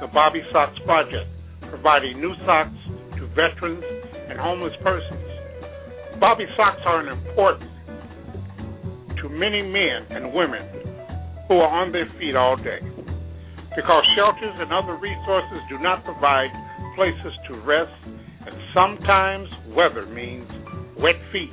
the 0.00 0.06
Bobby 0.06 0.40
Socks 0.52 0.78
Project, 0.86 1.26
providing 1.68 2.20
new 2.20 2.32
socks 2.46 2.78
to 3.18 3.26
veterans 3.34 3.82
and 4.30 4.38
homeless 4.38 4.72
persons. 4.82 5.26
Bobby 6.20 6.46
socks 6.56 6.80
are 6.86 7.02
an 7.02 7.10
important 7.10 7.70
to 9.20 9.28
many 9.28 9.62
men 9.62 10.06
and 10.14 10.32
women 10.32 10.62
who 11.48 11.58
are 11.58 11.68
on 11.82 11.90
their 11.90 12.06
feet 12.18 12.36
all 12.36 12.56
day 12.56 12.78
because 13.74 14.04
shelters 14.14 14.54
and 14.62 14.72
other 14.72 14.94
resources 14.94 15.58
do 15.68 15.78
not 15.82 16.04
provide 16.04 16.48
places 16.94 17.34
to 17.48 17.58
rest, 17.66 17.90
and 18.06 18.54
sometimes 18.72 19.48
weather 19.74 20.06
means 20.06 20.46
wet 20.96 21.18
feet 21.32 21.50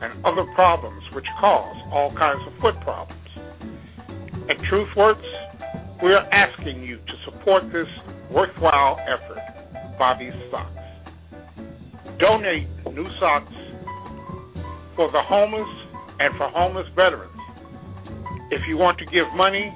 and 0.00 0.24
other 0.24 0.44
problems 0.54 1.02
which 1.14 1.26
cause 1.40 1.76
all 1.92 2.12
kinds 2.16 2.40
of 2.46 2.52
foot 2.60 2.74
problems. 2.82 3.20
At 4.50 4.56
TruthWorks, 4.70 6.02
we 6.02 6.12
are 6.12 6.26
asking 6.32 6.82
you 6.82 6.98
to 6.98 7.14
support 7.24 7.64
this 7.72 7.88
worthwhile 8.30 8.98
effort, 9.08 9.40
Bobby's 9.98 10.34
Socks. 10.50 10.70
Donate 12.18 12.68
new 12.92 13.08
socks 13.20 13.52
for 14.94 15.10
the 15.12 15.22
homeless 15.22 15.68
and 16.20 16.36
for 16.36 16.48
homeless 16.50 16.86
veterans. 16.94 17.32
If 18.50 18.62
you 18.68 18.76
want 18.76 18.98
to 18.98 19.04
give 19.06 19.26
money, 19.34 19.72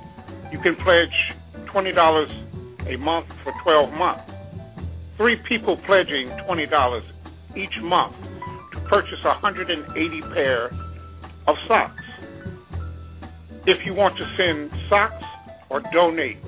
you 0.52 0.58
can 0.60 0.76
pledge 0.84 1.66
$20 1.74 2.94
a 2.94 2.98
month 2.98 3.26
for 3.44 3.52
12 3.62 3.92
months. 3.94 4.30
Three 5.16 5.36
people 5.48 5.76
pledging 5.86 6.30
$20 6.48 7.00
each 7.56 7.74
month 7.82 8.14
to 8.72 8.80
purchase 8.88 9.22
180 9.24 10.20
pair 10.34 10.66
of 11.46 11.56
socks. 11.66 12.02
If 13.66 13.78
you 13.84 13.94
want 13.94 14.16
to 14.16 14.24
send 14.36 14.70
socks 14.88 15.24
or 15.68 15.82
donate, 15.92 16.42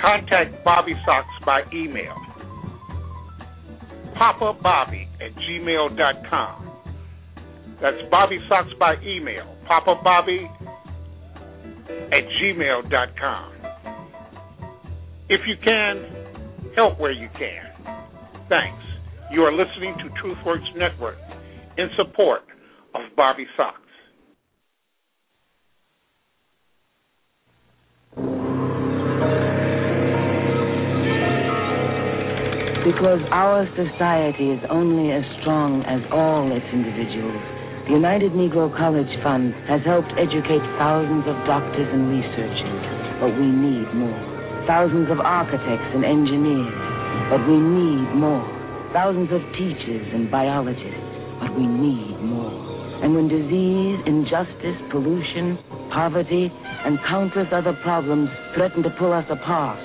contact 0.00 0.64
Bobby 0.64 0.94
Socks 1.04 1.28
by 1.44 1.62
email. 1.74 2.14
Papa 4.16 4.58
Bobby 4.62 5.08
at 5.20 5.34
gmail.com. 5.34 6.70
That's 7.82 7.96
Bobby 8.10 8.38
Socks 8.48 8.70
by 8.78 8.94
email. 9.02 9.56
Papa 9.66 10.00
Bobby 10.02 10.48
at 11.88 12.24
gmail.com. 12.40 13.52
If 15.28 15.40
you 15.46 15.56
can, 15.62 16.72
help 16.76 16.98
where 17.00 17.12
you 17.12 17.28
can. 17.38 17.64
Thanks. 18.48 18.83
You 19.34 19.42
are 19.42 19.50
listening 19.50 19.96
to 19.98 20.04
TruthWorks 20.22 20.78
Network 20.78 21.18
in 21.76 21.90
support 21.96 22.42
of 22.94 23.00
Bobby 23.16 23.46
Sox. 23.56 23.74
Because 32.86 33.18
our 33.34 33.66
society 33.74 34.54
is 34.54 34.62
only 34.70 35.10
as 35.10 35.26
strong 35.42 35.82
as 35.82 35.98
all 36.14 36.54
its 36.54 36.70
individuals, 36.70 37.42
the 37.90 37.94
United 37.98 38.38
Negro 38.38 38.70
College 38.78 39.10
Fund 39.26 39.50
has 39.66 39.82
helped 39.82 40.14
educate 40.14 40.62
thousands 40.78 41.26
of 41.26 41.34
doctors 41.42 41.90
and 41.90 42.06
researchers, 42.06 42.82
but 43.18 43.34
we 43.34 43.50
need 43.50 43.90
more. 43.98 44.14
Thousands 44.70 45.10
of 45.10 45.18
architects 45.18 45.90
and 45.90 46.06
engineers, 46.06 46.70
but 47.34 47.42
we 47.50 47.58
need 47.58 48.14
more. 48.14 48.53
Thousands 48.94 49.26
of 49.34 49.42
teachers 49.58 50.06
and 50.14 50.30
biologists, 50.30 51.02
but 51.42 51.50
we 51.58 51.66
need 51.66 52.14
more. 52.22 52.54
And 53.02 53.10
when 53.10 53.26
disease, 53.26 53.98
injustice, 54.06 54.78
pollution, 54.94 55.58
poverty, 55.90 56.46
and 56.46 57.02
countless 57.10 57.50
other 57.50 57.74
problems 57.82 58.30
threaten 58.54 58.86
to 58.86 58.94
pull 58.94 59.10
us 59.12 59.26
apart, 59.26 59.82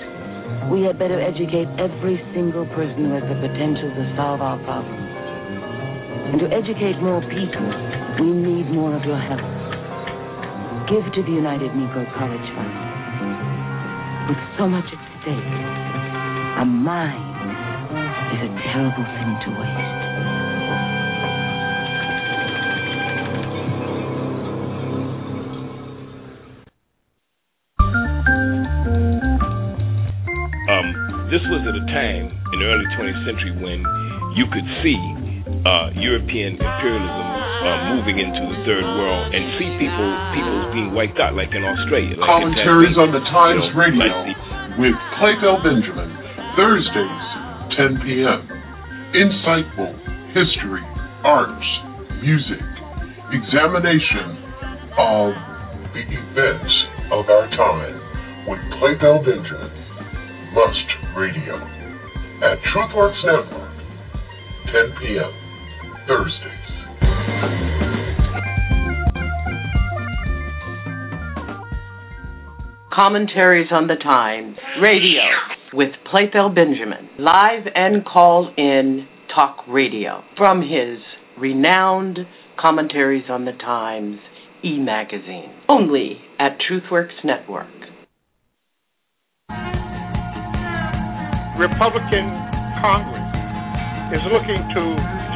we 0.70 0.86
had 0.86 0.94
better 0.94 1.18
educate 1.18 1.66
every 1.74 2.22
single 2.30 2.70
person 2.70 3.10
who 3.10 3.18
has 3.18 3.26
the 3.26 3.34
potential 3.42 3.90
to 3.90 4.04
solve 4.14 4.38
our 4.38 4.62
problems. 4.62 5.10
And 6.30 6.38
to 6.40 6.46
educate 6.54 7.02
more 7.02 7.18
people, 7.34 7.66
we 8.22 8.30
need 8.30 8.70
more 8.70 8.94
of 8.94 9.02
your 9.02 9.18
help. 9.18 9.42
Give 10.86 11.02
to 11.02 11.20
the 11.26 11.34
United 11.34 11.74
Negro 11.74 12.06
College 12.14 12.46
Fund. 12.54 12.72
With 14.30 14.42
so 14.54 14.70
much 14.70 14.86
at 14.86 15.02
stake, 15.18 15.50
a 16.62 16.64
mind 16.64 17.29
is 18.32 18.40
a 18.46 18.50
terrible 18.72 19.04
thing 19.04 19.30
to 19.44 19.48
waste. 19.58 21.00
um, 30.70 30.86
this 31.32 31.42
was 31.50 31.62
at 31.66 31.74
a 31.74 31.84
time 31.90 32.30
in 32.54 32.56
the 32.62 32.66
early 32.66 32.88
20th 32.98 33.20
century 33.26 33.52
when 33.58 33.78
you 34.38 34.46
could 34.54 34.66
see 34.82 34.98
uh, 35.66 35.90
European 35.98 36.54
imperialism 36.54 37.26
uh, 37.60 37.94
moving 37.98 38.22
into 38.22 38.40
the 38.54 38.58
third 38.64 38.86
world 38.86 39.34
and 39.34 39.42
see 39.58 39.68
people 39.82 40.08
people 40.32 40.56
being 40.72 40.90
wiped 40.94 41.18
out, 41.18 41.34
like 41.34 41.50
in 41.52 41.60
Australia. 41.66 42.14
Like 42.16 42.30
Commentaries 42.30 42.94
in 42.94 43.02
on 43.02 43.10
the 43.10 43.22
Times 43.28 43.66
you 43.66 43.74
know, 43.74 43.82
Radio 43.82 44.06
like 44.06 44.14
the- 44.30 44.38
with 44.86 44.96
Playthel 45.18 45.58
Benjamin, 45.60 46.08
Thursdays, 46.56 47.24
10 47.76 48.00
p.m. 48.02 48.48
Insightful 49.14 49.94
history, 50.34 50.82
arts, 51.24 51.66
music, 52.22 52.62
examination 53.30 54.38
of 54.98 55.34
the 55.94 56.02
events 56.06 56.74
of 57.12 57.28
our 57.28 57.48
time 57.50 58.00
with 58.48 58.58
Playthel 58.78 59.24
Benjamin, 59.24 59.70
Must 60.54 60.88
Radio, 61.16 61.56
at 62.42 62.58
TruthWorks 62.74 63.22
Network, 63.24 63.70
10 64.66 64.94
p.m. 65.00 65.32
Thursdays. 66.06 66.50
Commentaries 72.92 73.68
on 73.70 73.86
the 73.86 73.96
Times 73.96 74.56
Radio 74.82 75.22
with 75.72 75.90
Playthel 76.12 76.54
Benjamin. 76.54 77.08
Live 77.18 77.66
and 77.74 78.04
call 78.04 78.52
in 78.56 79.06
talk 79.34 79.58
radio 79.68 80.22
from 80.36 80.62
his 80.62 80.98
renowned 81.38 82.18
Commentaries 82.58 83.24
on 83.30 83.44
the 83.44 83.52
Times 83.52 84.18
e 84.64 84.78
magazine. 84.78 85.52
Only 85.68 86.20
at 86.38 86.58
Truthworks 86.60 87.14
Network. 87.24 87.68
Republican 91.58 92.26
Congress 92.80 93.30
is 94.16 94.22
looking 94.32 94.60
to 94.74 94.82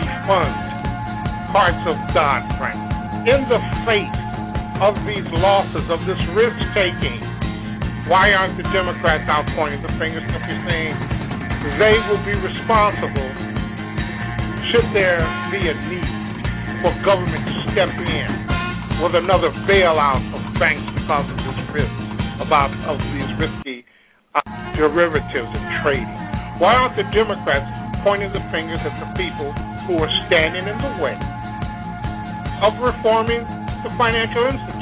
defund 0.01 0.57
parts 1.53 1.85
of 1.87 1.97
Dodd 2.17 2.43
Frank. 2.59 2.81
In 3.29 3.47
the 3.49 3.61
face 3.87 4.21
of 4.83 4.97
these 5.07 5.29
losses, 5.37 5.87
of 5.89 6.01
this 6.09 6.19
risk 6.35 6.59
taking, 6.75 7.21
why 8.09 8.33
aren't 8.33 8.61
the 8.61 8.67
Democrats 8.75 9.25
out 9.33 9.49
pointing 9.57 9.81
the 9.81 9.93
fingers 9.97 10.25
simply 10.29 10.59
saying 10.69 10.95
they 11.81 11.97
will 12.09 12.21
be 12.29 12.37
responsible 12.37 13.55
should 14.75 14.91
there 14.91 15.23
be 15.55 15.63
a 15.71 15.77
need 15.87 16.11
for 16.83 16.91
government 17.07 17.47
to 17.47 17.55
step 17.71 17.95
in 17.95 18.29
with 18.99 19.15
another 19.15 19.55
bailout 19.71 20.19
of 20.35 20.43
banks 20.59 20.83
because 20.99 21.31
of 21.31 21.39
this 21.47 21.61
risk, 21.71 21.95
about 22.43 22.75
of 22.91 22.99
these 23.15 23.31
risky 23.39 23.87
uh, 24.35 24.43
derivatives 24.75 25.47
and 25.47 25.67
trading? 25.79 26.19
Why 26.59 26.75
aren't 26.75 26.99
the 26.99 27.07
Democrats 27.15 27.71
pointing 28.03 28.35
the 28.35 28.43
fingers 28.51 28.83
at 28.83 28.99
the 28.99 29.09
people 29.15 29.55
who 29.87 30.03
are 30.03 30.11
standing 30.27 30.67
in 30.67 30.79
the 30.83 30.93
way 30.99 31.15
of 32.67 32.75
reforming 32.83 33.47
the 33.87 33.95
financial 33.95 34.43
institute? 34.51 34.74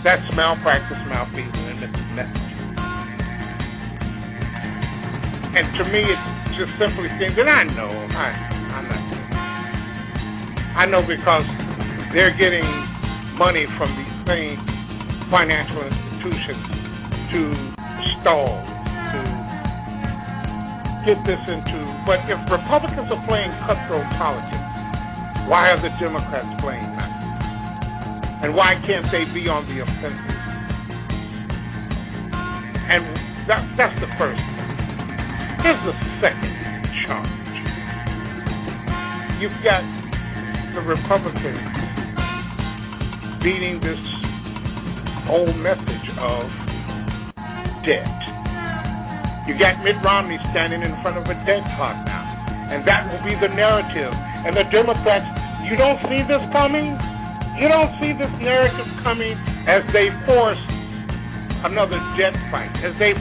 That's 0.00 0.24
malpractice, 0.32 0.96
malfeasance, 1.12 1.52
and 1.52 1.76
mismanagement. 1.76 2.40
And 5.50 5.66
to 5.76 5.84
me, 5.92 6.00
it 6.00 6.20
just 6.56 6.72
simply 6.80 7.12
seems, 7.20 7.36
and 7.36 7.50
I 7.50 7.68
know, 7.68 7.90
I, 7.92 8.28
I'm 8.80 8.86
not. 8.88 9.04
I 10.80 10.84
know 10.88 11.02
because 11.04 11.44
they're 12.16 12.32
getting 12.38 12.64
money 13.36 13.68
from 13.76 13.92
these 13.98 14.16
same 14.24 14.56
financial 15.28 15.84
institutions 15.84 16.64
to 17.36 17.40
stall, 18.22 18.56
to 18.56 19.20
get 21.04 21.18
this 21.28 21.42
into. 21.44 21.78
But 22.08 22.24
if 22.24 22.40
Republicans 22.48 23.12
are 23.12 23.22
playing 23.28 23.52
cutthroat 23.68 24.08
politics, 24.16 24.70
why 25.50 25.68
are 25.74 25.80
the 25.82 25.92
Democrats 26.00 26.48
playing 26.62 26.88
that? 26.96 27.09
And 28.40 28.56
why 28.56 28.72
can't 28.88 29.04
they 29.12 29.28
be 29.36 29.48
on 29.52 29.68
the 29.68 29.84
offensive? 29.84 30.40
And 32.88 33.04
that, 33.46 33.62
that's 33.76 33.96
the 34.00 34.08
first. 34.16 34.40
Here's 35.60 35.82
the 35.84 35.96
second 36.24 36.54
charge. 37.04 37.54
You've 39.44 39.60
got 39.60 39.84
the 40.72 40.82
Republicans 40.88 41.68
beating 43.44 43.80
this 43.84 44.00
old 45.28 45.52
message 45.60 46.06
of 46.16 46.48
debt. 47.84 48.20
You 49.48 49.56
got 49.60 49.84
Mitt 49.84 50.00
Romney 50.00 50.40
standing 50.52 50.80
in 50.80 50.96
front 51.04 51.20
of 51.20 51.28
a 51.28 51.36
debt 51.44 51.64
clock 51.76 51.96
now, 52.08 52.24
and 52.72 52.88
that 52.88 53.04
will 53.12 53.20
be 53.20 53.36
the 53.36 53.52
narrative. 53.52 54.12
And 54.48 54.56
the 54.56 54.64
Democrats, 54.72 55.28
you 55.68 55.76
don't 55.76 56.00
see 56.08 56.24
this 56.24 56.40
coming? 56.56 57.09
You 57.58 57.66
don't 57.68 57.92
see 57.98 58.12
this 58.14 58.30
narrative 58.38 58.86
coming 59.02 59.34
as 59.66 59.82
they 59.90 60.08
force 60.24 60.60
another 61.66 61.98
debt 62.16 62.36
fight, 62.50 62.72
as 62.84 62.94
they. 63.02 63.12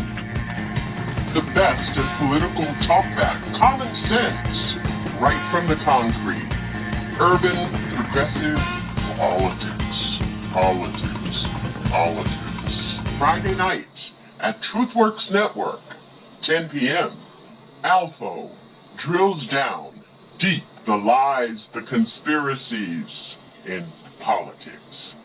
The 1.33 1.45
best 1.53 1.93
of 1.97 2.05
political 2.21 2.65
talkback, 2.89 3.37
common 3.61 3.91
sense, 4.09 4.57
right 5.21 5.41
from 5.53 5.69
the 5.69 5.77
concrete. 5.85 6.51
Urban, 7.21 7.59
progressive, 7.93 8.61
politics, 9.17 9.99
politics, 10.53 11.35
politics. 11.91 12.73
Friday 13.19 13.55
nights 13.55 13.99
at 14.41 14.55
TruthWorks 14.71 15.25
Network, 15.31 15.81
10 16.47 16.69
p.m. 16.71 17.17
Alpho 17.83 18.49
drills 19.05 19.41
down 19.51 19.93
deep 20.39 20.63
the 20.87 20.95
lies, 20.95 21.57
the 21.73 21.81
conspiracies 21.81 23.11
in 23.67 23.85
politics. 24.23 24.79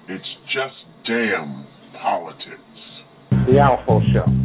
It's 0.08 0.24
just 0.52 0.74
damn 1.06 1.66
politics. 2.00 2.60
The 3.30 3.58
Alpha 3.58 4.00
Show. 4.12 4.44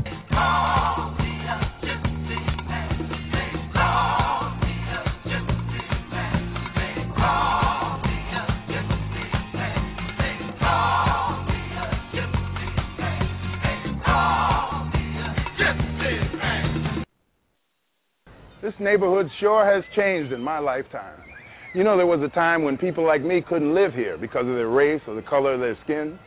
This 18.62 18.74
neighborhood 18.80 19.28
sure 19.40 19.66
has 19.66 19.84
changed 19.96 20.32
in 20.32 20.44
my 20.44 20.60
lifetime. 20.60 21.29
You 21.76 21.84
know, 21.84 21.98
there 21.98 22.08
was 22.08 22.20
a 22.26 22.34
time 22.34 22.64
when 22.64 22.78
people 22.78 23.06
like 23.06 23.22
me 23.22 23.44
couldn't 23.48 23.76
live 23.76 23.94
here 23.94 24.18
because 24.18 24.42
of 24.42 24.56
their 24.56 24.70
race 24.70 25.02
or 25.06 25.14
the 25.14 25.22
color 25.22 25.54
of 25.54 25.60
their 25.60 25.78
skin. 25.84 26.18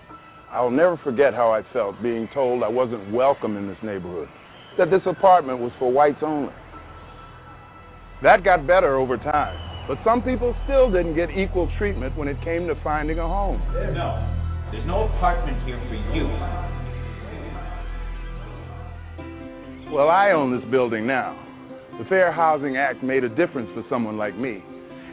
I'll 0.52 0.70
never 0.70 0.97
forget 1.02 1.35
how 1.35 1.51
I 1.51 1.62
felt 1.73 2.01
being 2.01 2.28
told 2.32 2.62
I 2.62 2.69
wasn't 2.69 3.12
welcome 3.12 3.56
in 3.56 3.66
this 3.66 3.78
neighborhood, 3.82 4.28
that 4.78 4.89
this 4.89 5.01
apartment 5.05 5.59
was 5.59 5.73
for 5.81 5.90
whites 5.90 6.23
only. 6.23 6.52
That 8.23 8.44
got 8.44 8.69
better 8.69 8.98
over 8.98 9.16
time, 9.16 9.59
but 9.89 9.98
some 10.05 10.23
people 10.23 10.55
still 10.62 10.93
didn't 10.93 11.16
get 11.16 11.31
equal 11.31 11.69
treatment 11.77 12.16
when 12.16 12.28
it 12.28 12.36
came 12.44 12.69
to 12.69 12.77
finding 12.85 13.19
a 13.19 13.27
home. 13.27 13.60
No, 13.74 14.23
there's 14.70 14.86
no 14.86 15.09
apartment 15.10 15.59
here 15.66 15.82
for 15.89 15.97
you. 16.14 16.28
Well, 19.93 20.09
I 20.09 20.31
own 20.31 20.55
this 20.55 20.70
building 20.70 21.05
now. 21.05 21.35
The 21.98 22.05
Fair 22.05 22.31
Housing 22.31 22.77
Act 22.77 23.02
made 23.02 23.24
a 23.24 23.28
difference 23.28 23.70
for 23.74 23.82
someone 23.90 24.16
like 24.16 24.39
me. 24.39 24.62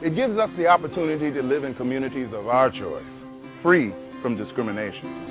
It 0.02 0.16
gives 0.16 0.40
us 0.40 0.50
the 0.56 0.66
opportunity 0.66 1.30
to 1.30 1.44
live 1.44 1.66
in 1.66 1.76
communities 1.76 2.30
of 2.32 2.48
our 2.48 2.72
choice, 2.72 3.04
free 3.62 3.92
from 4.22 4.38
discrimination. 4.38 5.28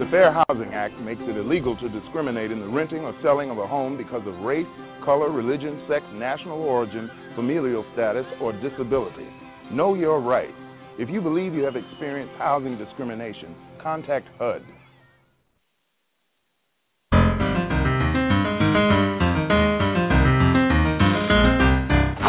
The 0.00 0.06
Fair 0.10 0.32
Housing 0.32 0.74
Act 0.74 0.98
makes 0.98 1.20
it 1.22 1.36
illegal 1.36 1.76
to 1.76 1.88
discriminate 1.88 2.50
in 2.50 2.58
the 2.58 2.66
renting 2.66 3.04
or 3.06 3.14
selling 3.22 3.48
of 3.48 3.58
a 3.58 3.66
home 3.66 3.96
because 3.96 4.26
of 4.26 4.34
race, 4.40 4.66
color, 5.04 5.30
religion, 5.30 5.86
sex, 5.88 6.04
national 6.14 6.58
origin, 6.62 7.08
familial 7.36 7.84
status, 7.92 8.26
or 8.42 8.52
disability. 8.54 9.28
Know 9.70 9.94
your 9.94 10.20
rights. 10.20 10.58
If 10.98 11.10
you 11.10 11.20
believe 11.20 11.54
you 11.54 11.62
have 11.62 11.76
experienced 11.76 12.34
housing 12.38 12.76
discrimination, 12.76 13.54
contact 13.80 14.26
HUD. 14.40 14.64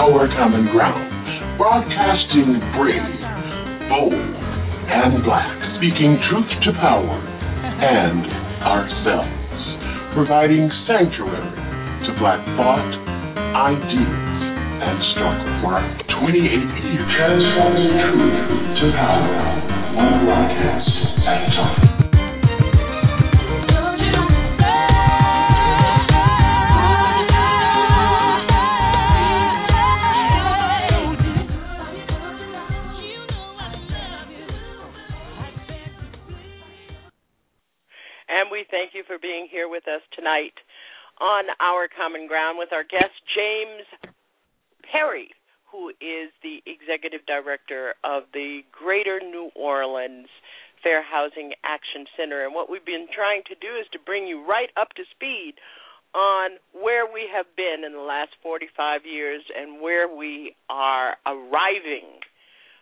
Our 0.01 0.25
Common 0.33 0.65
Ground, 0.73 1.13
broadcasting 1.61 2.57
brave, 2.73 3.21
bold, 3.85 4.17
and 4.17 5.21
black, 5.21 5.53
speaking 5.77 6.17
truth 6.25 6.49
to 6.65 6.73
power 6.81 7.21
and 7.21 8.25
ourselves, 8.65 9.61
providing 10.17 10.73
sanctuary 10.89 11.53
to 12.09 12.17
black 12.17 12.41
thought, 12.57 12.89
ideas, 13.53 14.41
and 14.81 14.97
struggle 15.13 15.69
for 15.69 15.77
28 16.17 16.49
years. 16.49 17.05
Transforming 17.21 17.93
truth 18.01 18.81
to 18.81 18.85
power, 18.97 19.37
one 20.01 20.25
broadcast 20.25 20.89
at 21.29 21.45
a 21.45 21.49
time. 21.53 21.90
Thank 38.91 39.07
you 39.07 39.15
for 39.15 39.19
being 39.21 39.47
here 39.49 39.69
with 39.69 39.87
us 39.87 40.01
tonight 40.11 40.51
on 41.21 41.45
Our 41.63 41.87
Common 41.87 42.27
Ground 42.27 42.57
with 42.59 42.73
our 42.73 42.83
guest, 42.83 43.15
James 43.31 43.87
Perry, 44.83 45.29
who 45.71 45.95
is 46.03 46.27
the 46.43 46.59
executive 46.67 47.23
director 47.25 47.95
of 48.03 48.23
the 48.33 48.67
Greater 48.71 49.21
New 49.23 49.47
Orleans 49.55 50.27
Fair 50.83 50.99
Housing 51.03 51.53
Action 51.63 52.03
Center. 52.17 52.43
And 52.43 52.53
what 52.53 52.69
we've 52.69 52.83
been 52.83 53.07
trying 53.15 53.43
to 53.47 53.55
do 53.55 53.79
is 53.79 53.87
to 53.93 53.99
bring 54.03 54.27
you 54.27 54.43
right 54.43 54.69
up 54.75 54.91
to 54.99 55.03
speed 55.15 55.55
on 56.11 56.59
where 56.75 57.07
we 57.07 57.31
have 57.31 57.47
been 57.55 57.87
in 57.87 57.93
the 57.93 58.03
last 58.03 58.35
45 58.43 59.07
years 59.07 59.41
and 59.55 59.79
where 59.79 60.11
we 60.11 60.55
are 60.67 61.15
arriving 61.23 62.19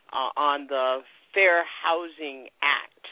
uh, 0.09 0.33
on 0.33 0.65
the 0.73 1.05
Fair 1.35 1.61
Housing 1.85 2.49
Act 2.65 3.05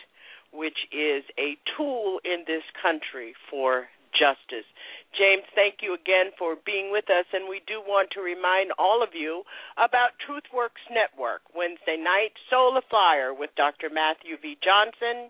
which 0.54 0.88
is 0.92 1.24
a 1.38 1.58
tool 1.76 2.20
in 2.24 2.44
this 2.48 2.64
country 2.82 3.34
for 3.50 3.88
justice. 4.18 4.66
James, 5.14 5.46
thank 5.54 5.82
you 5.82 5.94
again 5.94 6.34
for 6.38 6.58
being 6.66 6.92
with 6.92 7.10
us, 7.10 7.26
and 7.34 7.48
we 7.50 7.62
do 7.66 7.82
want 7.82 8.10
to 8.12 8.22
remind 8.22 8.74
all 8.78 9.02
of 9.02 9.14
you 9.14 9.44
about 9.78 10.18
TruthWorks 10.22 10.84
Network, 10.92 11.42
Wednesday 11.56 11.98
night, 11.98 12.34
Solar 12.50 12.82
Flyer 12.90 13.34
with 13.34 13.54
Dr. 13.56 13.90
Matthew 13.90 14.38
V. 14.42 14.58
Johnson. 14.62 15.30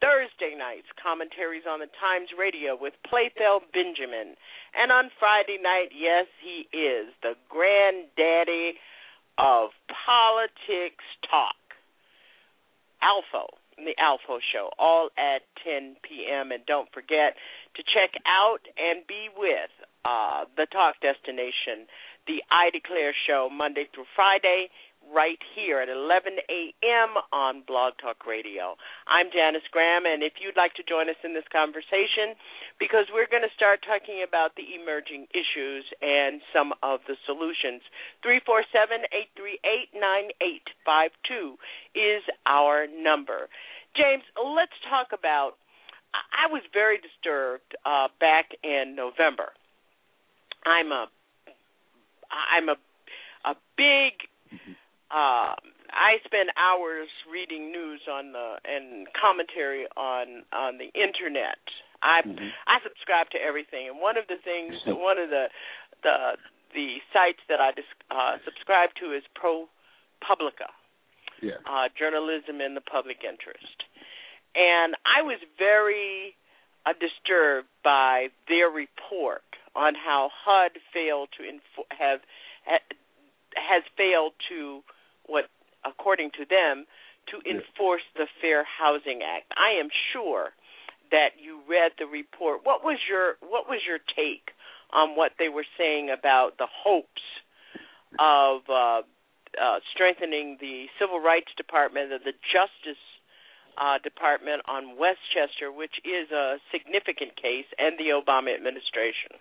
Thursday 0.00 0.56
nights, 0.56 0.88
commentaries 0.96 1.68
on 1.68 1.84
the 1.84 1.92
Times 2.00 2.32
Radio 2.32 2.72
with 2.72 2.96
Playthel 3.04 3.60
Benjamin. 3.68 4.32
And 4.72 4.88
on 4.88 5.12
Friday 5.20 5.60
night, 5.60 5.92
yes, 5.92 6.24
he 6.40 6.64
is 6.72 7.12
the 7.20 7.36
granddaddy 7.52 8.80
of 9.36 9.76
politics 9.92 11.04
talk, 11.28 11.60
Alpha 13.04 13.59
the 13.84 13.96
Alpha 13.98 14.38
Show, 14.52 14.70
all 14.78 15.10
at 15.18 15.42
10 15.64 15.96
p.m. 16.02 16.52
And 16.52 16.64
don't 16.66 16.88
forget 16.92 17.36
to 17.76 17.82
check 17.82 18.14
out 18.26 18.60
and 18.78 19.06
be 19.06 19.28
with 19.36 19.70
uh, 20.04 20.44
the 20.56 20.66
Talk 20.66 21.00
Destination, 21.00 21.86
the 22.26 22.42
I 22.50 22.70
Declare 22.70 23.14
Show, 23.26 23.48
Monday 23.52 23.88
through 23.94 24.08
Friday, 24.14 24.70
right 25.08 25.40
here 25.56 25.80
at 25.80 25.88
11 25.88 26.38
a.m. 26.48 27.10
on 27.32 27.62
Blog 27.66 27.94
Talk 28.00 28.26
Radio. 28.26 28.76
I'm 29.08 29.32
Janice 29.32 29.66
Graham, 29.72 30.04
and 30.06 30.22
if 30.22 30.38
you'd 30.38 30.56
like 30.56 30.74
to 30.76 30.84
join 30.86 31.08
us 31.08 31.18
in 31.24 31.34
this 31.34 31.48
conversation, 31.50 32.36
because 32.78 33.08
we're 33.08 33.30
going 33.30 33.42
to 33.42 33.54
start 33.56 33.80
talking 33.82 34.22
about 34.22 34.54
the 34.54 34.76
emerging 34.76 35.26
issues 35.32 35.84
and 36.00 36.44
some 36.52 36.72
of 36.82 37.00
the 37.08 37.16
solutions, 37.26 37.82
347 38.22 39.08
838 39.40 39.96
9852 39.96 41.56
is 41.96 42.22
our 42.46 42.86
number. 42.86 43.50
James, 43.96 44.22
let's 44.36 44.76
talk 44.86 45.10
about. 45.16 45.56
I 46.12 46.50
was 46.50 46.62
very 46.72 46.98
disturbed 46.98 47.74
uh, 47.86 48.10
back 48.18 48.50
in 48.62 48.94
November. 48.98 49.54
I'm 50.66 50.90
a, 50.90 51.06
I'm 52.30 52.68
a, 52.68 52.76
a 53.46 53.54
big. 53.76 54.26
Uh, 55.10 55.58
I 55.90 56.22
spend 56.24 56.54
hours 56.54 57.10
reading 57.26 57.72
news 57.72 58.00
on 58.06 58.32
the 58.32 58.62
and 58.64 59.06
commentary 59.10 59.86
on 59.96 60.46
on 60.54 60.78
the 60.78 60.90
internet. 60.94 61.58
I 62.02 62.22
mm-hmm. 62.22 62.50
I 62.66 62.78
subscribe 62.86 63.30
to 63.34 63.38
everything, 63.42 63.90
and 63.90 63.98
one 64.00 64.16
of 64.16 64.26
the 64.30 64.38
things, 64.42 64.74
one 64.86 65.18
of 65.18 65.30
the 65.30 65.50
the 66.02 66.38
the 66.74 67.02
sites 67.12 67.42
that 67.48 67.58
I 67.58 67.74
uh, 68.14 68.38
subscribe 68.46 68.90
to 69.02 69.10
is 69.10 69.26
ProPublica 69.34 70.70
yeah. 71.42 71.58
uh, 71.66 71.88
journalism 71.98 72.60
in 72.60 72.74
the 72.74 72.80
public 72.80 73.18
interest. 73.26 73.84
And 74.54 74.94
I 75.06 75.22
was 75.22 75.38
very 75.58 76.36
uh, 76.86 76.92
disturbed 76.94 77.68
by 77.84 78.28
their 78.48 78.68
report 78.68 79.46
on 79.74 79.94
how 79.94 80.30
HUD 80.44 80.72
failed 80.92 81.28
to 81.38 81.44
info- 81.44 81.88
have 81.90 82.20
has 83.56 83.82
failed 83.96 84.32
to 84.48 84.82
what 85.30 85.46
according 85.86 86.30
to 86.36 86.44
them 86.44 86.84
to 87.30 87.38
enforce 87.48 88.02
the 88.16 88.26
Fair 88.40 88.64
Housing 88.66 89.20
Act. 89.22 89.52
I 89.56 89.78
am 89.78 89.88
sure 90.12 90.50
that 91.10 91.38
you 91.38 91.60
read 91.68 91.92
the 91.98 92.06
report. 92.06 92.60
What 92.64 92.82
was 92.82 92.98
your 93.08 93.38
what 93.40 93.68
was 93.68 93.80
your 93.86 93.98
take 94.16 94.50
on 94.92 95.16
what 95.16 95.32
they 95.38 95.48
were 95.48 95.66
saying 95.78 96.10
about 96.10 96.58
the 96.58 96.66
hopes 96.66 97.22
of 98.18 98.62
uh, 98.68 99.02
uh, 99.54 99.78
strengthening 99.94 100.58
the 100.60 100.86
Civil 100.98 101.20
Rights 101.20 101.50
Department 101.56 102.12
and 102.12 102.22
the 102.24 102.34
Justice 102.50 103.02
uh, 103.78 103.98
Department 104.02 104.62
on 104.66 104.98
Westchester, 104.98 105.70
which 105.70 105.94
is 106.02 106.30
a 106.30 106.58
significant 106.74 107.38
case, 107.38 107.70
and 107.78 107.98
the 107.98 108.10
Obama 108.10 108.54
administration? 108.54 109.38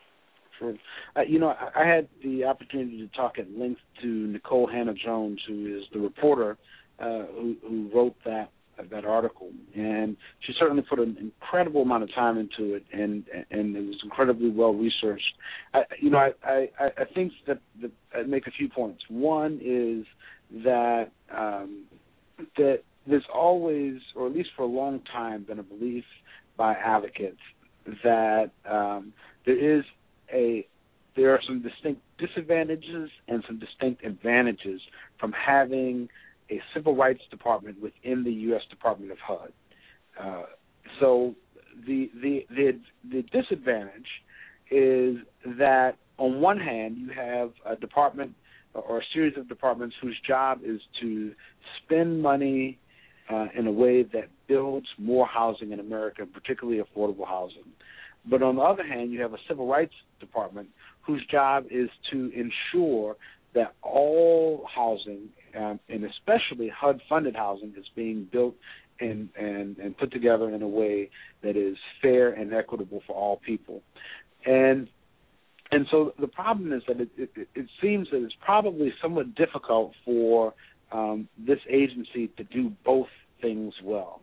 Uh, 0.62 1.22
you 1.28 1.40
know, 1.40 1.50
I, 1.50 1.84
I 1.84 1.88
had 1.88 2.08
the 2.24 2.46
opportunity 2.46 2.98
to 3.00 3.08
talk 3.16 3.40
at 3.40 3.50
length 3.58 3.82
to 4.02 4.08
Nikole 4.38 4.72
Hannah-Jones, 4.72 5.42
who 5.48 5.78
is 5.78 5.84
the 5.94 6.00
reporter 6.00 6.58
uh, 7.00 7.24
who, 7.34 7.56
who 7.68 7.90
wrote 7.94 8.16
that 8.26 8.52
that 8.92 9.04
article, 9.04 9.50
and 9.76 10.16
she 10.40 10.54
certainly 10.58 10.82
put 10.82 11.00
an 11.00 11.18
incredible 11.20 11.82
amount 11.82 12.04
of 12.04 12.14
time 12.16 12.38
into 12.38 12.76
it, 12.76 12.84
and 12.94 13.26
and 13.52 13.76
it 13.76 13.86
was 13.86 14.00
incredibly 14.04 14.50
well 14.50 14.74
researched. 14.74 15.34
I, 15.74 15.82
you 16.00 16.10
know, 16.10 16.18
I 16.18 16.70
I, 16.80 16.86
I 16.86 17.06
think 17.14 17.34
that, 17.48 17.60
that 17.82 17.92
I 18.16 18.24
make 18.24 18.48
a 18.48 18.52
few 18.52 18.70
points. 18.70 19.02
One 19.10 19.60
is 19.62 20.06
that 20.64 21.12
um, 21.36 21.86
that 22.58 22.84
there's 23.06 23.26
always, 23.34 23.98
or 24.16 24.28
at 24.28 24.34
least 24.34 24.50
for 24.56 24.64
a 24.64 24.68
long 24.68 25.02
time, 25.12 25.44
been 25.44 25.60
a 25.60 25.64
belief 25.64 26.06
by 26.58 26.74
advocates 26.74 27.40
that 28.04 28.52
um, 28.70 29.14
there 29.46 29.78
is 29.78 29.84
a 30.34 30.68
there 31.16 31.32
are 31.32 31.40
some 31.46 31.62
distinct 31.62 32.02
disadvantages 32.18 33.10
and 33.28 33.44
some 33.48 33.60
distinct 33.60 34.04
advantages 34.06 34.82
from 35.20 35.34
having 35.34 36.08
a 36.50 36.62
civil 36.74 36.96
rights 36.96 37.22
department 37.30 37.82
within 37.82 38.24
the 38.24 38.32
U.S. 38.32 38.62
Department 38.70 39.12
of 39.12 39.18
HUD. 39.20 39.52
Uh, 40.20 40.44
so 41.00 41.36
the, 41.86 42.10
the 42.22 42.46
the 42.50 42.80
the 43.12 43.22
disadvantage 43.24 44.08
is 44.72 45.18
that 45.46 45.94
on 46.18 46.42
one 46.42 46.60
hand 46.60 46.98
you 46.98 47.10
have 47.10 47.52
a 47.66 47.76
department 47.76 48.34
or 48.74 49.00
a 49.00 49.04
series 49.14 49.38
of 49.38 49.48
departments 49.48 49.96
whose 50.02 50.18
job 50.28 50.60
is 50.64 50.80
to 51.02 51.32
spend 51.84 52.22
money 52.22 52.78
uh, 53.30 53.48
in 53.56 53.68
a 53.68 53.72
way 53.72 54.04
that 54.04 54.28
builds 54.48 54.88
more 54.98 55.26
housing 55.28 55.72
in 55.72 55.80
America, 55.80 56.26
particularly 56.26 56.82
affordable 56.82 57.28
housing. 57.28 57.64
But 58.26 58.44
on 58.44 58.56
the 58.56 58.62
other 58.62 58.84
hand, 58.84 59.12
you 59.12 59.22
have 59.22 59.34
a 59.34 59.40
civil 59.48 59.68
rights 59.68 59.94
department 60.20 60.70
whose 61.02 61.26
job 61.28 61.66
is 61.72 61.90
to 62.12 62.32
ensure 62.36 63.16
that 63.56 63.74
all 63.82 64.66
housing, 64.74 65.30
um, 65.58 65.80
and 65.90 66.04
especially 66.04 66.70
HUD-funded 66.70 67.36
housing, 67.36 67.74
is 67.78 67.86
being 67.96 68.28
built 68.32 68.56
and, 69.00 69.30
and 69.40 69.78
and 69.78 69.98
put 69.98 70.12
together 70.12 70.54
in 70.54 70.62
a 70.62 70.68
way 70.68 71.10
that 71.42 71.56
is 71.56 71.78
fair 72.02 72.32
and 72.32 72.54
equitable 72.54 73.02
for 73.08 73.16
all 73.16 73.38
people. 73.38 73.82
And 74.46 74.88
and 75.72 75.88
so 75.92 76.14
the 76.20 76.28
problem 76.28 76.74
is 76.74 76.84
that 76.88 77.00
it, 77.00 77.10
it, 77.18 77.48
it 77.56 77.68
seems 77.82 78.10
that 78.12 78.24
it's 78.24 78.36
probably 78.44 78.94
somewhat 79.02 79.36
difficult 79.36 79.94
for 80.04 80.54
um, 80.92 81.28
this 81.38 81.60
agency 81.70 82.28
to 82.38 82.44
do 82.44 82.72
both 82.84 83.08
things 83.42 83.74
well. 83.84 84.22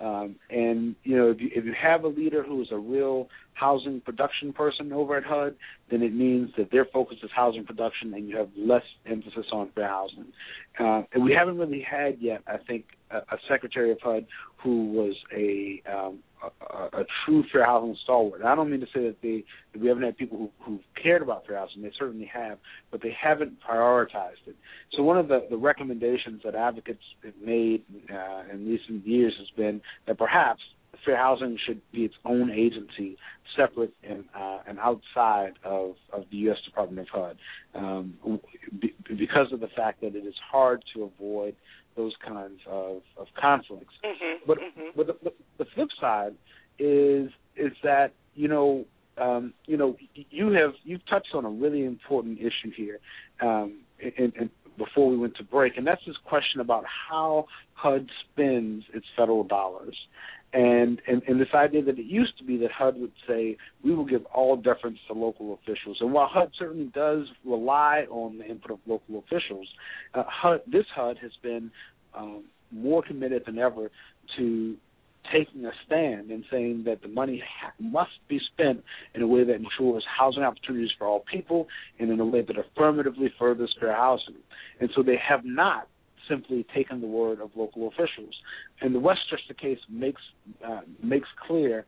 Um, 0.00 0.36
and 0.48 0.96
you 1.04 1.16
know, 1.16 1.30
if 1.30 1.40
you 1.40 1.50
if 1.54 1.64
you 1.64 1.74
have 1.80 2.04
a 2.04 2.08
leader 2.08 2.42
who 2.42 2.62
is 2.62 2.68
a 2.72 2.78
real 2.78 3.28
housing 3.60 4.00
production 4.00 4.52
person 4.52 4.92
over 4.92 5.16
at 5.18 5.24
HUD, 5.24 5.54
then 5.90 6.02
it 6.02 6.14
means 6.14 6.50
that 6.56 6.70
their 6.72 6.86
focus 6.86 7.18
is 7.22 7.30
housing 7.34 7.64
production, 7.64 8.14
and 8.14 8.28
you 8.28 8.36
have 8.36 8.48
less 8.56 8.82
emphasis 9.06 9.46
on 9.52 9.70
fair 9.74 9.88
housing. 9.88 10.26
Uh, 10.78 11.02
and 11.12 11.22
we 11.22 11.32
haven't 11.32 11.58
really 11.58 11.82
had 11.88 12.16
yet, 12.20 12.42
I 12.46 12.56
think, 12.66 12.86
a, 13.10 13.18
a 13.18 13.38
secretary 13.48 13.92
of 13.92 13.98
HUD 14.02 14.26
who 14.62 14.86
was 14.86 15.14
a 15.36 15.82
um, 15.90 16.20
a, 16.42 17.00
a 17.00 17.04
true 17.24 17.44
fair 17.52 17.66
housing 17.66 17.96
stalwart. 18.02 18.42
I 18.42 18.54
don't 18.54 18.70
mean 18.70 18.80
to 18.80 18.86
say 18.86 19.02
that 19.02 19.16
they 19.22 19.44
that 19.72 19.82
we 19.82 19.88
haven't 19.88 20.04
had 20.04 20.16
people 20.16 20.38
who 20.38 20.50
who 20.64 20.80
cared 21.02 21.22
about 21.22 21.46
fair 21.46 21.58
housing. 21.58 21.82
They 21.82 21.92
certainly 21.98 22.30
have, 22.32 22.58
but 22.90 23.02
they 23.02 23.14
haven't 23.20 23.58
prioritized 23.68 24.46
it. 24.46 24.56
So 24.96 25.02
one 25.02 25.18
of 25.18 25.28
the 25.28 25.46
the 25.50 25.56
recommendations 25.56 26.40
that 26.44 26.54
advocates 26.54 27.02
have 27.24 27.34
made 27.44 27.82
uh, 28.12 28.42
in 28.52 28.66
recent 28.66 29.06
years 29.06 29.34
has 29.38 29.48
been 29.56 29.80
that 30.06 30.18
perhaps 30.18 30.60
fair 31.04 31.16
housing 31.16 31.58
should 31.66 31.80
be 31.92 32.04
its 32.04 32.14
own 32.24 32.50
agency, 32.50 33.16
separate 33.56 33.92
and 34.08 34.24
uh, 34.36 34.58
and 34.66 34.78
outside 34.78 35.52
of, 35.64 35.94
of 36.12 36.24
the 36.30 36.36
U.S. 36.38 36.58
Department 36.64 37.00
of 37.00 37.06
HUD, 37.12 37.36
um, 37.74 38.14
be, 38.80 38.94
because 39.08 39.52
of 39.52 39.60
the 39.60 39.68
fact 39.76 40.00
that 40.00 40.14
it 40.14 40.26
is 40.26 40.34
hard 40.50 40.82
to 40.94 41.04
avoid 41.04 41.56
those 41.96 42.12
kinds 42.26 42.60
of, 42.66 43.02
of 43.16 43.26
conflicts. 43.40 43.94
Mm-hmm, 44.04 44.44
but 44.46 44.58
mm-hmm. 44.58 44.88
but 44.96 45.06
the, 45.06 45.16
the, 45.22 45.32
the 45.58 45.64
flip 45.74 45.88
side 46.00 46.34
is 46.78 47.30
is 47.56 47.72
that 47.82 48.12
you 48.34 48.48
know 48.48 48.84
um, 49.18 49.52
you 49.66 49.76
know 49.76 49.96
you 50.14 50.52
have 50.52 50.72
you've 50.84 51.06
touched 51.06 51.34
on 51.34 51.44
a 51.44 51.50
really 51.50 51.84
important 51.84 52.38
issue 52.38 52.72
here, 52.76 52.98
um, 53.42 53.80
and, 54.18 54.32
and 54.38 54.50
before 54.78 55.10
we 55.10 55.16
went 55.16 55.36
to 55.36 55.44
break, 55.44 55.76
and 55.76 55.86
that's 55.86 56.00
this 56.06 56.16
question 56.24 56.60
about 56.60 56.84
how 57.10 57.46
HUD 57.74 58.08
spends 58.32 58.84
its 58.94 59.06
federal 59.16 59.44
dollars. 59.44 59.96
And, 60.52 61.00
and 61.06 61.22
and 61.28 61.40
this 61.40 61.54
idea 61.54 61.84
that 61.84 61.96
it 61.96 62.06
used 62.06 62.36
to 62.38 62.44
be 62.44 62.56
that 62.58 62.72
HUD 62.72 63.00
would 63.00 63.12
say 63.28 63.56
we 63.84 63.94
will 63.94 64.04
give 64.04 64.24
all 64.26 64.56
deference 64.56 64.98
to 65.06 65.12
local 65.12 65.54
officials, 65.54 65.98
and 66.00 66.12
while 66.12 66.26
HUD 66.26 66.50
certainly 66.58 66.90
does 66.92 67.26
rely 67.44 68.04
on 68.10 68.38
the 68.38 68.44
input 68.44 68.72
of 68.72 68.78
local 68.84 69.20
officials, 69.20 69.68
uh, 70.14 70.24
HUD 70.26 70.62
this 70.66 70.86
HUD 70.92 71.18
has 71.18 71.30
been 71.40 71.70
um, 72.14 72.42
more 72.72 73.00
committed 73.00 73.44
than 73.46 73.58
ever 73.58 73.92
to 74.38 74.76
taking 75.32 75.64
a 75.64 75.70
stand 75.86 76.30
and 76.30 76.44
saying 76.50 76.82
that 76.86 77.02
the 77.02 77.08
money 77.08 77.42
ha- 77.60 77.72
must 77.78 78.10
be 78.28 78.40
spent 78.52 78.82
in 79.14 79.22
a 79.22 79.26
way 79.26 79.44
that 79.44 79.54
ensures 79.54 80.04
housing 80.18 80.42
opportunities 80.42 80.90
for 80.98 81.06
all 81.06 81.24
people 81.30 81.68
and 81.98 82.10
in 82.10 82.18
a 82.20 82.24
way 82.24 82.42
that 82.42 82.56
affirmatively 82.58 83.32
furthers 83.38 83.74
fair 83.78 83.94
housing. 83.94 84.36
And 84.80 84.90
so 84.96 85.02
they 85.02 85.18
have 85.28 85.44
not 85.44 85.88
simply 86.30 86.64
taken 86.74 87.00
the 87.00 87.06
word 87.06 87.40
of 87.40 87.50
local 87.56 87.88
officials. 87.88 88.34
And 88.80 88.94
the 88.94 89.00
Westchester 89.00 89.54
case 89.54 89.80
makes 89.90 90.22
uh, 90.66 90.82
makes 91.02 91.28
clear 91.46 91.84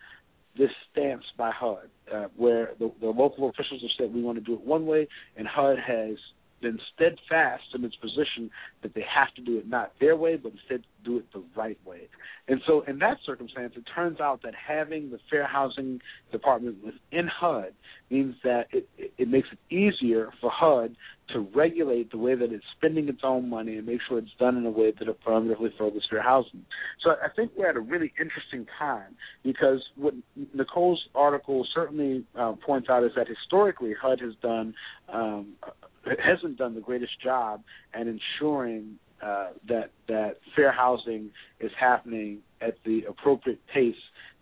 this 0.59 0.71
stance 0.91 1.25
by 1.39 1.51
HUD, 1.51 1.89
uh, 2.15 2.27
where 2.37 2.73
the, 2.79 2.93
the 3.01 3.07
local 3.07 3.49
officials 3.49 3.81
have 3.81 3.91
said 3.99 4.15
we 4.15 4.23
want 4.23 4.37
to 4.37 4.45
do 4.45 4.55
it 4.55 4.61
one 4.61 4.85
way, 4.85 5.09
and 5.37 5.47
HUD 5.49 5.79
has 5.79 6.17
been 6.63 6.79
steadfast 6.95 7.65
in 7.75 7.85
its 7.85 7.97
position 7.97 8.51
that 8.83 8.95
they 8.95 9.05
have 9.15 9.35
to 9.35 9.43
do 9.43 9.59
it 9.59 9.69
not 9.69 9.93
their 10.01 10.17
way, 10.17 10.37
but 10.37 10.53
instead 10.53 10.85
do 11.05 11.19
it 11.19 11.25
the 11.33 11.43
right 11.57 11.79
way. 11.85 12.09
And 12.49 12.61
so, 12.67 12.83
in 12.87 12.99
that 13.01 13.19
circumstance, 13.27 13.75
it 13.77 13.85
turns 13.95 14.21
out 14.21 14.43
that 14.43 14.55
having 14.55 15.11
the 15.11 15.19
Fair 15.31 15.47
Housing 15.47 16.01
Department 16.31 16.77
within 16.85 17.29
HUD 17.29 17.73
means 18.11 18.35
that 18.45 18.67
it, 18.73 18.89
it, 19.19 19.29
makes 19.29 19.49
it 19.53 19.75
easier 19.75 20.31
for 20.41 20.51
HUD 20.51 20.97
to 21.33 21.41
regulate 21.55 22.11
the 22.11 22.19
way 22.19 22.35
that 22.35 22.53
it's 22.53 22.65
spending 22.77 23.09
its 23.09 23.21
own 23.25 23.49
money 23.49 23.77
and 23.77 23.87
make 23.87 24.01
sure 24.07 24.19
it's 24.19 24.35
done 24.39 24.57
in 24.57 24.67
a 24.67 24.71
way 24.71 24.93
that 24.99 25.09
affirmatively 25.09 25.73
furthers 25.79 26.07
fair 26.11 26.23
housing. 26.23 26.65
So 27.03 27.11
I 27.11 27.29
think 27.35 27.53
we're 27.57 27.71
at 27.71 27.77
a 27.77 27.81
really 27.81 28.13
interesting 28.21 28.67
time 28.79 29.17
because 29.43 29.83
what 29.97 30.15
Nikole's 30.53 31.03
article 31.15 31.67
certainly 31.75 32.25
uh, 32.39 32.53
points 32.65 32.89
out 32.91 33.05
is 33.05 33.13
that 33.17 33.29
historically 33.29 33.95
HUD 34.01 34.21
has 34.21 34.35
done 34.43 34.75
um, 35.13 35.55
hasn't 36.05 36.59
done 36.59 36.75
the 36.75 36.81
greatest 36.81 37.21
job 37.23 37.63
at 37.95 38.07
ensuring 38.07 38.99
uh, 39.23 39.51
that 39.69 39.91
that 40.09 40.39
fair 40.57 40.73
housing 40.73 41.31
is 41.61 41.71
happening 41.79 42.39
at 42.61 42.75
the 42.85 43.05
appropriate 43.09 43.61
pace 43.73 43.95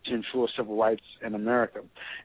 to 0.07 0.15
ensure 0.15 0.49
civil 0.57 0.77
rights 0.79 1.03
in 1.25 1.35
America. 1.35 1.81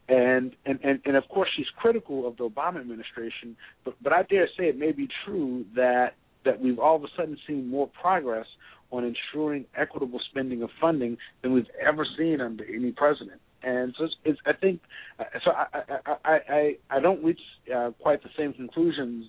And, 0.07 0.55
and, 0.65 0.79
and, 0.81 1.01
and 1.05 1.17
of 1.17 1.27
course 1.27 1.49
she's 1.57 1.65
critical 1.75 2.25
of 2.25 2.37
the 2.37 2.49
Obama 2.49 2.79
administration, 2.79 3.57
but, 3.83 3.95
but 4.01 4.13
I 4.13 4.23
dare 4.23 4.47
say 4.57 4.65
it 4.69 4.77
may 4.77 4.93
be 4.93 5.09
true 5.25 5.65
that 5.75 6.15
that 6.45 6.61
we've 6.61 6.79
all 6.79 6.95
of 6.95 7.03
a 7.03 7.07
sudden 7.17 7.37
seen 7.47 7.67
more 7.67 7.89
progress 7.99 8.45
on 8.91 9.03
ensuring 9.03 9.65
equitable 9.75 10.21
spending 10.29 10.61
of 10.61 10.69
funding 10.79 11.17
than 11.41 11.51
we've 11.51 11.65
ever 11.85 12.05
seen 12.17 12.39
under 12.39 12.63
any 12.63 12.91
president 12.91 13.41
and 13.65 13.95
so 13.97 14.05
it's, 14.05 14.15
it's 14.23 14.39
I 14.45 14.53
think 14.53 14.79
uh, 15.19 15.23
so 15.43 15.51
I 15.51 15.65
I 16.05 16.39
I 16.47 16.75
I, 16.91 16.99
don't 16.99 17.23
reach 17.23 17.39
uh, 17.75 17.91
quite 17.99 18.21
the 18.21 18.29
same 18.37 18.53
conclusions 18.53 19.25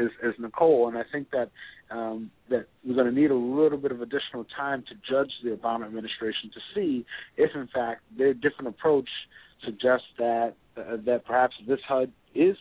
as, 0.00 0.08
as 0.22 0.34
Nikole, 0.40 0.88
and 0.88 0.96
I 0.96 1.02
think 1.10 1.28
that 1.32 1.50
um, 1.90 2.30
that 2.48 2.66
we're 2.84 2.94
going 2.94 3.12
to 3.12 3.20
need 3.20 3.30
a 3.30 3.34
little 3.34 3.78
bit 3.78 3.90
of 3.90 4.00
additional 4.00 4.46
time 4.56 4.84
to 4.88 4.94
judge 5.10 5.32
the 5.42 5.50
Obama 5.50 5.86
administration 5.86 6.50
to 6.54 6.60
see 6.74 7.04
if, 7.36 7.50
in 7.54 7.68
fact, 7.74 8.02
their 8.16 8.32
different 8.32 8.68
approach 8.68 9.08
suggests 9.64 10.06
that 10.18 10.54
uh, 10.76 10.96
that 11.04 11.24
perhaps 11.26 11.54
this 11.66 11.80
HUD 11.88 12.12
is, 12.34 12.56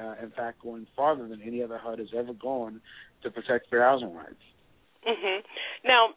uh, 0.00 0.14
in 0.22 0.30
fact, 0.30 0.62
going 0.62 0.86
farther 0.94 1.26
than 1.26 1.42
any 1.42 1.62
other 1.62 1.78
HUD 1.78 1.98
has 1.98 2.08
ever 2.16 2.32
gone 2.34 2.80
to 3.24 3.30
protect 3.30 3.68
fair 3.68 3.82
housing 3.82 4.14
rights. 4.14 4.34
hmm 5.04 5.40
Now, 5.84 6.10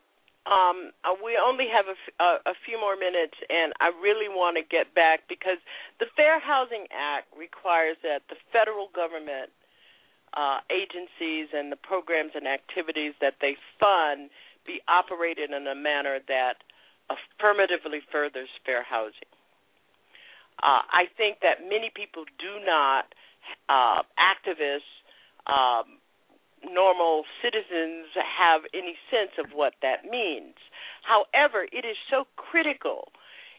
um, 0.49 0.89
uh, 1.05 1.13
we 1.21 1.37
only 1.37 1.69
have 1.69 1.85
a 1.85 2.55
few 2.65 2.81
more 2.81 2.97
minutes, 2.97 3.37
and 3.45 3.73
I 3.77 3.93
really 4.01 4.25
want 4.25 4.57
to 4.57 4.65
get 4.65 4.89
back 4.97 5.29
because 5.29 5.61
the 6.01 6.09
Fair 6.17 6.41
Housing 6.41 6.89
Act 6.89 7.29
requires 7.37 7.97
that 8.01 8.25
the 8.25 8.35
federal 8.49 8.89
government 8.89 9.53
uh, 10.33 10.65
agencies 10.73 11.53
and 11.53 11.69
the 11.69 11.77
programs 11.77 12.33
and 12.33 12.49
activities 12.49 13.13
that 13.21 13.37
they 13.37 13.53
fund 13.77 14.33
be 14.65 14.81
operated 14.89 15.53
in 15.53 15.67
a 15.67 15.77
manner 15.77 16.17
that 16.25 16.65
affirmatively 17.05 18.01
furthers 18.11 18.49
fair 18.65 18.81
housing. 18.81 19.29
Uh, 20.57 20.81
I 20.89 21.05
think 21.17 21.45
that 21.45 21.61
many 21.61 21.93
people 21.93 22.25
do 22.41 22.57
not, 22.65 23.13
uh, 23.69 24.01
activists, 24.17 24.89
um, 25.45 26.00
normal 26.65 27.25
citizens 27.41 28.07
have 28.15 28.65
any 28.73 28.97
sense 29.09 29.37
of 29.39 29.53
what 29.53 29.73
that 29.81 30.05
means. 30.09 30.55
However, 31.01 31.65
it 31.71 31.85
is 31.85 31.97
so 32.09 32.25
critical. 32.37 33.11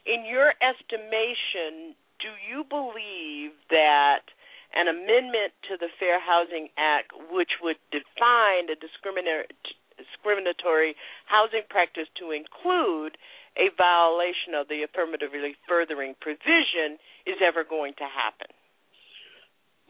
In 0.07 0.24
your 0.24 0.55
estimation, 0.62 1.95
do 2.23 2.31
you 2.39 2.62
believe 2.62 3.51
that 3.70 4.31
an 4.74 4.89
amendment 4.89 5.53
to 5.69 5.77
the 5.77 5.89
Fair 5.99 6.20
Housing 6.20 6.69
Act, 6.79 7.12
which 7.31 7.61
would 7.61 7.77
define 7.91 8.70
a 8.70 8.77
discriminatory 8.79 10.97
housing 11.27 11.62
practice 11.69 12.09
to 12.19 12.31
include 12.31 13.19
a 13.59 13.69
violation 13.77 14.55
of 14.57 14.69
the 14.69 14.83
affirmatively 14.83 15.57
furthering 15.69 16.15
provision, 16.20 16.99
is 17.27 17.37
ever 17.45 17.65
going 17.69 17.93
to 17.99 18.09
happen? 18.09 18.49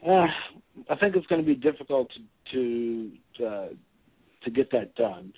Uh, 0.03 0.27
I 0.89 0.95
think 0.99 1.15
it's 1.15 1.27
going 1.27 1.39
to 1.39 1.47
be 1.47 1.55
difficult 1.55 2.11
to 2.11 2.19
to, 2.51 3.11
uh, 3.45 3.67
to 4.43 4.51
get 4.51 4.71
that 4.71 4.95
done. 4.95 5.33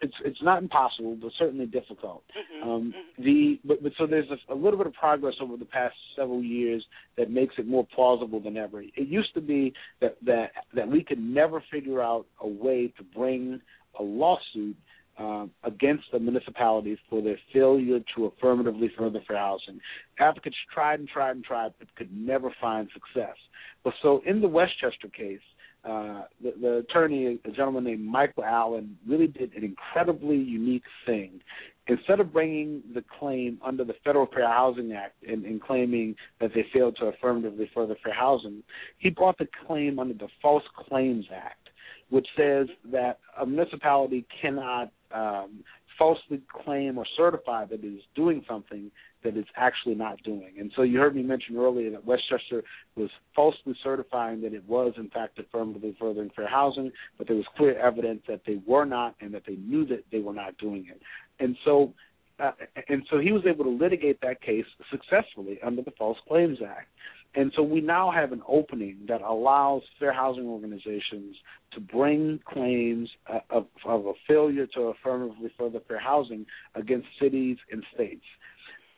It's 0.00 0.14
it's 0.24 0.42
not 0.42 0.62
impossible, 0.62 1.16
but 1.20 1.32
certainly 1.36 1.66
difficult. 1.66 2.22
Mm-hmm. 2.30 2.68
Um, 2.68 2.94
the 3.18 3.58
but, 3.64 3.82
but 3.82 3.92
so 3.98 4.06
there's 4.06 4.28
a, 4.30 4.52
a 4.52 4.54
little 4.54 4.78
bit 4.78 4.86
of 4.86 4.92
progress 4.92 5.34
over 5.40 5.56
the 5.56 5.64
past 5.64 5.96
several 6.14 6.42
years 6.42 6.84
that 7.16 7.30
makes 7.30 7.54
it 7.58 7.66
more 7.66 7.86
plausible 7.92 8.38
than 8.40 8.56
ever. 8.56 8.82
It 8.82 8.92
used 9.08 9.34
to 9.34 9.40
be 9.40 9.72
that 10.00 10.16
that 10.24 10.50
that 10.74 10.86
we 10.86 11.02
could 11.02 11.18
never 11.18 11.62
figure 11.72 12.00
out 12.00 12.26
a 12.40 12.46
way 12.46 12.92
to 12.98 13.02
bring 13.02 13.60
a 13.98 14.02
lawsuit 14.02 14.76
uh, 15.18 15.46
against 15.64 16.04
the 16.12 16.18
municipalities 16.18 16.98
for 17.08 17.20
their 17.20 17.38
failure 17.52 17.98
to 18.16 18.26
affirmatively 18.26 18.90
further 18.96 19.20
for 19.26 19.36
housing. 19.36 19.80
Advocates 20.18 20.56
tried 20.72 21.00
and 21.00 21.08
tried 21.08 21.32
and 21.32 21.44
tried, 21.44 21.72
but 21.78 21.94
could 21.96 22.12
never 22.16 22.54
find 22.60 22.88
success. 22.92 23.36
But 23.82 23.94
so 24.02 24.22
in 24.24 24.40
the 24.40 24.48
Westchester 24.48 25.08
case, 25.08 25.40
uh, 25.84 26.22
the, 26.42 26.52
the 26.60 26.76
attorney, 26.78 27.38
a 27.44 27.50
gentleman 27.50 27.84
named 27.84 28.04
Michael 28.04 28.44
Allen, 28.44 28.98
really 29.06 29.26
did 29.26 29.54
an 29.54 29.64
incredibly 29.64 30.36
unique 30.36 30.84
thing. 31.06 31.40
Instead 31.86 32.20
of 32.20 32.32
bringing 32.32 32.82
the 32.94 33.02
claim 33.18 33.58
under 33.64 33.84
the 33.84 33.94
Federal 34.04 34.26
Fair 34.26 34.46
Housing 34.46 34.92
Act 34.92 35.14
and, 35.26 35.44
and 35.44 35.60
claiming 35.60 36.14
that 36.40 36.50
they 36.54 36.64
failed 36.72 36.96
to 37.00 37.06
affirmatively 37.06 37.68
further 37.74 37.96
fair 38.04 38.14
housing, 38.14 38.62
he 38.98 39.10
brought 39.10 39.38
the 39.38 39.48
claim 39.66 39.98
under 39.98 40.14
the 40.14 40.28
False 40.40 40.62
Claims 40.88 41.26
Act, 41.34 41.70
which 42.10 42.28
says 42.36 42.68
that 42.92 43.18
a 43.40 43.46
municipality 43.46 44.24
cannot 44.40 44.92
um, 45.12 45.64
falsely 46.00 46.40
claim 46.64 46.96
or 46.96 47.04
certify 47.14 47.66
that 47.66 47.84
it 47.84 47.86
is 47.86 48.00
doing 48.14 48.42
something 48.48 48.90
that 49.22 49.36
it's 49.36 49.50
actually 49.54 49.94
not 49.94 50.16
doing. 50.22 50.54
And 50.58 50.72
so 50.74 50.80
you 50.80 50.98
heard 50.98 51.14
me 51.14 51.22
mention 51.22 51.58
earlier 51.58 51.90
that 51.90 52.06
Westchester 52.06 52.64
was 52.96 53.10
falsely 53.36 53.74
certifying 53.84 54.40
that 54.40 54.54
it 54.54 54.66
was 54.66 54.94
in 54.96 55.10
fact 55.10 55.38
affirmatively 55.38 55.94
furthering 56.00 56.30
fair 56.34 56.48
housing, 56.48 56.90
but 57.18 57.26
there 57.26 57.36
was 57.36 57.44
clear 57.54 57.78
evidence 57.78 58.22
that 58.28 58.40
they 58.46 58.62
were 58.66 58.86
not 58.86 59.14
and 59.20 59.34
that 59.34 59.42
they 59.46 59.56
knew 59.56 59.84
that 59.88 60.04
they 60.10 60.20
were 60.20 60.32
not 60.32 60.56
doing 60.56 60.86
it. 60.90 61.02
And 61.38 61.54
so 61.66 61.92
uh, 62.38 62.52
and 62.88 63.06
so 63.10 63.18
he 63.18 63.32
was 63.32 63.42
able 63.46 63.64
to 63.64 63.70
litigate 63.70 64.18
that 64.22 64.40
case 64.40 64.64
successfully 64.90 65.58
under 65.62 65.82
the 65.82 65.90
False 65.98 66.16
Claims 66.26 66.56
Act. 66.66 66.88
And 67.34 67.52
so 67.54 67.62
we 67.62 67.80
now 67.80 68.10
have 68.10 68.32
an 68.32 68.42
opening 68.48 68.98
that 69.08 69.22
allows 69.22 69.82
fair 69.98 70.12
housing 70.12 70.46
organizations 70.46 71.36
to 71.72 71.80
bring 71.80 72.40
claims 72.44 73.08
uh, 73.32 73.38
of, 73.50 73.66
of 73.84 74.06
a 74.06 74.12
failure 74.26 74.66
to 74.74 74.80
affirmatively 74.82 75.52
further 75.56 75.78
fair 75.86 76.00
housing 76.00 76.44
against 76.74 77.06
cities 77.20 77.56
and 77.70 77.84
states. 77.94 78.24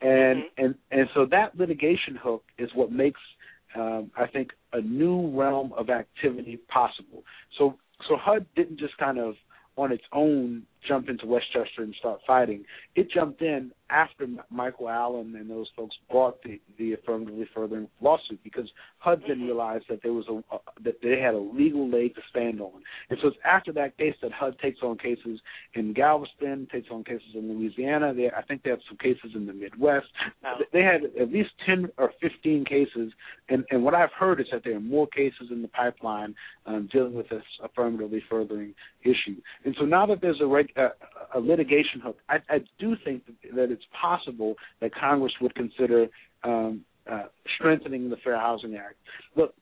And 0.01 0.45
mm-hmm. 0.45 0.65
and 0.65 0.75
and 0.91 1.09
so 1.15 1.27
that 1.27 1.57
litigation 1.59 2.17
hook 2.17 2.45
is 2.59 2.71
what 2.75 2.91
makes 2.91 3.21
um, 3.77 4.11
I 4.17 4.27
think 4.27 4.51
a 4.73 4.81
new 4.81 5.31
realm 5.39 5.73
of 5.75 5.91
activity 5.91 6.59
possible. 6.69 7.25
So 7.59 7.77
so 8.09 8.17
HUD 8.17 8.47
didn't 8.57 8.81
just 8.81 8.97
kind 8.97 9.19
of 9.19 9.35
on 9.77 9.93
its 9.93 10.05
own 10.13 10.65
jump 10.87 11.09
into 11.09 11.27
Westchester 11.27 11.83
and 11.83 11.95
start 11.99 12.21
fighting. 12.27 12.65
It 12.95 13.11
jumped 13.11 13.43
in 13.43 13.73
after 13.91 14.27
Michael 14.51 14.89
Allen 14.89 15.35
and 15.37 15.51
those 15.51 15.69
folks 15.77 15.97
brought 16.11 16.43
the 16.43 16.61
the 16.79 16.95
affirmatively 16.95 17.49
furthering 17.55 17.89
lawsuit 18.01 18.41
because 18.43 18.69
HUD 18.99 19.23
Mm-hmm. 19.23 19.29
didn't 19.29 19.53
that 19.89 20.01
there 20.03 20.13
was 20.13 20.27
a 20.29 20.55
uh, 20.55 20.59
that 20.85 20.97
they 21.03 21.21
had 21.21 21.35
a 21.35 21.39
legal 21.39 21.89
leg 21.89 22.15
to 22.15 22.21
stand 22.31 22.61
on. 22.61 22.83
And 23.11 23.19
so 23.21 23.29
it's 23.29 23.37
after 23.45 23.73
that 23.73 23.97
case 23.99 24.15
that 24.23 24.33
HUD 24.33 24.59
takes 24.59 24.81
on 24.83 24.99
cases 24.99 25.41
in 25.75 25.93
Galveston, 25.93 26.67
takes 26.71 26.89
on 26.91 27.05
cases 27.05 27.29
in 27.35 27.53
Louisiana. 27.53 28.13
They, 28.15 28.31
I 28.31 28.43
think 28.43 28.63
they 28.63 28.71
have 28.71 28.81
some 28.89 28.99
cases 28.99 29.33
in 29.35 29.47
the 29.47 29.53
Midwest. 29.53 30.07
Oh. 30.45 30.59
They 30.73 30.83
had 30.83 31.03
at 31.21 31.33
least 31.33 31.51
ten 31.65 31.89
or 31.99 32.13
fifteen 32.21 32.65
cases, 32.65 33.13
and 33.49 33.65
and 33.71 33.85
what 33.85 33.95
I've 33.95 34.13
heard 34.19 34.41
is 34.41 34.47
that 34.53 34.63
there 34.65 34.77
are 34.77 34.81
more 34.81 35.07
cases 35.07 35.49
in 35.51 35.63
the 35.63 35.69
pipeline 35.69 36.35
um, 36.67 36.89
dealing 36.93 37.15
with 37.15 37.29
this 37.29 37.45
affirmatively 37.63 38.23
furthering 38.29 38.75
issue. 39.03 39.41
And 39.65 39.75
so 39.79 39.85
now 39.85 40.07
that 40.07 40.21
there's 40.21 40.41
a, 40.41 40.47
reg, 40.47 40.72
a, 40.77 41.41
litigation 41.41 42.01
hook, 42.03 42.19
I, 42.29 42.37
I 42.49 42.59
do 42.79 42.95
think 43.05 43.25
that, 43.27 43.57
that 43.57 43.71
it's 43.71 43.85
possible 44.01 44.55
that 44.81 44.95
Congress 44.95 45.33
would 45.41 45.55
consider 45.55 46.07
um, 46.45 46.85
uh, 47.11 47.25
strengthening 47.57 48.11
the 48.11 48.17
Fair 48.23 48.39
Housing 48.39 48.77
Act. 48.77 48.97
Look, 49.37 49.55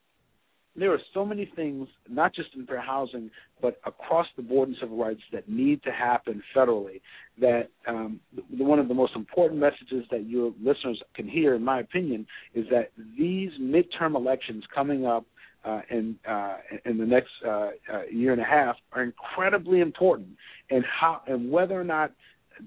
there 0.77 0.93
are 0.93 1.01
so 1.13 1.27
many 1.27 1.51
things, 1.57 1.89
not 2.09 2.35
just 2.35 2.49
in 2.55 2.65
fair 2.65 2.81
housing, 2.81 3.31
but 3.61 3.81
across 3.85 4.27
the 4.37 4.43
board 4.43 4.69
in 4.69 4.77
civil 4.81 4.97
rights 4.97 5.21
that 5.33 5.49
need 5.49 5.83
to 5.83 5.91
happen 5.91 6.43
federally. 6.57 7.01
That 7.41 7.69
um, 7.89 8.21
the, 8.35 8.65
one 8.65 8.79
of 8.79 8.89
the 8.89 8.95
most 8.95 9.17
important 9.17 9.61
messages 9.61 10.05
that 10.11 10.27
your 10.27 10.53
listeners 10.63 11.03
can 11.15 11.29
hear, 11.29 11.55
in 11.55 11.65
my 11.65 11.81
opinion, 11.81 12.27
is 12.55 12.67
that 12.71 12.93
these 13.19 13.51
midterm 13.61 14.15
elections 14.15 14.65
coming 14.73 15.07
up 15.07 15.27
uh, 15.65 15.81
in 15.91 16.17
uh, 16.29 16.57
in 16.85 16.99
the 16.99 17.05
next 17.05 17.31
uh, 17.47 17.51
uh, 17.93 18.03
year 18.11 18.33
and 18.33 18.41
a 18.41 18.45
half 18.45 18.77
are 18.93 19.03
incredibly 19.03 19.81
important, 19.81 20.29
and 20.71 20.85
how 20.85 21.21
and 21.27 21.51
whether 21.51 21.79
or 21.79 21.85
not 21.85 22.13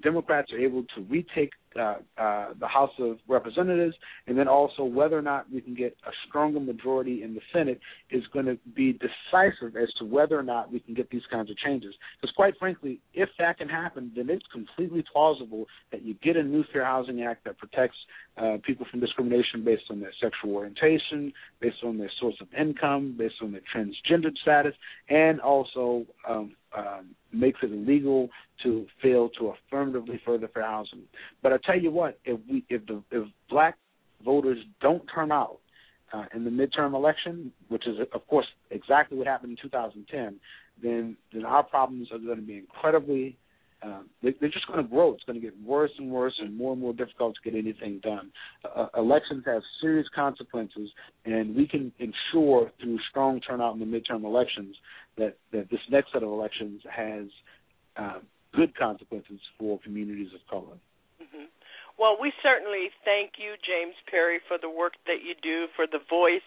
Democrats 0.02 0.52
are 0.52 0.60
able 0.60 0.84
to 0.96 1.02
retake 1.10 1.52
uh, 1.78 1.96
uh, 2.18 2.48
the 2.60 2.68
House 2.68 2.92
of 3.00 3.18
Representatives, 3.28 3.96
and 4.28 4.38
then 4.38 4.48
also 4.48 4.84
whether 4.84 5.18
or 5.18 5.22
not 5.22 5.52
we 5.52 5.62
can 5.62 5.74
get 5.74 5.96
a 6.08 6.12
stronger 6.28 6.60
majority 6.60 7.24
in 7.24 7.34
the 7.34 7.42
Senate 7.52 7.80
is 8.10 8.24
going 8.34 8.46
to 8.46 8.58
be 8.76 8.94
decisive 8.94 9.76
as 9.76 9.90
to 10.00 10.06
whether 10.06 10.38
or 10.38 10.44
not 10.44 10.72
we 10.72 10.80
can 10.80 10.94
get 10.94 11.10
these 11.10 11.24
kinds 11.32 11.50
of 11.50 11.58
changes. 11.58 11.94
Because 12.20 12.34
quite 12.36 12.54
frankly, 12.58 13.00
if 13.14 13.30
that 13.40 13.58
can 13.58 13.70
happen, 13.70 14.12
then 14.16 14.30
it's 14.30 14.46
completely 14.52 15.04
plausible 15.12 15.66
that 15.92 16.04
you 16.04 16.16
get 16.24 16.36
a 16.36 16.44
new 16.44 16.64
Fair 16.72 16.86
Housing 16.86 17.24
Act 17.24 17.44
that 17.46 17.58
protects 17.58 17.98
uh, 18.38 18.58
people 18.66 18.86
from 18.90 19.00
discrimination 19.00 19.64
based 19.64 19.84
on 19.90 20.00
their 20.00 20.14
sexual 20.22 20.56
orientation, 20.56 21.32
based 21.60 21.84
on 21.84 21.98
their 21.98 22.12
source 22.20 22.36
of 22.42 22.48
income, 22.60 23.16
based 23.18 23.36
on 23.42 23.52
their 23.52 23.62
transgendered 23.74 24.36
status, 24.42 24.74
and 25.10 25.40
also 25.40 26.06
um, 26.28 26.56
um, 26.76 27.16
makes 27.32 27.60
it 27.62 27.72
illegal 27.72 28.30
to 28.64 28.86
fail 29.02 29.30
to 29.38 29.54
affirmatively 29.54 30.20
further 30.26 30.48
fair 30.48 30.64
housing. 30.64 31.04
But 31.42 31.54
I 31.54 31.58
tell 31.66 31.80
you 31.80 31.92
what, 31.92 32.20
if 32.26 32.40
we 32.50 32.66
if 32.70 32.86
the 32.88 33.02
if 33.12 33.28
black 33.50 33.78
voters 34.24 34.60
don't 34.82 35.04
turn 35.14 35.32
out 35.32 35.60
uh, 36.14 36.26
in 36.34 36.44
the 36.44 36.50
midterm 36.50 36.94
election, 36.94 37.52
which 37.70 37.88
is 37.88 37.98
of 38.14 38.28
course 38.28 38.48
exactly 38.72 39.18
what 39.18 39.28
happened 39.28 39.52
in 39.52 39.70
2010, 39.70 40.40
then 40.82 41.18
then 41.32 41.46
our 41.46 41.64
problems 41.64 42.10
are 42.12 42.20
going 42.20 42.38
to 42.38 42.46
be 42.46 42.58
incredibly 42.58 43.38
um, 43.84 44.10
they, 44.22 44.34
they're 44.40 44.50
just 44.50 44.68
going 44.68 44.82
to 44.82 44.90
grow. 44.90 45.14
It's 45.14 45.24
going 45.24 45.40
to 45.40 45.46
get 45.46 45.54
worse 45.62 45.92
and 45.98 46.10
worse 46.10 46.34
and 46.40 46.56
more 46.56 46.74
and 46.74 46.82
more 46.82 46.94
difficult 46.94 47.36
to 47.36 47.50
get 47.50 47.58
anything 47.58 48.00
done. 48.02 48.32
Uh, 48.64 48.88
elections 48.98 49.44
have 49.46 49.62
serious 49.82 50.08
consequences, 50.16 50.90
and 51.26 51.56
we 51.56 51.68
can 51.68 51.92
ensure 52.00 52.72
through 52.82 52.98
strong 53.10 53.42
turnout 53.42 53.76
in 53.76 53.80
the 53.80 53.86
midterm 53.86 54.24
elections 54.24 54.76
that, 55.18 55.36
that 55.52 55.70
this 55.70 55.80
next 55.92 56.14
set 56.14 56.24
of 56.24 56.30
elections 56.30 56.82
has 56.90 57.26
uh, 57.98 58.20
good 58.54 58.76
consequences 58.78 59.40
for 59.60 59.80
communities 59.80 60.30
of 60.34 60.40
color. 60.50 60.78
Well, 61.98 62.18
we 62.20 62.34
certainly 62.42 62.90
thank 63.06 63.38
you, 63.38 63.54
James 63.62 63.96
Perry, 64.10 64.40
for 64.48 64.58
the 64.58 64.70
work 64.70 64.94
that 65.06 65.22
you 65.24 65.36
do, 65.42 65.68
for 65.76 65.86
the 65.86 66.02
voice 66.10 66.46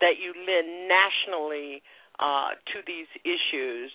that 0.00 0.20
you 0.20 0.34
lend 0.36 0.88
nationally 0.88 1.82
uh, 2.20 2.54
to 2.72 2.82
these 2.86 3.08
issues. 3.24 3.90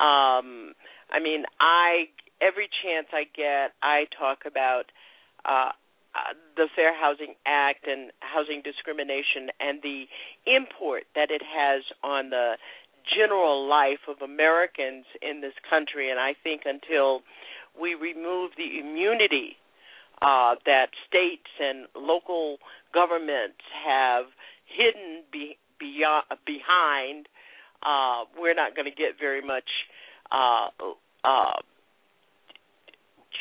Um, 0.00 0.74
I 1.12 1.20
mean, 1.22 1.44
I 1.60 2.08
every 2.40 2.68
chance 2.82 3.06
I 3.12 3.24
get, 3.36 3.72
I 3.82 4.06
talk 4.18 4.42
about 4.46 4.90
uh, 5.44 5.70
uh, 6.14 6.34
the 6.56 6.68
Fair 6.74 6.92
Housing 6.92 7.34
Act 7.46 7.86
and 7.86 8.10
housing 8.20 8.62
discrimination 8.64 9.48
and 9.60 9.80
the 9.82 10.04
import 10.44 11.04
that 11.14 11.30
it 11.30 11.42
has 11.42 11.82
on 12.02 12.30
the 12.30 12.58
general 13.06 13.68
life 13.68 14.04
of 14.08 14.20
Americans 14.22 15.06
in 15.22 15.40
this 15.40 15.54
country. 15.68 16.10
And 16.10 16.18
I 16.18 16.34
think 16.42 16.62
until 16.66 17.22
we 17.78 17.94
remove 17.94 18.52
the 18.56 18.80
immunity 18.80 19.56
uh, 20.22 20.54
that 20.66 20.86
states 21.08 21.50
and 21.58 21.86
local 21.96 22.58
governments 22.94 23.58
have 23.84 24.26
hidden 24.66 25.24
be, 25.32 25.58
beyond, 25.78 26.24
behind, 26.46 27.26
uh, 27.82 28.24
we're 28.38 28.54
not 28.54 28.76
going 28.76 28.86
to 28.86 28.94
get 28.94 29.18
very 29.18 29.42
much 29.42 29.68
uh, 30.30 30.68
uh, 31.24 31.58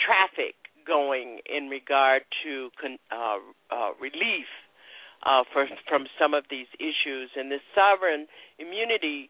traffic 0.05 0.55
going 0.87 1.39
in 1.45 1.69
regard 1.69 2.23
to 2.43 2.69
con- 2.81 2.97
uh, 3.11 3.37
uh, 3.69 3.91
relief 4.01 4.49
uh, 5.23 5.43
for, 5.53 5.67
from 5.87 6.05
some 6.19 6.33
of 6.33 6.45
these 6.49 6.67
issues. 6.79 7.29
And 7.35 7.51
this 7.51 7.61
sovereign 7.75 8.25
immunity 8.57 9.29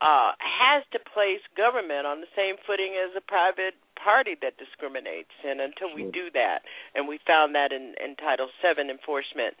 uh, 0.00 0.32
has 0.38 0.82
to 0.92 0.98
place 1.12 1.42
government 1.56 2.06
on 2.06 2.20
the 2.20 2.30
same 2.34 2.56
footing 2.66 2.98
as 2.98 3.14
a 3.16 3.22
private 3.22 3.78
party 3.94 4.34
that 4.42 4.58
discriminates. 4.58 5.32
And 5.46 5.60
until 5.60 5.94
we 5.94 6.10
do 6.10 6.28
that, 6.34 6.66
and 6.94 7.06
we 7.06 7.18
found 7.26 7.54
that 7.54 7.72
in, 7.72 7.94
in 8.02 8.16
Title 8.16 8.48
VII 8.60 8.90
enforcement, 8.90 9.54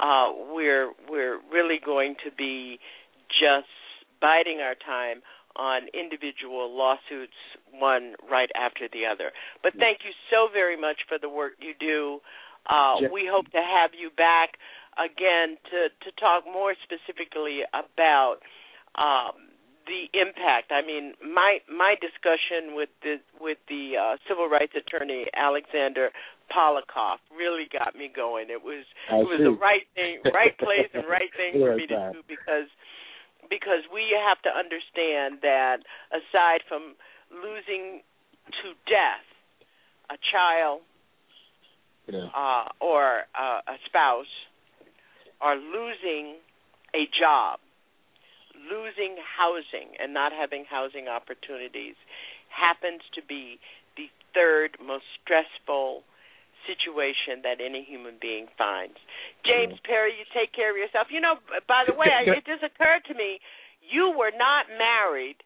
uh, 0.00 0.32
we're 0.52 0.92
we're 1.08 1.38
really 1.52 1.78
going 1.78 2.16
to 2.24 2.30
be 2.32 2.80
just 3.28 3.70
biding 4.20 4.60
our 4.60 4.74
time 4.74 5.22
on 5.56 5.88
individual 5.92 6.70
lawsuits, 6.70 7.36
one 7.74 8.14
right 8.30 8.50
after 8.54 8.88
the 8.92 9.04
other. 9.04 9.32
But 9.62 9.74
thank 9.78 10.00
you 10.04 10.12
so 10.30 10.48
very 10.52 10.78
much 10.80 11.04
for 11.08 11.18
the 11.18 11.28
work 11.28 11.52
you 11.60 11.74
do. 11.78 12.20
Uh, 12.68 13.08
we 13.12 13.28
hope 13.30 13.50
to 13.50 13.60
have 13.60 13.90
you 13.98 14.10
back 14.16 14.56
again 14.96 15.56
to 15.70 15.88
to 16.04 16.10
talk 16.20 16.44
more 16.44 16.74
specifically 16.84 17.60
about 17.72 18.40
um, 18.96 19.49
the 19.86 20.08
impact. 20.18 20.72
I 20.72 20.84
mean, 20.84 21.14
my 21.22 21.58
my 21.68 21.94
discussion 22.00 22.74
with 22.76 22.90
the 23.02 23.16
with 23.40 23.58
the 23.68 23.96
uh, 23.96 24.16
civil 24.28 24.48
rights 24.48 24.72
attorney 24.76 25.26
Alexander 25.34 26.10
Polikoff 26.52 27.18
really 27.30 27.66
got 27.70 27.94
me 27.94 28.10
going. 28.10 28.50
It 28.50 28.62
was 28.62 28.84
I 29.10 29.20
it 29.20 29.28
was 29.28 29.38
see. 29.38 29.44
the 29.44 29.56
right 29.56 29.86
thing, 29.94 30.20
right 30.34 30.56
place, 30.58 30.90
and 30.94 31.04
right 31.08 31.30
thing 31.36 31.60
for 31.60 31.76
me 31.76 31.86
to 31.86 32.12
do 32.12 32.20
because 32.28 32.68
because 33.48 33.82
we 33.92 34.14
have 34.14 34.38
to 34.46 34.50
understand 34.50 35.42
that 35.42 35.82
aside 36.14 36.62
from 36.68 36.94
losing 37.32 38.02
to 38.62 38.74
death 38.86 39.26
a 40.10 40.18
child 40.30 40.82
Yeah. 42.10 42.26
uh, 42.34 42.66
or 42.80 43.26
uh, 43.38 43.60
a 43.66 43.76
spouse, 43.86 44.30
or 45.40 45.54
losing 45.54 46.36
a 46.94 47.06
job, 47.18 47.60
losing 48.68 49.16
housing 49.20 49.96
and 49.98 50.12
not 50.12 50.32
having 50.32 50.64
housing 50.68 51.08
opportunities 51.08 51.96
happens 52.50 53.00
to 53.14 53.22
be 53.24 53.58
the 53.96 54.10
third 54.34 54.76
most 54.82 55.06
stressful 55.22 56.02
situation 56.68 57.40
that 57.42 57.62
any 57.62 57.86
human 57.86 58.20
being 58.20 58.46
finds. 58.58 59.00
James 59.46 59.80
mm-hmm. 59.80 59.88
Perry, 59.88 60.12
you 60.12 60.28
take 60.36 60.52
care 60.52 60.68
of 60.68 60.76
yourself. 60.76 61.08
You 61.08 61.20
know, 61.20 61.40
by 61.64 61.88
the 61.88 61.96
way, 61.96 62.12
I- 62.12 62.36
it 62.36 62.44
just 62.44 62.62
occurred 62.62 63.04
to 63.08 63.14
me 63.14 63.40
you 63.80 64.12
were 64.12 64.32
not 64.34 64.68
married 64.68 65.40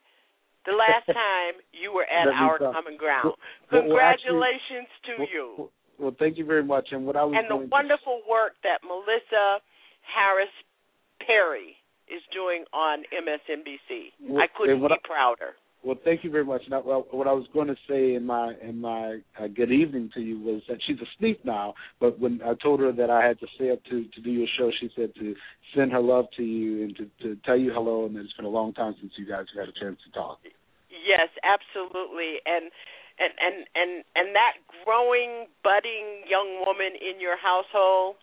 the 0.66 0.74
last 0.74 1.07
time 1.12 1.62
you 1.70 1.95
were 1.95 2.09
at 2.09 2.27
our 2.27 2.59
common 2.59 2.99
ground. 2.99 3.39
Well, 3.70 3.86
well, 3.86 4.01
actually- 4.03 4.35
Congratulations 4.35 4.91
to 5.07 5.12
you 5.31 5.47
Well, 5.57 5.70
well, 5.99 6.16
thank 6.19 6.36
you 6.36 6.45
very 6.45 6.65
much. 6.65 6.91
And 6.91 7.07
what 7.07 7.16
I 7.16 7.23
was 7.23 7.35
and 7.39 7.47
the 7.47 7.55
going 7.55 7.70
to 7.70 7.73
wonderful 7.73 8.20
work 8.27 8.59
that 8.66 8.82
Melissa 8.82 9.62
Harris 10.03 10.53
Perry 11.23 11.78
is 12.09 12.23
doing 12.33 12.65
on 12.73 13.05
MSNBC. 13.13 14.13
Well, 14.21 14.43
I 14.43 14.47
couldn't 14.57 14.81
be 14.81 14.87
I- 14.87 14.97
prouder. 15.07 15.55
Well, 15.85 15.97
thank 16.03 16.25
you 16.25 16.31
very 16.31 16.47
much. 16.47 16.63
Now, 16.71 16.81
well, 16.81 17.07
what 17.11 17.29
I 17.29 17.33
was 17.33 17.45
going 17.53 17.69
to 17.69 17.77
say 17.87 18.15
in 18.15 18.25
my 18.25 18.55
in 18.63 18.81
my 18.81 19.19
uh, 19.39 19.49
good 19.55 19.71
evening 19.71 20.09
to 20.15 20.21
you 20.21 20.41
was 20.41 20.63
that 20.67 20.79
she's 20.87 20.97
asleep 20.97 21.45
now. 21.45 21.75
But 22.01 22.19
when 22.19 22.41
I 22.41 22.55
told 22.55 22.81
her 22.81 22.91
that 22.91 23.11
I 23.11 23.23
had 23.23 23.39
to 23.41 23.47
stay 23.57 23.71
up 23.71 23.85
to 23.91 24.05
to 24.09 24.21
do 24.23 24.31
your 24.31 24.49
show, 24.57 24.71
she 24.81 24.89
said 24.97 25.13
to 25.17 25.35
send 25.77 25.93
her 25.93 26.01
love 26.01 26.25
to 26.39 26.43
you 26.43 26.85
and 26.85 26.97
to 26.97 27.05
to 27.23 27.37
tell 27.45 27.59
you 27.59 27.71
hello. 27.71 28.07
And 28.07 28.17
that 28.17 28.21
it's 28.21 28.33
been 28.33 28.47
a 28.47 28.49
long 28.49 28.73
time 28.73 28.95
since 28.99 29.13
you 29.19 29.27
guys 29.29 29.45
have 29.55 29.67
had 29.67 29.69
a 29.69 29.79
chance 29.79 30.01
to 30.09 30.11
talk. 30.19 30.39
Yes, 30.89 31.29
absolutely. 31.45 32.41
And 32.47 32.73
and 33.21 33.33
and 33.37 33.57
and 33.77 34.05
and 34.17 34.35
that 34.35 34.57
growing, 34.89 35.53
budding 35.63 36.25
young 36.25 36.65
woman 36.65 36.97
in 36.97 37.21
your 37.21 37.37
household, 37.37 38.17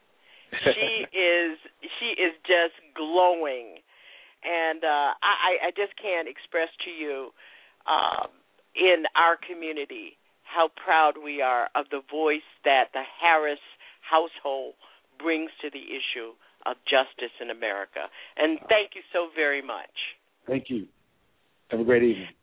she 0.51 1.05
is 1.15 1.57
she 1.99 2.19
is 2.19 2.33
just 2.43 2.75
glowing. 2.95 3.79
And 4.43 4.83
uh 4.83 5.15
I 5.21 5.67
I 5.67 5.71
just 5.75 5.93
can't 6.01 6.27
express 6.27 6.69
to 6.85 6.91
you 6.91 7.31
um 7.87 8.29
in 8.75 9.03
our 9.15 9.37
community 9.37 10.17
how 10.43 10.69
proud 10.75 11.15
we 11.15 11.41
are 11.41 11.69
of 11.75 11.85
the 11.91 12.01
voice 12.11 12.47
that 12.63 12.91
the 12.93 13.03
Harris 13.21 13.63
household 14.01 14.75
brings 15.17 15.51
to 15.61 15.69
the 15.69 15.79
issue 15.79 16.35
of 16.65 16.75
justice 16.85 17.33
in 17.39 17.49
America. 17.49 18.11
And 18.37 18.59
thank 18.67 18.93
you 18.93 19.01
so 19.13 19.29
very 19.33 19.61
much. 19.61 19.93
Thank 20.47 20.69
you. 20.69 20.87
Have 21.69 21.79
a 21.79 21.83
great 21.83 22.03
evening. 22.03 22.35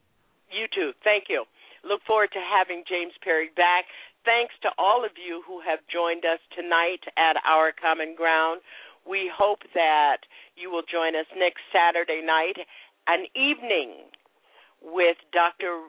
You 0.51 0.66
too. 0.72 0.93
Thank 1.05 1.24
you. 1.28 1.44
Look 1.85 2.01
forward 2.06 2.30
to 2.32 2.43
having 2.43 2.82
James 2.89 3.12
Perry 3.22 3.51
back. 3.55 3.85
Thanks 4.24 4.54
to 4.62 4.68
all 4.78 5.04
of 5.04 5.12
you 5.16 5.42
who 5.46 5.60
have 5.60 5.80
joined 5.90 6.24
us 6.24 6.40
tonight 6.54 7.06
at 7.16 7.40
Our 7.46 7.72
Common 7.72 8.14
Ground. 8.14 8.60
We 9.08 9.30
hope 9.30 9.60
that 9.74 10.26
you 10.56 10.70
will 10.70 10.82
join 10.84 11.16
us 11.16 11.26
next 11.36 11.62
Saturday 11.72 12.20
night, 12.24 12.58
an 13.06 13.24
evening 13.32 14.10
with 14.82 15.16
Dr. 15.32 15.88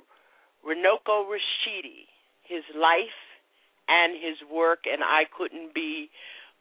Runoko 0.64 1.28
Rashidi, 1.28 2.08
his 2.44 2.64
life 2.76 3.20
and 3.88 4.14
his 4.16 4.38
work, 4.48 4.86
and 4.86 5.04
I 5.04 5.24
couldn't 5.36 5.74
be 5.74 6.10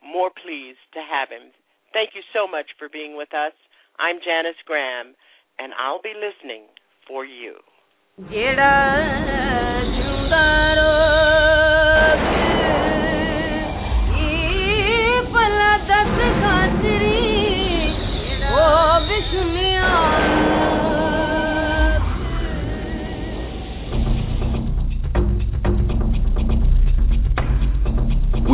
more 0.02 0.30
pleased 0.30 0.82
to 0.94 1.00
have 1.00 1.28
him. 1.28 1.52
Thank 1.92 2.10
you 2.14 2.22
so 2.32 2.46
much 2.46 2.66
for 2.78 2.88
being 2.88 3.16
with 3.16 3.32
us. 3.34 3.52
I'm 3.98 4.16
Janice 4.24 4.60
Graham, 4.66 5.14
and 5.58 5.72
I'll 5.78 6.02
be 6.02 6.14
listening 6.16 6.66
for 7.06 7.24
you. 7.24 7.56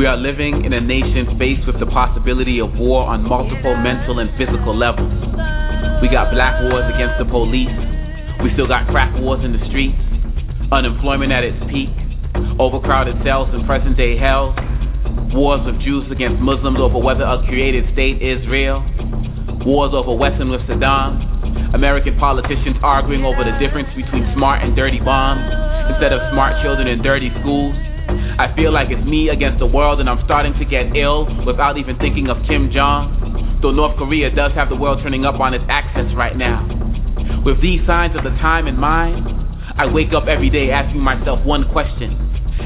We 0.05 0.12
are 0.12 0.20
living 0.20 0.68
in 0.68 0.76
a 0.76 0.85
nation 0.85 1.40
faced 1.40 1.64
with 1.64 1.81
the 1.81 1.89
possibility 1.89 2.60
of 2.60 2.76
war 2.76 3.09
on 3.09 3.24
multiple 3.24 3.72
mental 3.72 4.20
and 4.20 4.28
physical 4.36 4.76
levels. 4.76 5.09
We 6.05 6.12
got 6.12 6.28
black 6.28 6.60
wars 6.60 6.85
against 6.93 7.16
the 7.16 7.24
police. 7.24 7.72
We 8.44 8.52
still 8.52 8.68
got 8.68 8.85
crack 8.93 9.16
wars 9.16 9.40
in 9.40 9.56
the 9.56 9.64
streets. 9.72 9.97
Unemployment 10.76 11.32
at 11.32 11.40
its 11.40 11.56
peak. 11.72 11.89
Overcrowded 12.60 13.16
cells 13.24 13.48
in 13.56 13.64
present 13.64 13.97
day 13.97 14.20
hell. 14.20 14.52
Wars 15.32 15.64
of 15.64 15.81
Jews 15.81 16.05
against 16.12 16.36
Muslims 16.36 16.76
over 16.85 17.01
whether 17.01 17.24
a 17.24 17.40
created 17.48 17.89
state 17.97 18.20
is 18.20 18.44
real. 18.44 18.85
Wars 19.64 19.97
over 19.97 20.12
Western 20.12 20.52
with 20.52 20.60
Saddam. 20.68 21.72
American 21.72 22.20
politicians 22.20 22.76
arguing 22.85 23.24
over 23.24 23.40
the 23.40 23.56
difference 23.56 23.89
between 23.97 24.28
smart 24.36 24.60
and 24.60 24.76
dirty 24.76 25.01
bombs 25.01 25.48
instead 25.97 26.12
of 26.12 26.20
smart 26.28 26.60
children 26.60 26.93
in 26.93 27.01
dirty 27.01 27.32
schools. 27.40 27.72
I 28.38 28.54
feel 28.56 28.72
like 28.72 28.90
it's 28.90 29.04
me 29.06 29.28
against 29.28 29.58
the 29.58 29.66
world, 29.66 30.00
and 30.00 30.08
I'm 30.08 30.22
starting 30.24 30.54
to 30.58 30.64
get 30.64 30.94
ill 30.96 31.26
without 31.46 31.78
even 31.78 31.96
thinking 31.98 32.28
of 32.28 32.38
Kim 32.46 32.70
Jong. 32.74 33.58
Though 33.62 33.72
North 33.72 33.96
Korea 33.96 34.30
does 34.30 34.52
have 34.54 34.68
the 34.68 34.76
world 34.76 35.00
turning 35.02 35.24
up 35.24 35.40
on 35.40 35.54
its 35.54 35.64
axis 35.68 36.12
right 36.16 36.36
now. 36.36 36.66
With 37.44 37.60
these 37.60 37.80
signs 37.86 38.16
of 38.16 38.24
the 38.24 38.34
time 38.40 38.66
in 38.66 38.76
mind, 38.76 39.26
I 39.76 39.86
wake 39.90 40.14
up 40.14 40.28
every 40.28 40.50
day 40.50 40.70
asking 40.70 41.00
myself 41.00 41.44
one 41.44 41.66
question, 41.72 42.14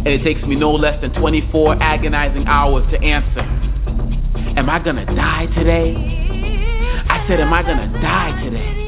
and 0.04 0.08
it 0.08 0.22
takes 0.24 0.42
me 0.46 0.56
no 0.56 0.72
less 0.72 1.00
than 1.00 1.14
24 1.16 1.80
agonizing 1.80 2.46
hours 2.46 2.84
to 2.92 2.98
answer. 3.00 3.44
Am 4.58 4.68
I 4.68 4.82
gonna 4.82 5.06
die 5.06 5.46
today? 5.54 5.94
I 7.08 7.24
said, 7.28 7.40
Am 7.40 7.52
I 7.52 7.62
gonna 7.62 7.88
die 8.02 8.32
today? 8.44 8.78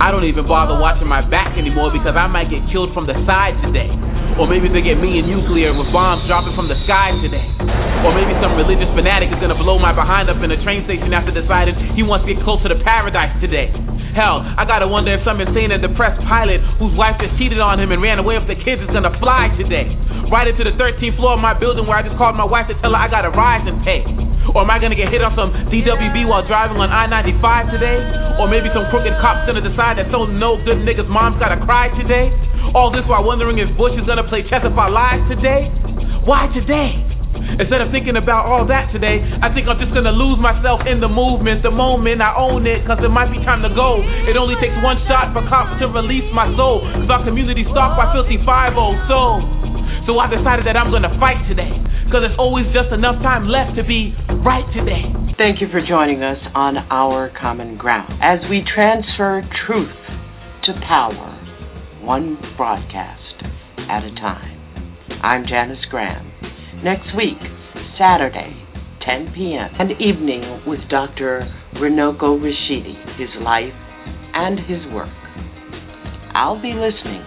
I 0.00 0.10
don't 0.14 0.24
even 0.24 0.46
bother 0.46 0.78
watching 0.78 1.08
my 1.08 1.20
back 1.26 1.58
anymore 1.58 1.90
because 1.90 2.14
I 2.14 2.26
might 2.30 2.48
get 2.48 2.62
killed 2.70 2.94
from 2.94 3.06
the 3.10 3.18
side 3.26 3.58
today. 3.66 3.90
Or 4.38 4.46
maybe 4.46 4.70
they 4.70 4.86
get 4.86 5.02
me 5.02 5.18
in 5.18 5.26
nuclear 5.26 5.74
with 5.74 5.90
bombs 5.90 6.22
dropping 6.30 6.54
from 6.54 6.70
the 6.70 6.78
sky 6.86 7.10
today. 7.18 7.42
Or 8.06 8.14
maybe 8.14 8.30
some 8.38 8.54
religious 8.54 8.86
fanatic 8.94 9.34
is 9.34 9.38
gonna 9.42 9.58
blow 9.58 9.82
my 9.82 9.90
behind 9.90 10.30
up 10.30 10.38
in 10.38 10.54
a 10.54 10.58
train 10.62 10.86
station 10.86 11.10
after 11.10 11.34
deciding 11.34 11.74
he 11.98 12.06
wants 12.06 12.22
to 12.22 12.30
get 12.30 12.38
closer 12.46 12.70
to 12.70 12.78
paradise 12.86 13.34
today. 13.42 13.74
Hell, 14.14 14.46
I 14.46 14.62
gotta 14.62 14.86
wonder 14.86 15.10
if 15.10 15.26
some 15.26 15.42
insane 15.42 15.74
and 15.74 15.82
depressed 15.82 16.22
pilot 16.30 16.62
whose 16.78 16.94
wife 16.94 17.18
just 17.18 17.34
cheated 17.34 17.58
on 17.58 17.82
him 17.82 17.90
and 17.90 17.98
ran 17.98 18.22
away 18.22 18.38
with 18.38 18.46
the 18.46 18.54
kids 18.62 18.78
is 18.78 18.90
gonna 18.94 19.12
fly 19.18 19.50
today. 19.58 19.90
Right 20.30 20.46
into 20.46 20.62
the 20.62 20.78
13th 20.78 21.18
floor 21.18 21.34
of 21.34 21.42
my 21.42 21.58
building 21.58 21.90
where 21.90 21.98
I 21.98 22.06
just 22.06 22.14
called 22.14 22.38
my 22.38 22.46
wife 22.46 22.70
to 22.70 22.78
tell 22.78 22.94
her 22.94 23.00
I 23.02 23.10
got 23.10 23.26
a 23.26 23.34
rise 23.34 23.66
and 23.66 23.82
pay. 23.82 24.06
Or 24.54 24.64
am 24.64 24.70
I 24.70 24.78
gonna 24.78 24.96
get 24.96 25.12
hit 25.12 25.20
on 25.20 25.34
some 25.36 25.52
DWB 25.68 26.24
while 26.24 26.46
driving 26.46 26.78
on 26.78 26.88
I-95 26.88 27.74
today? 27.74 27.98
Or 28.40 28.48
maybe 28.48 28.70
some 28.72 28.88
crooked 28.88 29.12
cop's 29.20 29.44
gonna 29.44 29.64
decide 29.64 29.98
that 29.98 30.08
some 30.14 30.38
no 30.38 30.56
good 30.62 30.80
niggas' 30.86 31.10
mom's 31.10 31.36
gotta 31.42 31.60
cry 31.66 31.92
today? 31.98 32.32
All 32.76 32.92
this 32.92 33.04
while 33.08 33.24
wondering 33.24 33.56
if 33.58 33.68
Bush 33.80 33.96
is 33.96 34.04
gonna 34.04 34.27
play 34.28 34.44
chess 34.48 34.60
if 34.64 34.76
I 34.76 34.88
live 34.88 35.24
today. 35.32 35.72
Why 36.28 36.52
today? 36.52 37.08
Instead 37.58 37.80
of 37.80 37.88
thinking 37.90 38.16
about 38.16 38.44
all 38.44 38.68
that 38.68 38.92
today, 38.92 39.24
I 39.40 39.48
think 39.52 39.68
I'm 39.68 39.80
just 39.80 39.92
gonna 39.96 40.12
lose 40.12 40.36
myself 40.36 40.84
in 40.84 41.00
the 41.00 41.08
movement, 41.08 41.64
the 41.64 41.72
moment 41.72 42.20
I 42.20 42.36
own 42.36 42.68
it, 42.68 42.84
cause 42.84 43.00
it 43.00 43.08
might 43.08 43.32
be 43.32 43.40
time 43.44 43.64
to 43.64 43.72
go. 43.72 44.04
It 44.28 44.36
only 44.36 44.54
takes 44.60 44.76
one 44.84 45.00
shot 45.08 45.32
for 45.32 45.40
cops 45.48 45.80
to 45.80 45.88
release 45.88 46.28
my 46.36 46.48
soul, 46.56 46.84
cause 46.84 47.08
our 47.08 47.24
community 47.24 47.64
stalked 47.72 47.96
by 47.96 48.12
filthy 48.12 48.36
5 48.44 48.76
so. 49.08 49.40
So 50.04 50.20
I 50.20 50.28
decided 50.28 50.64
that 50.68 50.76
I'm 50.76 50.92
gonna 50.92 51.12
fight 51.20 51.40
today, 51.48 51.72
cause 52.12 52.24
there's 52.24 52.38
always 52.38 52.68
just 52.72 52.92
enough 52.92 53.20
time 53.24 53.48
left 53.48 53.76
to 53.76 53.84
be 53.84 54.12
right 54.44 54.64
today. 54.76 55.08
Thank 55.36 55.60
you 55.60 55.68
for 55.68 55.80
joining 55.80 56.22
us 56.22 56.40
on 56.54 56.76
Our 56.92 57.32
Common 57.32 57.76
Ground 57.76 58.12
as 58.20 58.40
we 58.48 58.64
transfer 58.64 59.44
truth 59.66 59.96
to 60.64 60.72
power, 60.84 61.32
one 62.04 62.36
broadcast 62.56 63.17
at 63.86 64.02
a 64.02 64.10
time. 64.18 64.58
I'm 65.22 65.46
Janice 65.46 65.84
Graham. 65.90 66.26
Next 66.82 67.14
week, 67.16 67.38
Saturday, 67.98 68.54
10 69.06 69.32
p.m., 69.34 69.70
an 69.78 69.90
evening 70.02 70.62
with 70.66 70.80
Dr. 70.90 71.46
Runoko 71.74 72.38
Rashidi, 72.38 72.98
his 73.18 73.30
life 73.42 73.74
and 74.34 74.58
his 74.58 74.82
work. 74.92 75.10
I'll 76.34 76.60
be 76.60 76.74
listening 76.74 77.22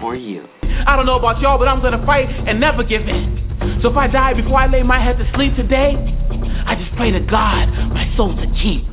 for 0.00 0.14
you. 0.14 0.44
I 0.86 0.96
don't 0.96 1.06
know 1.06 1.18
about 1.18 1.40
y'all, 1.40 1.58
but 1.58 1.68
I'm 1.68 1.82
gonna 1.82 2.04
fight 2.06 2.28
and 2.28 2.60
never 2.60 2.82
give 2.84 3.02
in. 3.02 3.80
So 3.82 3.90
if 3.90 3.96
I 3.96 4.06
die 4.06 4.34
before 4.34 4.60
I 4.60 4.66
lay 4.70 4.82
my 4.82 5.02
head 5.02 5.18
to 5.18 5.26
sleep 5.34 5.56
today, 5.56 5.96
I 6.66 6.76
just 6.76 6.94
pray 6.96 7.10
to 7.10 7.20
God 7.20 7.66
my 7.92 8.06
soul 8.16 8.36
to 8.36 8.46
keep 8.62 8.84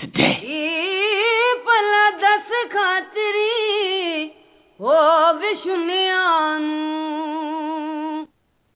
today. 0.00 0.54
O 4.80 4.92
Vishnu 5.32 5.76